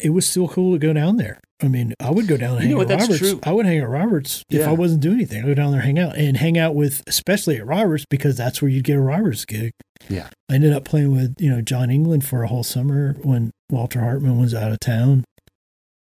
it 0.00 0.10
was 0.10 0.26
still 0.26 0.46
cool 0.48 0.72
to 0.74 0.78
go 0.78 0.92
down 0.92 1.16
there. 1.16 1.40
I 1.62 1.68
mean, 1.68 1.94
I 2.00 2.10
would 2.10 2.26
go 2.26 2.36
down 2.36 2.56
and 2.58 2.62
You 2.64 2.68
hang 2.68 2.70
know 2.70 2.76
at 2.76 2.78
what, 2.78 2.88
that's 2.88 3.02
Roberts. 3.02 3.18
true. 3.18 3.40
I 3.44 3.52
would 3.52 3.64
hang 3.66 3.78
at 3.78 3.88
Roberts 3.88 4.42
if 4.50 4.66
I 4.66 4.72
wasn't 4.72 5.00
doing 5.00 5.16
anything. 5.16 5.42
I 5.42 5.46
would 5.46 5.56
go 5.56 5.62
down 5.62 5.72
there, 5.72 5.80
hang 5.80 5.98
out, 5.98 6.16
and 6.16 6.36
hang 6.36 6.58
out 6.58 6.74
with, 6.74 7.02
especially 7.06 7.56
at 7.56 7.66
Roberts 7.66 8.04
because 8.10 8.36
that's 8.36 8.60
where 8.60 8.68
you'd 8.70 8.84
get 8.84 8.96
a 8.96 9.00
Roberts 9.00 9.44
gig. 9.44 9.72
Yeah. 10.08 10.28
I 10.50 10.54
ended 10.54 10.72
up 10.72 10.84
playing 10.84 11.12
with 11.12 11.36
you 11.40 11.50
know 11.50 11.60
John 11.62 11.90
England 11.90 12.24
for 12.24 12.42
a 12.42 12.48
whole 12.48 12.64
summer 12.64 13.16
when 13.22 13.50
Walter 13.70 14.00
Hartman 14.00 14.38
was 14.40 14.52
out 14.54 14.72
of 14.72 14.80
town, 14.80 15.24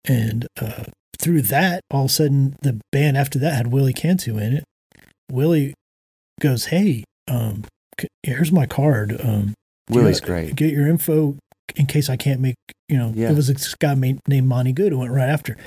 and 0.06 0.46
uh, 0.62 0.84
through 1.20 1.42
that, 1.44 1.82
all 1.90 2.06
of 2.06 2.10
a 2.12 2.14
sudden, 2.14 2.56
the 2.62 2.80
band 2.92 3.18
after 3.18 3.40
that 3.40 3.54
had 3.56 3.68
Willie 3.68 3.94
Cantu 3.94 4.38
in 4.38 4.54
it. 4.54 4.64
Willie 5.32 5.74
goes, 6.40 6.66
"Hey, 6.66 7.04
um, 7.28 7.64
here's 8.24 8.52
my 8.52 8.66
card. 8.66 9.20
Um, 9.24 9.54
Willie's 9.90 10.22
great. 10.22 10.56
Get 10.56 10.72
your 10.74 10.88
info 10.88 11.38
in 11.76 11.86
case 11.86 12.10
I 12.10 12.16
can't 12.18 12.40
make. 12.42 12.56
You 12.88 12.98
know, 12.98 13.14
Yeah. 13.16 13.30
it 13.32 13.36
was 13.36 13.48
this 13.48 13.76
guy 13.76 13.94
named 13.96 14.22
Monty 14.28 14.72
Good 14.74 14.92
who 14.92 15.00
went 15.00 15.12
right 15.12 15.30
after. 15.30 15.58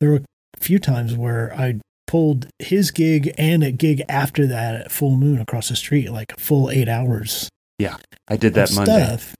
There 0.00 0.10
were 0.10 0.16
a 0.16 0.60
few 0.60 0.78
times 0.78 1.14
where 1.16 1.52
I 1.54 1.80
pulled 2.06 2.46
his 2.58 2.90
gig 2.90 3.34
and 3.36 3.62
a 3.62 3.70
gig 3.72 4.02
after 4.08 4.46
that 4.46 4.74
at 4.76 4.92
Full 4.92 5.16
Moon 5.16 5.40
across 5.40 5.68
the 5.68 5.76
street, 5.76 6.10
like 6.10 6.32
a 6.36 6.40
full 6.40 6.70
eight 6.70 6.88
hours 6.88 7.48
Yeah, 7.78 7.96
I 8.28 8.36
did 8.36 8.54
that 8.54 8.72
Monday. 8.74 9.04
stuff. 9.04 9.34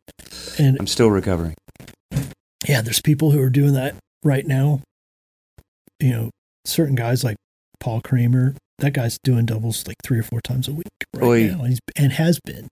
And 0.59 0.76
I'm 0.78 0.86
still 0.86 1.11
recovering. 1.11 1.55
yeah, 2.68 2.82
there's 2.82 3.01
people 3.01 3.30
who 3.30 3.41
are 3.41 3.51
doing 3.51 3.72
that 3.74 3.95
right 4.24 4.47
now. 4.47 4.80
You 6.01 6.11
know, 6.11 6.30
certain 6.64 6.95
guys 6.95 7.24
like 7.24 7.36
Paul 7.80 8.01
Kramer, 8.03 8.55
that 8.78 8.92
guy's 8.92 9.18
doing 9.24 9.46
doubles 9.46 9.86
like 9.86 9.96
three 10.04 10.18
or 10.18 10.22
four 10.22 10.40
times 10.40 10.68
a 10.68 10.72
week 10.72 10.86
right 11.14 11.24
Oy. 11.24 11.46
now, 11.48 11.64
he's, 11.64 11.78
and 11.96 12.12
has 12.12 12.38
been. 12.44 12.68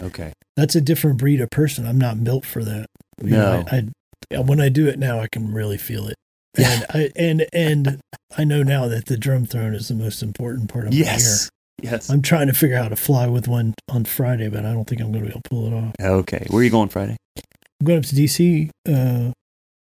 Okay. 0.00 0.32
That's 0.56 0.74
a 0.74 0.80
different 0.80 1.18
breed 1.18 1.40
of 1.40 1.50
person. 1.50 1.86
I'm 1.86 1.98
not 1.98 2.22
built 2.24 2.44
for 2.44 2.64
that. 2.64 2.86
You 3.22 3.30
know, 3.30 3.62
No. 3.62 3.64
I, 3.70 3.88
I 4.36 4.40
when 4.40 4.60
I 4.60 4.68
do 4.68 4.88
it 4.88 4.98
now, 4.98 5.20
I 5.20 5.28
can 5.30 5.52
really 5.52 5.78
feel 5.78 6.08
it. 6.08 6.16
And 6.58 6.86
I 6.90 7.10
and 7.16 7.46
and 7.52 8.00
I 8.36 8.44
know 8.44 8.62
now 8.62 8.88
that 8.88 9.06
the 9.06 9.16
drum 9.16 9.44
throne 9.46 9.74
is 9.74 9.88
the 9.88 9.94
most 9.94 10.22
important 10.22 10.70
part 10.70 10.86
of 10.86 10.92
my 10.92 10.98
Yes. 10.98 11.50
Yes. 11.82 12.08
I'm 12.08 12.22
trying 12.22 12.46
to 12.46 12.54
figure 12.54 12.76
out 12.76 12.84
how 12.84 12.88
to 12.88 12.96
fly 12.96 13.26
with 13.26 13.46
one 13.46 13.74
on 13.90 14.06
Friday, 14.06 14.48
but 14.48 14.64
I 14.64 14.72
don't 14.72 14.86
think 14.86 15.00
I'm 15.02 15.12
going 15.12 15.24
to 15.24 15.28
be 15.28 15.32
able 15.32 15.42
to 15.42 15.48
pull 15.50 15.66
it 15.66 15.74
off. 15.74 15.94
Okay. 16.00 16.46
Where 16.48 16.60
are 16.60 16.64
you 16.64 16.70
going 16.70 16.88
Friday? 16.88 17.16
I'm 17.36 17.84
going 17.86 17.98
up 17.98 18.04
to 18.06 18.14
DC. 18.14 18.70
Uh, 18.88 19.32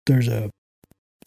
there's 0.06 0.28
a 0.28 0.52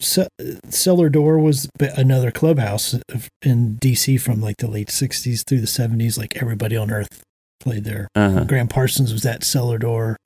Ce- 0.03 0.27
cellar 0.69 1.09
door 1.09 1.39
was 1.39 1.69
b- 1.79 1.87
another 1.95 2.29
clubhouse 2.31 2.95
in 3.41 3.77
DC 3.81 4.19
from 4.19 4.41
like 4.41 4.57
the 4.57 4.67
late 4.67 4.89
60s 4.89 5.43
through 5.47 5.61
the 5.61 5.67
70s. 5.67 6.17
Like 6.17 6.41
everybody 6.41 6.75
on 6.75 6.91
earth 6.91 7.23
played 7.59 7.85
there. 7.85 8.07
Uh-huh. 8.15 8.43
Gram 8.43 8.67
Parsons 8.67 9.13
was 9.13 9.25
at 9.25 9.43
cellar 9.43 9.77
door 9.77 10.17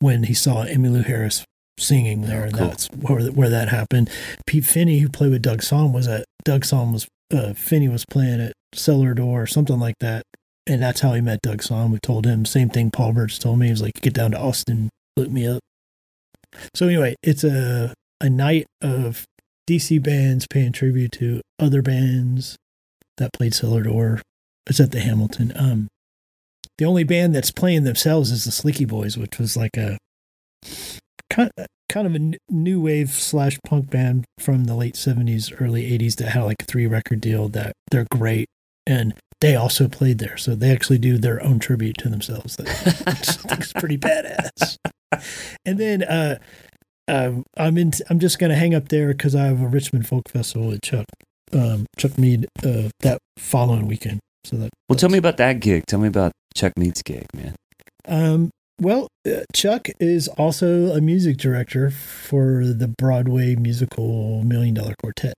when 0.00 0.24
he 0.24 0.34
saw 0.34 0.64
Emmylou 0.64 1.04
Harris 1.04 1.44
singing 1.78 2.22
there, 2.22 2.42
Oh, 2.42 2.44
and 2.46 2.54
cool. 2.54 2.66
that's 2.68 2.86
where 2.88 3.22
where 3.30 3.48
that 3.48 3.68
happened. 3.68 4.10
Pete 4.46 4.64
Finney, 4.66 4.98
who 4.98 5.08
played 5.08 5.30
with 5.30 5.42
Doug 5.42 5.60
Sahm, 5.60 5.92
was 5.92 6.08
at 6.08 6.24
Doug 6.44 6.62
Sahm 6.62 6.92
was 6.92 7.06
uh, 7.32 7.54
Finney 7.54 7.88
was 7.88 8.04
playing 8.10 8.40
at 8.40 8.52
Cellar 8.74 9.14
Door 9.14 9.42
or 9.42 9.46
something 9.46 9.78
like 9.78 9.94
that, 10.00 10.22
and 10.66 10.82
that's 10.82 11.00
how 11.00 11.12
he 11.14 11.20
met 11.20 11.40
Doug 11.42 11.62
Sahm. 11.62 11.90
We 11.92 11.98
told 12.02 12.26
him 12.26 12.44
same 12.44 12.68
thing. 12.70 12.90
Paul 12.90 13.12
Burch 13.12 13.38
told 13.38 13.58
me 13.60 13.66
he 13.66 13.72
was 13.72 13.80
like, 13.82 13.94
"Get 14.00 14.12
down 14.14 14.32
to 14.32 14.38
Austin, 14.40 14.90
look 15.16 15.30
me 15.30 15.46
up." 15.46 15.60
So 16.74 16.86
anyway, 16.88 17.14
it's 17.22 17.44
a 17.44 17.94
a 18.22 18.30
night 18.30 18.66
of 18.80 19.26
DC 19.68 20.02
bands 20.02 20.46
paying 20.48 20.72
tribute 20.72 21.12
to 21.12 21.42
other 21.58 21.82
bands 21.82 22.56
that 23.18 23.32
played 23.32 23.52
Cellar 23.52 23.82
Door. 23.82 24.22
It's 24.66 24.80
at 24.80 24.92
the 24.92 25.00
Hamilton. 25.00 25.52
Um, 25.56 25.88
the 26.78 26.84
only 26.84 27.04
band 27.04 27.34
that's 27.34 27.50
playing 27.50 27.82
themselves 27.84 28.30
is 28.30 28.44
the 28.44 28.50
Slickee 28.50 28.88
Boys, 28.88 29.18
which 29.18 29.38
was 29.38 29.56
like 29.56 29.76
a 29.76 29.98
kind 31.28 31.50
kind 31.88 32.06
of 32.06 32.14
a 32.14 32.38
new 32.48 32.80
wave 32.80 33.10
slash 33.10 33.58
punk 33.66 33.90
band 33.90 34.24
from 34.38 34.64
the 34.64 34.74
late 34.74 34.96
seventies, 34.96 35.52
early 35.60 35.92
eighties 35.92 36.16
that 36.16 36.30
had 36.30 36.44
like 36.44 36.62
a 36.62 36.64
three 36.64 36.86
record 36.86 37.20
deal. 37.20 37.48
That 37.48 37.72
they're 37.90 38.06
great, 38.10 38.46
and 38.86 39.14
they 39.40 39.56
also 39.56 39.88
played 39.88 40.18
there, 40.18 40.36
so 40.36 40.54
they 40.54 40.70
actually 40.70 40.98
do 40.98 41.18
their 41.18 41.42
own 41.42 41.58
tribute 41.58 41.98
to 41.98 42.08
themselves. 42.08 42.56
That 42.56 42.68
I 43.06 43.12
think 43.12 43.60
is 43.60 43.72
pretty 43.72 43.98
badass. 43.98 44.76
And 45.66 45.78
then 45.78 46.02
uh, 46.02 46.38
uh, 47.12 47.32
I'm 47.56 47.76
in. 47.78 47.92
I'm 48.10 48.18
just 48.18 48.38
gonna 48.38 48.56
hang 48.56 48.74
up 48.74 48.88
there 48.88 49.08
because 49.08 49.34
I 49.34 49.44
have 49.46 49.60
a 49.62 49.68
Richmond 49.68 50.06
Folk 50.06 50.28
Festival 50.28 50.68
with 50.68 50.80
Chuck 50.82 51.04
um, 51.52 51.86
Chuck 51.98 52.16
Mead 52.18 52.46
uh, 52.64 52.88
that 53.00 53.18
following 53.38 53.86
weekend. 53.86 54.20
So 54.44 54.56
that 54.56 54.70
Well, 54.88 54.96
tell 54.98 55.10
me 55.10 55.18
about 55.18 55.36
that 55.36 55.60
gig. 55.60 55.84
Tell 55.86 56.00
me 56.00 56.08
about 56.08 56.32
Chuck 56.56 56.72
Mead's 56.76 57.02
gig, 57.02 57.26
man. 57.34 57.54
Um, 58.08 58.50
well, 58.80 59.06
uh, 59.26 59.42
Chuck 59.54 59.88
is 60.00 60.26
also 60.28 60.88
a 60.92 61.00
music 61.00 61.36
director 61.36 61.90
for 61.90 62.64
the 62.66 62.88
Broadway 62.98 63.54
musical 63.54 64.42
Million 64.42 64.74
Dollar 64.74 64.94
Quartet, 65.00 65.34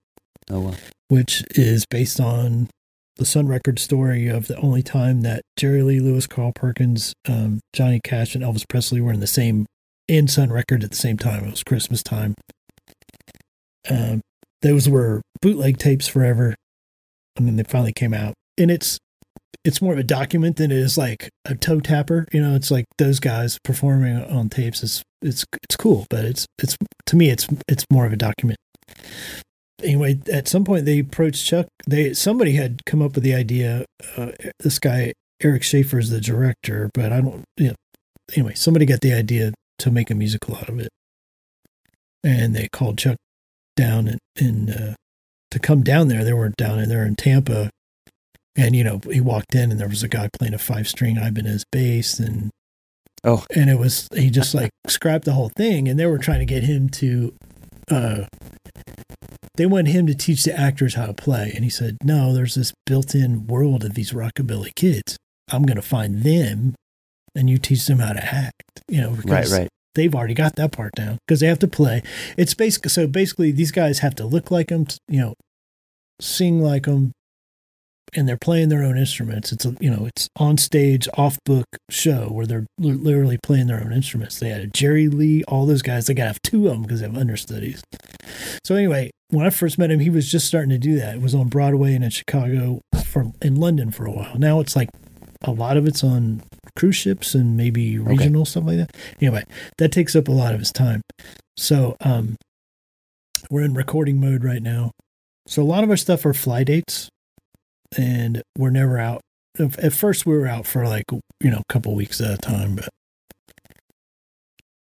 Oh, 0.51 0.61
well. 0.61 0.77
which 1.09 1.43
is 1.51 1.85
based 1.91 2.19
on 2.21 2.69
the 3.17 3.27
Sun 3.27 3.47
Record 3.49 3.79
story 3.79 4.29
of 4.29 4.47
the 4.47 4.57
only 4.57 4.83
time 4.83 5.21
that 5.21 5.43
Jerry 5.57 5.83
Lee 5.83 6.01
Lewis, 6.01 6.27
Carl 6.27 6.53
Perkins, 6.55 7.13
um, 7.29 7.61
Johnny 7.75 8.01
Cash, 8.03 8.35
and 8.35 8.43
Elvis 8.43 8.65
Presley 8.69 9.01
were 9.03 9.13
in 9.13 9.21
the 9.21 9.27
same 9.27 9.67
in 10.09 10.29
Sun 10.29 10.51
Record 10.51 10.85
at 10.85 10.91
the 10.91 10.97
same 10.97 11.17
time. 11.17 11.45
It 11.45 11.51
was 11.51 11.63
Christmas 11.63 12.03
time. 12.03 12.35
Um, 13.91 14.21
those 14.63 14.89
were 14.89 15.23
bootleg 15.43 15.79
tapes 15.79 16.09
forever, 16.09 16.55
and 17.37 17.47
then 17.47 17.57
they 17.57 17.65
finally 17.65 17.93
came 17.93 18.15
out, 18.15 18.35
and 18.59 18.71
it's 18.71 18.99
it's 19.65 19.81
more 19.81 19.93
of 19.93 19.99
a 19.99 20.05
document 20.05 20.57
than 20.57 20.71
it 20.71 20.77
is 20.77 20.99
like 20.99 21.31
a 21.45 21.55
toe 21.55 21.81
tapper. 21.81 22.27
You 22.33 22.43
know, 22.43 22.55
it's 22.55 22.71
like 22.71 22.85
those 22.99 23.21
guys 23.21 23.59
performing 23.65 24.23
on 24.25 24.49
tapes. 24.49 24.83
It's 24.83 25.03
it's 25.23 25.45
it's 25.63 25.77
cool, 25.77 26.07
but 26.11 26.25
it's 26.25 26.47
it's 26.63 26.77
to 27.07 27.17
me 27.17 27.31
it's 27.31 27.47
it's 27.69 27.85
more 27.91 28.07
of 28.07 28.13
a 28.13 28.17
document. 28.17 28.59
Anyway, 29.83 30.21
at 30.33 30.49
some 30.49 30.65
point 30.65 30.85
they 30.87 31.01
approached 31.01 31.47
Chuck. 31.47 31.67
They 31.87 32.15
somebody 32.15 32.53
had 32.53 32.85
come 32.87 33.03
up 33.03 33.15
with 33.15 33.25
the 33.25 33.35
idea. 33.35 33.85
Uh, 34.17 34.33
this 34.61 34.79
guy 34.79 35.13
Eric 35.43 35.63
Schaeffer 35.63 35.99
is 35.99 36.11
the 36.11 36.21
director, 36.21 36.91
but 36.95 37.13
I 37.13 37.21
don't. 37.21 37.45
You 37.57 37.69
know, 37.69 37.75
anyway, 38.35 38.55
somebody 38.55 38.87
got 38.87 39.01
the 39.01 39.13
idea 39.13 39.53
to 39.79 39.91
make 39.91 40.11
a 40.11 40.15
musical 40.15 40.57
out 40.57 40.69
of 40.69 40.79
it, 40.79 40.91
and 42.23 42.55
they 42.55 42.69
called 42.69 42.99
Chuck 42.99 43.17
down 43.77 44.09
and, 44.09 44.19
and 44.39 44.71
uh, 44.71 44.95
to 45.51 45.59
come 45.59 45.83
down 45.83 46.09
there. 46.09 46.25
They 46.25 46.33
weren't 46.33 46.57
down 46.57 46.79
in 46.79 46.89
there 46.89 47.05
in 47.05 47.17
Tampa 47.17 47.71
and 48.57 48.77
you 48.77 48.85
know 48.85 49.01
he 49.11 49.21
walked 49.21 49.55
in 49.55 49.71
and 49.71 49.81
there 49.81 49.89
was 49.89 50.03
a 50.03 50.09
guy 50.09 50.29
playing 50.39 50.55
a 50.55 50.59
five 50.59 50.89
string 50.89 51.17
Ibanez 51.17 51.65
bass 51.73 52.19
and 52.19 52.51
Oh. 53.27 53.45
and 53.55 53.71
it 53.71 53.79
was 53.79 54.09
he 54.15 54.29
just 54.29 54.55
like 54.55 54.71
scrapped 54.87 55.25
the 55.25 55.33
whole 55.33 55.51
thing 55.57 55.89
and 55.89 55.99
they 55.99 56.07
were 56.07 56.19
trying 56.19 56.41
to 56.41 56.45
get 56.45 56.65
him 56.65 56.89
to 56.91 57.35
uh 57.91 58.25
they 59.57 59.65
wanted 59.67 59.93
him 59.93 60.07
to 60.07 60.15
teach 60.15 60.45
the 60.45 60.59
actors 60.59 60.95
how 60.95 61.07
to 61.07 61.15
play 61.15 61.51
and 61.55 61.65
he 61.65 61.71
said 61.71 61.97
no 62.05 62.35
there's 62.35 62.55
this 62.55 62.73
built-in 62.87 63.47
world 63.47 63.83
of 63.83 63.95
these 63.95 64.13
rockabilly 64.13 64.75
kids 64.75 65.17
i'm 65.51 65.63
going 65.63 65.77
to 65.77 65.83
find 65.83 66.23
them 66.23 66.75
and 67.35 67.51
you 67.51 67.59
teach 67.59 67.87
them 67.87 67.99
how 67.99 68.13
to 68.13 68.25
act 68.25 68.63
you 68.89 69.01
know 69.01 69.11
Right, 69.11 69.23
because 69.25 69.53
right. 69.53 69.69
they've 69.95 70.15
already 70.15 70.35
got 70.35 70.57
that 70.57 70.73
part 70.73 70.93
down 70.95 71.19
because 71.27 71.41
they 71.41 71.47
have 71.47 71.59
to 71.61 71.69
play. 71.69 72.03
It's 72.37 72.55
basically 72.55 72.91
so 72.91 73.07
basically 73.07 73.53
these 73.53 73.71
guys 73.73 74.01
have 74.01 74.15
to 74.17 74.25
look 74.27 74.51
like 74.51 74.69
them, 74.69 74.87
you 75.09 75.21
know, 75.21 75.35
sing 76.21 76.61
like 76.61 76.85
them, 76.85 77.13
and 78.17 78.29
they're 78.29 78.37
playing 78.37 78.69
their 78.69 78.83
own 78.85 78.97
instruments. 78.99 79.53
It's 79.53 79.65
a 79.65 79.75
you 79.81 79.91
know 79.91 80.07
it's 80.07 80.29
on 80.37 80.59
stage, 80.59 81.09
off 81.17 81.39
book 81.45 81.67
show 81.91 82.29
where 82.29 82.47
they're 82.47 82.67
li- 82.79 82.93
literally 82.93 83.39
playing 83.43 83.67
their 83.69 83.81
own 83.83 83.93
instruments. 83.93 84.39
They 84.39 84.51
had 84.51 84.73
Jerry 84.75 85.09
Lee, 85.09 85.43
all 85.45 85.67
those 85.67 85.83
guys. 85.83 86.07
They 86.07 86.15
got 86.15 86.25
to 86.25 86.29
have 86.29 86.43
two 86.43 86.67
of 86.67 86.73
them 86.75 86.83
because 86.83 87.01
they 87.01 87.07
have 87.07 87.17
understudies. 87.17 87.83
So 88.65 88.75
anyway, 88.75 89.11
when 89.31 89.47
I 89.47 89.51
first 89.51 89.79
met 89.79 89.91
him, 89.91 90.01
he 90.01 90.11
was 90.11 90.31
just 90.31 90.47
starting 90.47 90.71
to 90.71 90.79
do 90.79 90.97
that. 90.99 91.17
It 91.17 91.21
was 91.23 91.35
on 91.35 91.49
Broadway 91.49 91.95
and 91.95 92.05
in 92.05 92.11
Chicago 92.11 92.81
for 93.05 93.33
in 93.43 93.57
London 93.57 93.91
for 93.91 94.07
a 94.07 94.13
while. 94.13 94.39
Now 94.39 94.61
it's 94.61 94.77
like 94.77 94.89
a 95.43 95.51
lot 95.51 95.77
of 95.77 95.87
it's 95.87 96.03
on 96.05 96.43
cruise 96.77 96.97
ships 96.97 97.35
and 97.35 97.57
maybe 97.57 97.99
regional 97.99 98.45
stuff 98.45 98.65
like 98.65 98.79
that. 98.79 98.97
Anyway, 99.21 99.45
that 99.79 99.93
takes 99.93 100.17
up 100.17 100.29
a 100.29 100.33
lot 100.33 100.55
of 100.55 100.61
his 100.61 100.73
time. 100.73 101.03
So 101.57 101.97
um, 102.01 102.37
we're 103.51 103.63
in 103.63 103.75
recording 103.75 104.21
mode 104.21 104.45
right 104.45 104.63
now. 104.63 104.91
So 105.47 105.63
a 105.63 105.65
lot 105.65 105.85
of 105.85 105.91
our 105.91 105.97
stuff 105.97 106.25
are 106.25 106.35
fly 106.35 106.65
dates, 106.65 107.09
and 107.97 108.43
we're 108.57 108.71
never 108.71 108.99
out. 108.99 109.21
At 109.59 109.79
at 109.79 109.93
first, 109.93 110.27
we 110.27 110.37
were 110.37 110.49
out 110.49 110.67
for 110.67 110.87
like 110.87 111.05
you 111.11 111.51
know 111.51 111.61
a 111.69 111.73
couple 111.73 111.95
weeks 111.95 112.21
at 112.21 112.35
a 112.35 112.37
time, 112.39 112.77
but 112.77 112.89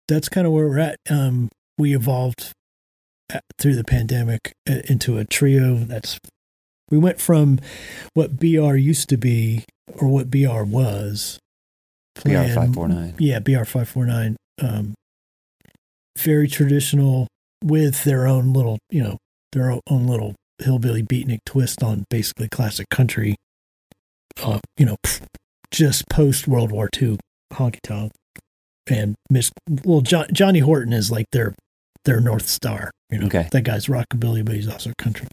that's 0.08 0.30
kind 0.30 0.46
of 0.46 0.54
where 0.54 0.68
we're 0.68 0.80
at. 0.80 0.98
Um, 1.10 1.50
we 1.78 1.96
evolved 1.96 2.52
uh, 3.34 3.40
through 3.58 3.76
the 3.76 3.84
pandemic 3.84 4.52
uh, 4.70 4.82
into 4.90 5.18
a 5.18 5.26
trio. 5.26 5.76
That's 5.76 6.20
we 6.92 6.98
went 6.98 7.22
from 7.22 7.60
what 8.14 8.38
BR 8.38 8.76
used 8.76 9.08
to 9.10 9.18
be 9.18 9.64
or 9.88 10.08
what 10.08 10.30
BR 10.30 10.64
was. 10.64 11.40
BR 12.24 12.54
549. 12.54 13.16
Yeah, 13.20 13.40
BR 13.40 13.64
five 13.64 13.88
four 13.90 14.06
nine. 14.06 14.36
Um, 14.62 14.94
very 16.18 16.48
traditional 16.48 17.28
with 17.64 18.04
their 18.04 18.28
own 18.28 18.52
little, 18.54 18.78
you 18.90 19.02
know, 19.04 19.18
their 19.54 19.72
own 19.72 20.08
little 20.08 20.36
hillbilly 20.60 21.04
beatnik 21.04 21.40
twist 21.46 21.82
on 21.84 22.04
basically 22.10 22.50
classic 22.50 22.90
country. 22.90 23.36
Uh, 24.42 24.60
you 24.78 24.86
know, 24.86 24.96
just 25.72 26.08
post 26.10 26.48
World 26.48 26.72
War 26.72 26.90
II 27.02 27.18
honky 27.54 27.80
tonk, 27.84 28.12
and 28.90 29.16
Miss 29.30 29.52
well 29.84 30.02
John, 30.02 30.28
Johnny 30.32 30.60
Horton 30.60 30.94
is 30.94 31.10
like 31.12 31.26
their 31.32 31.56
their 32.06 32.20
north 32.20 32.48
star. 32.48 32.92
You 33.10 33.20
know, 33.20 33.26
Okay. 33.28 33.48
that 33.52 33.64
guy's 33.64 33.88
rockabilly, 33.88 34.46
but 34.46 34.56
he's 34.56 34.68
also 34.68 34.92
country. 34.98 35.28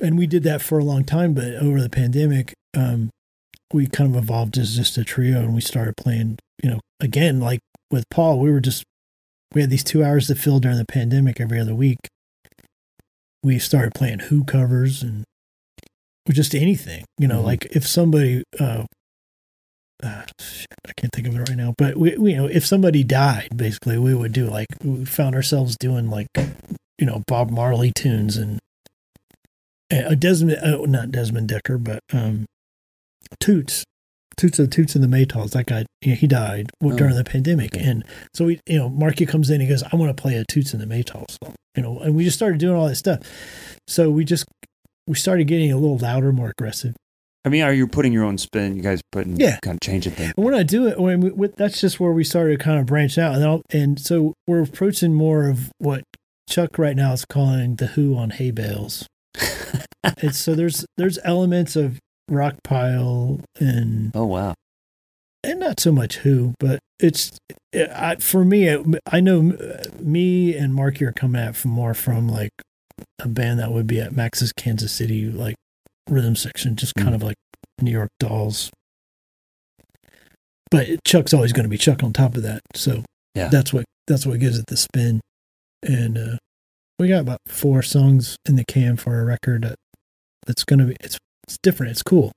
And 0.00 0.16
we 0.16 0.26
did 0.26 0.44
that 0.44 0.62
for 0.62 0.78
a 0.78 0.84
long 0.84 1.02
time, 1.04 1.34
but 1.34 1.54
over 1.54 1.80
the 1.80 1.90
pandemic, 1.90 2.54
um, 2.76 3.10
we 3.72 3.86
kind 3.86 4.14
of 4.14 4.22
evolved 4.22 4.56
as 4.58 4.76
just 4.76 4.96
a 4.98 5.04
trio, 5.04 5.38
and 5.40 5.54
we 5.54 5.60
started 5.60 5.96
playing. 5.96 6.38
You 6.62 6.70
know, 6.70 6.80
again, 7.00 7.40
like 7.40 7.60
with 7.90 8.04
Paul, 8.10 8.38
we 8.40 8.50
were 8.50 8.60
just 8.60 8.84
we 9.54 9.60
had 9.60 9.70
these 9.70 9.84
two 9.84 10.04
hours 10.04 10.26
to 10.26 10.34
fill 10.34 10.60
during 10.60 10.78
the 10.78 10.84
pandemic 10.84 11.40
every 11.40 11.58
other 11.60 11.74
week. 11.74 11.98
We 13.42 13.58
started 13.58 13.94
playing 13.94 14.18
Who 14.20 14.44
covers 14.44 15.02
and 15.02 15.24
or 16.28 16.32
just 16.32 16.54
anything. 16.54 17.04
You 17.18 17.28
know, 17.28 17.40
Mhm. 17.40 17.44
like 17.44 17.64
if 17.70 17.86
somebody, 17.86 18.42
uh, 18.60 18.84
uh, 20.02 20.24
shit, 20.40 20.66
I 20.86 20.92
can't 20.96 21.12
think 21.12 21.26
of 21.26 21.34
it 21.36 21.48
right 21.48 21.56
now, 21.56 21.74
but 21.78 21.96
we, 21.96 22.16
we, 22.18 22.32
you 22.32 22.36
know, 22.36 22.46
if 22.46 22.66
somebody 22.66 23.02
died, 23.02 23.56
basically, 23.56 23.96
we 23.98 24.14
would 24.14 24.32
do 24.32 24.48
like 24.50 24.66
we 24.82 25.04
found 25.04 25.34
ourselves 25.34 25.76
doing 25.78 26.10
like, 26.10 26.26
you 26.98 27.06
know, 27.06 27.22
Bob 27.26 27.50
Marley 27.50 27.92
tunes 27.94 28.36
and 28.36 28.58
uh, 29.90 30.14
Desmond, 30.14 30.58
uh, 30.62 30.84
not 30.86 31.10
Desmond 31.10 31.48
Dekker, 31.48 31.82
but 31.82 32.00
um, 32.12 32.44
Toots, 33.40 33.84
Toots 34.36 34.58
of 34.58 34.70
Toots 34.70 34.94
and 34.94 35.02
the 35.04 35.08
Maytals. 35.08 35.50
That 35.52 35.66
guy, 35.66 35.84
you 36.02 36.10
know, 36.10 36.16
he 36.16 36.26
died 36.26 36.70
Oh, 36.82 36.92
during 36.96 37.14
the 37.16 37.24
pandemic, 37.24 37.74
okay. 37.74 37.84
and 37.84 38.04
so 38.34 38.46
we, 38.46 38.60
you 38.66 38.76
know, 38.78 38.88
Marky 38.88 39.26
comes 39.26 39.50
in, 39.50 39.60
he 39.60 39.66
goes, 39.66 39.82
"I 39.82 39.96
want 39.96 40.16
to 40.16 40.20
play 40.20 40.36
a 40.36 40.44
Toots 40.44 40.72
and 40.72 40.82
the 40.82 40.86
Maytals," 40.86 41.36
song," 41.42 41.54
you 41.76 41.82
know, 41.82 41.98
and 42.00 42.14
we 42.14 42.24
just 42.24 42.36
started 42.36 42.58
doing 42.58 42.76
all 42.76 42.86
that 42.88 42.96
stuff. 42.96 43.20
So 43.86 44.10
we 44.10 44.24
just 44.24 44.44
we 45.06 45.14
started 45.14 45.44
getting 45.46 45.72
a 45.72 45.76
little 45.76 45.98
louder, 45.98 46.32
more 46.32 46.50
aggressive. 46.50 46.94
I 47.44 47.48
mean, 47.50 47.62
are 47.62 47.72
you 47.72 47.86
putting 47.86 48.12
your 48.12 48.24
own 48.24 48.36
spin? 48.36 48.76
You 48.76 48.82
guys 48.82 49.00
putting, 49.10 49.36
Yeah. 49.40 49.58
kind 49.62 49.76
of 49.76 49.80
changing 49.80 50.12
things. 50.12 50.34
And 50.36 50.44
we're 50.44 50.52
not 50.52 50.66
doing 50.66 50.92
it. 50.92 51.00
When 51.00 51.20
we, 51.20 51.48
that's 51.56 51.80
just 51.80 51.98
where 51.98 52.12
we 52.12 52.22
started 52.24 52.58
to 52.58 52.62
kind 52.64 52.78
of 52.78 52.84
branch 52.86 53.16
out, 53.16 53.34
and 53.36 53.44
I'll, 53.44 53.62
and 53.70 53.98
so 53.98 54.34
we're 54.46 54.62
approaching 54.62 55.14
more 55.14 55.48
of 55.48 55.70
what 55.78 56.02
Chuck 56.48 56.78
right 56.78 56.94
now 56.96 57.12
is 57.14 57.24
calling 57.24 57.76
the 57.76 57.86
Who 57.88 58.16
on 58.18 58.30
hay 58.30 58.50
bales. 58.50 59.06
it's 60.04 60.38
so 60.38 60.54
there's 60.54 60.84
there's 60.96 61.18
elements 61.24 61.74
of 61.76 61.98
rock 62.28 62.54
pile 62.64 63.40
and 63.58 64.10
Oh, 64.14 64.26
wow. 64.26 64.54
and 65.44 65.60
not 65.60 65.80
so 65.80 65.92
much 65.92 66.16
Who, 66.18 66.54
but 66.60 66.78
it's 67.00 67.38
I, 67.74 68.16
for 68.16 68.44
me. 68.44 68.68
I 69.10 69.20
know 69.20 69.56
me 70.00 70.56
and 70.56 70.74
Marky 70.74 71.04
are 71.04 71.12
coming 71.12 71.40
at 71.40 71.56
from 71.56 71.70
more 71.72 71.94
from 71.94 72.28
like 72.28 72.50
a 73.20 73.28
band 73.28 73.58
that 73.60 73.70
would 73.72 73.86
be 73.86 74.00
at 74.00 74.14
Max's 74.16 74.52
Kansas 74.52 74.92
City 74.92 75.26
like 75.30 75.54
rhythm 76.08 76.34
section, 76.36 76.74
just 76.76 76.94
kind 76.94 77.10
Mm. 77.10 77.14
of 77.14 77.22
like 77.22 77.36
New 77.80 77.90
York 77.92 78.10
Dolls. 78.18 78.70
But 80.70 81.02
Chuck's 81.04 81.32
always 81.32 81.52
going 81.52 81.64
to 81.64 81.68
be 81.70 81.78
Chuck 81.78 82.02
on 82.02 82.12
top 82.12 82.36
of 82.36 82.42
that, 82.42 82.60
so 82.74 83.02
Yeah. 83.34 83.48
that's 83.48 83.72
what 83.72 83.84
that's 84.06 84.26
what 84.26 84.40
gives 84.40 84.58
it 84.58 84.66
the 84.68 84.76
spin. 84.76 85.20
And 85.82 86.18
uh, 86.18 86.36
we 86.98 87.08
got 87.08 87.20
about 87.20 87.38
four 87.46 87.82
songs 87.82 88.36
in 88.46 88.56
the 88.56 88.64
can 88.66 88.96
for 88.96 89.20
a 89.20 89.24
record 89.24 89.62
that 89.62 89.76
it's 90.46 90.64
gonna 90.64 90.86
be 90.86 90.96
it's 91.00 91.18
it's 91.48 91.58
different. 91.62 91.90
It's 91.92 92.02
cool. 92.02 92.30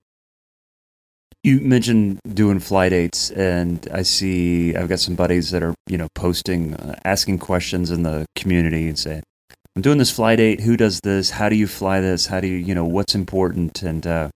You 1.43 1.59
mentioned 1.59 2.19
doing 2.31 2.59
fly 2.59 2.89
dates, 2.89 3.31
and 3.31 3.87
I 3.91 4.03
see 4.03 4.75
I've 4.75 4.87
got 4.89 4.99
some 4.99 5.15
buddies 5.15 5.49
that 5.51 5.63
are 5.63 5.73
you 5.87 5.97
know 5.97 6.07
posting, 6.13 6.75
uh, 6.75 6.95
asking 7.03 7.39
questions 7.39 7.89
in 7.89 8.03
the 8.03 8.25
community 8.35 8.87
and 8.87 8.97
saying, 8.97 9.23
"I'm 9.75 9.81
doing 9.81 9.97
this 9.97 10.11
fly 10.11 10.35
date. 10.35 10.61
Who 10.61 10.77
does 10.77 10.99
this? 11.01 11.31
How 11.31 11.49
do 11.49 11.55
you 11.55 11.65
fly 11.65 11.99
this? 11.99 12.27
How 12.27 12.41
do 12.41 12.47
you 12.47 12.57
you 12.57 12.75
know 12.75 12.85
what's 12.85 13.15
important?" 13.15 13.81
And 13.81 14.05
uh, 14.05 14.29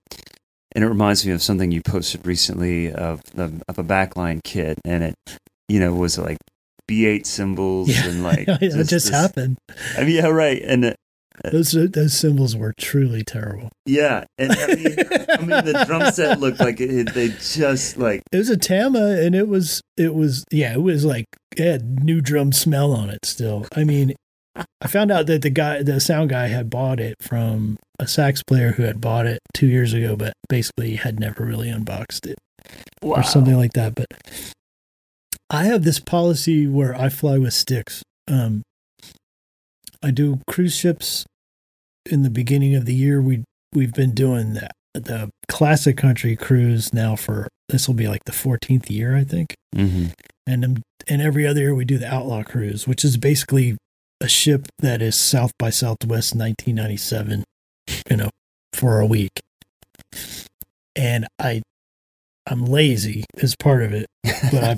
and 0.74 0.84
it 0.84 0.88
reminds 0.88 1.24
me 1.26 1.32
of 1.32 1.44
something 1.44 1.72
you 1.72 1.82
posted 1.84 2.26
recently 2.26 2.92
of 2.92 3.22
the, 3.36 3.62
of 3.68 3.78
a 3.78 3.84
backline 3.84 4.42
kit, 4.44 4.80
and 4.84 5.04
it 5.04 5.16
you 5.70 5.80
know 5.80 5.94
was 5.94 6.18
like 6.18 6.38
B8 6.90 7.28
cymbals 7.28 7.90
Yeah. 7.90 8.08
and 8.10 8.24
like 8.24 8.46
it 8.48 8.88
just 8.88 9.10
happened. 9.10 9.58
I 9.96 10.02
mean, 10.06 10.16
yeah, 10.16 10.26
right, 10.28 10.60
and 10.60 10.86
uh, 10.86 10.94
Those 11.52 11.72
those 11.72 12.18
cymbals 12.18 12.56
were 12.56 12.74
truly 12.80 13.24
terrible. 13.24 13.70
yeah, 13.86 14.26
and 14.38 14.52
I 14.52 14.68
mean, 14.68 14.96
I 15.30 15.38
mean 15.40 15.66
the 15.66 15.84
drum 15.86 16.12
set 16.12 16.40
looked 16.40 16.60
like 16.60 16.80
it, 16.80 17.14
they 17.14 17.30
just 17.30 17.98
like 17.98 18.24
It 18.32 18.38
was 18.38 18.50
a 18.50 18.58
Tama, 18.58 19.20
and 19.22 19.36
it 19.36 19.48
was 19.48 19.82
it 19.98 20.16
was 20.16 20.44
yeah, 20.52 20.74
it 20.74 20.82
was 20.82 21.06
like 21.06 21.26
it 21.56 21.66
had 21.66 22.04
new 22.04 22.22
drum 22.22 22.52
smell 22.52 22.92
on 22.94 23.10
it. 23.10 23.26
Still, 23.26 23.66
I 23.76 23.84
mean, 23.84 24.14
I 24.56 24.88
found 24.88 25.12
out 25.12 25.28
that 25.28 25.42
the 25.42 25.50
guy, 25.50 25.84
the 25.84 26.00
sound 26.00 26.30
guy, 26.30 26.48
had 26.48 26.70
bought 26.70 27.00
it 27.00 27.16
from 27.22 27.78
a 28.00 28.08
sax 28.08 28.42
player 28.44 28.72
who 28.72 28.84
had 28.84 29.02
bought 29.02 29.26
it 29.26 29.40
two 29.54 29.68
years 29.68 29.94
ago, 29.94 30.16
but 30.16 30.34
basically 30.50 30.96
had 30.96 31.20
never 31.20 31.46
really 31.46 31.70
unboxed 31.70 32.26
it 32.26 32.38
or 33.02 33.24
something 33.24 33.56
like 33.56 33.74
that. 33.74 33.96
But 33.96 34.08
I 35.50 35.66
have 35.66 35.84
this 35.84 36.00
policy 36.00 36.68
where 36.68 36.96
I 36.96 37.10
fly 37.10 37.38
with 37.38 37.54
sticks. 37.54 38.04
Um, 38.28 38.64
I 40.04 40.12
do 40.12 40.40
cruise 40.48 40.76
ships. 40.76 41.26
In 42.10 42.22
the 42.22 42.30
beginning 42.30 42.76
of 42.76 42.86
the 42.86 42.94
year, 42.94 43.22
we 43.22 43.44
we've 43.74 43.94
been 43.94 44.14
doing 44.14 44.54
that 44.54 44.72
the 44.94 45.30
classic 45.48 45.98
country 45.98 46.36
cruise 46.36 46.94
now 46.94 47.16
for 47.16 47.48
this 47.70 47.88
will 47.88 47.96
be 47.96 48.08
like 48.08 48.24
the 48.26 48.32
14th 48.32 48.90
year, 48.90 49.16
I 49.16 49.24
think. 49.24 49.56
hmm 49.74 50.08
And 50.48 50.64
um, 50.66 50.78
and 51.08 51.22
every 51.22 51.46
other 51.46 51.62
year 51.62 51.76
we 51.76 51.86
do 51.86 51.98
the 51.98 52.12
Outlaw 52.12 52.44
cruise, 52.44 52.88
which 52.88 53.04
is 53.04 53.18
basically 53.18 53.78
a 54.22 54.28
ship 54.28 54.68
that 54.80 55.02
is 55.02 55.16
South 55.16 55.52
by 55.60 55.70
Southwest 55.70 56.36
1997, 56.36 57.44
you 58.10 58.18
know, 58.18 58.30
for 58.74 59.00
a 59.00 59.06
week. 59.06 59.32
And 60.96 61.28
I 61.40 61.62
I'm 62.48 62.66
lazy 62.66 63.26
as 63.42 63.56
part 63.56 63.84
of 63.84 63.94
it, 63.94 64.06
but 64.52 64.64
I 64.64 64.78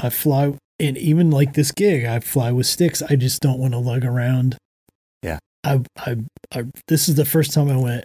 I 0.06 0.10
fly 0.10 0.54
and 0.80 0.96
even 0.98 1.30
like 1.30 1.54
this 1.54 1.70
gig, 1.72 2.04
I 2.04 2.20
fly 2.20 2.50
with 2.52 2.66
sticks. 2.66 3.02
I 3.02 3.16
just 3.16 3.40
don't 3.40 3.58
want 3.58 3.72
to 3.74 3.78
lug 3.78 4.04
around. 4.04 4.56
Yeah. 5.22 5.38
I 5.64 5.80
I 5.98 6.16
I 6.52 6.64
this 6.88 7.08
is 7.08 7.14
the 7.14 7.24
first 7.24 7.52
time 7.52 7.70
I 7.70 7.76
went 7.76 8.04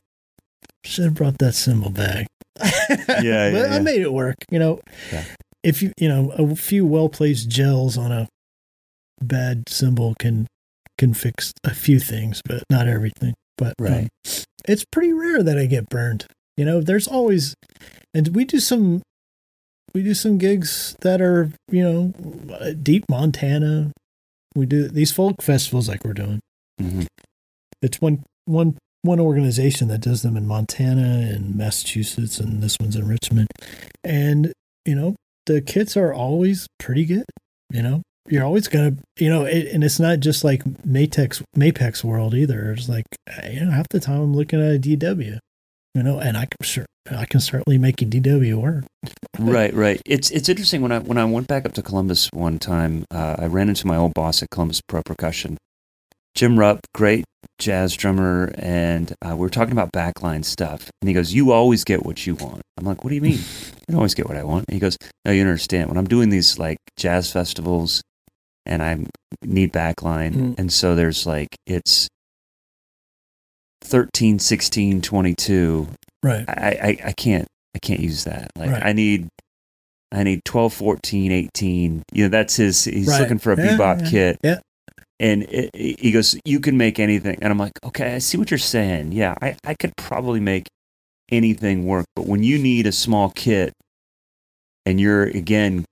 should 0.86 1.06
have 1.06 1.14
brought 1.16 1.38
that 1.40 1.54
cymbal 1.56 1.90
bag. 1.90 2.28
Yeah, 2.60 3.06
but 3.08 3.24
yeah. 3.24 3.68
I 3.76 3.80
made 3.80 4.02
it 4.02 4.14
work. 4.14 4.36
You 4.50 4.60
know, 4.60 4.80
Yeah. 5.12 5.26
if 5.64 5.82
you 5.82 5.92
you 5.98 6.08
know 6.08 6.32
a 6.32 6.56
few 6.56 6.86
well 6.86 7.10
placed 7.10 7.50
gels 7.50 7.98
on 7.98 8.12
a 8.12 8.28
bad 9.22 9.64
cymbal 9.68 10.16
can 10.20 10.48
can 10.98 11.14
fix 11.14 11.52
a 11.64 11.74
few 11.74 12.00
things, 12.00 12.42
but 12.46 12.64
not 12.70 12.88
everything. 12.88 13.34
But 13.58 13.74
um, 13.80 13.86
Right. 13.88 14.10
it's 14.68 14.86
pretty 14.92 15.14
rare 15.14 15.44
that 15.44 15.58
I 15.58 15.66
get 15.66 15.90
burned. 15.90 16.26
You 16.58 16.66
know, 16.66 16.82
there's 16.82 17.08
always, 17.08 17.56
and 18.14 18.30
we 18.36 18.44
do 18.44 18.60
some, 18.60 19.02
we 19.94 20.04
do 20.04 20.14
some 20.14 20.38
gigs 20.38 20.96
that 21.02 21.22
are 21.22 21.52
you 21.70 21.84
know 21.84 22.74
deep 22.74 23.06
Montana. 23.10 23.92
We 24.56 24.66
do 24.66 24.88
these 24.88 25.12
folk 25.12 25.42
festivals 25.42 25.88
like 25.88 26.04
we're 26.04 26.14
doing. 26.14 26.40
hmm 26.80 27.04
It's 27.82 28.02
one 28.02 28.24
one 28.46 28.78
one 29.02 29.20
organization 29.20 29.88
that 29.88 30.02
does 30.02 30.22
them 30.24 30.36
in 30.36 30.46
Montana 30.46 31.30
and 31.34 31.56
Massachusetts, 31.56 32.40
and 32.40 32.62
this 32.62 32.78
one's 32.80 32.96
in 32.96 33.08
Richmond. 33.08 33.48
And 34.04 34.52
you 34.86 34.96
know, 34.96 35.16
the 35.46 35.62
kits 35.62 35.96
are 35.96 36.14
always 36.14 36.68
pretty 36.80 37.06
good. 37.06 37.26
You 37.72 37.84
know, 37.84 38.02
you're 38.28 38.44
always 38.44 38.68
gonna, 38.68 38.96
you 39.18 39.30
know, 39.30 39.46
it, 39.46 39.68
and 39.68 39.84
it's 39.84 40.00
not 40.00 40.20
just 40.20 40.44
like 40.44 40.64
Matex 40.86 41.42
Mapex 41.56 42.04
world 42.04 42.34
either. 42.34 42.74
It's 42.74 42.90
like 42.90 43.06
you 43.50 43.66
know, 43.66 43.72
half 43.72 43.88
the 43.90 44.00
time 44.00 44.22
I'm 44.22 44.34
looking 44.36 44.60
at 44.60 44.76
a 44.76 44.80
DW. 44.80 45.38
You 45.96 46.04
know, 46.04 46.20
and 46.20 46.38
I 46.38 46.46
can 46.46 46.64
sure 46.64 46.86
I 47.12 47.26
can 47.26 47.40
certainly 47.40 47.78
make 47.78 48.02
a 48.02 48.06
DW 48.06 48.56
work. 48.62 48.86
Right, 49.40 49.74
right. 49.74 50.02
It's 50.06 50.30
it's 50.32 50.50
interesting 50.50 50.82
when 50.82 50.92
I 50.92 51.00
when 51.00 51.18
I 51.18 51.24
went 51.24 51.48
back 51.48 51.66
up 51.66 51.72
to 51.74 51.82
Columbus 51.82 52.30
one 52.34 52.60
time, 52.60 53.06
uh, 53.10 53.38
I 53.40 53.46
ran 53.46 53.70
into 53.70 53.88
my 53.88 53.96
old 53.96 54.14
boss 54.14 54.44
at 54.44 54.50
Columbus 54.50 54.82
Pro 54.86 55.02
Percussion, 55.02 55.58
Jim 56.36 56.60
Rupp, 56.60 56.80
great 56.94 57.24
jazz 57.58 57.96
drummer, 57.96 58.52
and 58.58 59.14
uh, 59.26 59.30
we 59.32 59.40
were 59.42 59.50
talking 59.50 59.72
about 59.72 59.94
backline 59.94 60.44
stuff. 60.44 60.90
And 61.02 61.08
he 61.08 61.14
goes, 61.14 61.34
"You 61.34 61.52
always 61.54 61.86
get 61.86 62.06
what 62.06 62.28
you 62.28 62.36
want." 62.36 62.62
I'm 62.78 62.86
like, 62.86 63.04
"What 63.06 63.10
do 63.12 63.16
you 63.16 63.22
mean? 63.22 63.40
I 63.90 63.94
always 63.94 64.14
get 64.14 64.28
what 64.28 64.36
I 64.38 64.44
want." 64.44 64.66
And 64.68 64.74
he 64.74 64.80
goes, 64.80 64.98
"No, 65.24 65.32
you 65.32 65.42
understand. 65.42 65.88
When 65.88 65.98
I'm 65.98 66.08
doing 66.08 66.30
these 66.30 66.60
like 66.60 66.78
jazz 66.98 67.32
festivals, 67.32 68.02
and 68.66 68.84
I 68.84 69.06
need 69.42 69.72
backline, 69.72 70.34
Mm. 70.34 70.60
and 70.60 70.74
so 70.74 70.96
there's 70.96 71.26
like 71.26 71.56
it's 71.66 72.10
13, 73.82 74.40
16, 74.40 75.02
22, 75.02 75.88
Right. 76.24 76.46
I, 76.50 76.54
I, 77.04 77.08
I 77.10 77.12
can't 77.14 77.48
I 77.76 77.80
can't 77.80 78.00
use 78.00 78.24
that. 78.26 78.52
Like 78.58 78.72
Right. 78.72 78.84
I 78.86 78.94
need 78.94 79.28
I 80.12 80.24
need 80.24 80.42
12, 80.44 80.74
14, 80.74 81.32
18. 81.32 82.04
You 82.14 82.24
know, 82.24 82.30
that's 82.30 82.56
his 82.56 82.84
he's 82.84 83.08
Right. 83.08 83.22
looking 83.22 83.38
for 83.40 83.54
a 83.54 83.58
Yeah, 83.58 83.78
bebop 83.78 84.02
yeah, 84.04 84.10
kit. 84.10 84.38
yeah. 84.44 84.60
And 85.20 85.44
it, 85.44 85.70
it- 85.74 86.00
he 86.00 86.12
goes, 86.12 86.38
"You 86.46 86.60
can 86.60 86.78
make 86.78 86.98
anything." 87.00 87.38
And 87.42 87.52
I'm 87.52 87.58
like, 87.60 87.74
"Okay, 87.84 88.16
I 88.16 88.20
see 88.20 88.38
what 88.38 88.50
you're 88.52 88.58
saying. 88.58 89.12
Yeah, 89.12 89.36
I 89.42 89.56
I 89.66 89.76
could 89.80 89.92
probably 89.98 90.40
make 90.40 90.68
anything 91.32 91.86
work, 91.86 92.06
but 92.16 92.26
when 92.26 92.42
you 92.42 92.58
need 92.58 92.88
a 92.88 92.92
small 92.92 93.30
kit 93.36 93.72
and 94.86 95.00
you're 95.00 95.24
again 95.26 95.86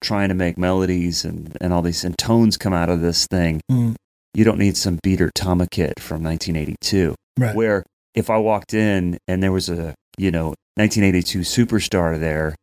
trying 0.00 0.28
to 0.28 0.34
make 0.34 0.56
melodies 0.56 1.24
and 1.24 1.56
and 1.60 1.72
all 1.72 1.82
these 1.82 2.04
and 2.04 2.16
tones 2.18 2.56
come 2.56 2.72
out 2.72 2.88
of 2.88 3.00
this 3.00 3.26
thing, 3.26 3.60
Mm, 3.70 3.96
you 4.38 4.44
don't 4.44 4.58
need 4.58 4.76
some 4.76 5.00
beater 5.02 5.32
Tama 5.34 5.66
kit 5.68 5.98
from 5.98 6.22
1982 6.22 7.12
right. 7.38 7.56
where 7.56 7.84
if 8.14 8.30
I 8.30 8.38
walked 8.38 8.72
in 8.72 9.18
and 9.26 9.42
there 9.42 9.50
was 9.50 9.68
a 9.68 9.96
you 10.16 10.30
know 10.30 10.54
1982 10.76 11.40
superstar 11.40 12.20
there 12.20 12.54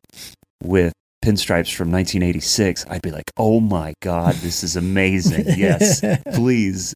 with 0.64 0.94
pinstripes 1.24 1.76
from 1.76 1.92
1986, 1.92 2.86
I'd 2.90 3.02
be 3.02 3.12
like, 3.12 3.30
"Oh 3.36 3.60
my 3.60 3.94
god, 4.02 4.36
this 4.36 4.64
is 4.64 4.78
amazing! 4.78 5.46
yes, 5.58 6.00
please." 6.34 6.96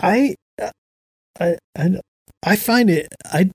I, 0.00 0.34
I, 1.38 1.58
I, 1.76 2.00
I 2.42 2.56
find 2.56 2.88
it. 2.88 3.08
I, 3.26 3.50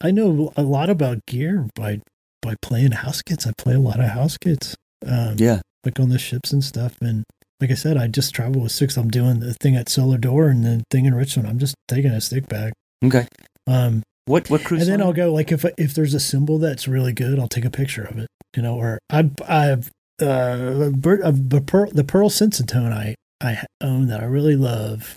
I 0.00 0.12
know 0.12 0.52
a 0.56 0.62
lot 0.62 0.90
about 0.90 1.26
gear 1.26 1.66
by 1.74 2.02
by 2.40 2.54
playing 2.62 2.92
house 2.92 3.20
kits. 3.20 3.48
I 3.48 3.52
play 3.58 3.74
a 3.74 3.80
lot 3.80 3.98
of 3.98 4.10
house 4.10 4.38
kits, 4.38 4.76
um, 5.04 5.34
yeah, 5.38 5.60
like 5.84 5.98
on 5.98 6.10
the 6.10 6.18
ships 6.20 6.52
and 6.52 6.62
stuff. 6.62 6.98
And 7.00 7.24
like 7.60 7.70
I 7.70 7.74
said, 7.74 7.96
I 7.96 8.08
just 8.08 8.34
travel 8.34 8.62
with 8.62 8.72
six. 8.72 8.96
I'm 8.96 9.10
doing 9.10 9.40
the 9.40 9.54
thing 9.54 9.76
at 9.76 9.88
Cellar 9.88 10.18
Door 10.18 10.48
and 10.48 10.64
the 10.64 10.82
thing 10.90 11.04
in 11.06 11.14
Richmond. 11.14 11.48
I'm 11.48 11.58
just 11.58 11.74
taking 11.88 12.10
a 12.10 12.20
stick 12.20 12.48
bag. 12.48 12.72
okay. 13.04 13.26
Um, 13.66 14.02
What 14.26 14.50
what 14.50 14.64
cruise? 14.64 14.82
and 14.82 14.90
then 14.90 14.98
line? 15.00 15.06
I'll 15.08 15.12
go 15.14 15.32
like 15.32 15.52
if 15.52 15.64
if 15.78 15.94
there's 15.94 16.14
a 16.14 16.20
cymbal 16.20 16.58
that's 16.58 16.86
really 16.88 17.12
good, 17.12 17.38
I'll 17.38 17.48
take 17.48 17.64
a 17.64 17.70
picture 17.70 18.04
of 18.04 18.18
it. 18.18 18.26
You 18.56 18.62
know, 18.62 18.76
or 18.76 18.98
I 19.10 19.30
I've 19.48 19.90
uh 20.20 20.24
uh, 20.24 21.32
the 21.34 21.62
pearl 21.66 21.90
the 21.90 22.04
pearl 22.04 22.28
sensitone 22.30 22.92
I 22.92 23.14
I 23.42 23.64
own 23.80 24.06
that 24.08 24.20
I 24.20 24.24
really 24.26 24.56
love. 24.56 25.16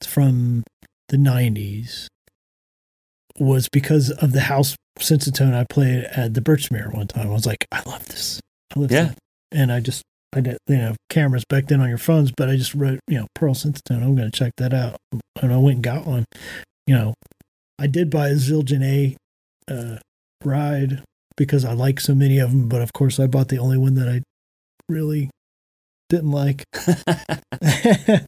It's 0.00 0.10
from 0.12 0.64
the 1.08 1.16
'90s. 1.16 2.06
Was 3.38 3.68
because 3.68 4.10
of 4.10 4.30
the 4.32 4.42
house 4.42 4.76
sensitone 5.00 5.54
I 5.54 5.64
played 5.68 6.04
at 6.04 6.34
the 6.34 6.40
Birchmere 6.40 6.94
one 6.94 7.08
time. 7.08 7.26
I 7.28 7.30
was 7.32 7.46
like, 7.46 7.66
I 7.72 7.82
love 7.84 8.06
this. 8.06 8.38
I 8.76 8.78
love 8.78 8.92
Yeah. 8.92 9.04
that. 9.06 9.18
And 9.50 9.72
I 9.72 9.80
just 9.80 10.02
I 10.34 10.40
didn't 10.40 10.58
you 10.66 10.76
know 10.76 10.94
cameras 11.08 11.44
back 11.48 11.66
then 11.66 11.80
on 11.80 11.88
your 11.88 11.98
phones, 11.98 12.32
but 12.36 12.50
I 12.50 12.56
just 12.56 12.74
wrote 12.74 13.00
you 13.08 13.18
know 13.18 13.26
pearl 13.34 13.54
sensitone. 13.54 14.02
I'm 14.02 14.16
going 14.16 14.30
to 14.30 14.36
check 14.36 14.52
that 14.58 14.74
out, 14.74 14.96
and 15.40 15.52
I 15.52 15.56
went 15.58 15.76
and 15.76 15.84
got 15.84 16.06
one. 16.06 16.24
You 16.86 16.94
know, 16.96 17.14
I 17.78 17.86
did 17.86 18.10
buy 18.10 18.28
a 18.28 18.34
Zildjian 18.34 18.84
A 18.84 19.16
uh, 19.72 19.98
ride 20.44 21.02
because 21.36 21.64
I 21.64 21.72
like 21.72 22.00
so 22.00 22.14
many 22.14 22.38
of 22.38 22.50
them, 22.50 22.68
but 22.68 22.82
of 22.82 22.92
course 22.92 23.18
I 23.18 23.26
bought 23.26 23.48
the 23.48 23.58
only 23.58 23.78
one 23.78 23.94
that 23.94 24.08
I 24.08 24.22
really 24.88 25.30
didn't 26.08 26.30
like. 26.30 26.64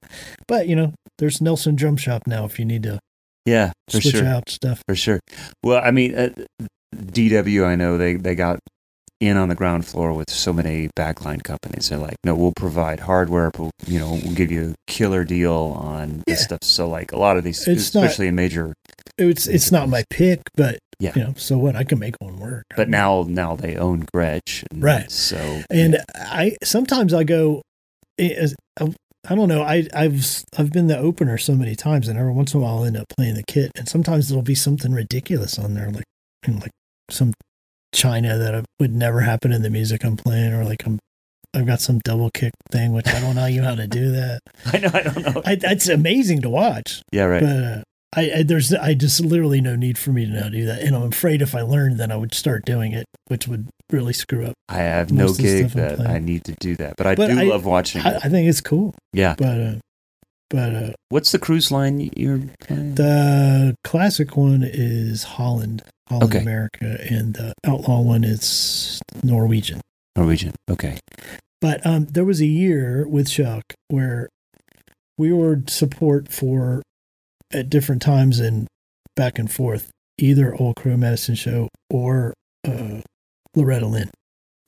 but 0.49 0.69
you 0.69 0.77
know, 0.77 0.93
there's 1.19 1.41
Nelson 1.41 1.77
Drum 1.77 1.97
Shop 1.97 2.23
now 2.27 2.45
if 2.45 2.59
you 2.59 2.65
need 2.65 2.85
to 2.85 2.99
yeah, 3.45 3.73
for 3.89 4.01
switch 4.01 4.17
sure, 4.17 4.27
out 4.27 4.49
stuff. 4.49 4.83
for 4.89 4.95
sure. 4.95 5.21
Well, 5.63 5.81
I 5.83 5.91
mean, 5.91 6.15
uh, 6.15 6.31
DW, 6.95 7.65
I 7.65 7.77
know 7.77 7.99
they 7.99 8.15
they 8.15 8.35
got 8.35 8.59
in 9.21 9.37
on 9.37 9.49
the 9.49 9.55
ground 9.55 9.87
floor 9.87 10.13
with 10.13 10.31
so 10.31 10.53
many 10.53 10.89
backline 10.97 11.43
companies. 11.43 11.89
They're 11.89 11.99
like, 11.99 12.17
no, 12.25 12.35
we'll 12.35 12.53
provide 12.55 13.01
hardware, 13.01 13.51
but 13.51 13.71
you 13.87 13.99
know, 13.99 14.13
we'll 14.23 14.35
give 14.35 14.51
you 14.53 14.71
a 14.73 14.91
killer 14.91 15.25
deal 15.25 15.53
on 15.79 16.23
this 16.27 16.43
stuff. 16.45 16.59
So 16.63 16.89
like 16.89 17.13
a 17.13 17.19
lot 17.19 17.37
of 17.37 17.45
these, 17.45 17.67
It's 17.67 17.95
not- 17.95 18.05
especially 18.05 18.29
in 18.29 18.35
major, 18.35 18.75
It's 19.19 19.47
it's 19.47 19.73
not 19.73 19.89
my 19.89 20.05
pick, 20.11 20.41
but 20.57 20.79
Yeah. 21.01 21.13
you 21.17 21.23
know, 21.25 21.35
so 21.37 21.57
what? 21.57 21.77
I 21.77 21.85
can 21.85 21.99
make 21.99 22.15
one 22.19 22.37
work. 22.39 22.65
but 22.77 22.89
now 22.91 23.25
now 23.29 23.57
they 23.57 23.77
own 23.77 24.05
Gretsch, 24.15 24.65
and 24.71 24.83
Right. 24.83 25.11
So 25.11 25.63
And 25.71 25.99
I 26.15 26.57
sometimes 26.63 27.15
I 27.15 27.25
go, 27.25 27.63
eh, 28.19 28.29
as- 28.37 28.55
I 29.29 29.35
don't 29.35 29.49
know. 29.49 29.63
I 29.63 29.89
I've 29.93 30.25
I've 30.57 30.71
been 30.71 30.87
the 30.87 30.97
opener 30.99 31.37
so 31.39 31.55
many 31.57 31.75
times, 31.75 32.07
and 32.07 32.17
every 32.19 32.33
once 32.33 32.55
in 32.55 32.61
a 32.61 32.63
while 32.63 32.79
I'll 32.79 32.85
end 32.85 32.97
up 32.97 33.07
playing 33.17 33.35
the 33.35 33.43
kit, 33.49 33.73
and 33.77 33.89
sometimes 33.89 34.31
it'll 34.31 34.43
be 34.43 34.55
something 34.55 34.93
ridiculous 34.93 35.59
on 35.59 35.75
there, 35.75 35.91
like 35.91 36.05
like 36.47 36.71
some 37.11 37.33
China 37.97 38.37
that 38.39 38.65
would 38.79 38.95
never 38.95 39.21
happen 39.23 39.53
in 39.53 39.63
the 39.63 39.71
music 39.71 40.05
I'm 40.05 40.17
playing, 40.17 40.53
or 40.53 40.65
like 40.65 40.85
I'm 40.87 40.99
I've 41.55 41.67
got 41.67 41.81
some 41.81 41.99
double 42.01 42.31
kick 42.31 42.53
thing, 42.71 42.93
which 42.93 43.09
I 43.09 43.19
don't 43.21 43.35
know 43.35 43.47
you 43.47 43.63
how 43.63 43.75
to 43.75 43.87
do 43.87 44.13
that. 44.13 44.41
I 44.67 44.79
know, 44.79 44.91
I 44.93 45.03
don't 45.03 45.35
know. 45.35 45.43
I, 45.47 45.57
it's 45.63 45.89
amazing 45.89 46.43
to 46.43 46.51
watch. 46.51 47.03
Yeah, 47.13 47.25
right. 47.25 47.41
But 47.43 47.49
uh, 47.57 47.83
I, 48.15 48.31
I 48.39 48.43
there's 48.43 48.73
I 48.75 48.93
just 48.95 49.21
literally 49.25 49.61
no 49.63 49.75
need 49.75 49.97
for 49.99 50.11
me 50.13 50.27
to 50.27 50.31
now 50.33 50.49
do 50.51 50.67
that, 50.67 50.83
and 50.83 50.95
I'm 50.95 51.05
afraid 51.05 51.41
if 51.43 51.55
I 51.55 51.63
learned, 51.63 51.99
then 51.99 52.13
I 52.13 52.17
would 52.17 52.35
start 52.35 52.65
doing 52.67 52.93
it, 52.93 53.07
which 53.29 53.49
would 53.49 53.69
really 53.91 54.13
screw 54.13 54.45
up. 54.47 54.55
I 54.69 54.79
have 54.79 55.11
no 55.11 55.25
most 55.29 55.39
of 55.39 55.45
the 55.47 55.63
gig 55.63 55.69
that. 55.71 56.01
I 56.01 56.19
need 56.19 56.45
to 56.45 56.55
do 56.61 56.77
that, 56.77 56.95
but 56.99 57.07
I 57.07 57.15
But 57.15 57.29
do 57.29 57.41
I- 57.41 57.45
love 57.45 57.65
watching 57.65 58.03
I, 58.03 58.17
it. 58.17 58.21
I 58.25 58.29
think 58.29 58.49
it's 58.49 58.61
cool, 58.61 58.95
Yeah. 59.15 59.35
but 59.39 59.61
uh, 59.61 59.75
but 60.51 60.75
uh, 60.75 60.91
What's 61.09 61.33
the 61.33 61.39
cruise 61.39 61.71
line 61.73 62.11
you're 62.17 62.41
playing? 62.61 62.95
the 62.97 63.75
classic 63.83 64.37
one 64.37 64.63
is 64.63 65.25
Holland, 65.25 65.83
Holland, 66.09 66.31
Okay. 66.31 66.41
America, 66.43 66.99
and 67.11 67.35
the 67.35 67.53
outlaw 67.65 68.01
one 68.01 68.25
is 68.25 69.01
Norwegian. 69.23 69.81
Norwegian. 70.15 70.55
Okay. 70.71 70.99
But 71.61 71.85
um, 71.87 72.07
there 72.07 72.25
was 72.25 72.41
a 72.41 72.47
year 72.47 73.07
with 73.09 73.29
Chuck 73.31 73.63
where 73.89 74.29
we 75.19 75.33
were 75.33 75.63
support 75.69 76.31
for 76.33 76.83
at 77.53 77.71
different 77.71 78.03
times 78.03 78.39
and 78.39 78.67
back 79.15 79.39
and 79.39 79.51
forth, 79.51 79.91
either 80.19 80.55
Old 80.55 80.77
Crow 80.77 80.97
Medicine 80.97 81.35
Show 81.35 81.69
or 81.91 82.35
uh, 82.67 83.01
Loretta 83.55 83.87
Lynn. 83.87 84.11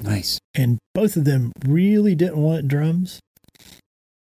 Nice. 0.01 0.39
And 0.55 0.79
both 0.95 1.17
of 1.17 1.25
them 1.25 1.53
really 1.67 2.15
didn't 2.15 2.39
want 2.39 2.69
drums. 2.69 3.21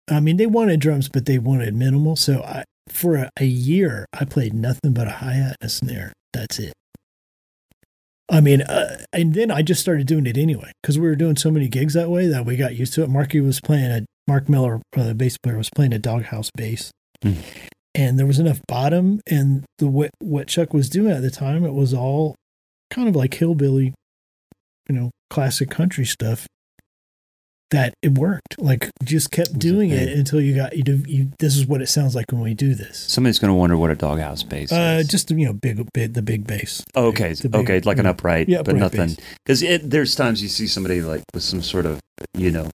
I 0.09 0.19
mean, 0.19 0.37
they 0.37 0.47
wanted 0.47 0.79
drums, 0.79 1.07
but 1.09 1.25
they 1.25 1.37
wanted 1.37 1.75
minimal. 1.75 2.15
So 2.15 2.41
I, 2.41 2.63
for 2.87 3.15
a, 3.15 3.29
a 3.39 3.45
year, 3.45 4.05
I 4.13 4.25
played 4.25 4.53
nothing 4.53 4.93
but 4.93 5.07
a 5.07 5.11
hi 5.11 5.33
hat 5.33 5.57
and 5.61 5.67
a 5.67 5.69
snare. 5.69 6.13
That's 6.33 6.57
it. 6.59 6.73
I 8.31 8.41
mean, 8.41 8.61
uh, 8.61 9.03
and 9.11 9.33
then 9.33 9.49
I 9.51 9.61
just 9.61 9.81
started 9.81 10.05
doing 10.07 10.25
it 10.27 10.37
anyway 10.37 10.71
because 10.81 10.99
we 10.99 11.07
were 11.07 11.15
doing 11.15 11.35
so 11.35 11.49
many 11.49 11.67
gigs 11.67 11.93
that 11.95 12.09
way 12.09 12.27
that 12.27 12.45
we 12.45 12.55
got 12.57 12.75
used 12.75 12.93
to 12.93 13.03
it. 13.03 13.09
Marky 13.09 13.39
was 13.41 13.59
playing 13.59 13.91
a 13.91 14.05
Mark 14.27 14.47
Miller, 14.47 14.81
uh, 14.95 15.03
the 15.03 15.15
bass 15.15 15.37
player, 15.37 15.57
was 15.57 15.69
playing 15.75 15.93
a 15.93 15.99
doghouse 15.99 16.51
bass, 16.55 16.91
Hmm. 17.23 17.33
and 17.95 18.19
there 18.19 18.27
was 18.27 18.37
enough 18.39 18.61
bottom. 18.67 19.19
And 19.27 19.63
the 19.79 19.87
what 19.87 20.11
what 20.19 20.47
Chuck 20.47 20.73
was 20.73 20.89
doing 20.89 21.11
at 21.11 21.21
the 21.23 21.31
time, 21.31 21.65
it 21.65 21.73
was 21.73 21.93
all 21.93 22.35
kind 22.91 23.07
of 23.07 23.15
like 23.15 23.33
hillbilly, 23.33 23.93
you 24.87 24.95
know, 24.95 25.09
classic 25.31 25.69
country 25.71 26.05
stuff. 26.05 26.45
That 27.71 27.93
it 28.01 28.17
worked. 28.17 28.59
Like 28.59 28.89
just 29.03 29.29
kept 29.29 29.49
it 29.51 29.59
doing 29.59 29.91
it 29.91 30.09
until 30.09 30.41
you 30.41 30.55
got 30.55 30.75
you, 30.75 30.81
do, 30.81 31.03
you. 31.07 31.31
This 31.37 31.55
is 31.55 31.67
what 31.67 31.81
it 31.83 31.87
sounds 31.87 32.15
like 32.15 32.25
when 32.31 32.41
we 32.41 32.55
do 32.55 32.73
this. 32.73 32.97
Somebody's 32.97 33.37
going 33.37 33.49
to 33.49 33.53
wonder 33.55 33.77
what 33.77 33.91
a 33.91 33.95
doghouse 33.95 34.41
bass 34.41 34.71
Uh, 34.71 34.97
is. 35.01 35.07
just 35.07 35.29
you 35.29 35.45
know, 35.45 35.53
big, 35.53 35.87
big, 35.93 36.13
the 36.15 36.23
big 36.23 36.47
bass. 36.47 36.83
Oh, 36.95 37.09
okay. 37.09 37.35
big- 37.39 37.55
okay. 37.55 37.79
Like 37.81 37.99
an 37.99 38.05
yeah. 38.05 38.11
upright, 38.11 38.49
Yeah, 38.49 38.63
but 38.63 38.69
upright 38.75 38.79
nothing. 38.95 39.17
Because 39.45 39.63
there's 39.83 40.15
times 40.15 40.41
you 40.41 40.49
see 40.49 40.65
somebody 40.65 41.01
like 41.01 41.21
with 41.33 41.43
some 41.43 41.61
sort 41.61 41.85
of, 41.85 41.99
you 42.35 42.49
know, 42.49 42.71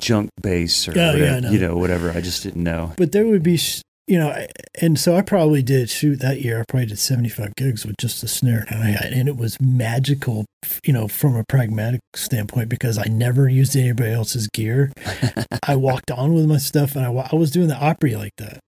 junk 0.00 0.30
bass 0.40 0.86
or 0.88 0.92
Yeah, 0.92 1.12
whatever, 1.12 1.24
yeah, 1.24 1.40
know. 1.40 1.50
you 1.50 1.58
know, 1.58 1.76
whatever. 1.76 2.10
I 2.12 2.20
just 2.20 2.42
didn't 2.44 2.62
know. 2.62 2.92
But 2.96 3.10
there 3.12 3.26
would 3.26 3.42
be, 3.42 3.56
sh- 3.56 3.82
you 4.06 4.18
know, 4.18 4.46
and 4.80 4.98
so 4.98 5.16
I 5.16 5.22
probably 5.22 5.62
did 5.62 5.90
shoot 5.90 6.20
that 6.20 6.40
year. 6.40 6.60
I 6.60 6.64
probably 6.68 6.86
did 6.86 6.98
75 6.98 7.54
gigs 7.56 7.84
with 7.84 7.96
just 7.98 8.20
the 8.20 8.28
snare 8.28 8.64
and 8.68 8.82
hi 8.82 8.90
hat. 8.90 9.12
And 9.12 9.28
it 9.28 9.36
was 9.36 9.60
magical, 9.60 10.44
you 10.84 10.92
know, 10.92 11.08
from 11.08 11.34
a 11.34 11.44
pragmatic 11.48 12.00
standpoint 12.14 12.68
because 12.68 12.98
I 12.98 13.04
never 13.04 13.48
used 13.48 13.76
anybody 13.76 14.12
else's 14.12 14.48
gear. 14.48 14.92
I 15.66 15.74
walked 15.74 16.10
on 16.12 16.34
with 16.34 16.46
my 16.46 16.58
stuff 16.58 16.94
and 16.94 17.04
I, 17.04 17.10
I 17.10 17.34
was 17.34 17.50
doing 17.50 17.66
the 17.66 17.76
Opry 17.76 18.14
like 18.14 18.36
that. 18.38 18.60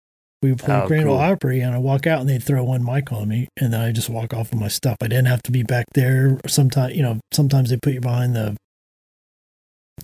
We 0.42 0.50
would 0.50 0.58
play 0.58 0.74
Oh, 0.74 0.86
Grand 0.88 1.08
Ole 1.08 1.16
cool. 1.16 1.24
Opry 1.24 1.60
and 1.60 1.74
I 1.74 1.78
walk 1.78 2.06
out 2.06 2.20
and 2.20 2.28
they'd 2.28 2.42
throw 2.42 2.64
one 2.64 2.84
mic 2.84 3.12
on 3.12 3.28
me 3.28 3.48
and 3.60 3.72
then 3.72 3.80
I 3.80 3.92
just 3.92 4.08
walk 4.08 4.34
off 4.34 4.50
with 4.50 4.60
my 4.60 4.68
stuff. 4.68 4.96
I 5.00 5.06
didn't 5.06 5.26
have 5.26 5.42
to 5.44 5.52
be 5.52 5.62
back 5.62 5.86
there. 5.94 6.40
Sometimes, 6.46 6.96
you 6.96 7.02
know, 7.02 7.20
sometimes 7.32 7.70
they 7.70 7.76
put 7.76 7.94
you 7.94 8.00
behind 8.00 8.34
the, 8.34 8.56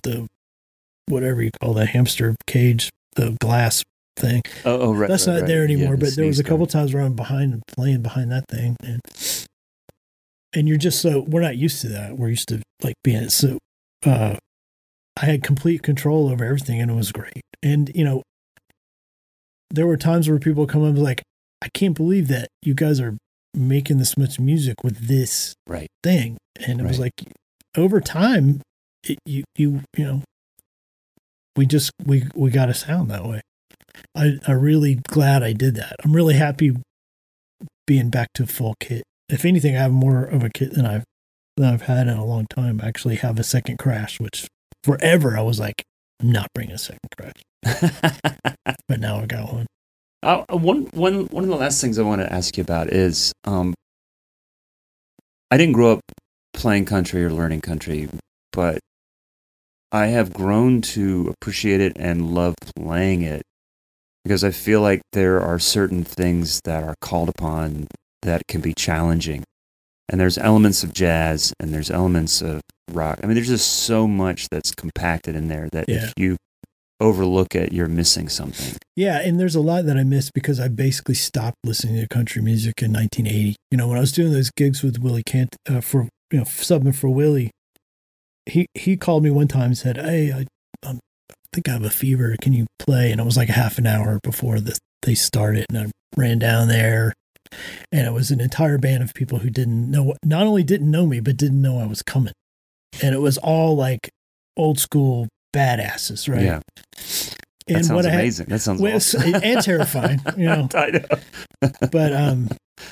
the, 0.03 0.27
whatever 1.07 1.41
you 1.41 1.51
call 1.61 1.73
the 1.73 1.85
hamster 1.85 2.35
cage, 2.47 2.89
the 3.15 3.35
glass 3.41 3.83
thing. 4.17 4.41
Oh, 4.63 4.79
oh 4.81 4.93
right. 4.93 5.07
That's 5.09 5.27
right, 5.27 5.33
not 5.33 5.39
right. 5.41 5.47
there 5.47 5.59
Yeah, 5.59 5.73
anymore. 5.75 5.95
the 5.97 6.05
but 6.05 6.15
there 6.15 6.25
was 6.25 6.39
a 6.39 6.43
couple 6.43 6.65
times 6.67 6.93
where 6.93 7.03
I'm 7.03 7.13
behind 7.15 7.61
playing 7.67 8.01
behind 8.01 8.31
that 8.31 8.45
thing, 8.49 8.75
and 8.83 9.01
and 10.53 10.67
you're 10.67 10.77
just 10.77 11.01
so 11.01 11.21
we're 11.27 11.41
not 11.41 11.57
used 11.57 11.81
to 11.81 11.89
that. 11.89 12.17
We're 12.17 12.29
used 12.29 12.47
to 12.49 12.61
like 12.83 12.95
being 13.03 13.29
so. 13.29 13.57
Uh, 14.05 14.35
I 15.21 15.25
had 15.25 15.43
complete 15.43 15.81
control 15.81 16.29
over 16.29 16.43
everything, 16.43 16.81
and 16.81 16.91
it 16.91 16.93
was 16.93 17.11
great. 17.11 17.41
And 17.63 17.89
you 17.95 18.03
know, 18.03 18.21
there 19.71 19.87
were 19.87 19.97
times 19.97 20.29
where 20.29 20.39
people 20.39 20.67
come 20.67 20.83
up 20.83 20.97
like, 20.97 21.21
"I 21.61 21.67
can't 21.73 21.95
believe 21.95 22.27
that 22.27 22.49
you 22.61 22.73
guys 22.73 22.99
are 22.99 23.17
making 23.53 23.97
this 23.97 24.17
much 24.17 24.39
music 24.39 24.83
with 24.83 25.07
this 25.07 25.53
Right. 25.67 25.87
thing," 26.03 26.37
and 26.65 26.79
it 26.81 26.83
was 26.85 26.99
like, 26.99 27.13
over 27.77 27.99
time, 28.01 28.61
it, 29.03 29.17
you 29.25 29.43
you 29.55 29.81
you 29.97 30.03
know, 30.05 30.21
we 31.55 31.65
just 31.65 31.91
we 32.05 32.25
we 32.35 32.49
got 32.51 32.69
a 32.69 32.73
sound 32.73 33.09
that 33.09 33.25
way. 33.25 33.41
I 34.15 34.37
I'm 34.47 34.59
really 34.59 34.95
glad 34.95 35.43
I 35.43 35.53
did 35.53 35.75
that. 35.75 35.95
I'm 36.03 36.15
really 36.15 36.35
happy 36.35 36.75
being 37.87 38.09
back 38.09 38.29
to 38.33 38.47
full 38.47 38.75
kit. 38.79 39.03
If 39.29 39.45
anything, 39.45 39.75
I 39.75 39.81
have 39.81 39.91
more 39.91 40.23
of 40.23 40.43
a 40.43 40.49
kit 40.49 40.73
than 40.73 40.85
I've 40.85 41.03
than 41.57 41.73
I've 41.73 41.83
had 41.83 42.07
in 42.07 42.17
a 42.17 42.25
long 42.25 42.47
time. 42.47 42.79
I 42.83 42.87
actually 42.87 43.15
have 43.17 43.39
a 43.39 43.43
second 43.43 43.77
crash, 43.77 44.19
which 44.19 44.47
forever 44.83 45.37
I 45.37 45.41
was 45.41 45.59
like, 45.59 45.83
I'm 46.21 46.31
not 46.31 46.49
bringing 46.53 46.75
a 46.75 46.77
second 46.77 46.99
crash, 47.17 47.41
but 48.87 48.99
now 48.99 49.19
I 49.19 49.25
got 49.25 49.53
one. 49.53 49.67
Uh, 50.23 50.43
one, 50.49 50.87
one, 50.93 51.25
one 51.27 51.43
of 51.43 51.49
the 51.49 51.55
last 51.55 51.79
things 51.79 51.99
I 51.99 52.03
want 52.03 52.21
to 52.21 52.33
ask 52.33 52.57
you 52.57 52.61
about 52.61 52.89
is 52.89 53.31
um, 53.43 53.75
I 55.51 55.57
didn't 55.57 55.73
grow 55.73 55.93
up 55.93 55.99
playing 56.53 56.85
country 56.85 57.23
or 57.23 57.29
learning 57.29 57.61
country, 57.61 58.09
but 58.51 58.79
I 59.91 60.07
have 60.07 60.33
grown 60.33 60.81
to 60.81 61.31
appreciate 61.39 61.79
it 61.79 61.93
and 61.97 62.33
love 62.33 62.55
playing 62.75 63.21
it 63.21 63.43
because 64.25 64.43
I 64.43 64.51
feel 64.51 64.81
like 64.81 65.01
there 65.13 65.39
are 65.39 65.59
certain 65.59 66.03
things 66.03 66.59
that 66.65 66.83
are 66.83 66.95
called 66.99 67.29
upon 67.29 67.87
that 68.23 68.41
can 68.47 68.59
be 68.59 68.73
challenging. 68.73 69.43
And 70.09 70.19
there's 70.19 70.37
elements 70.37 70.83
of 70.83 70.91
jazz 70.93 71.53
and 71.59 71.73
there's 71.73 71.89
elements 71.91 72.41
of 72.41 72.61
rock. 72.91 73.19
I 73.23 73.27
mean, 73.27 73.35
there's 73.35 73.47
just 73.47 73.83
so 73.83 74.07
much 74.07 74.49
that's 74.49 74.71
compacted 74.71 75.35
in 75.35 75.47
there 75.47 75.69
that 75.71 75.85
Yeah. 75.87 76.05
if 76.07 76.13
you 76.17 76.37
overlook 76.99 77.53
it, 77.55 77.71
you're 77.73 77.87
missing 77.87 78.27
something. 78.29 78.77
Yeah, 78.95 79.19
and 79.21 79.39
there's 79.39 79.55
a 79.55 79.61
lot 79.61 79.85
that 79.85 79.97
I 79.97 80.03
missed 80.03 80.31
because 80.33 80.59
I 80.59 80.69
basically 80.69 81.15
stopped 81.15 81.57
listening 81.63 81.95
to 82.01 82.07
country 82.07 82.41
music 82.41 82.81
in 82.81 82.91
1980. 82.93 83.55
You 83.71 83.77
know, 83.77 83.87
when 83.87 83.97
I 83.97 84.01
was 84.01 84.11
doing 84.11 84.31
those 84.31 84.49
gigs 84.51 84.81
with 84.81 84.99
Willie 84.99 85.23
Kent 85.25 85.55
uh, 85.69 85.81
for 85.81 86.07
you 86.31 86.39
know 86.39 86.45
subbing 86.45 86.95
for 86.95 87.09
Willie, 87.09 87.51
he 88.45 88.67
he 88.73 88.95
called 88.97 89.23
me 89.23 89.29
one 89.31 89.47
time 89.47 89.65
and 89.67 89.77
said, 89.77 89.97
"Hey, 89.97 90.31
I 90.31 90.45
think 91.55 91.69
I 91.69 91.73
have 91.73 91.83
a 91.83 91.89
fever. 91.89 92.35
Can 92.41 92.53
you 92.53 92.67
play?" 92.79 93.11
And 93.11 93.19
it 93.19 93.23
was 93.23 93.37
like 93.37 93.49
a 93.49 93.53
half 93.53 93.77
an 93.77 93.87
hour 93.87 94.19
before 94.23 94.59
the, 94.59 94.77
they 95.01 95.15
started, 95.15 95.65
and 95.69 95.77
I 95.77 95.91
ran 96.15 96.39
down 96.39 96.67
there, 96.67 97.13
and 97.91 98.05
it 98.05 98.13
was 98.13 98.31
an 98.31 98.41
entire 98.41 98.77
band 98.77 99.03
of 99.03 99.13
people 99.13 99.39
who 99.39 99.49
didn't 99.49 99.89
know, 99.89 100.15
not 100.23 100.45
only 100.45 100.63
didn't 100.63 100.91
know 100.91 101.05
me, 101.05 101.19
but 101.19 101.37
didn't 101.37 101.61
know 101.61 101.79
I 101.79 101.87
was 101.87 102.01
coming, 102.01 102.33
and 103.01 103.15
it 103.15 103.19
was 103.19 103.37
all 103.37 103.75
like 103.75 104.09
old 104.57 104.79
school 104.79 105.27
badasses, 105.55 106.31
right? 106.31 106.43
Yeah. 106.43 106.59
That 107.67 107.85
sounds 107.85 107.91
what 107.93 108.05
I 108.05 108.09
had, 108.11 108.19
amazing. 108.19 108.45
that 108.49 108.59
sounds 108.59 108.79
well, 108.79 108.97
awesome. 108.97 109.35
and 109.35 109.61
terrifying, 109.61 110.21
you 110.37 110.45
know. 110.45 110.69
I 110.75 110.91
know. 110.91 111.71
But 111.91 112.13
um, 112.13 112.49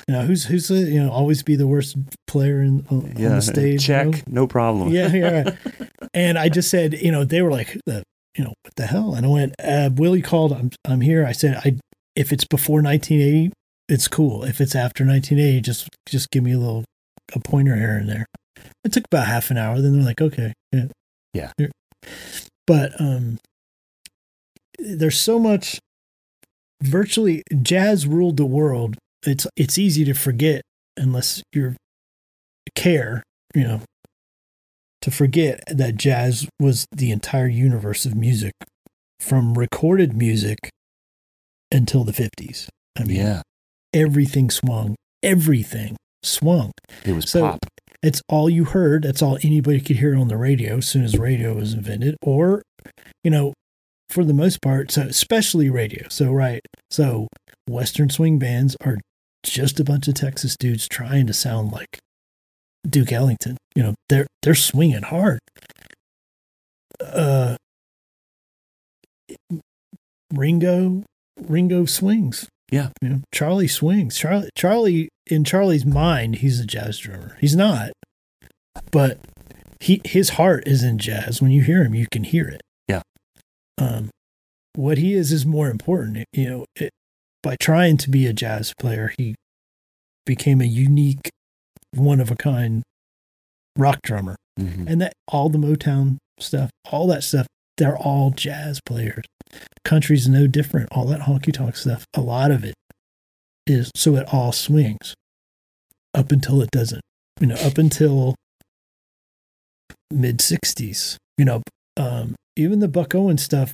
you 0.08 0.14
know, 0.14 0.22
who's 0.22 0.44
who's 0.44 0.68
the, 0.68 0.78
you 0.78 1.00
know 1.00 1.10
always 1.10 1.42
be 1.44 1.54
the 1.54 1.66
worst 1.66 1.96
player 2.26 2.60
in 2.60 2.84
on, 2.90 3.06
on 3.06 3.14
the 3.14 3.40
stage? 3.42 3.88
you 3.88 3.94
know? 3.94 4.10
check, 4.12 4.26
no 4.26 4.46
problem. 4.46 4.88
Yeah, 4.88 5.12
yeah. 5.12 5.42
right. 5.42 5.54
and 6.14 6.38
I 6.38 6.48
just 6.48 6.70
said, 6.70 6.94
you 6.94 7.12
know, 7.12 7.24
they 7.24 7.42
were 7.42 7.52
like, 7.52 7.78
the, 7.86 8.02
you 8.36 8.44
know, 8.44 8.54
what 8.62 8.74
the 8.76 8.86
hell? 8.86 9.14
And 9.14 9.26
I 9.26 9.28
went, 9.28 9.54
uh, 9.62 9.90
Willie 9.94 10.22
called. 10.22 10.52
I'm 10.52 10.70
I'm 10.84 11.00
here. 11.00 11.24
I 11.26 11.32
said, 11.32 11.56
I 11.64 11.78
if 12.16 12.32
it's 12.32 12.44
before 12.44 12.82
1980, 12.82 13.52
it's 13.88 14.08
cool. 14.08 14.44
If 14.44 14.60
it's 14.60 14.74
after 14.74 15.04
1980, 15.04 15.60
just 15.60 15.88
just 16.08 16.30
give 16.30 16.42
me 16.42 16.52
a 16.52 16.58
little 16.58 16.84
a 17.34 17.40
pointer 17.40 17.76
here 17.76 17.96
and 17.96 18.08
there. 18.08 18.26
It 18.84 18.92
took 18.92 19.04
about 19.06 19.26
half 19.26 19.50
an 19.50 19.58
hour. 19.58 19.80
Then 19.80 19.92
they're 19.92 20.04
like, 20.06 20.20
okay, 20.20 20.52
yeah, 20.72 20.86
Yeah. 21.32 21.52
Here. 21.58 21.70
But 22.66 22.98
um, 23.00 23.38
there's 24.78 25.18
so 25.18 25.38
much. 25.38 25.78
Virtually, 26.82 27.42
jazz 27.62 28.06
ruled 28.06 28.36
the 28.36 28.44
world. 28.44 28.96
It's 29.24 29.46
it's 29.56 29.78
easy 29.78 30.04
to 30.04 30.14
forget 30.14 30.62
unless 30.96 31.42
you're 31.52 31.76
care, 32.74 33.22
you 33.54 33.64
know, 33.64 33.80
to 35.04 35.10
forget 35.10 35.62
that 35.68 35.96
jazz 35.96 36.48
was 36.58 36.86
the 36.90 37.10
entire 37.10 37.46
universe 37.46 38.06
of 38.06 38.14
music 38.14 38.54
from 39.20 39.52
recorded 39.52 40.16
music 40.16 40.70
until 41.70 42.04
the 42.04 42.12
50s. 42.12 42.68
I 42.98 43.04
mean, 43.04 43.18
yeah. 43.18 43.42
everything 43.92 44.48
swung, 44.48 44.94
everything 45.22 45.96
swung. 46.22 46.70
It 47.04 47.12
was 47.12 47.28
So- 47.28 47.42
pop. 47.42 47.58
It's 48.02 48.22
all 48.30 48.48
you 48.48 48.64
heard. 48.64 49.02
That's 49.02 49.20
all 49.20 49.36
anybody 49.42 49.78
could 49.78 49.96
hear 49.96 50.16
on 50.16 50.28
the 50.28 50.38
radio 50.38 50.78
as 50.78 50.88
soon 50.88 51.04
as 51.04 51.18
radio 51.18 51.52
was 51.52 51.74
invented. 51.74 52.16
Or, 52.22 52.62
you 53.22 53.30
know, 53.30 53.52
for 54.08 54.24
the 54.24 54.32
most 54.32 54.62
part, 54.62 54.90
so 54.90 55.02
especially 55.02 55.68
radio. 55.68 56.08
So 56.08 56.32
right, 56.32 56.62
so 56.90 57.28
Western 57.68 58.08
swing 58.08 58.38
bands 58.38 58.74
are 58.82 58.96
just 59.42 59.78
a 59.80 59.84
bunch 59.84 60.08
of 60.08 60.14
Texas 60.14 60.56
dudes 60.58 60.88
trying 60.88 61.26
to 61.26 61.34
sound 61.34 61.72
like 61.72 61.98
Duke 62.88 63.12
Ellington. 63.12 63.56
You 63.74 63.82
know, 63.82 63.94
they're 64.08 64.26
they're 64.42 64.54
swinging 64.54 65.02
hard. 65.02 65.40
Uh, 67.00 67.56
Ringo, 70.32 71.04
Ringo 71.40 71.84
swings. 71.86 72.48
Yeah. 72.70 72.90
You 73.02 73.08
know, 73.08 73.20
Charlie 73.32 73.68
swings. 73.68 74.16
Charlie, 74.16 74.50
Charlie, 74.56 75.08
in 75.26 75.44
Charlie's 75.44 75.86
mind, 75.86 76.36
he's 76.36 76.60
a 76.60 76.66
jazz 76.66 76.98
drummer. 76.98 77.36
He's 77.40 77.54
not, 77.54 77.92
but 78.90 79.18
he 79.80 80.00
his 80.04 80.30
heart 80.30 80.66
is 80.66 80.82
in 80.82 80.98
jazz. 80.98 81.40
When 81.40 81.50
you 81.50 81.62
hear 81.62 81.84
him, 81.84 81.94
you 81.94 82.06
can 82.10 82.24
hear 82.24 82.48
it. 82.48 82.62
Yeah. 82.88 83.02
Um, 83.78 84.10
what 84.74 84.98
he 84.98 85.14
is 85.14 85.30
is 85.30 85.46
more 85.46 85.70
important. 85.70 86.24
You 86.32 86.50
know, 86.50 86.64
it, 86.76 86.90
by 87.42 87.56
trying 87.56 87.96
to 87.98 88.10
be 88.10 88.26
a 88.26 88.32
jazz 88.32 88.72
player, 88.78 89.12
he 89.18 89.34
became 90.26 90.60
a 90.60 90.66
unique, 90.66 91.30
one 91.96 92.20
of 92.20 92.30
a 92.30 92.36
kind 92.36 92.82
rock 93.76 94.00
drummer. 94.02 94.36
Mhm. 94.58 94.88
And 94.88 95.00
that 95.00 95.12
all 95.28 95.48
the 95.48 95.58
Motown 95.58 96.18
stuff, 96.38 96.70
all 96.90 97.06
that 97.08 97.24
stuff, 97.24 97.46
they're 97.76 97.96
all 97.98 98.30
jazz 98.30 98.80
players. 98.86 99.24
Country's 99.84 100.28
no 100.28 100.46
different. 100.46 100.88
All 100.92 101.06
that 101.06 101.22
honky 101.22 101.52
tonk 101.52 101.76
stuff, 101.76 102.04
a 102.14 102.20
lot 102.20 102.50
of 102.50 102.64
it 102.64 102.74
is 103.66 103.90
so 103.96 104.16
it 104.16 104.32
all 104.32 104.52
swings 104.52 105.14
up 106.14 106.30
until 106.30 106.62
it 106.62 106.70
doesn't. 106.70 107.02
You 107.40 107.48
know, 107.48 107.56
up 107.56 107.78
until 107.78 108.34
mid 110.12 110.38
'60s. 110.38 111.16
You 111.36 111.44
know, 111.44 111.62
um, 111.96 112.36
even 112.56 112.78
the 112.78 112.88
Buck 112.88 113.14
Owen 113.14 113.38
stuff, 113.38 113.72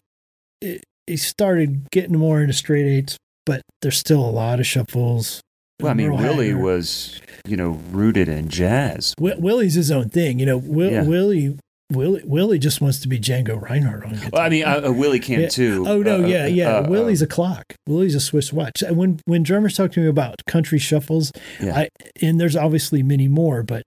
it, 0.63 0.83
it 1.07 1.19
started 1.19 1.91
getting 1.91 2.17
more 2.17 2.41
into 2.41 2.55
straight 2.55 2.87
eights, 2.87 3.17
but 3.45 3.61
there's 3.83 3.99
still 3.99 4.25
a 4.25 4.31
lot 4.31 4.61
of 4.61 4.67
shuffles. 4.67 5.41
Well, 5.83 5.91
I 5.91 5.95
mean, 5.95 6.13
Willie 6.17 6.55
was, 6.55 7.21
you 7.47 7.57
know, 7.57 7.81
rooted 7.91 8.29
in 8.29 8.49
jazz. 8.49 9.15
Wi- 9.19 9.39
Willie's 9.41 9.75
his 9.75 9.91
own 9.91 10.09
thing. 10.09 10.39
You 10.39 10.47
know, 10.47 10.57
Will, 10.59 10.91
Yeah. 10.91 11.03
Willie, 11.05 11.59
Willie, 11.93 12.23
Willie 12.25 12.59
just 12.61 12.81
wants 12.81 13.01
to 13.01 13.09
be 13.09 13.19
Django 13.19 13.61
Reinhardt 13.61 14.05
on 14.05 14.13
guitar. 14.13 14.31
Well, 14.33 14.43
I 14.43 14.49
mean, 14.49 14.65
uh, 14.65 14.83
uh, 14.87 14.93
Willie 14.93 15.19
can 15.19 15.41
Yeah. 15.41 15.49
too. 15.49 15.85
Oh 15.89 16.03
no, 16.03 16.23
Uh, 16.23 16.27
yeah, 16.27 16.47
yeah. 16.47 16.77
uh, 16.77 16.83
uh, 16.83 16.89
Willie's 16.89 17.21
a 17.23 17.27
clock. 17.27 17.65
Willie's 17.89 18.15
a 18.15 18.21
Swiss 18.21 18.53
watch. 18.53 18.83
When 18.89 19.19
when 19.27 19.43
drummers 19.43 19.77
talk 19.77 19.91
to 19.93 20.01
me 20.01 20.07
about 20.07 20.37
country 20.47 20.79
shuffles, 20.79 21.33
Yeah. 21.61 21.77
I 21.77 21.89
and 22.23 22.41
there's 22.41 22.55
obviously 22.57 23.03
many 23.03 23.27
more, 23.27 23.63
but 23.65 23.83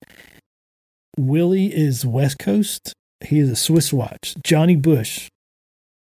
Willie 1.17 1.73
is 1.73 2.05
West 2.05 2.39
Coast. 2.39 2.93
He 3.23 3.39
is 3.39 3.49
a 3.49 3.55
Swiss 3.55 3.93
watch. 3.93 4.35
Johnny 4.43 4.75
Bush 4.75 5.29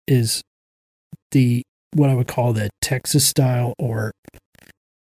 is 0.07 0.41
the 1.31 1.63
what 1.93 2.09
I 2.09 2.13
would 2.13 2.27
call 2.27 2.53
the 2.53 2.69
Texas 2.81 3.27
style 3.27 3.73
or 3.79 4.11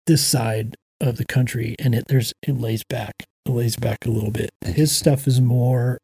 this 0.06 0.26
side 0.26 0.74
of 1.00 1.16
the 1.16 1.24
country, 1.24 1.74
and 1.78 1.94
it 1.94 2.04
there's 2.08 2.32
it 2.42 2.58
lays 2.58 2.82
back. 2.88 3.12
It 3.44 3.50
lays 3.50 3.76
back 3.76 4.06
a 4.06 4.10
little 4.10 4.30
bit. 4.30 4.50
His 4.64 4.94
stuff 4.96 5.26
is 5.26 5.40
more 5.40 5.98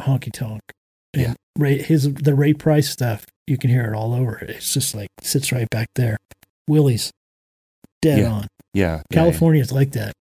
honky 0.00 0.32
tonk. 0.32 0.60
Yeah. 1.14 1.34
Ray 1.58 1.78
his 1.82 2.12
the 2.14 2.34
Ray 2.34 2.52
Price 2.52 2.88
stuff, 2.90 3.24
you 3.46 3.56
can 3.58 3.70
hear 3.70 3.84
it 3.92 3.96
all 3.96 4.14
over. 4.14 4.36
It's 4.38 4.72
just 4.74 4.94
like 4.94 5.08
sits 5.22 5.52
right 5.52 5.68
back 5.70 5.88
there. 5.94 6.16
Willie's 6.68 7.10
dead 8.02 8.20
Yeah. 8.20 8.30
on. 8.30 8.46
yeah, 8.74 8.96
yeah, 8.96 9.02
California's 9.12 9.72
like 9.72 9.92
that. 9.92 10.12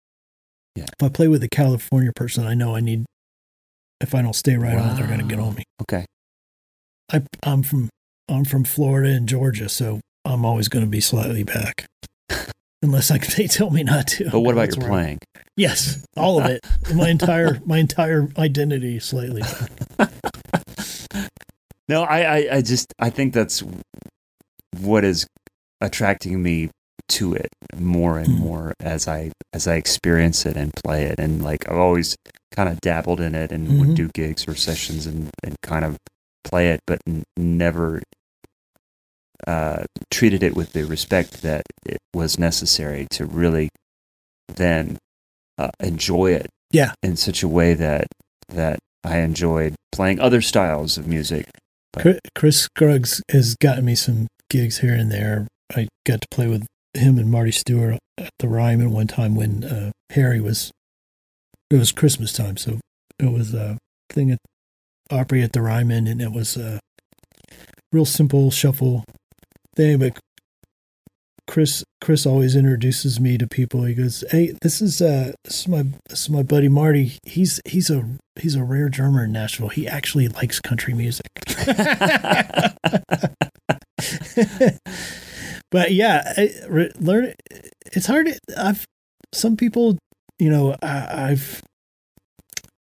Yeah. 0.75 0.83
If 0.99 1.03
I 1.03 1.09
play 1.09 1.27
with 1.27 1.43
a 1.43 1.49
California 1.49 2.11
person, 2.15 2.45
I 2.45 2.53
know 2.53 2.75
I 2.75 2.79
need. 2.81 3.05
If 4.01 4.13
I 4.13 4.21
don't 4.21 4.35
stay 4.35 4.55
right 4.57 4.77
on, 4.77 4.95
they're 4.97 5.07
going 5.07 5.19
to 5.21 5.25
get 5.25 5.39
on 5.39 5.55
me. 5.55 5.63
Okay. 5.81 6.05
I, 7.11 7.21
I'm 7.43 7.63
from 7.63 7.89
I'm 8.27 8.43
from 8.43 8.63
Florida 8.65 9.09
and 9.13 9.27
Georgia, 9.27 9.69
so 9.69 10.01
I'm 10.25 10.43
always 10.43 10.67
going 10.67 10.83
to 10.83 10.89
be 10.89 10.99
slightly 10.99 11.43
back, 11.43 11.85
unless 12.85 13.11
I, 13.11 13.17
they 13.37 13.47
tell 13.47 13.69
me 13.71 13.83
not 13.83 14.07
to. 14.07 14.29
But 14.29 14.39
what 14.41 14.53
about 14.53 14.65
That's 14.69 14.77
your 14.77 14.87
playing? 14.87 15.19
Yes, 15.57 16.03
all 16.17 16.39
of 16.39 16.45
it. 16.49 16.61
my 16.95 17.09
entire 17.09 17.59
my 17.65 17.77
entire 17.79 18.29
identity 18.37 18.99
slightly. 18.99 19.41
No, 21.87 22.01
I, 22.03 22.21
I, 22.21 22.47
I 22.53 22.61
just, 22.61 22.91
I 22.97 23.11
think 23.11 23.33
that's 23.33 23.63
what 24.79 25.03
is 25.03 25.27
attracting 25.81 26.41
me 26.41 26.71
to 27.09 27.35
it 27.35 27.49
more 27.77 28.17
and 28.17 28.27
Mm. 28.27 28.39
more 28.39 28.73
as 28.79 29.07
I, 29.07 29.31
as 29.53 29.67
I 29.67 29.75
experience 29.75 30.47
it 30.47 30.57
and 30.57 30.71
play 30.83 31.03
it. 31.03 31.19
And 31.19 31.43
like, 31.43 31.69
I've 31.69 31.77
always 31.77 32.15
kind 32.55 32.69
of 32.69 32.81
dabbled 32.81 33.21
in 33.21 33.35
it 33.35 33.51
and 33.51 33.67
Mhm. 33.67 33.79
would 33.79 33.95
do 33.95 34.09
gigs 34.15 34.47
or 34.47 34.55
sessions 34.55 35.05
and, 35.05 35.29
and 35.43 35.55
kind 35.61 35.85
of 35.85 35.97
play 36.43 36.71
it, 36.71 36.79
but 36.87 36.97
n- 37.05 37.23
never 37.37 38.01
uh, 39.47 39.83
treated 40.11 40.43
it 40.43 40.55
with 40.55 40.73
the 40.73 40.83
respect 40.85 41.41
that 41.41 41.63
it 41.85 41.97
was 42.13 42.39
necessary 42.39 43.07
to 43.11 43.25
really 43.25 43.69
then 44.47 44.97
uh, 45.57 45.69
enjoy 45.79 46.31
it 46.33 46.47
Yeah. 46.71 46.93
in 47.03 47.15
such 47.15 47.43
a 47.43 47.47
way 47.47 47.73
that 47.73 48.07
that 48.49 48.79
I 49.03 49.19
enjoyed 49.19 49.75
playing 49.91 50.19
other 50.19 50.41
styles 50.41 50.97
of 50.97 51.07
music. 51.07 51.47
Chris, 51.97 52.19
Chris 52.35 52.61
Scruggs 52.61 53.21
has 53.31 53.55
gotten 53.55 53.85
me 53.85 53.95
some 53.95 54.27
gigs 54.49 54.79
here 54.79 54.93
and 54.93 55.11
there. 55.11 55.47
I 55.75 55.87
got 56.05 56.21
to 56.21 56.27
play 56.29 56.47
with 56.47 56.65
him 56.93 57.17
and 57.17 57.31
Marty 57.31 57.51
Stuart 57.51 57.97
at 58.17 58.29
the 58.39 58.47
Ryman 58.47 58.91
one 58.91 59.07
time 59.07 59.35
when 59.35 59.63
uh, 59.63 59.91
Harry 60.11 60.39
was. 60.41 60.71
It 61.71 61.77
was 61.77 61.91
Christmas 61.91 62.31
time, 62.33 62.57
so 62.57 62.79
it 63.17 63.31
was 63.31 63.53
a 63.55 63.77
thing 64.11 64.29
at 64.31 64.37
Opry 65.09 65.41
at 65.41 65.53
the 65.53 65.61
Ryman, 65.61 66.05
and 66.07 66.21
it 66.21 66.31
was 66.31 66.55
a 66.57 66.79
real 67.91 68.05
simple 68.05 68.51
shuffle 68.51 69.03
thing. 69.75 69.99
But 69.99 70.17
Chris 71.47 71.83
Chris 72.01 72.25
always 72.25 72.55
introduces 72.55 73.19
me 73.19 73.37
to 73.37 73.47
people. 73.47 73.83
He 73.83 73.93
goes, 73.93 74.23
"Hey, 74.31 74.53
this 74.61 74.81
is 74.81 75.01
uh 75.01 75.33
this 75.43 75.61
is 75.61 75.67
my 75.67 75.83
this 76.09 76.23
is 76.23 76.29
my 76.29 76.43
buddy 76.43 76.67
Marty. 76.67 77.17
He's 77.23 77.61
he's 77.65 77.89
a 77.89 78.03
he's 78.39 78.55
a 78.55 78.63
rare 78.63 78.89
drummer 78.89 79.25
in 79.25 79.31
Nashville. 79.31 79.69
He 79.69 79.87
actually 79.87 80.27
likes 80.27 80.59
country 80.59 80.93
music." 80.93 81.27
but 85.71 85.91
yeah, 85.91 86.33
I, 86.37 86.51
re, 86.67 86.91
learn. 86.99 87.33
It's 87.93 88.07
hard. 88.07 88.29
I've 88.57 88.85
some 89.33 89.55
people, 89.55 89.97
you 90.39 90.49
know, 90.49 90.75
I, 90.81 91.29
I've. 91.29 91.61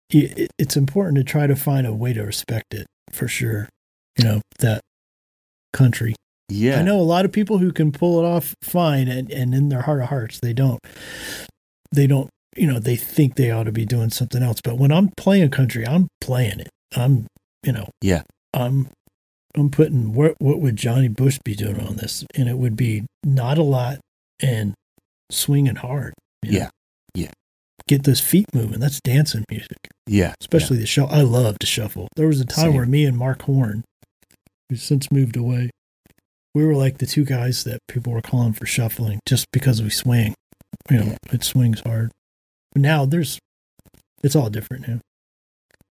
It, 0.09 0.51
it's 0.59 0.77
important 0.77 1.17
to 1.17 1.23
try 1.23 1.47
to 1.47 1.55
find 1.55 1.87
a 1.87 1.93
way 1.93 2.13
to 2.13 2.23
respect 2.23 2.73
it 2.73 2.85
for 3.11 3.27
sure. 3.27 3.67
You 4.17 4.25
know 4.25 4.41
that 4.59 4.81
country. 5.73 6.15
Yeah, 6.49 6.79
I 6.79 6.83
know 6.83 6.99
a 6.99 7.01
lot 7.01 7.25
of 7.25 7.31
people 7.31 7.57
who 7.57 7.71
can 7.71 7.91
pull 7.91 8.19
it 8.19 8.25
off 8.27 8.53
fine, 8.61 9.07
and 9.07 9.31
and 9.31 9.53
in 9.53 9.69
their 9.69 9.81
heart 9.83 10.01
of 10.01 10.09
hearts, 10.09 10.39
they 10.39 10.53
don't. 10.53 10.79
They 11.91 12.07
don't. 12.07 12.29
You 12.55 12.67
know, 12.67 12.79
they 12.79 12.95
think 12.95 13.35
they 13.35 13.49
ought 13.49 13.63
to 13.63 13.71
be 13.71 13.85
doing 13.85 14.09
something 14.11 14.43
else. 14.43 14.59
But 14.63 14.77
when 14.77 14.91
I'm 14.91 15.09
playing 15.17 15.49
country, 15.49 15.87
I'm 15.87 16.07
playing 16.21 16.59
it. 16.59 16.69
I'm, 16.95 17.25
you 17.63 17.71
know, 17.71 17.89
Yeah. 18.01 18.21
I'm, 18.53 18.89
I'm 19.55 19.71
putting 19.71 20.13
what 20.13 20.35
what 20.39 20.59
would 20.59 20.75
Johnny 20.75 21.07
Bush 21.07 21.39
be 21.43 21.55
doing 21.55 21.79
on 21.79 21.95
this, 21.95 22.23
and 22.35 22.47
it 22.47 22.57
would 22.57 22.75
be 22.75 23.05
not 23.23 23.57
a 23.57 23.63
lot 23.63 23.97
and 24.39 24.75
swinging 25.31 25.77
hard. 25.77 26.13
you 26.43 26.51
know. 26.51 26.57
Yeah. 26.59 26.69
Yeah. 27.15 27.31
Get 27.87 28.03
those 28.03 28.19
feet 28.19 28.45
moving. 28.53 28.79
That's 28.79 28.99
dancing 29.01 29.45
music 29.49 29.77
yeah, 30.07 30.33
especially 30.41 30.77
the 30.77 30.85
shuffle. 30.85 31.15
I 31.15 31.21
love 31.21 31.59
to 31.59 31.67
shuffle. 31.67 32.07
There 32.15 32.27
was 32.27 32.41
a 32.41 32.45
time 32.45 32.65
Same. 32.65 32.73
where 32.75 32.85
me 32.85 33.05
and 33.05 33.17
Mark 33.17 33.43
Horn, 33.43 33.83
who's 34.69 34.83
since 34.83 35.11
moved 35.11 35.37
away, 35.37 35.69
we 36.53 36.65
were 36.65 36.75
like 36.75 36.97
the 36.99 37.05
two 37.05 37.25
guys 37.25 37.63
that 37.63 37.79
people 37.87 38.13
were 38.13 38.21
calling 38.21 38.53
for 38.53 38.65
shuffling 38.65 39.19
just 39.27 39.47
because 39.51 39.81
we 39.81 39.89
swing. 39.89 40.35
You 40.89 40.97
know, 40.97 41.15
it 41.31 41.43
swings 41.43 41.81
hard. 41.81 42.11
But 42.73 42.81
now 42.81 43.05
there's, 43.05 43.39
it's 44.23 44.35
all 44.35 44.49
different 44.49 44.87
now. 44.87 44.99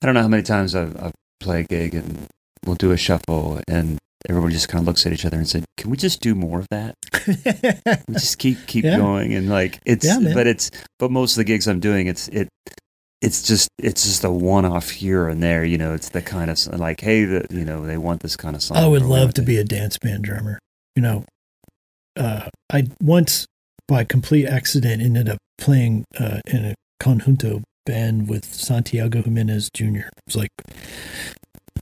I 0.02 0.06
don't 0.06 0.15
know 0.15 0.22
how 0.22 0.27
many 0.27 0.44
times 0.44 0.76
I've, 0.76 0.95
I've 1.02 1.14
played 1.40 1.65
a 1.65 1.68
gig 1.68 1.95
and 1.95 2.27
we'll 2.65 2.76
do 2.76 2.91
a 2.91 2.98
shuffle 2.98 3.60
and 3.68 3.98
everybody 4.30 4.53
just 4.53 4.69
kind 4.69 4.81
of 4.81 4.88
looks 4.88 5.06
at 5.06 5.14
each 5.14 5.26
other 5.26 5.38
and 5.38 5.48
said, 5.48 5.64
"Can 5.77 5.90
we 5.90 5.98
just 5.98 6.22
do 6.22 6.36
more 6.36 6.60
of 6.60 6.68
that? 6.72 6.95
We 8.07 8.14
just 8.15 8.38
keep 8.38 8.65
keep 8.68 8.84
Yeah. 8.86 8.98
going." 8.98 9.34
And 9.34 9.49
like 9.49 9.80
it's, 9.86 10.06
Yeah, 10.06 10.19
but 10.34 10.48
it's, 10.48 10.72
but 10.99 11.11
most 11.11 11.34
of 11.34 11.38
the 11.38 11.44
gigs 11.45 11.68
I'm 11.68 11.80
doing, 11.80 12.07
it's 12.07 12.27
it, 12.30 12.48
it's 13.22 13.44
just 13.44 13.70
it's 13.78 14.04
just 14.04 14.24
a 14.24 14.32
one 14.32 14.66
off 14.66 14.90
here 14.91 15.28
and 15.28 15.41
there. 15.44 15.64
You 15.66 15.78
know, 15.78 15.94
it's 15.94 16.10
the 16.10 16.22
kind 16.22 16.50
of 16.50 16.58
like, 16.80 17.02
hey, 17.02 17.26
the 17.26 17.46
you 17.50 17.66
know 17.66 17.86
they 17.86 17.98
want 17.98 18.22
this 18.22 18.36
kind 18.36 18.56
of 18.56 18.62
song. 18.62 18.78
I 18.78 18.88
would 18.88 19.02
love 19.02 19.34
to 19.36 19.41
be 19.41 19.58
a 19.58 19.64
dance 19.64 19.98
band 19.98 20.24
drummer. 20.24 20.60
You 20.96 21.02
know, 21.02 21.26
uh, 22.18 22.50
I 22.72 22.88
once, 23.02 23.46
by 23.88 24.04
complete 24.04 24.46
accident, 24.46 25.02
ended 25.02 25.30
up 25.30 25.38
playing 25.58 26.06
uh, 26.20 26.40
in 26.48 26.66
a 26.66 26.76
conjunto 27.02 27.64
band 27.86 28.30
with 28.30 28.46
Santiago 28.46 29.22
Jimenez 29.22 29.70
Jr. 29.74 30.08
It's 30.28 30.36
like 30.36 30.52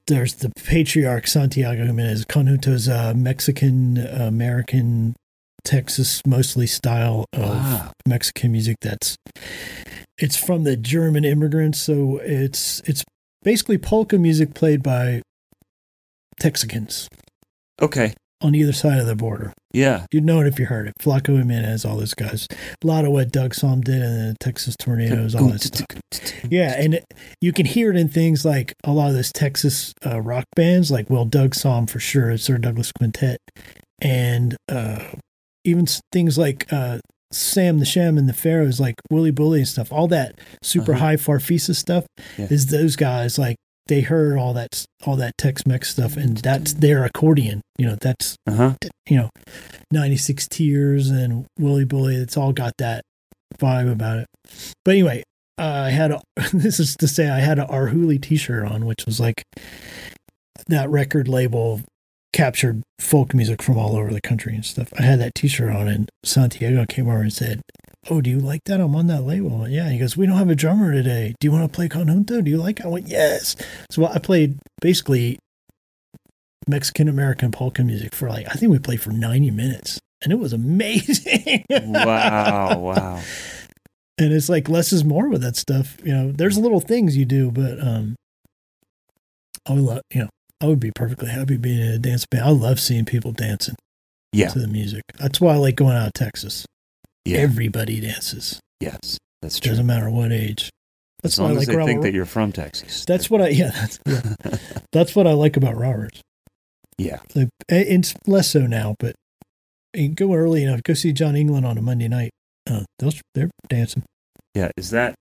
there's 0.07 0.35
the 0.35 0.51
patriarch 0.65 1.27
Santiago 1.27 1.85
Jimenez. 1.85 2.25
Conjunto's 2.25 2.87
uh, 2.87 3.13
Mexican 3.15 3.97
American 3.97 5.15
Texas 5.63 6.21
mostly 6.25 6.65
style 6.65 7.25
of 7.33 7.41
Wow. 7.49 7.91
Mexican 8.07 8.53
music 8.53 8.77
that's 8.81 9.17
it's 10.17 10.35
from 10.35 10.63
the 10.63 10.75
German 10.75 11.23
immigrants, 11.25 11.79
so 11.79 12.19
it's 12.23 12.81
it's 12.85 13.03
basically 13.43 13.77
polka 13.77 14.17
music 14.17 14.53
played 14.53 14.81
by 14.83 15.21
Texicans. 16.41 17.07
Okay. 17.81 18.13
on 18.41 18.53
either 18.55 18.73
side 18.73 18.99
of 18.99 19.07
the 19.07 19.15
border. 19.15 19.53
Yeah. 19.73 20.05
You'd 20.11 20.23
know 20.23 20.41
it 20.41 20.47
if 20.47 20.59
you 20.59 20.65
heard 20.67 20.87
it. 20.87 20.93
Flaco 20.99 21.37
Jimenez, 21.37 21.85
all 21.85 21.97
those 21.97 22.13
guys. 22.13 22.47
A 22.51 22.87
lot 22.87 23.05
of 23.05 23.11
what 23.11 23.31
Doug 23.31 23.53
Sahm 23.53 23.83
did 23.83 24.01
and 24.01 24.31
the 24.31 24.35
Texas 24.39 24.75
tornadoes, 24.75 25.35
all 25.35 25.47
that 25.49 25.61
stuff. 25.61 25.85
Yeah, 26.49 26.75
and 26.79 26.95
it, 26.95 27.05
you 27.41 27.51
can 27.51 27.65
hear 27.65 27.89
it 27.91 27.97
in 27.97 28.09
things 28.09 28.45
like 28.45 28.73
a 28.83 28.91
lot 28.91 29.09
of 29.09 29.13
those 29.15 29.31
Texas 29.31 29.93
uh, 30.05 30.21
rock 30.21 30.45
bands, 30.55 30.89
like 30.91 31.09
well, 31.09 31.25
Doug 31.25 31.51
Sahm 31.51 31.89
for 31.89 31.99
sure, 31.99 32.37
Sir 32.37 32.57
Douglas 32.57 32.91
Quintet, 32.91 33.37
and 34.01 34.55
uh, 34.69 35.03
even 35.63 35.85
things 36.11 36.37
like 36.37 36.65
uh, 36.71 36.99
Sam 37.31 37.79
the 37.79 37.85
Sham 37.85 38.17
and 38.17 38.27
the 38.29 38.33
Pharaohs, 38.33 38.79
like 38.79 38.95
Wooly 39.11 39.31
Bully 39.31 39.59
and 39.59 39.67
stuff. 39.67 39.91
All 39.91 40.07
that 40.07 40.39
super 40.63 40.93
Uh-huh. 40.93 41.01
high 41.05 41.15
Farfisa 41.17 41.75
stuff 41.75 42.05
Yeah. 42.37 42.47
is 42.49 42.67
those 42.67 42.95
guys 42.95 43.37
like 43.37 43.55
they 43.87 44.01
heard 44.01 44.37
all 44.37 44.53
that 44.53 44.85
all 45.05 45.15
that 45.15 45.31
Tex-Mex 45.37 45.89
stuff, 45.89 46.17
and 46.17 46.37
that's 46.37 46.73
their 46.73 47.05
accordion. 47.05 47.61
You 47.77 47.87
know, 47.87 47.97
that's 47.99 48.35
Uh 48.45 48.51
huh. 48.53 48.73
you 49.09 49.17
know, 49.17 49.29
96 49.91 50.47
Tears 50.49 51.09
and 51.09 51.45
Wooly 51.59 51.85
Bully. 51.85 52.15
It's 52.15 52.35
all 52.37 52.51
got 52.53 52.73
that 52.79 53.01
vibe 53.57 53.89
about 53.91 54.19
it. 54.19 54.27
But 54.83 54.91
anyway, 54.91 55.23
uh, 55.57 55.63
I 55.87 55.89
had 55.91 56.11
a, 56.11 56.21
this 56.53 56.79
is 56.81 56.95
to 56.97 57.07
say 57.07 57.29
I 57.29 57.39
had 57.39 57.59
a 57.59 57.65
Arhoolie 57.65 58.21
t-shirt 58.21 58.65
on, 58.65 58.85
which 58.85 59.05
was 59.05 59.19
like 59.21 59.43
that 60.67 60.89
record 60.89 61.27
label 61.27 61.81
captured 62.33 62.83
folk 62.99 63.33
music 63.33 63.61
from 63.61 63.77
all 63.77 63.95
over 63.95 64.11
the 64.13 64.21
country 64.21 64.53
and 64.53 64.65
stuff. 64.65 64.93
I 64.97 65.03
had 65.03 65.19
that 65.19 65.33
t-shirt 65.35 65.73
on 65.73 65.87
and 65.87 66.09
Santiago 66.23 66.85
came 66.87 67.07
over 67.07 67.21
and 67.21 67.33
said, 67.33 67.61
Oh, 68.09 68.21
do 68.21 68.29
you 68.29 68.39
like 68.39 68.61
that? 68.65 68.79
I'm 68.79 68.95
on 68.95 69.07
that 69.07 69.23
label. 69.23 69.67
Yeah. 69.67 69.89
He 69.89 69.97
goes, 69.99 70.15
We 70.15 70.27
don't 70.27 70.37
have 70.37 70.49
a 70.49 70.55
drummer 70.55 70.91
today. 70.93 71.35
Do 71.39 71.47
you 71.47 71.51
want 71.51 71.69
to 71.71 71.75
play 71.75 71.89
conjunto? 71.89 72.43
Do 72.43 72.49
you 72.51 72.57
like 72.57 72.79
it? 72.79 72.85
I 72.85 72.89
went, 72.89 73.07
Yes. 73.07 73.55
So 73.91 74.05
I 74.05 74.19
played 74.19 74.59
basically 74.81 75.39
Mexican 76.67 77.07
American 77.07 77.51
polka 77.51 77.83
music 77.83 78.13
for 78.13 78.29
like 78.29 78.45
I 78.49 78.53
think 78.53 78.71
we 78.71 78.79
played 78.79 79.01
for 79.01 79.11
90 79.11 79.51
minutes 79.51 79.99
and 80.21 80.31
it 80.33 80.37
was 80.39 80.53
amazing. 80.53 81.63
Wow. 81.69 82.77
Wow. 82.79 83.21
and 84.19 84.33
it's 84.33 84.49
like 84.49 84.67
less 84.69 84.91
is 84.93 85.03
more 85.03 85.29
with 85.29 85.41
that 85.41 85.55
stuff. 85.55 85.97
You 86.03 86.13
know, 86.13 86.31
there's 86.31 86.57
little 86.57 86.81
things 86.81 87.15
you 87.17 87.25
do, 87.25 87.51
but 87.51 87.79
um 87.81 88.15
I 89.65 89.73
love 89.73 90.01
you 90.13 90.21
know, 90.21 90.29
I 90.61 90.65
would 90.67 90.79
be 90.79 90.91
perfectly 90.91 91.29
happy 91.29 91.57
being 91.57 91.79
in 91.79 91.87
a 91.93 91.99
dance 91.99 92.25
band. 92.25 92.43
I 92.45 92.49
love 92.49 92.79
seeing 92.79 93.05
people 93.05 93.31
dancing 93.31 93.75
Yeah. 94.33 94.47
to 94.49 94.59
the 94.59 94.67
music. 94.67 95.03
That's 95.19 95.39
why 95.39 95.53
I 95.53 95.57
like 95.57 95.75
going 95.75 95.95
out 95.95 96.07
of 96.07 96.13
Texas. 96.13 96.65
Yeah. 97.25 97.39
Everybody 97.39 97.99
dances. 97.99 98.59
yes. 98.79 99.17
That's 99.43 99.59
true. 99.59 99.71
Doesn't 99.71 99.85
matter 99.85 100.09
what 100.09 100.31
age. 100.31 100.69
That's 101.21 101.35
as 101.35 101.39
why 101.39 101.49
I 101.49 101.51
like 101.53 101.67
they 101.67 101.75
think 101.85 102.01
that 102.01 102.13
you're 102.13 102.25
from 102.25 102.51
Texas. 102.51 103.05
That's 103.05 103.29
what 103.29 103.41
I 103.41 103.49
yeah, 103.49 103.69
that's 103.71 103.99
yeah. 104.07 104.57
that's 104.91 105.15
what 105.15 105.27
I 105.27 105.33
like 105.33 105.57
about 105.57 105.75
Roberts. 105.77 106.21
yeah. 106.97 107.19
Like, 107.35 107.49
it's 107.69 108.15
less 108.25 108.49
so 108.49 108.65
now, 108.65 108.95
but 108.99 109.15
go 110.15 110.33
early 110.33 110.63
enough. 110.63 110.81
Go 110.83 110.93
see 110.95 111.11
John 111.13 111.35
England 111.35 111.65
on 111.67 111.77
a 111.77 111.81
Monday 111.83 112.07
night. 112.07 112.31
Uh, 112.69 112.83
those 112.99 113.21
they're 113.35 113.49
dancing 113.69 114.03
Yeah. 114.55 114.71
Is 114.75 114.89
that 114.89 115.13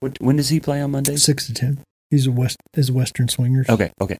what? 0.00 0.16
When 0.20 0.36
does 0.36 0.48
he 0.50 0.60
play 0.60 0.80
on 0.80 0.92
Monday? 0.92 1.16
six 1.16 1.46
to 1.46 1.54
ten. 1.54 1.80
He's 2.14 2.28
a 2.28 2.32
west 2.32 2.56
is 2.74 2.92
Western 2.92 3.28
swingers. 3.28 3.68
Okay. 3.68 3.90
Okay. 4.00 4.18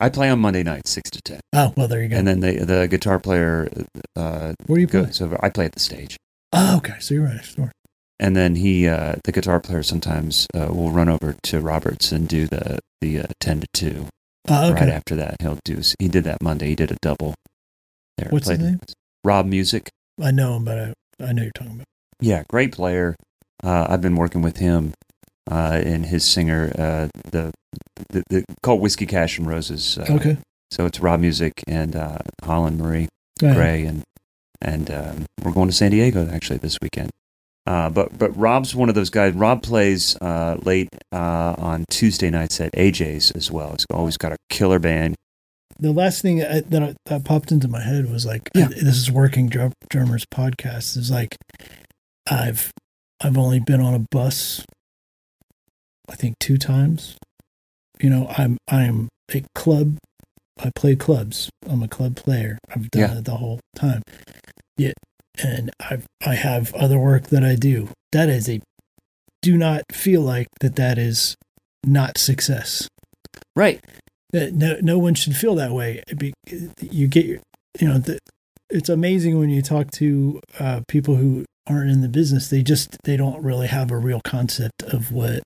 I 0.00 0.08
play 0.08 0.28
on 0.28 0.40
Monday 0.40 0.64
night, 0.64 0.88
six 0.88 1.08
to 1.10 1.22
ten. 1.22 1.40
Oh 1.52 1.72
well, 1.76 1.86
there 1.86 2.02
you 2.02 2.08
go. 2.08 2.16
and 2.16 2.26
then 2.26 2.40
the 2.40 2.64
the 2.64 2.88
guitar 2.88 3.20
player 3.20 3.68
uh, 4.16 4.54
Where 4.66 4.76
do 4.76 4.80
you 4.80 4.88
play? 4.88 5.12
So. 5.12 5.36
I 5.40 5.48
play 5.48 5.66
at 5.66 5.72
the 5.72 5.80
stage, 5.80 6.16
Oh, 6.52 6.78
okay. 6.78 6.94
So 6.98 7.14
you're 7.14 7.24
right 7.24 7.36
next 7.36 7.54
door. 7.54 7.70
and 8.18 8.34
then 8.36 8.56
he, 8.56 8.88
uh, 8.88 9.14
the 9.24 9.30
guitar 9.32 9.60
player, 9.60 9.82
sometimes 9.84 10.48
uh, 10.54 10.66
will 10.72 10.90
run 10.90 11.08
over 11.08 11.36
to 11.44 11.60
Roberts 11.60 12.10
and 12.10 12.26
do 12.26 12.48
the 12.48 12.80
the 13.00 13.20
uh, 13.20 13.26
ten 13.38 13.60
to 13.60 13.66
two. 13.72 14.06
Oh, 14.48 14.72
okay. 14.72 14.80
Right 14.80 14.88
after 14.88 15.14
that, 15.14 15.36
he'll 15.40 15.60
do. 15.64 15.80
He 16.00 16.08
did 16.08 16.24
that 16.24 16.42
Monday. 16.42 16.70
He 16.70 16.74
did 16.74 16.90
a 16.90 16.96
double. 17.00 17.34
There, 18.18 18.26
What's 18.30 18.48
his 18.48 18.58
name? 18.58 18.80
Rob 19.22 19.46
Music. 19.46 19.88
I 20.20 20.32
know 20.32 20.56
him, 20.56 20.64
but 20.64 20.78
I, 21.20 21.24
I 21.24 21.32
know 21.32 21.42
you're 21.42 21.52
talking 21.52 21.74
about. 21.74 21.86
Yeah, 22.18 22.42
great 22.50 22.72
player. 22.72 23.14
Uh, 23.62 23.86
I've 23.88 24.00
been 24.00 24.16
working 24.16 24.42
with 24.42 24.56
him 24.56 24.94
and 25.50 26.06
his 26.06 26.24
singer, 26.24 26.72
uh, 26.78 27.08
the, 27.30 27.50
the, 28.10 28.22
the 28.30 28.44
called 28.62 28.80
Whiskey 28.80 29.06
Cash 29.06 29.38
and 29.38 29.46
Roses. 29.46 29.98
Uh, 29.98 30.06
okay. 30.10 30.36
So 30.70 30.86
it's 30.86 31.00
Rob 31.00 31.20
Music 31.20 31.52
and 31.66 31.94
uh, 31.96 32.18
Holland 32.44 32.78
Marie 32.78 33.08
Right. 33.42 33.54
Gray, 33.54 33.84
and 33.84 34.02
and 34.60 34.90
um, 34.90 35.26
we're 35.42 35.52
going 35.52 35.68
to 35.68 35.74
San 35.74 35.90
Diego 35.90 36.28
actually 36.30 36.58
this 36.58 36.78
weekend. 36.80 37.10
Uh, 37.66 37.90
but 37.90 38.16
but 38.16 38.36
Rob's 38.36 38.74
one 38.74 38.88
of 38.88 38.94
those 38.94 39.10
guys. 39.10 39.34
Rob 39.34 39.62
plays 39.62 40.16
uh, 40.20 40.58
late 40.62 40.88
uh, 41.12 41.54
on 41.58 41.84
Tuesday 41.90 42.30
nights 42.30 42.60
at 42.60 42.72
AJ's 42.72 43.32
as 43.32 43.50
well. 43.50 43.72
He's 43.72 43.86
always 43.92 44.16
got 44.16 44.32
a 44.32 44.36
killer 44.48 44.78
band. 44.78 45.16
The 45.78 45.90
last 45.92 46.22
thing 46.22 46.42
I, 46.44 46.60
that 46.60 46.82
I, 46.82 46.94
that 47.06 47.24
popped 47.24 47.50
into 47.50 47.66
my 47.66 47.80
head 47.82 48.10
was 48.10 48.24
like, 48.24 48.48
Yeah. 48.54 48.68
this 48.68 48.96
is 48.96 49.10
working 49.10 49.48
drum, 49.48 49.72
drummers 49.90 50.24
podcast. 50.32 50.96
Is 50.96 51.10
like, 51.10 51.36
I've 52.30 52.70
I've 53.20 53.36
only 53.38 53.58
been 53.60 53.80
on 53.80 53.94
a 53.94 54.04
bus, 54.10 54.64
I 56.10 56.16
think 56.16 56.38
two 56.38 56.56
times. 56.58 57.16
You 58.00 58.10
know, 58.10 58.26
I'm 58.36 58.58
I'm 58.68 59.08
a 59.34 59.42
club. 59.54 59.96
I 60.62 60.70
play 60.74 60.96
clubs. 60.96 61.48
I'm 61.68 61.82
a 61.82 61.88
club 61.88 62.16
player. 62.16 62.58
I've 62.74 62.90
done 62.90 63.00
Yeah. 63.02 63.18
it 63.18 63.24
the 63.24 63.36
whole 63.36 63.60
time. 63.76 64.02
Yet, 64.76 64.94
and 65.42 65.70
I 65.80 66.02
I 66.24 66.34
have 66.34 66.74
other 66.74 66.98
work 66.98 67.28
that 67.28 67.44
I 67.44 67.54
do. 67.54 67.88
That 68.12 68.28
is 68.28 68.48
a 68.48 68.60
do 69.40 69.56
not 69.56 69.82
feel 69.92 70.20
like 70.22 70.48
that. 70.60 70.76
That 70.76 70.98
is 70.98 71.34
not 71.84 72.16
success 72.18 72.86
Right. 73.56 73.80
that 74.32 74.54
no 74.54 74.78
no 74.82 74.98
one 74.98 75.14
should 75.14 75.36
feel 75.36 75.54
that 75.56 75.72
way. 75.72 76.02
You 76.80 77.06
get 77.08 77.26
your, 77.26 77.38
you 77.80 77.88
know, 77.88 77.98
the, 77.98 78.18
it's 78.70 78.88
amazing 78.88 79.38
when 79.38 79.50
you 79.50 79.62
talk 79.62 79.90
to 79.92 80.40
uh, 80.58 80.80
people 80.88 81.16
who 81.16 81.44
aren't 81.68 81.90
in 81.90 82.00
the 82.00 82.08
business. 82.08 82.48
They 82.48 82.62
just 82.62 82.96
they 83.04 83.16
don't 83.16 83.42
really 83.42 83.66
have 83.68 83.90
a 83.90 83.96
real 83.98 84.20
concept 84.24 84.82
of 84.82 85.12
what. 85.12 85.42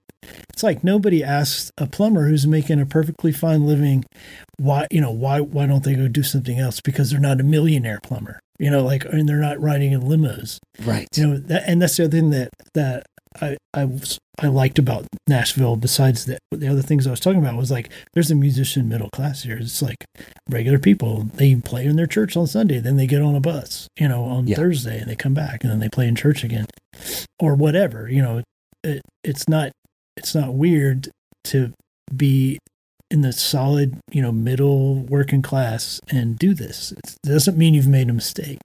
It's 0.52 0.62
like 0.62 0.82
nobody 0.82 1.22
asks 1.22 1.70
a 1.78 1.86
plumber 1.86 2.28
who's 2.28 2.46
making 2.46 2.80
a 2.80 2.86
perfectly 2.86 3.30
fine 3.32 3.66
living, 3.66 4.04
why 4.58 4.86
you 4.90 5.00
know 5.00 5.10
why 5.12 5.40
why 5.40 5.66
don't 5.66 5.84
they 5.84 5.94
go 5.94 6.08
do 6.08 6.22
something 6.22 6.58
else 6.58 6.80
because 6.80 7.10
they're 7.10 7.20
not 7.20 7.40
a 7.40 7.44
millionaire 7.44 8.00
plumber. 8.02 8.40
You 8.58 8.70
know, 8.70 8.82
like 8.82 9.04
and 9.04 9.28
they're 9.28 9.36
not 9.36 9.60
riding 9.60 9.92
in 9.92 10.00
limos 10.00 10.58
Right. 10.82 11.06
you 11.14 11.26
know 11.26 11.36
that, 11.36 11.64
and 11.66 11.82
that's 11.82 11.96
the 11.98 12.04
other 12.04 12.10
thing 12.18 12.30
that 12.30 12.48
that 12.74 13.04
I 13.40 13.56
I 13.74 13.88
I 14.40 14.46
liked 14.48 14.78
about 14.78 15.06
Nashville. 15.28 15.76
Besides 15.76 16.24
the 16.26 16.38
the 16.50 16.68
other 16.68 16.82
things 16.82 17.06
I 17.06 17.10
was 17.10 17.20
talking 17.20 17.38
about 17.40 17.56
was 17.56 17.70
like 17.70 17.90
there's 18.14 18.30
a 18.30 18.34
musician 18.34 18.88
middle 18.88 19.10
class 19.10 19.42
here. 19.42 19.56
It's 19.58 19.82
like 19.82 19.96
regular 20.48 20.78
people. 20.78 21.24
They 21.34 21.54
play 21.56 21.86
in 21.86 21.96
their 21.96 22.06
church 22.06 22.36
on 22.36 22.46
Sunday, 22.46 22.78
then 22.78 22.96
they 22.96 23.06
get 23.06 23.22
on 23.22 23.34
a 23.34 23.40
bus, 23.40 23.88
you 23.98 24.08
know, 24.08 24.24
on 24.24 24.46
Yeah. 24.46 24.56
Thursday, 24.56 24.98
and 24.98 25.10
they 25.10 25.16
come 25.16 25.34
back, 25.34 25.62
and 25.62 25.70
then 25.72 25.80
they 25.80 25.88
play 25.88 26.06
in 26.08 26.14
church 26.16 26.44
again, 26.44 26.66
or 27.40 27.54
whatever. 27.54 28.08
You 28.10 28.22
know, 28.22 28.42
it, 28.84 29.02
it's 29.24 29.48
not 29.48 29.72
it's 30.16 30.34
not 30.34 30.54
weird 30.54 31.10
to 31.44 31.72
be 32.14 32.58
in 33.10 33.20
the 33.20 33.32
solid, 33.32 33.98
you 34.10 34.20
know, 34.20 34.32
middle 34.32 34.96
working 35.02 35.40
class 35.42 36.00
and 36.08 36.36
do 36.38 36.54
this. 36.54 36.92
It 36.92 37.14
doesn't 37.22 37.56
mean 37.56 37.72
you've 37.74 37.86
made 37.86 38.10
a 38.10 38.12
mistake. 38.12 38.58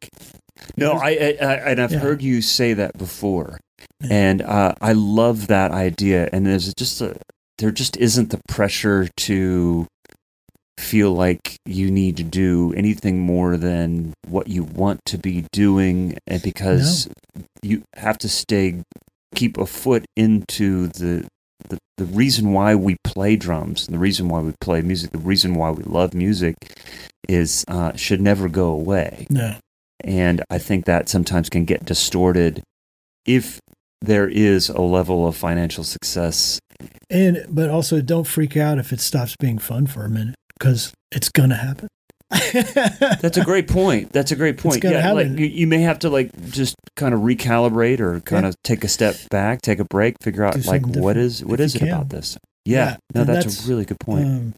No, 0.78 0.94
I, 0.94 1.10
I, 1.10 1.38
I 1.42 1.54
and 1.72 1.80
I've 1.82 1.92
Yeah. 1.92 2.00
heard 2.00 2.22
you 2.22 2.42
say 2.42 2.74
that 2.74 2.98
before, 2.98 3.60
And 4.10 4.42
uh, 4.42 4.76
I 4.82 4.94
love 4.94 5.48
that 5.48 5.72
idea. 5.72 6.30
And 6.32 6.46
there's 6.46 6.74
just 6.74 7.02
a 7.02 7.16
there 7.58 7.72
just 7.72 7.96
isn't 7.98 8.32
the 8.32 8.42
pressure 8.48 9.08
to 9.18 9.86
feel 10.80 11.12
like 11.14 11.58
you 11.66 11.92
need 11.92 12.18
to 12.18 12.24
do 12.24 12.74
anything 12.76 13.20
more 13.20 13.56
than 13.58 14.14
what 14.28 14.48
you 14.48 14.64
want 14.64 15.00
to 15.06 15.18
be 15.18 15.46
doing, 15.52 16.18
and 16.26 16.42
because 16.42 17.08
you 17.62 17.84
have 17.96 18.18
to 18.20 18.30
stay 18.30 18.82
keep 19.36 19.58
a 19.58 19.66
foot 19.66 20.06
into 20.16 20.88
the. 20.88 21.28
The, 21.70 21.78
the 21.98 22.06
reason 22.06 22.54
why 22.54 22.74
we 22.74 22.98
play 23.04 23.36
drums, 23.36 23.86
and 23.88 23.94
the 23.94 24.00
reason 24.00 24.28
why 24.28 24.40
we 24.42 24.52
play 24.60 24.82
music, 24.82 25.12
the 25.12 25.20
reason 25.20 25.54
why 25.54 25.70
we 25.70 25.84
love 25.84 26.16
music, 26.16 26.56
is 27.30 27.64
uh, 27.68 27.96
should 27.96 28.20
never 28.20 28.50
go 28.50 28.70
away 28.70 29.28
No. 29.30 29.58
and 30.04 30.44
I 30.50 30.58
think 30.58 30.86
that 30.86 31.08
sometimes 31.08 31.50
can 31.50 31.66
get 31.66 31.86
distorted 31.86 32.64
if 33.28 33.60
there 34.02 34.28
is 34.28 34.70
a 34.70 34.82
level 34.82 35.28
of 35.28 35.36
financial 35.38 35.84
success. 35.84 36.60
And 37.10 37.46
but 37.50 37.70
also 37.70 38.02
don't 38.02 38.26
freak 38.26 38.58
out 38.58 38.80
if 38.80 38.92
it 38.92 39.00
stops 39.00 39.36
being 39.40 39.58
fun 39.60 39.86
for 39.88 40.04
a 40.06 40.10
minute 40.10 40.36
because 40.58 40.94
it's 41.12 41.30
gonna 41.30 41.56
happen. 41.58 41.88
That's 42.32 43.38
a 43.38 43.44
great 43.44 43.68
point. 43.68 44.14
That's 44.14 44.32
a 44.32 44.36
great 44.38 44.58
point. 44.58 44.84
Yeah, 44.84 45.12
like 45.12 45.28
you, 45.28 45.46
you 45.48 45.68
may 45.68 45.82
have 45.82 46.00
to 46.00 46.10
like 46.10 46.32
just 46.50 46.76
kind 46.96 47.14
of 47.14 47.20
recalibrate 47.22 48.00
or 48.00 48.22
kind 48.22 48.46
Yeah. 48.46 48.50
of 48.50 48.56
take 48.64 48.84
a 48.86 48.88
step 48.88 49.16
back, 49.30 49.62
take 49.62 49.80
a 49.80 49.86
break, 49.86 50.16
figure 50.22 50.44
out 50.46 50.66
like 50.66 50.86
what 50.88 51.18
is 51.18 51.44
what 51.44 51.60
is 51.60 51.76
it 51.76 51.80
can. 51.80 51.90
about 51.90 52.10
this. 52.10 52.38
Yeah, 52.66 52.92
Yeah, 52.92 52.98
no, 53.16 53.24
that's, 53.26 53.46
that's- 53.46 53.66
a 53.66 53.70
really 53.70 53.86
good 53.86 54.00
point. 54.00 54.26
Um, 54.26 54.54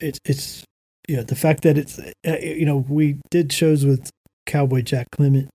it's 0.00 0.18
it's 0.24 0.64
yeah 1.08 1.22
the 1.22 1.34
fact 1.36 1.62
that 1.62 1.78
it's 1.78 1.98
uh, 1.98 2.36
you 2.40 2.66
know 2.66 2.84
we 2.88 3.18
did 3.30 3.52
shows 3.52 3.84
with 3.84 4.10
Cowboy 4.46 4.82
Jack 4.82 5.06
Clement 5.12 5.48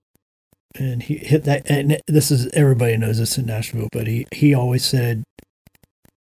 and 0.78 1.02
he 1.02 1.16
hit 1.16 1.44
that 1.44 1.68
and 1.70 2.00
this 2.06 2.30
is 2.30 2.48
everybody 2.54 2.96
knows 2.96 3.18
this 3.18 3.38
in 3.38 3.46
Nashville 3.46 3.88
but 3.92 4.06
he 4.06 4.26
he 4.34 4.54
always 4.54 4.84
said 4.84 5.22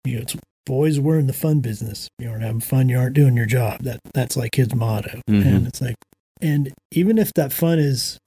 you 0.05 0.15
know 0.15 0.21
it's 0.21 0.35
boys, 0.69 0.99
we're 0.99 1.17
in 1.17 1.25
the 1.25 1.33
fun 1.33 1.61
business. 1.61 2.07
You 2.19 2.29
aren't 2.29 2.43
having 2.43 2.61
fun, 2.61 2.89
you 2.89 2.99
aren't 2.99 3.15
doing 3.15 3.35
your 3.35 3.47
job. 3.47 3.81
That 3.81 3.99
that's 4.13 4.37
like 4.37 4.53
his 4.53 4.73
motto. 4.75 5.19
Mhm. 5.27 5.43
And 5.43 5.67
it's 5.67 5.81
like, 5.81 5.95
and 6.41 6.71
even 6.91 7.17
if 7.17 7.33
that 7.33 7.51
fun 7.51 7.79
is, 7.79 8.19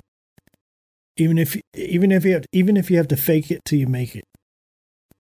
even 1.17 1.39
if 1.39 1.57
even 1.75 2.11
if 2.11 2.25
you 2.25 2.33
have 2.33 2.45
even 2.53 2.77
if 2.77 2.91
you 2.91 2.97
have 2.97 3.07
to 3.09 3.17
fake 3.17 3.53
it 3.53 3.61
till 3.65 3.79
you 3.79 3.87
make 3.87 4.17
it, 4.17 4.25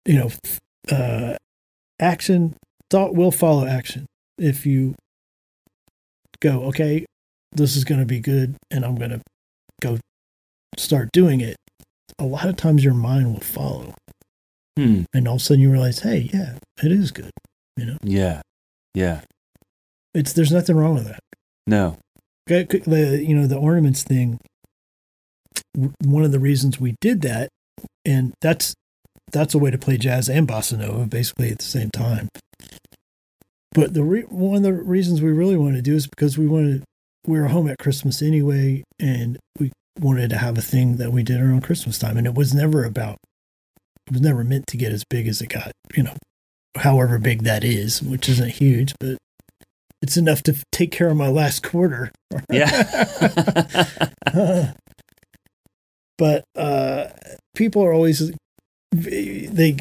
you 0.04 0.14
know, 0.14 0.30
uh, 0.90 1.36
action 2.00 2.56
thought 2.90 3.14
will 3.14 3.30
follow 3.30 3.66
action. 3.66 4.06
If 4.36 4.66
you 4.66 4.96
go, 6.40 6.64
okay, 6.64 7.06
this 7.52 7.76
is 7.76 7.84
going 7.84 8.00
to 8.00 8.06
be 8.06 8.18
good, 8.18 8.56
and 8.68 8.84
I'm 8.84 8.96
going 8.96 9.10
to 9.10 9.20
go 9.80 9.98
start 10.76 11.10
doing 11.12 11.40
it. 11.40 11.56
A 12.18 12.24
lot 12.24 12.46
of 12.48 12.56
times 12.56 12.84
your 12.84 12.94
mind 12.94 13.32
will 13.32 13.40
follow, 13.40 13.94
Hmm. 14.78 15.02
and 15.14 15.26
all 15.28 15.34
of 15.36 15.40
a 15.40 15.44
sudden 15.44 15.62
you 15.62 15.70
realize, 15.70 16.00
hey, 16.00 16.30
yeah, 16.32 16.58
it 16.82 16.92
is 16.92 17.10
good. 17.10 17.30
You 17.76 17.86
know? 17.86 17.96
Yeah. 18.02 18.42
Yeah. 18.94 19.22
It's 20.14 20.32
there's 20.34 20.52
nothing 20.52 20.76
wrong 20.76 20.94
with 20.94 21.06
that. 21.06 21.20
No. 21.66 21.96
The 22.46 23.22
you 23.26 23.34
know 23.34 23.46
the 23.46 23.56
ornaments 23.56 24.02
thing. 24.02 24.38
One 26.04 26.24
of 26.24 26.32
the 26.32 26.38
reasons 26.40 26.78
we 26.78 26.96
did 27.00 27.22
that, 27.22 27.48
and 28.04 28.34
that's 28.42 28.74
that's 29.32 29.54
a 29.54 29.58
way 29.58 29.70
to 29.70 29.78
play 29.78 29.96
jazz 29.96 30.28
and 30.28 30.46
bossa 30.46 30.76
nova 30.78 31.06
basically 31.06 31.50
at 31.50 31.58
the 31.58 31.64
same 31.64 31.90
time. 31.90 32.28
But 33.72 33.94
the 33.94 34.02
re- 34.04 34.22
one 34.28 34.56
of 34.56 34.62
the 34.64 34.72
reasons 34.74 35.22
we 35.22 35.30
really 35.32 35.56
wanted 35.56 35.76
to 35.76 35.82
do 35.82 35.94
is 35.96 36.06
because 36.06 36.36
we 36.36 36.46
wanted 36.46 36.84
we 37.26 37.40
were 37.40 37.48
home 37.48 37.68
at 37.68 37.78
Christmas 37.78 38.20
anyway, 38.20 38.82
and 38.98 39.38
we 39.58 39.72
wanted 39.98 40.30
to 40.30 40.38
have 40.38 40.58
a 40.58 40.62
thing 40.62 40.96
that 40.96 41.12
we 41.12 41.22
did 41.22 41.40
around 41.40 41.62
Christmas 41.62 41.98
time, 41.98 42.16
and 42.16 42.26
it 42.26 42.34
was 42.34 42.54
never 42.54 42.84
about 42.84 43.18
it 44.06 44.12
was 44.12 44.20
never 44.20 44.44
meant 44.44 44.66
to 44.68 44.76
get 44.76 44.92
as 44.92 45.04
big 45.08 45.28
as 45.28 45.40
it 45.40 45.48
got, 45.48 45.72
you 45.94 46.02
know, 46.02 46.16
however 46.76 47.18
big 47.18 47.44
that 47.44 47.62
is, 47.62 48.02
which 48.02 48.28
isn't 48.28 48.50
huge, 48.50 48.94
but 48.98 49.16
it's 50.00 50.16
enough 50.16 50.42
to 50.42 50.56
take 50.72 50.90
care 50.90 51.08
of 51.08 51.16
my 51.16 51.28
last 51.28 51.62
quarter. 51.62 52.10
Yeah. 52.50 52.82
but 56.18 56.44
uh, 56.56 57.08
people 57.54 57.84
are 57.84 57.92
always 57.92 58.32
they 58.92 59.76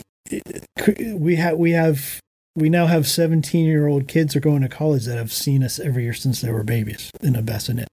we 1.15 1.35
have 1.35 1.57
we 1.57 1.71
have 1.71 2.19
we 2.55 2.69
now 2.69 2.87
have 2.87 3.07
17 3.07 3.65
year 3.65 3.87
old 3.87 4.07
kids 4.07 4.35
are 4.35 4.41
going 4.41 4.61
to 4.61 4.69
college 4.69 5.05
that 5.05 5.17
have 5.17 5.31
seen 5.31 5.63
us 5.63 5.79
every 5.79 6.03
year 6.03 6.13
since 6.13 6.41
they 6.41 6.51
were 6.51 6.63
babies 6.63 7.09
in 7.21 7.35
a 7.35 7.41
bassinet 7.41 7.87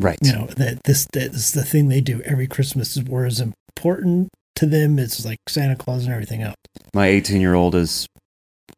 right. 0.00 0.18
you 0.22 0.32
know 0.32 0.46
that 0.56 0.80
this 0.84 1.06
that 1.12 1.34
is 1.34 1.52
the 1.52 1.64
thing 1.64 1.88
they 1.88 2.00
do 2.00 2.20
every 2.22 2.46
christmas 2.46 2.96
is 2.96 3.04
where 3.04 3.24
as 3.26 3.40
important 3.40 4.28
to 4.56 4.66
them 4.66 4.98
it's 4.98 5.24
like 5.24 5.38
santa 5.48 5.76
claus 5.76 6.04
and 6.04 6.12
everything 6.12 6.42
else 6.42 6.54
My 6.94 7.06
18 7.08 7.40
year 7.40 7.54
old 7.54 7.74
is 7.74 8.06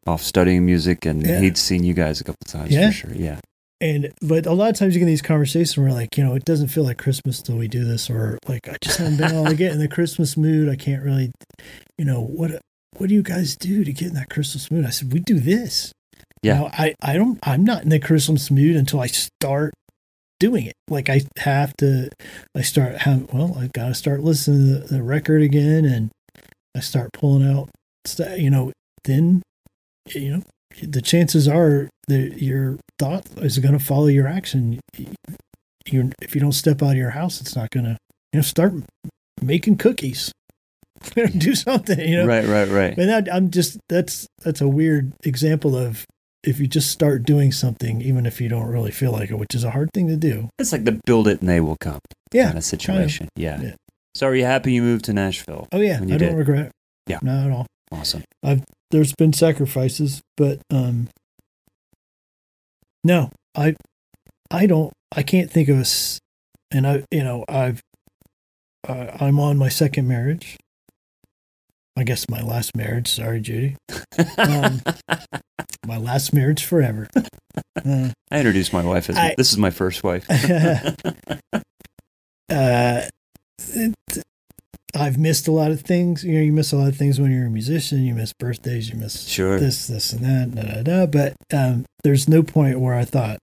off 0.07 0.23
studying 0.23 0.65
music 0.65 1.05
and 1.07 1.27
Yeah. 1.27 1.41
he'd 1.41 1.57
seen 1.59 1.85
you 1.85 1.95
guys 1.95 2.21
a 2.21 2.25
couple 2.25 2.45
times 2.47 2.71
Yeah. 2.73 2.89
for 2.89 2.93
sure. 2.93 3.13
Yeah. 3.15 3.39
and 3.81 4.13
but 4.23 4.47
a 4.47 4.53
lot 4.53 4.71
of 4.71 4.77
times 4.77 4.95
you 4.95 5.01
get 5.01 5.07
these 5.07 5.23
conversations 5.23 5.77
where 5.77 5.93
like 5.93 6.17
you 6.17 6.25
know 6.25 6.35
it 6.35 6.45
doesn't 6.45 6.69
feel 6.69 6.85
like 6.85 6.97
christmas 6.99 7.43
till 7.43 7.57
we 7.57 7.69
do 7.69 7.85
this 7.85 8.09
or 8.09 8.39
like 8.49 8.69
i 8.69 8.77
just 8.83 8.99
haven't 8.99 9.17
been 9.19 9.33
able 9.33 9.45
to 9.47 9.55
get 9.55 9.73
in 9.73 9.79
the 9.79 9.89
christmas 9.89 10.37
mood 10.37 10.69
i 10.69 10.77
can't 10.77 11.03
really 11.03 11.31
you 11.99 12.05
know 12.05 12.21
what 12.23 12.59
what 12.97 13.09
do 13.09 13.15
you 13.15 13.23
guys 13.23 13.55
do 13.57 13.85
to 13.85 13.93
get 13.93 14.09
in 14.09 14.15
that 14.15 14.31
christmas 14.31 14.71
mood 14.71 14.87
i 14.87 14.91
said 14.91 15.13
we 15.13 15.19
do 15.21 15.39
this 15.39 15.93
Yeah. 16.43 16.61
know, 16.61 16.71
i 16.73 16.95
i 17.03 17.13
don't 17.15 17.39
i'm 17.43 17.65
not 17.65 17.83
in 17.83 17.91
the 17.91 17.99
christmas 18.01 18.51
mood 18.51 18.77
until 18.77 19.01
i 19.01 19.07
start 19.09 19.75
doing 20.39 20.67
it 20.67 20.75
like 20.89 21.09
i 21.09 21.21
have 21.39 21.75
to 21.77 22.09
i 22.57 22.61
start 22.61 22.97
have 22.99 23.33
well 23.33 23.57
i 23.59 23.69
gotta 23.73 23.95
start 23.95 24.21
listening 24.21 24.59
to 24.59 24.81
the, 24.81 24.95
the 24.97 25.03
record 25.03 25.43
again 25.43 25.85
and 25.85 26.11
i 26.77 26.81
start 26.81 27.11
pulling 27.13 27.49
out 27.49 27.69
stuff 28.05 28.39
you 28.39 28.51
know 28.51 28.71
then 29.05 29.43
you 30.15 30.31
know 30.31 30.43
the 30.83 31.01
chances 31.01 31.49
are 31.49 31.89
that 32.09 32.43
your 32.43 32.79
thought 32.99 33.27
is 33.39 33.59
going 33.59 33.77
to 33.77 33.83
follow 33.85 34.07
your 34.07 34.29
action. 34.29 34.79
You, 34.97 36.11
if 36.21 36.35
you 36.35 36.41
don't 36.41 36.53
step 36.53 36.83
out 36.83 36.91
of 36.91 36.97
your 36.97 37.11
house, 37.11 37.41
it's 37.41 37.57
not 37.57 37.71
going 37.71 37.85
to. 37.85 37.97
You 38.33 38.39
know, 38.39 38.43
start 38.43 38.75
making 39.41 39.77
cookies. 39.79 40.33
Do 41.15 41.55
something. 41.55 41.99
You 41.99 42.19
know, 42.19 42.27
Right, 42.27 42.45
right, 42.45 42.69
right. 42.69 42.99
and 42.99 43.09
that, 43.09 43.33
I'm 43.33 43.51
just 43.51 43.79
that's 43.89 44.27
that's 44.43 44.61
a 44.61 44.69
weird 44.69 45.13
example 45.25 45.77
of 45.77 46.05
if 46.47 46.61
you 46.61 46.67
just 46.67 46.91
start 46.91 47.25
doing 47.25 47.51
something, 47.53 48.01
even 48.01 48.25
if 48.25 48.41
you 48.41 48.49
don't 48.49 48.69
really 48.69 48.91
feel 48.93 49.13
like 49.13 49.31
it, 49.31 49.35
which 49.39 49.55
is 49.55 49.65
a 49.65 49.71
hard 49.73 49.91
thing 49.93 50.07
to 50.09 50.17
do. 50.17 50.49
It's 50.59 50.73
like 50.73 50.85
the 50.85 50.99
build 51.05 51.27
it 51.29 51.41
and 51.41 51.49
they 51.49 51.61
will 51.61 51.77
come 51.81 51.99
Yeah. 52.33 52.47
kind 52.47 52.59
of 52.59 52.65
situation. 52.65 53.29
Yeah. 53.37 53.61
Yeah. 53.61 53.75
So 54.15 54.27
are 54.29 54.35
you 54.35 54.45
happy 54.45 54.73
you 54.73 54.83
moved 54.83 55.05
to 55.07 55.13
Nashville? 55.13 55.67
Oh 55.73 55.81
yeah, 55.81 55.97
I 55.97 56.05
don't 56.07 56.19
did. 56.19 56.35
regret. 56.35 56.71
Yeah. 57.07 57.19
not 57.23 57.47
at 57.47 57.51
all. 57.53 57.67
Awesome. 57.93 58.23
I've 58.43 58.63
there's 58.91 59.13
been 59.19 59.33
sacrifices, 59.33 60.21
but 60.37 60.61
um 60.71 61.09
no, 63.05 63.31
I 63.55 63.75
I 64.51 64.67
don't 64.67 64.93
I 65.15 65.23
can't 65.23 65.51
think 65.51 65.69
of 65.69 65.79
a 65.79 65.81
s- 65.81 66.19
and 66.71 66.87
I 66.87 67.05
you 67.11 67.23
know 67.23 67.45
I've 67.49 67.81
uh, 68.89 69.17
I'm 69.21 69.39
on 69.41 69.57
my 69.59 69.69
second 69.69 70.07
marriage. 70.09 70.57
I 71.97 72.05
guess 72.05 72.29
my 72.29 72.43
last 72.43 72.77
marriage. 72.77 73.09
Sorry, 73.09 73.41
Judy. 73.41 73.77
Um, 74.39 74.81
my 75.87 75.99
last 75.99 76.33
marriage 76.35 76.65
forever. 76.65 77.09
Uh, 77.85 78.11
I 78.31 78.39
introduced 78.39 78.73
my 78.73 78.83
wife 78.85 79.09
as 79.09 79.17
I- 79.17 79.35
this 79.37 79.51
is 79.53 79.57
my 79.59 79.71
first 79.71 80.03
wife. 80.05 80.27
uh, 82.51 83.01
it, 83.69 83.95
I've 84.95 85.19
missed 85.19 85.47
a 85.49 85.53
lot 85.53 85.71
of 85.71 85.81
things. 85.83 86.25
You 86.25 86.35
know, 86.35 86.41
you 86.41 86.53
miss 86.53 86.73
a 86.73 86.77
lot 86.77 86.89
of 86.89 86.97
things 86.97 87.21
when 87.21 87.31
you're 87.33 87.47
a 87.47 87.51
musician. 87.51 88.03
You 88.03 88.15
miss 88.15 88.33
birthdays. 88.39 88.89
You 88.91 88.97
miss 88.97 89.27
Sure. 89.27 89.59
this, 89.61 89.87
this, 89.87 90.13
and 90.13 90.25
that. 90.25 90.55
Da, 90.55 90.63
da, 90.75 90.83
da. 90.83 91.07
But 91.07 91.35
um, 91.57 91.85
there's 92.03 92.29
no 92.29 92.43
point 92.43 92.81
where 92.81 92.95
I 92.95 93.05
thought, 93.05 93.39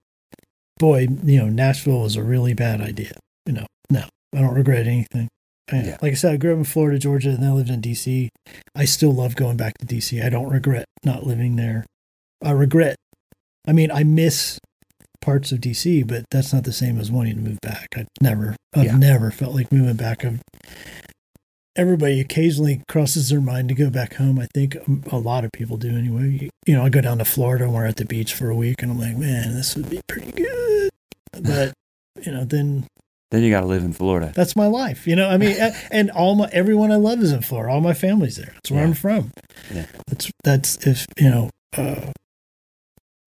boy, 0.78 1.08
you 1.24 1.40
know, 1.40 1.48
Nashville 1.50 2.02
was 2.02 2.16
a 2.16 2.24
really 2.24 2.54
bad 2.54 2.82
idea. 2.82 3.14
You 3.46 3.54
know, 3.54 3.66
no, 3.90 4.06
I 4.36 4.42
don't 4.42 4.54
regret 4.56 4.88
anything. 4.88 5.28
And 5.70 5.88
Yeah. 5.88 5.98
Like 6.02 6.12
I 6.12 6.16
said, 6.16 6.34
I 6.34 6.38
grew 6.38 6.52
up 6.54 6.58
in 6.58 6.64
Florida, 6.66 7.00
Georgia, 7.00 7.30
and 7.30 7.40
then 7.44 7.50
I 7.50 7.54
lived 7.54 7.70
in 7.70 7.82
D.C. 7.82 8.30
I 8.76 8.86
still 8.86 9.12
love 9.14 9.36
going 9.36 9.58
back 9.58 9.78
to 9.80 9.86
D.C. 9.86 10.22
I 10.22 10.30
don't 10.30 10.50
regret 10.50 10.86
not 11.04 11.26
living 11.26 11.56
there. 11.56 11.86
I 12.44 12.52
regret. 12.52 12.96
I 13.68 13.72
mean, 13.72 13.90
I 13.92 14.04
miss 14.04 14.60
parts 15.22 15.54
of 15.54 15.60
DC, 15.62 16.06
but 16.06 16.26
that's 16.32 16.52
not 16.52 16.66
the 16.66 16.74
same 16.74 17.00
as 17.00 17.10
wanting 17.10 17.36
to 17.36 17.42
move 17.42 17.60
back. 17.62 17.88
I've 17.96 18.08
never, 18.22 18.56
I've 18.76 18.86
Yeah. 18.86 18.98
never 18.98 19.32
felt 19.32 19.56
like 19.56 19.72
moving 19.72 19.96
back. 19.96 20.26
I've, 20.26 20.42
everybody 21.76 22.20
occasionally 22.20 22.82
crosses 22.90 23.30
their 23.30 23.42
mind 23.42 23.70
to 23.70 23.76
go 23.76 23.90
back 23.90 24.16
home. 24.16 24.38
I 24.40 24.48
think 24.54 24.76
um, 24.88 25.04
a 25.12 25.18
lot 25.18 25.46
of 25.46 25.52
people 25.54 25.78
do 25.78 25.98
anyway. 25.98 26.30
You, 26.42 26.50
you 26.68 26.76
know, 26.76 26.84
I 26.86 26.90
go 26.90 27.02
down 27.02 27.18
to 27.20 27.26
Florida 27.26 27.64
and 27.64 27.74
we're 27.74 27.86
at 27.86 27.96
the 27.96 28.06
beach 28.06 28.34
for 28.34 28.50
a 28.50 28.56
week, 28.56 28.82
and 28.82 28.92
I'm 28.92 29.00
like, 29.00 29.16
man, 29.18 29.54
this 29.56 29.76
would 29.76 29.90
be 29.90 30.02
pretty 30.08 30.32
good. 30.32 30.90
But 31.42 31.74
you 32.22 32.32
know, 32.32 32.44
then 32.46 32.86
then 33.34 33.44
you 33.44 33.50
got 33.50 33.62
to 33.62 33.66
live 33.68 33.84
in 33.84 33.92
Florida. 33.94 34.32
that's 34.36 34.56
my 34.56 34.68
life. 34.68 35.06
You 35.08 35.16
know, 35.18 35.28
I 35.28 35.38
mean, 35.38 35.58
and 35.92 36.10
all 36.12 36.36
my 36.36 36.48
everyone 36.54 36.92
I 36.92 36.96
love 36.98 37.20
is 37.20 37.32
in 37.32 37.42
Florida. 37.42 37.74
All 37.74 37.82
my 37.82 37.94
family's 37.94 38.38
there. 38.38 38.52
That's 38.54 38.72
where 38.72 38.82
Yeah. 38.82 38.88
I'm 38.88 38.94
from. 38.94 39.32
Yeah. 39.74 39.86
That's 40.08 40.32
that's 40.44 40.88
if 40.88 41.06
you 41.20 41.30
know. 41.30 41.50
Uh, 41.76 42.12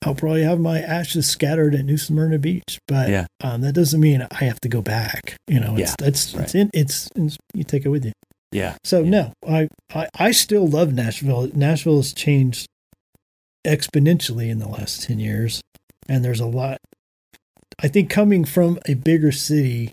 I'll 0.05 0.15
probably 0.15 0.43
have 0.45 0.61
my 0.61 0.79
ashes 0.79 1.29
scattered 1.29 1.75
at 1.75 1.85
New 1.85 1.97
Smyrna 1.97 2.39
Beach, 2.39 2.79
but 2.87 3.09
Yeah. 3.09 3.27
um, 3.43 3.63
that 3.63 3.73
doesn't 3.73 3.99
mean 3.99 4.25
I 4.31 4.45
have 4.45 4.61
to 4.61 4.69
go 4.69 4.81
back. 4.81 5.37
You 5.49 5.59
know, 5.59 5.73
it's 5.77 5.91
Yeah, 5.91 5.95
that's 5.99 6.33
right. 6.35 6.45
it's 6.45 6.55
in 6.55 6.71
it's, 6.73 7.09
it's 7.17 7.37
you 7.55 7.65
take 7.65 7.85
it 7.85 7.89
with 7.89 8.05
you. 8.05 8.13
Yeah. 8.53 8.77
So 8.85 9.03
Yeah. 9.03 9.11
no, 9.11 9.33
I, 9.49 9.69
I 9.93 10.09
I 10.17 10.31
still 10.31 10.69
love 10.69 10.93
Nashville. 10.93 11.51
Nashville 11.55 11.97
has 11.97 12.13
changed 12.13 12.67
exponentially 13.67 14.49
in 14.51 14.59
the 14.61 14.69
last 14.69 15.03
ten 15.03 15.19
years, 15.19 15.61
and 16.09 16.25
there's 16.25 16.41
a 16.41 16.47
lot. 16.47 16.79
I 17.79 17.89
think 17.89 18.09
coming 18.09 18.45
from 18.45 18.79
a 18.87 18.95
bigger 18.95 19.33
city, 19.33 19.93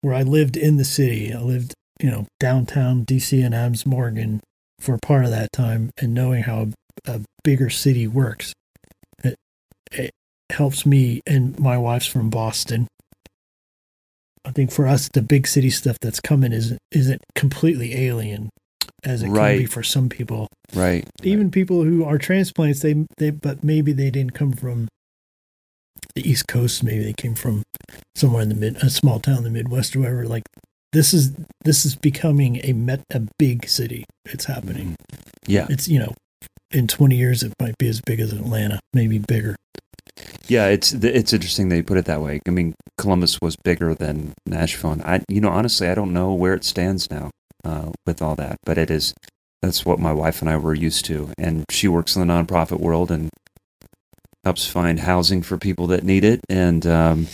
where 0.00 0.14
I 0.14 0.22
lived 0.22 0.56
in 0.56 0.76
the 0.76 0.84
city, 0.84 1.32
I 1.32 1.40
lived 1.40 1.74
you 2.00 2.10
know 2.10 2.26
downtown 2.40 3.04
DC 3.04 3.44
and 3.44 3.54
Adams 3.54 3.86
Morgan 3.86 4.40
for 4.80 4.98
part 4.98 5.24
of 5.24 5.30
that 5.30 5.52
time, 5.52 5.90
and 6.00 6.14
knowing 6.14 6.42
how 6.44 6.68
a 7.06 7.20
bigger 7.44 7.70
city 7.70 8.06
works, 8.06 8.52
it 9.22 9.36
it 9.92 10.10
helps 10.50 10.84
me. 10.84 11.20
And 11.26 11.58
my 11.58 11.78
wife's 11.78 12.06
from 12.06 12.30
Boston. 12.30 12.88
I 14.44 14.52
think 14.52 14.70
for 14.70 14.86
us, 14.86 15.08
the 15.08 15.22
big 15.22 15.46
city 15.48 15.70
stuff 15.70 15.98
that's 16.00 16.20
coming 16.20 16.52
isn't 16.52 16.78
isn't 16.92 17.22
completely 17.34 18.06
alien 18.06 18.50
as 19.04 19.22
it 19.22 19.26
can 19.26 19.58
be 19.58 19.66
for 19.66 19.82
some 19.82 20.08
people. 20.08 20.48
Right. 20.74 21.08
Even 21.22 21.50
people 21.50 21.84
who 21.84 22.04
are 22.04 22.18
transplants, 22.18 22.80
they 22.80 23.06
they 23.18 23.30
but 23.30 23.62
maybe 23.62 23.92
they 23.92 24.10
didn't 24.10 24.34
come 24.34 24.52
from 24.52 24.88
the 26.16 26.28
East 26.28 26.48
Coast. 26.48 26.82
Maybe 26.82 27.04
they 27.04 27.12
came 27.12 27.36
from 27.36 27.62
somewhere 28.16 28.42
in 28.42 28.48
the 28.48 28.54
mid, 28.56 28.76
a 28.78 28.90
small 28.90 29.20
town 29.20 29.38
in 29.38 29.44
the 29.44 29.50
Midwest 29.50 29.94
or 29.94 30.00
whatever. 30.00 30.26
Like 30.26 30.42
this 30.92 31.14
is 31.14 31.32
this 31.64 31.86
is 31.86 31.94
becoming 31.94 32.60
a 32.64 32.72
met 32.72 33.04
a 33.10 33.22
big 33.38 33.68
city. 33.68 34.04
It's 34.24 34.46
happening. 34.46 34.96
Yeah. 35.46 35.66
It's 35.70 35.86
you 35.86 36.00
know, 36.00 36.14
in 36.72 36.88
twenty 36.88 37.16
years 37.16 37.44
it 37.44 37.52
might 37.60 37.78
be 37.78 37.86
as 37.88 38.00
big 38.00 38.18
as 38.18 38.32
Atlanta, 38.32 38.80
maybe 38.92 39.18
bigger. 39.18 39.54
Yeah, 40.48 40.66
it's 40.66 40.92
it's 40.92 41.32
interesting 41.32 41.68
they 41.68 41.82
put 41.82 41.98
it 41.98 42.06
that 42.06 42.22
way. 42.22 42.40
I 42.46 42.50
mean, 42.50 42.74
Columbus 42.98 43.40
was 43.40 43.56
bigger 43.56 43.94
than 43.94 44.32
Nashville. 44.46 44.92
And 44.92 45.02
I, 45.02 45.22
you 45.28 45.40
know, 45.40 45.50
honestly, 45.50 45.88
I 45.88 45.94
don't 45.94 46.12
know 46.12 46.32
where 46.32 46.54
it 46.54 46.64
stands 46.64 47.10
now 47.10 47.30
uh, 47.64 47.90
with 48.06 48.22
all 48.22 48.34
that, 48.36 48.56
but 48.64 48.78
it 48.78 48.90
is 48.90 49.12
that's 49.62 49.84
what 49.84 49.98
my 49.98 50.12
wife 50.12 50.40
and 50.40 50.50
I 50.50 50.56
were 50.56 50.74
used 50.74 51.04
to. 51.06 51.30
And 51.38 51.64
she 51.70 51.88
works 51.88 52.16
in 52.16 52.26
the 52.26 52.32
nonprofit 52.32 52.80
world 52.80 53.10
and 53.10 53.28
helps 54.46 54.64
find 54.64 55.00
housing 55.00 55.42
for 55.42 55.58
people 55.58 55.88
that 55.88 56.04
need 56.04 56.24
it. 56.24 56.38
And 56.48 56.86
um, 56.86 57.26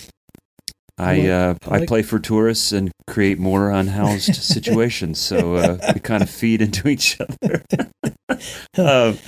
I 0.96 1.28
uh, 1.28 1.54
I, 1.68 1.78
like- 1.80 1.88
play 1.88 2.00
for 2.00 2.18
tourists 2.18 2.72
and 2.72 2.90
create 3.06 3.38
more 3.38 3.70
unhoused 3.70 4.34
situations. 4.54 5.20
So 5.20 5.56
uh, 5.56 5.92
we 5.92 6.00
kind 6.00 6.22
of 6.22 6.30
feed 6.30 6.62
into 6.62 6.88
each 6.88 7.18
other. 7.20 7.62
um, 8.78 9.18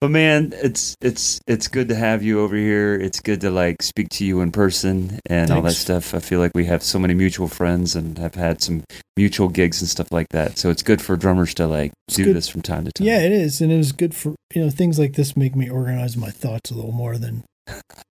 but 0.00 0.10
man, 0.10 0.52
it's 0.54 0.94
it's 1.00 1.40
it's 1.48 1.66
good 1.66 1.88
to 1.88 1.94
have 1.96 2.22
you 2.22 2.40
over 2.40 2.54
here. 2.54 2.94
It's 2.94 3.18
good 3.18 3.40
to 3.40 3.50
like 3.50 3.82
speak 3.82 4.08
to 4.10 4.24
you 4.24 4.40
in 4.40 4.52
person 4.52 5.18
and 5.26 5.48
Thanks. 5.48 5.50
all 5.50 5.62
that 5.62 5.72
stuff. 5.72 6.14
I 6.14 6.20
feel 6.20 6.38
like 6.38 6.52
we 6.54 6.66
have 6.66 6.84
so 6.84 7.00
many 7.00 7.14
mutual 7.14 7.48
friends 7.48 7.96
and 7.96 8.16
have 8.18 8.36
had 8.36 8.62
some 8.62 8.84
mutual 9.16 9.48
gigs 9.48 9.80
and 9.80 9.88
stuff 9.88 10.12
like 10.12 10.28
that. 10.28 10.56
So 10.56 10.70
it's 10.70 10.82
good 10.84 11.02
for 11.02 11.16
drummers 11.16 11.52
to 11.54 11.66
like 11.66 11.92
it's 12.06 12.16
do 12.16 12.26
good. 12.26 12.36
this 12.36 12.48
from 12.48 12.62
time 12.62 12.84
to 12.84 12.92
time. 12.92 13.06
Yeah, 13.08 13.20
it 13.20 13.32
is, 13.32 13.60
and 13.60 13.72
it 13.72 13.76
was 13.76 13.90
good 13.90 14.14
for 14.14 14.36
you 14.54 14.62
know 14.64 14.70
things 14.70 15.00
like 15.00 15.14
this 15.14 15.36
make 15.36 15.56
me 15.56 15.68
organize 15.68 16.16
my 16.16 16.30
thoughts 16.30 16.70
a 16.70 16.74
little 16.74 16.92
more 16.92 17.18
than. 17.18 17.44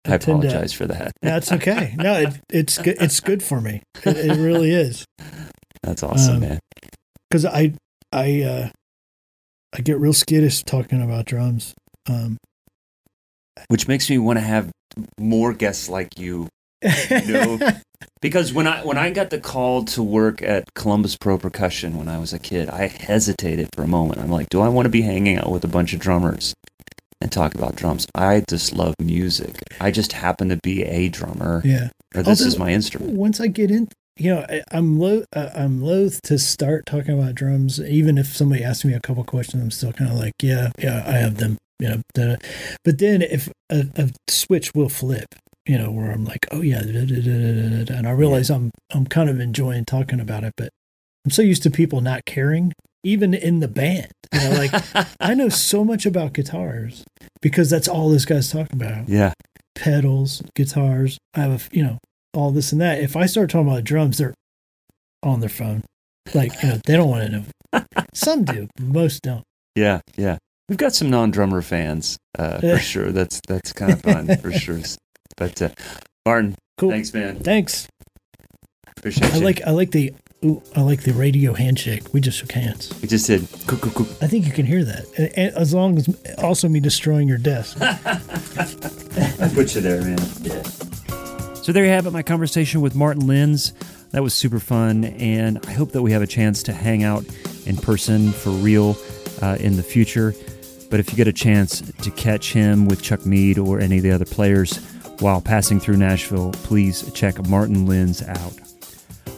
I, 0.04 0.14
I 0.14 0.16
apologize 0.16 0.72
to, 0.72 0.78
for 0.78 0.86
that. 0.88 1.12
That's 1.22 1.52
okay. 1.52 1.94
No, 1.98 2.14
it, 2.14 2.40
it's 2.50 2.78
good. 2.78 2.98
It's 3.00 3.20
good 3.20 3.44
for 3.44 3.62
me. 3.62 3.84
It, 4.04 4.18
it 4.18 4.38
really 4.38 4.72
is. 4.72 5.06
That's 5.84 6.04
awesome, 6.04 6.36
um, 6.36 6.42
man. 6.42 6.60
Because 7.30 7.46
I 7.46 7.74
I 8.12 8.42
uh, 8.42 8.70
I 9.74 9.82
get 9.82 10.00
real 10.00 10.14
skittish 10.14 10.64
talking 10.64 11.02
about 11.02 11.26
drums. 11.26 11.74
Um, 12.10 12.38
Which 13.70 13.88
makes 13.88 14.10
me 14.10 14.18
want 14.18 14.38
to 14.38 14.42
have 14.42 14.70
more 15.20 15.54
guests 15.54 15.90
like 15.90 16.20
you. 16.20 16.50
you 16.82 17.28
know? 17.34 17.60
because 18.22 18.52
when 18.54 18.68
I 18.68 18.84
when 18.84 18.98
I 18.98 19.12
got 19.12 19.30
the 19.30 19.40
call 19.40 19.86
to 19.86 20.04
work 20.04 20.42
at 20.42 20.74
Columbus 20.74 21.16
Pro 21.16 21.38
Percussion 21.38 21.98
when 21.98 22.08
I 22.08 22.18
was 22.20 22.34
a 22.34 22.40
kid, 22.40 22.70
I 22.70 22.88
hesitated 22.88 23.70
for 23.76 23.84
a 23.84 23.88
moment. 23.88 24.20
I'm 24.20 24.32
like, 24.32 24.50
do 24.50 24.62
I 24.62 24.68
want 24.68 24.86
to 24.86 24.90
be 24.90 25.02
hanging 25.02 25.38
out 25.38 25.52
with 25.52 25.64
a 25.64 25.68
bunch 25.70 25.94
of 25.94 26.00
drummers 26.00 26.54
and 27.22 27.32
talk 27.32 27.54
about 27.56 27.76
drums? 27.76 28.08
I 28.16 28.44
just 28.50 28.74
love 28.74 28.96
music. 29.00 29.62
I 29.80 29.92
just 29.92 30.12
happen 30.14 30.50
to 30.50 30.58
be 30.58 30.84
a 30.84 31.10
drummer. 31.10 31.62
Yeah. 31.64 31.90
Or 32.16 32.24
this 32.24 32.42
Although, 32.42 32.48
is 32.48 32.60
my 32.60 32.72
instrument. 32.72 33.14
Once 33.14 33.40
I 33.40 33.48
get 33.48 33.72
in, 33.72 33.88
you 34.22 34.36
know, 34.36 34.46
I, 34.48 34.62
am 34.72 35.00
lo- 35.00 35.26
uh, 35.36 35.50
I'm 35.56 35.82
loath 35.82 36.22
to 36.24 36.38
start 36.38 36.86
talking 36.86 37.18
about 37.18 37.34
drums. 37.34 37.80
Even 37.80 38.18
if 38.18 38.28
somebody 38.28 38.64
asks 38.64 38.86
me 38.86 38.94
a 38.94 39.00
couple 39.00 39.24
questions, 39.24 39.64
I'm 39.64 39.72
still 39.72 39.94
kind 39.94 40.12
of 40.12 40.18
like, 40.18 40.34
yeah, 40.42 40.72
yeah, 40.78 41.04
I 41.06 41.14
have 41.14 41.38
them. 41.38 41.58
You 41.80 41.88
know, 41.90 42.02
da, 42.14 42.36
but 42.84 43.00
then 43.00 43.24
if 43.24 43.50
a, 43.72 43.88
a, 43.96 44.12
switch 44.30 44.76
will 44.76 44.90
flip, 44.90 45.34
you 45.66 45.80
know, 45.80 45.90
where 45.90 46.12
I'm 46.12 46.26
like, 46.26 46.46
oh 46.52 46.62
yeah, 46.62 46.82
da, 46.84 47.96
and 47.96 48.08
I 48.08 48.12
realize 48.12 48.52
yeah. 48.52 48.58
I'm 48.58 48.72
I'm 48.92 49.08
kind 49.08 49.32
of 49.32 49.40
enjoying 49.40 49.86
talking 49.86 50.20
about 50.20 50.44
it, 50.44 50.54
but 50.56 50.70
I'm 51.26 51.32
so 51.32 51.42
used 51.42 51.64
to 51.64 51.72
people 51.72 52.02
not 52.02 52.26
caring, 52.26 52.74
even 53.04 53.34
in 53.34 53.62
the 53.62 53.68
band. 53.68 54.12
You 54.32 54.42
know, 54.42 54.50
like 54.52 54.72
I 55.20 55.34
know 55.34 55.50
so 55.50 55.84
much 55.84 56.06
about 56.06 56.34
guitars 56.34 57.04
because 57.42 57.72
that's 57.72 57.88
all 57.88 58.12
this 58.12 58.26
guy's 58.26 58.52
talking 58.52 58.80
about. 58.80 59.10
Yeah, 59.10 59.34
pedals, 59.74 60.44
guitars. 60.56 61.18
I 61.34 61.40
have 61.40 61.68
a, 61.68 61.76
you 61.76 61.84
know 61.84 61.98
all 62.34 62.52
this 62.52 62.72
and 62.72 62.82
that. 62.82 63.00
If 63.00 63.16
I 63.16 63.26
start 63.26 63.50
talking 63.50 63.68
about 63.68 63.84
drums, 63.84 64.18
they're 64.18 64.34
on 65.24 65.40
their 65.40 65.50
phone. 65.50 65.84
Like, 66.34 66.62
you 66.62 66.70
know, 66.70 66.80
they 66.86 66.96
don't 66.96 67.10
want 67.10 67.32
to 67.32 67.32
know. 67.32 67.86
Some 68.14 68.44
do, 68.46 68.68
most 68.80 69.22
don't. 69.24 69.44
Yeah, 69.76 70.02
yeah. 70.18 70.38
We've 70.70 70.78
got 70.78 70.94
some 70.94 71.10
non-drummer 71.10 71.62
fans 71.62 72.18
uh, 72.38 72.60
for 72.60 72.78
sure. 72.78 73.12
That's 73.12 73.42
that's 73.48 73.74
kind 73.74 73.92
of 73.92 74.02
fun 74.02 74.38
for 74.38 74.52
sure. 74.58 74.80
But 75.36 75.62
uh, 75.62 75.70
Martin, 76.26 76.56
cool. 76.78 76.92
Thanks, 76.92 77.14
man. 77.14 77.40
Thanks. 77.40 77.88
Appreciate 78.98 79.34
I 79.34 79.38
you. 79.38 79.44
like 79.44 79.62
I 79.66 79.72
like 79.72 79.92
the 79.92 80.14
ooh, 80.46 80.62
I 80.76 80.82
like 80.82 81.04
the 81.04 81.14
radio 81.14 81.54
handshake. 81.54 82.14
We 82.14 82.22
just 82.22 82.38
shook 82.38 82.52
hands. 82.52 82.94
We 83.02 83.08
just 83.08 83.28
did. 83.28 83.48
Cool, 83.68 83.80
cool, 83.80 83.92
cool. 83.92 84.08
I 84.22 84.28
think 84.28 84.46
you 84.46 84.52
can 84.52 84.66
hear 84.66 84.84
that, 84.84 85.06
And 85.36 85.54
as 85.56 85.74
long 85.74 85.98
as 85.98 86.08
also 86.38 86.70
me 86.70 86.80
destroying 86.80 87.28
your 87.28 87.38
desk. 87.38 87.78
I 87.82 89.52
put 89.54 89.76
you 89.76 89.82
there, 89.82 90.02
man. 90.02 90.20
Yeah. 90.42 90.64
So 91.62 91.72
there 91.72 91.86
you 91.86 91.92
have 91.92 92.08
it, 92.08 92.12
my 92.12 92.24
conversation 92.24 92.82
with 92.82 92.96
Martin 92.96 93.28
Lynds. 93.28 93.74
That 94.14 94.24
was 94.24 94.34
super 94.34 94.60
fun, 94.60 95.04
and 95.04 95.64
I 95.68 95.72
hope 95.74 95.92
that 95.92 96.02
we 96.02 96.12
have 96.12 96.24
a 96.24 96.28
chance 96.28 96.64
to 96.64 96.74
hang 96.74 97.04
out 97.04 97.24
in 97.68 97.78
person 97.78 98.32
for 98.32 98.50
real 98.50 98.98
uh, 99.44 99.58
in 99.60 99.78
the 99.78 99.84
future. 99.84 100.34
But 100.90 101.00
if 101.00 101.12
you 101.12 101.18
get 101.18 101.28
a 101.28 101.34
chance 101.34 101.82
to 102.02 102.10
catch 102.10 102.52
him 102.52 102.88
with 102.88 103.04
Chuck 103.04 103.28
Mead 103.28 103.60
or 103.60 103.80
any 103.80 103.98
of 103.98 104.04
the 104.04 104.10
other 104.10 104.26
players 104.26 104.78
while 105.20 105.40
passing 105.40 105.80
through 105.80 105.98
Nashville, 105.98 106.52
please 106.64 107.12
check 107.14 107.48
Martin 107.48 107.86
Lynds 107.86 108.24
out. 108.24 108.54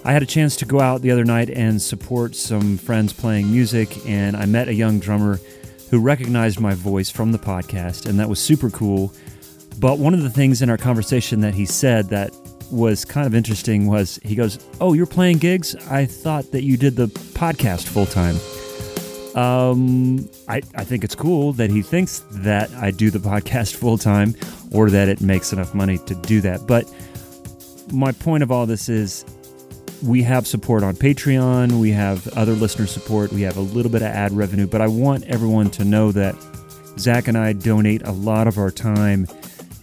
I 0.05 0.13
had 0.13 0.23
a 0.23 0.25
chance 0.25 0.55
to 0.57 0.65
go 0.65 0.79
out 0.79 1.01
the 1.01 1.11
other 1.11 1.25
night 1.25 1.49
and 1.49 1.81
support 1.81 2.37
some 2.37 2.77
friends 2.77 3.11
playing 3.11 3.51
music, 3.51 3.97
and 4.07 4.37
I 4.37 4.45
met 4.45 4.69
a 4.69 4.73
young 4.73 4.99
drummer 4.99 5.41
who 5.91 5.99
recognized 5.99 6.57
my 6.57 6.73
voice 6.73 7.09
from 7.09 7.33
the 7.33 7.37
podcast, 7.37 8.05
and 8.05 8.17
that 8.21 8.29
was 8.29 8.41
super 8.41 8.69
cool 8.69 9.13
but 9.79 9.99
one 9.99 10.13
of 10.13 10.21
the 10.21 10.29
things 10.29 10.61
in 10.61 10.69
our 10.69 10.77
conversation 10.77 11.41
that 11.41 11.53
he 11.53 11.65
said 11.65 12.09
that 12.09 12.33
was 12.71 13.05
kind 13.05 13.27
of 13.27 13.35
interesting 13.35 13.87
was 13.87 14.19
he 14.23 14.35
goes, 14.35 14.59
Oh, 14.81 14.93
you're 14.93 15.05
playing 15.05 15.37
gigs? 15.37 15.75
I 15.89 16.05
thought 16.05 16.51
that 16.51 16.63
you 16.63 16.77
did 16.77 16.95
the 16.95 17.07
podcast 17.07 17.87
full 17.87 18.05
time. 18.05 18.35
Um, 19.35 20.29
I, 20.47 20.61
I 20.75 20.83
think 20.83 21.03
it's 21.03 21.15
cool 21.15 21.53
that 21.53 21.69
he 21.69 21.81
thinks 21.81 22.23
that 22.31 22.71
I 22.73 22.91
do 22.91 23.09
the 23.09 23.19
podcast 23.29 23.75
full 23.75 23.97
time 23.97 24.35
or 24.71 24.89
that 24.89 25.07
it 25.07 25.21
makes 25.21 25.53
enough 25.53 25.73
money 25.73 25.97
to 25.99 26.15
do 26.15 26.41
that. 26.41 26.67
But 26.67 26.91
my 27.91 28.11
point 28.11 28.43
of 28.43 28.51
all 28.51 28.65
this 28.65 28.89
is 28.89 29.25
we 30.03 30.23
have 30.23 30.45
support 30.45 30.83
on 30.83 30.95
Patreon, 30.95 31.79
we 31.79 31.91
have 31.91 32.27
other 32.29 32.53
listener 32.53 32.87
support, 32.87 33.31
we 33.31 33.41
have 33.41 33.57
a 33.57 33.61
little 33.61 33.91
bit 33.91 34.01
of 34.01 34.09
ad 34.09 34.31
revenue, 34.33 34.67
but 34.67 34.81
I 34.81 34.87
want 34.87 35.23
everyone 35.25 35.69
to 35.71 35.85
know 35.85 36.11
that 36.11 36.35
Zach 36.97 37.27
and 37.27 37.37
I 37.37 37.53
donate 37.53 38.01
a 38.03 38.11
lot 38.11 38.47
of 38.47 38.57
our 38.57 38.69
time 38.71 39.27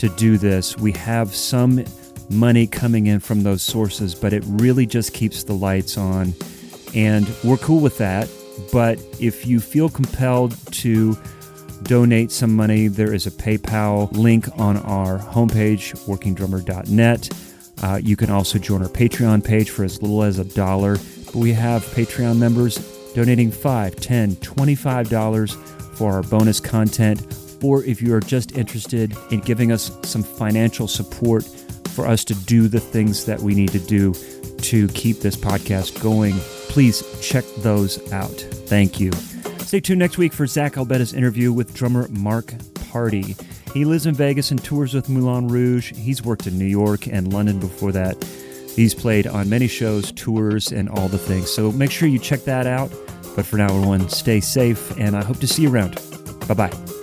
to 0.01 0.09
do 0.09 0.39
this. 0.39 0.77
We 0.78 0.93
have 0.93 1.35
some 1.35 1.85
money 2.31 2.66
coming 2.66 3.06
in 3.06 3.20
from 3.20 3.43
those 3.43 3.62
sources, 3.62 4.14
but 4.14 4.32
it 4.32 4.43
really 4.47 4.86
just 4.86 5.12
keeps 5.12 5.44
the 5.44 5.52
lights 5.52 5.98
on. 5.98 6.35
And 6.94 7.28
we're 7.44 7.59
cool 7.59 7.81
with 7.81 7.98
that. 7.98 8.28
But 8.72 8.98
if 9.20 9.47
you 9.47 9.60
feel 9.60 9.89
compelled 9.89 10.56
to 10.72 11.16
donate 11.82 12.31
some 12.31 12.55
money, 12.55 12.89
there 12.89 13.12
is 13.12 13.27
a 13.27 13.31
PayPal 13.31 14.10
link 14.12 14.48
on 14.59 14.78
our 14.78 15.18
homepage, 15.18 15.94
workingdrummer.net. 16.06 17.31
Uh, 17.82 18.01
you 18.02 18.16
can 18.16 18.31
also 18.31 18.59
join 18.59 18.82
our 18.82 18.89
Patreon 18.89 19.44
page 19.44 19.70
for 19.70 19.85
as 19.85 20.01
little 20.02 20.22
as 20.22 20.39
a 20.39 20.44
dollar. 20.44 20.97
But 21.27 21.36
we 21.36 21.52
have 21.52 21.82
Patreon 21.85 22.39
members 22.39 22.77
donating 23.14 23.51
$5, 23.51 23.94
$10, 23.97 24.36
$25 24.36 25.97
for 25.97 26.12
our 26.12 26.22
bonus 26.22 26.60
content 26.60 27.20
or 27.62 27.85
if 27.85 28.01
you 28.01 28.15
are 28.15 28.20
just 28.20 28.57
interested 28.57 29.16
in 29.31 29.41
giving 29.41 29.73
us 29.73 29.91
some 30.03 30.23
financial 30.23 30.89
support 30.89 31.45
for 31.91 32.07
us 32.07 32.24
to 32.24 32.35
do 32.35 32.69
the 32.69 32.81
things 32.81 33.24
that 33.27 33.41
we 33.41 33.55
need 33.55 33.70
to 33.70 33.81
do 33.81 34.15
to 34.59 34.89
keep 34.89 35.20
this 35.20 35.37
podcast 35.37 36.01
going, 36.03 36.35
please 36.69 37.03
check 37.20 37.45
those 37.59 38.12
out. 38.12 38.31
Thank 38.66 39.01
you. 39.01 39.12
Stay 39.61 39.81
tuned 39.81 39.99
next 40.01 40.19
week 40.19 40.32
for 40.32 40.47
Zach 40.47 40.74
Albetta's 40.74 41.12
interview 41.12 41.53
with 41.53 41.74
drummer 41.74 42.09
Mark 42.09 42.53
Party. 42.91 43.37
He 43.73 43.85
lives 43.85 44.07
in 44.07 44.15
Vegas 44.15 44.51
and 44.51 44.62
tours 44.62 44.95
with 44.95 45.09
Moulin 45.09 45.49
Rouge. 45.49 45.93
He's 45.95 46.24
worked 46.24 46.47
in 46.47 46.59
New 46.59 46.65
York 46.65 47.07
and 47.07 47.32
London 47.32 47.61
before 47.61 47.93
that. 47.93 48.23
He's 48.74 48.95
played 48.95 49.27
on 49.27 49.49
many 49.49 49.69
shows, 49.69 50.12
tours, 50.12 50.73
and 50.73 50.89
all 50.89 51.09
the 51.09 51.19
things. 51.19 51.51
So 51.51 51.70
make 51.73 51.91
sure 51.91 52.09
you 52.09 52.19
check 52.19 52.45
that 52.45 52.66
out. 52.66 52.91
But 53.37 53.47
for 53.47 53.57
now, 53.57 53.66
everyone, 53.66 54.09
stay 54.09 54.41
safe, 54.41 54.97
and 54.99 55.16
I 55.16 55.23
hope 55.23 55.39
to 55.41 55.47
see 55.47 55.62
you 55.62 55.70
around. 55.73 56.01
Bye 56.49 56.55
bye. 56.55 56.99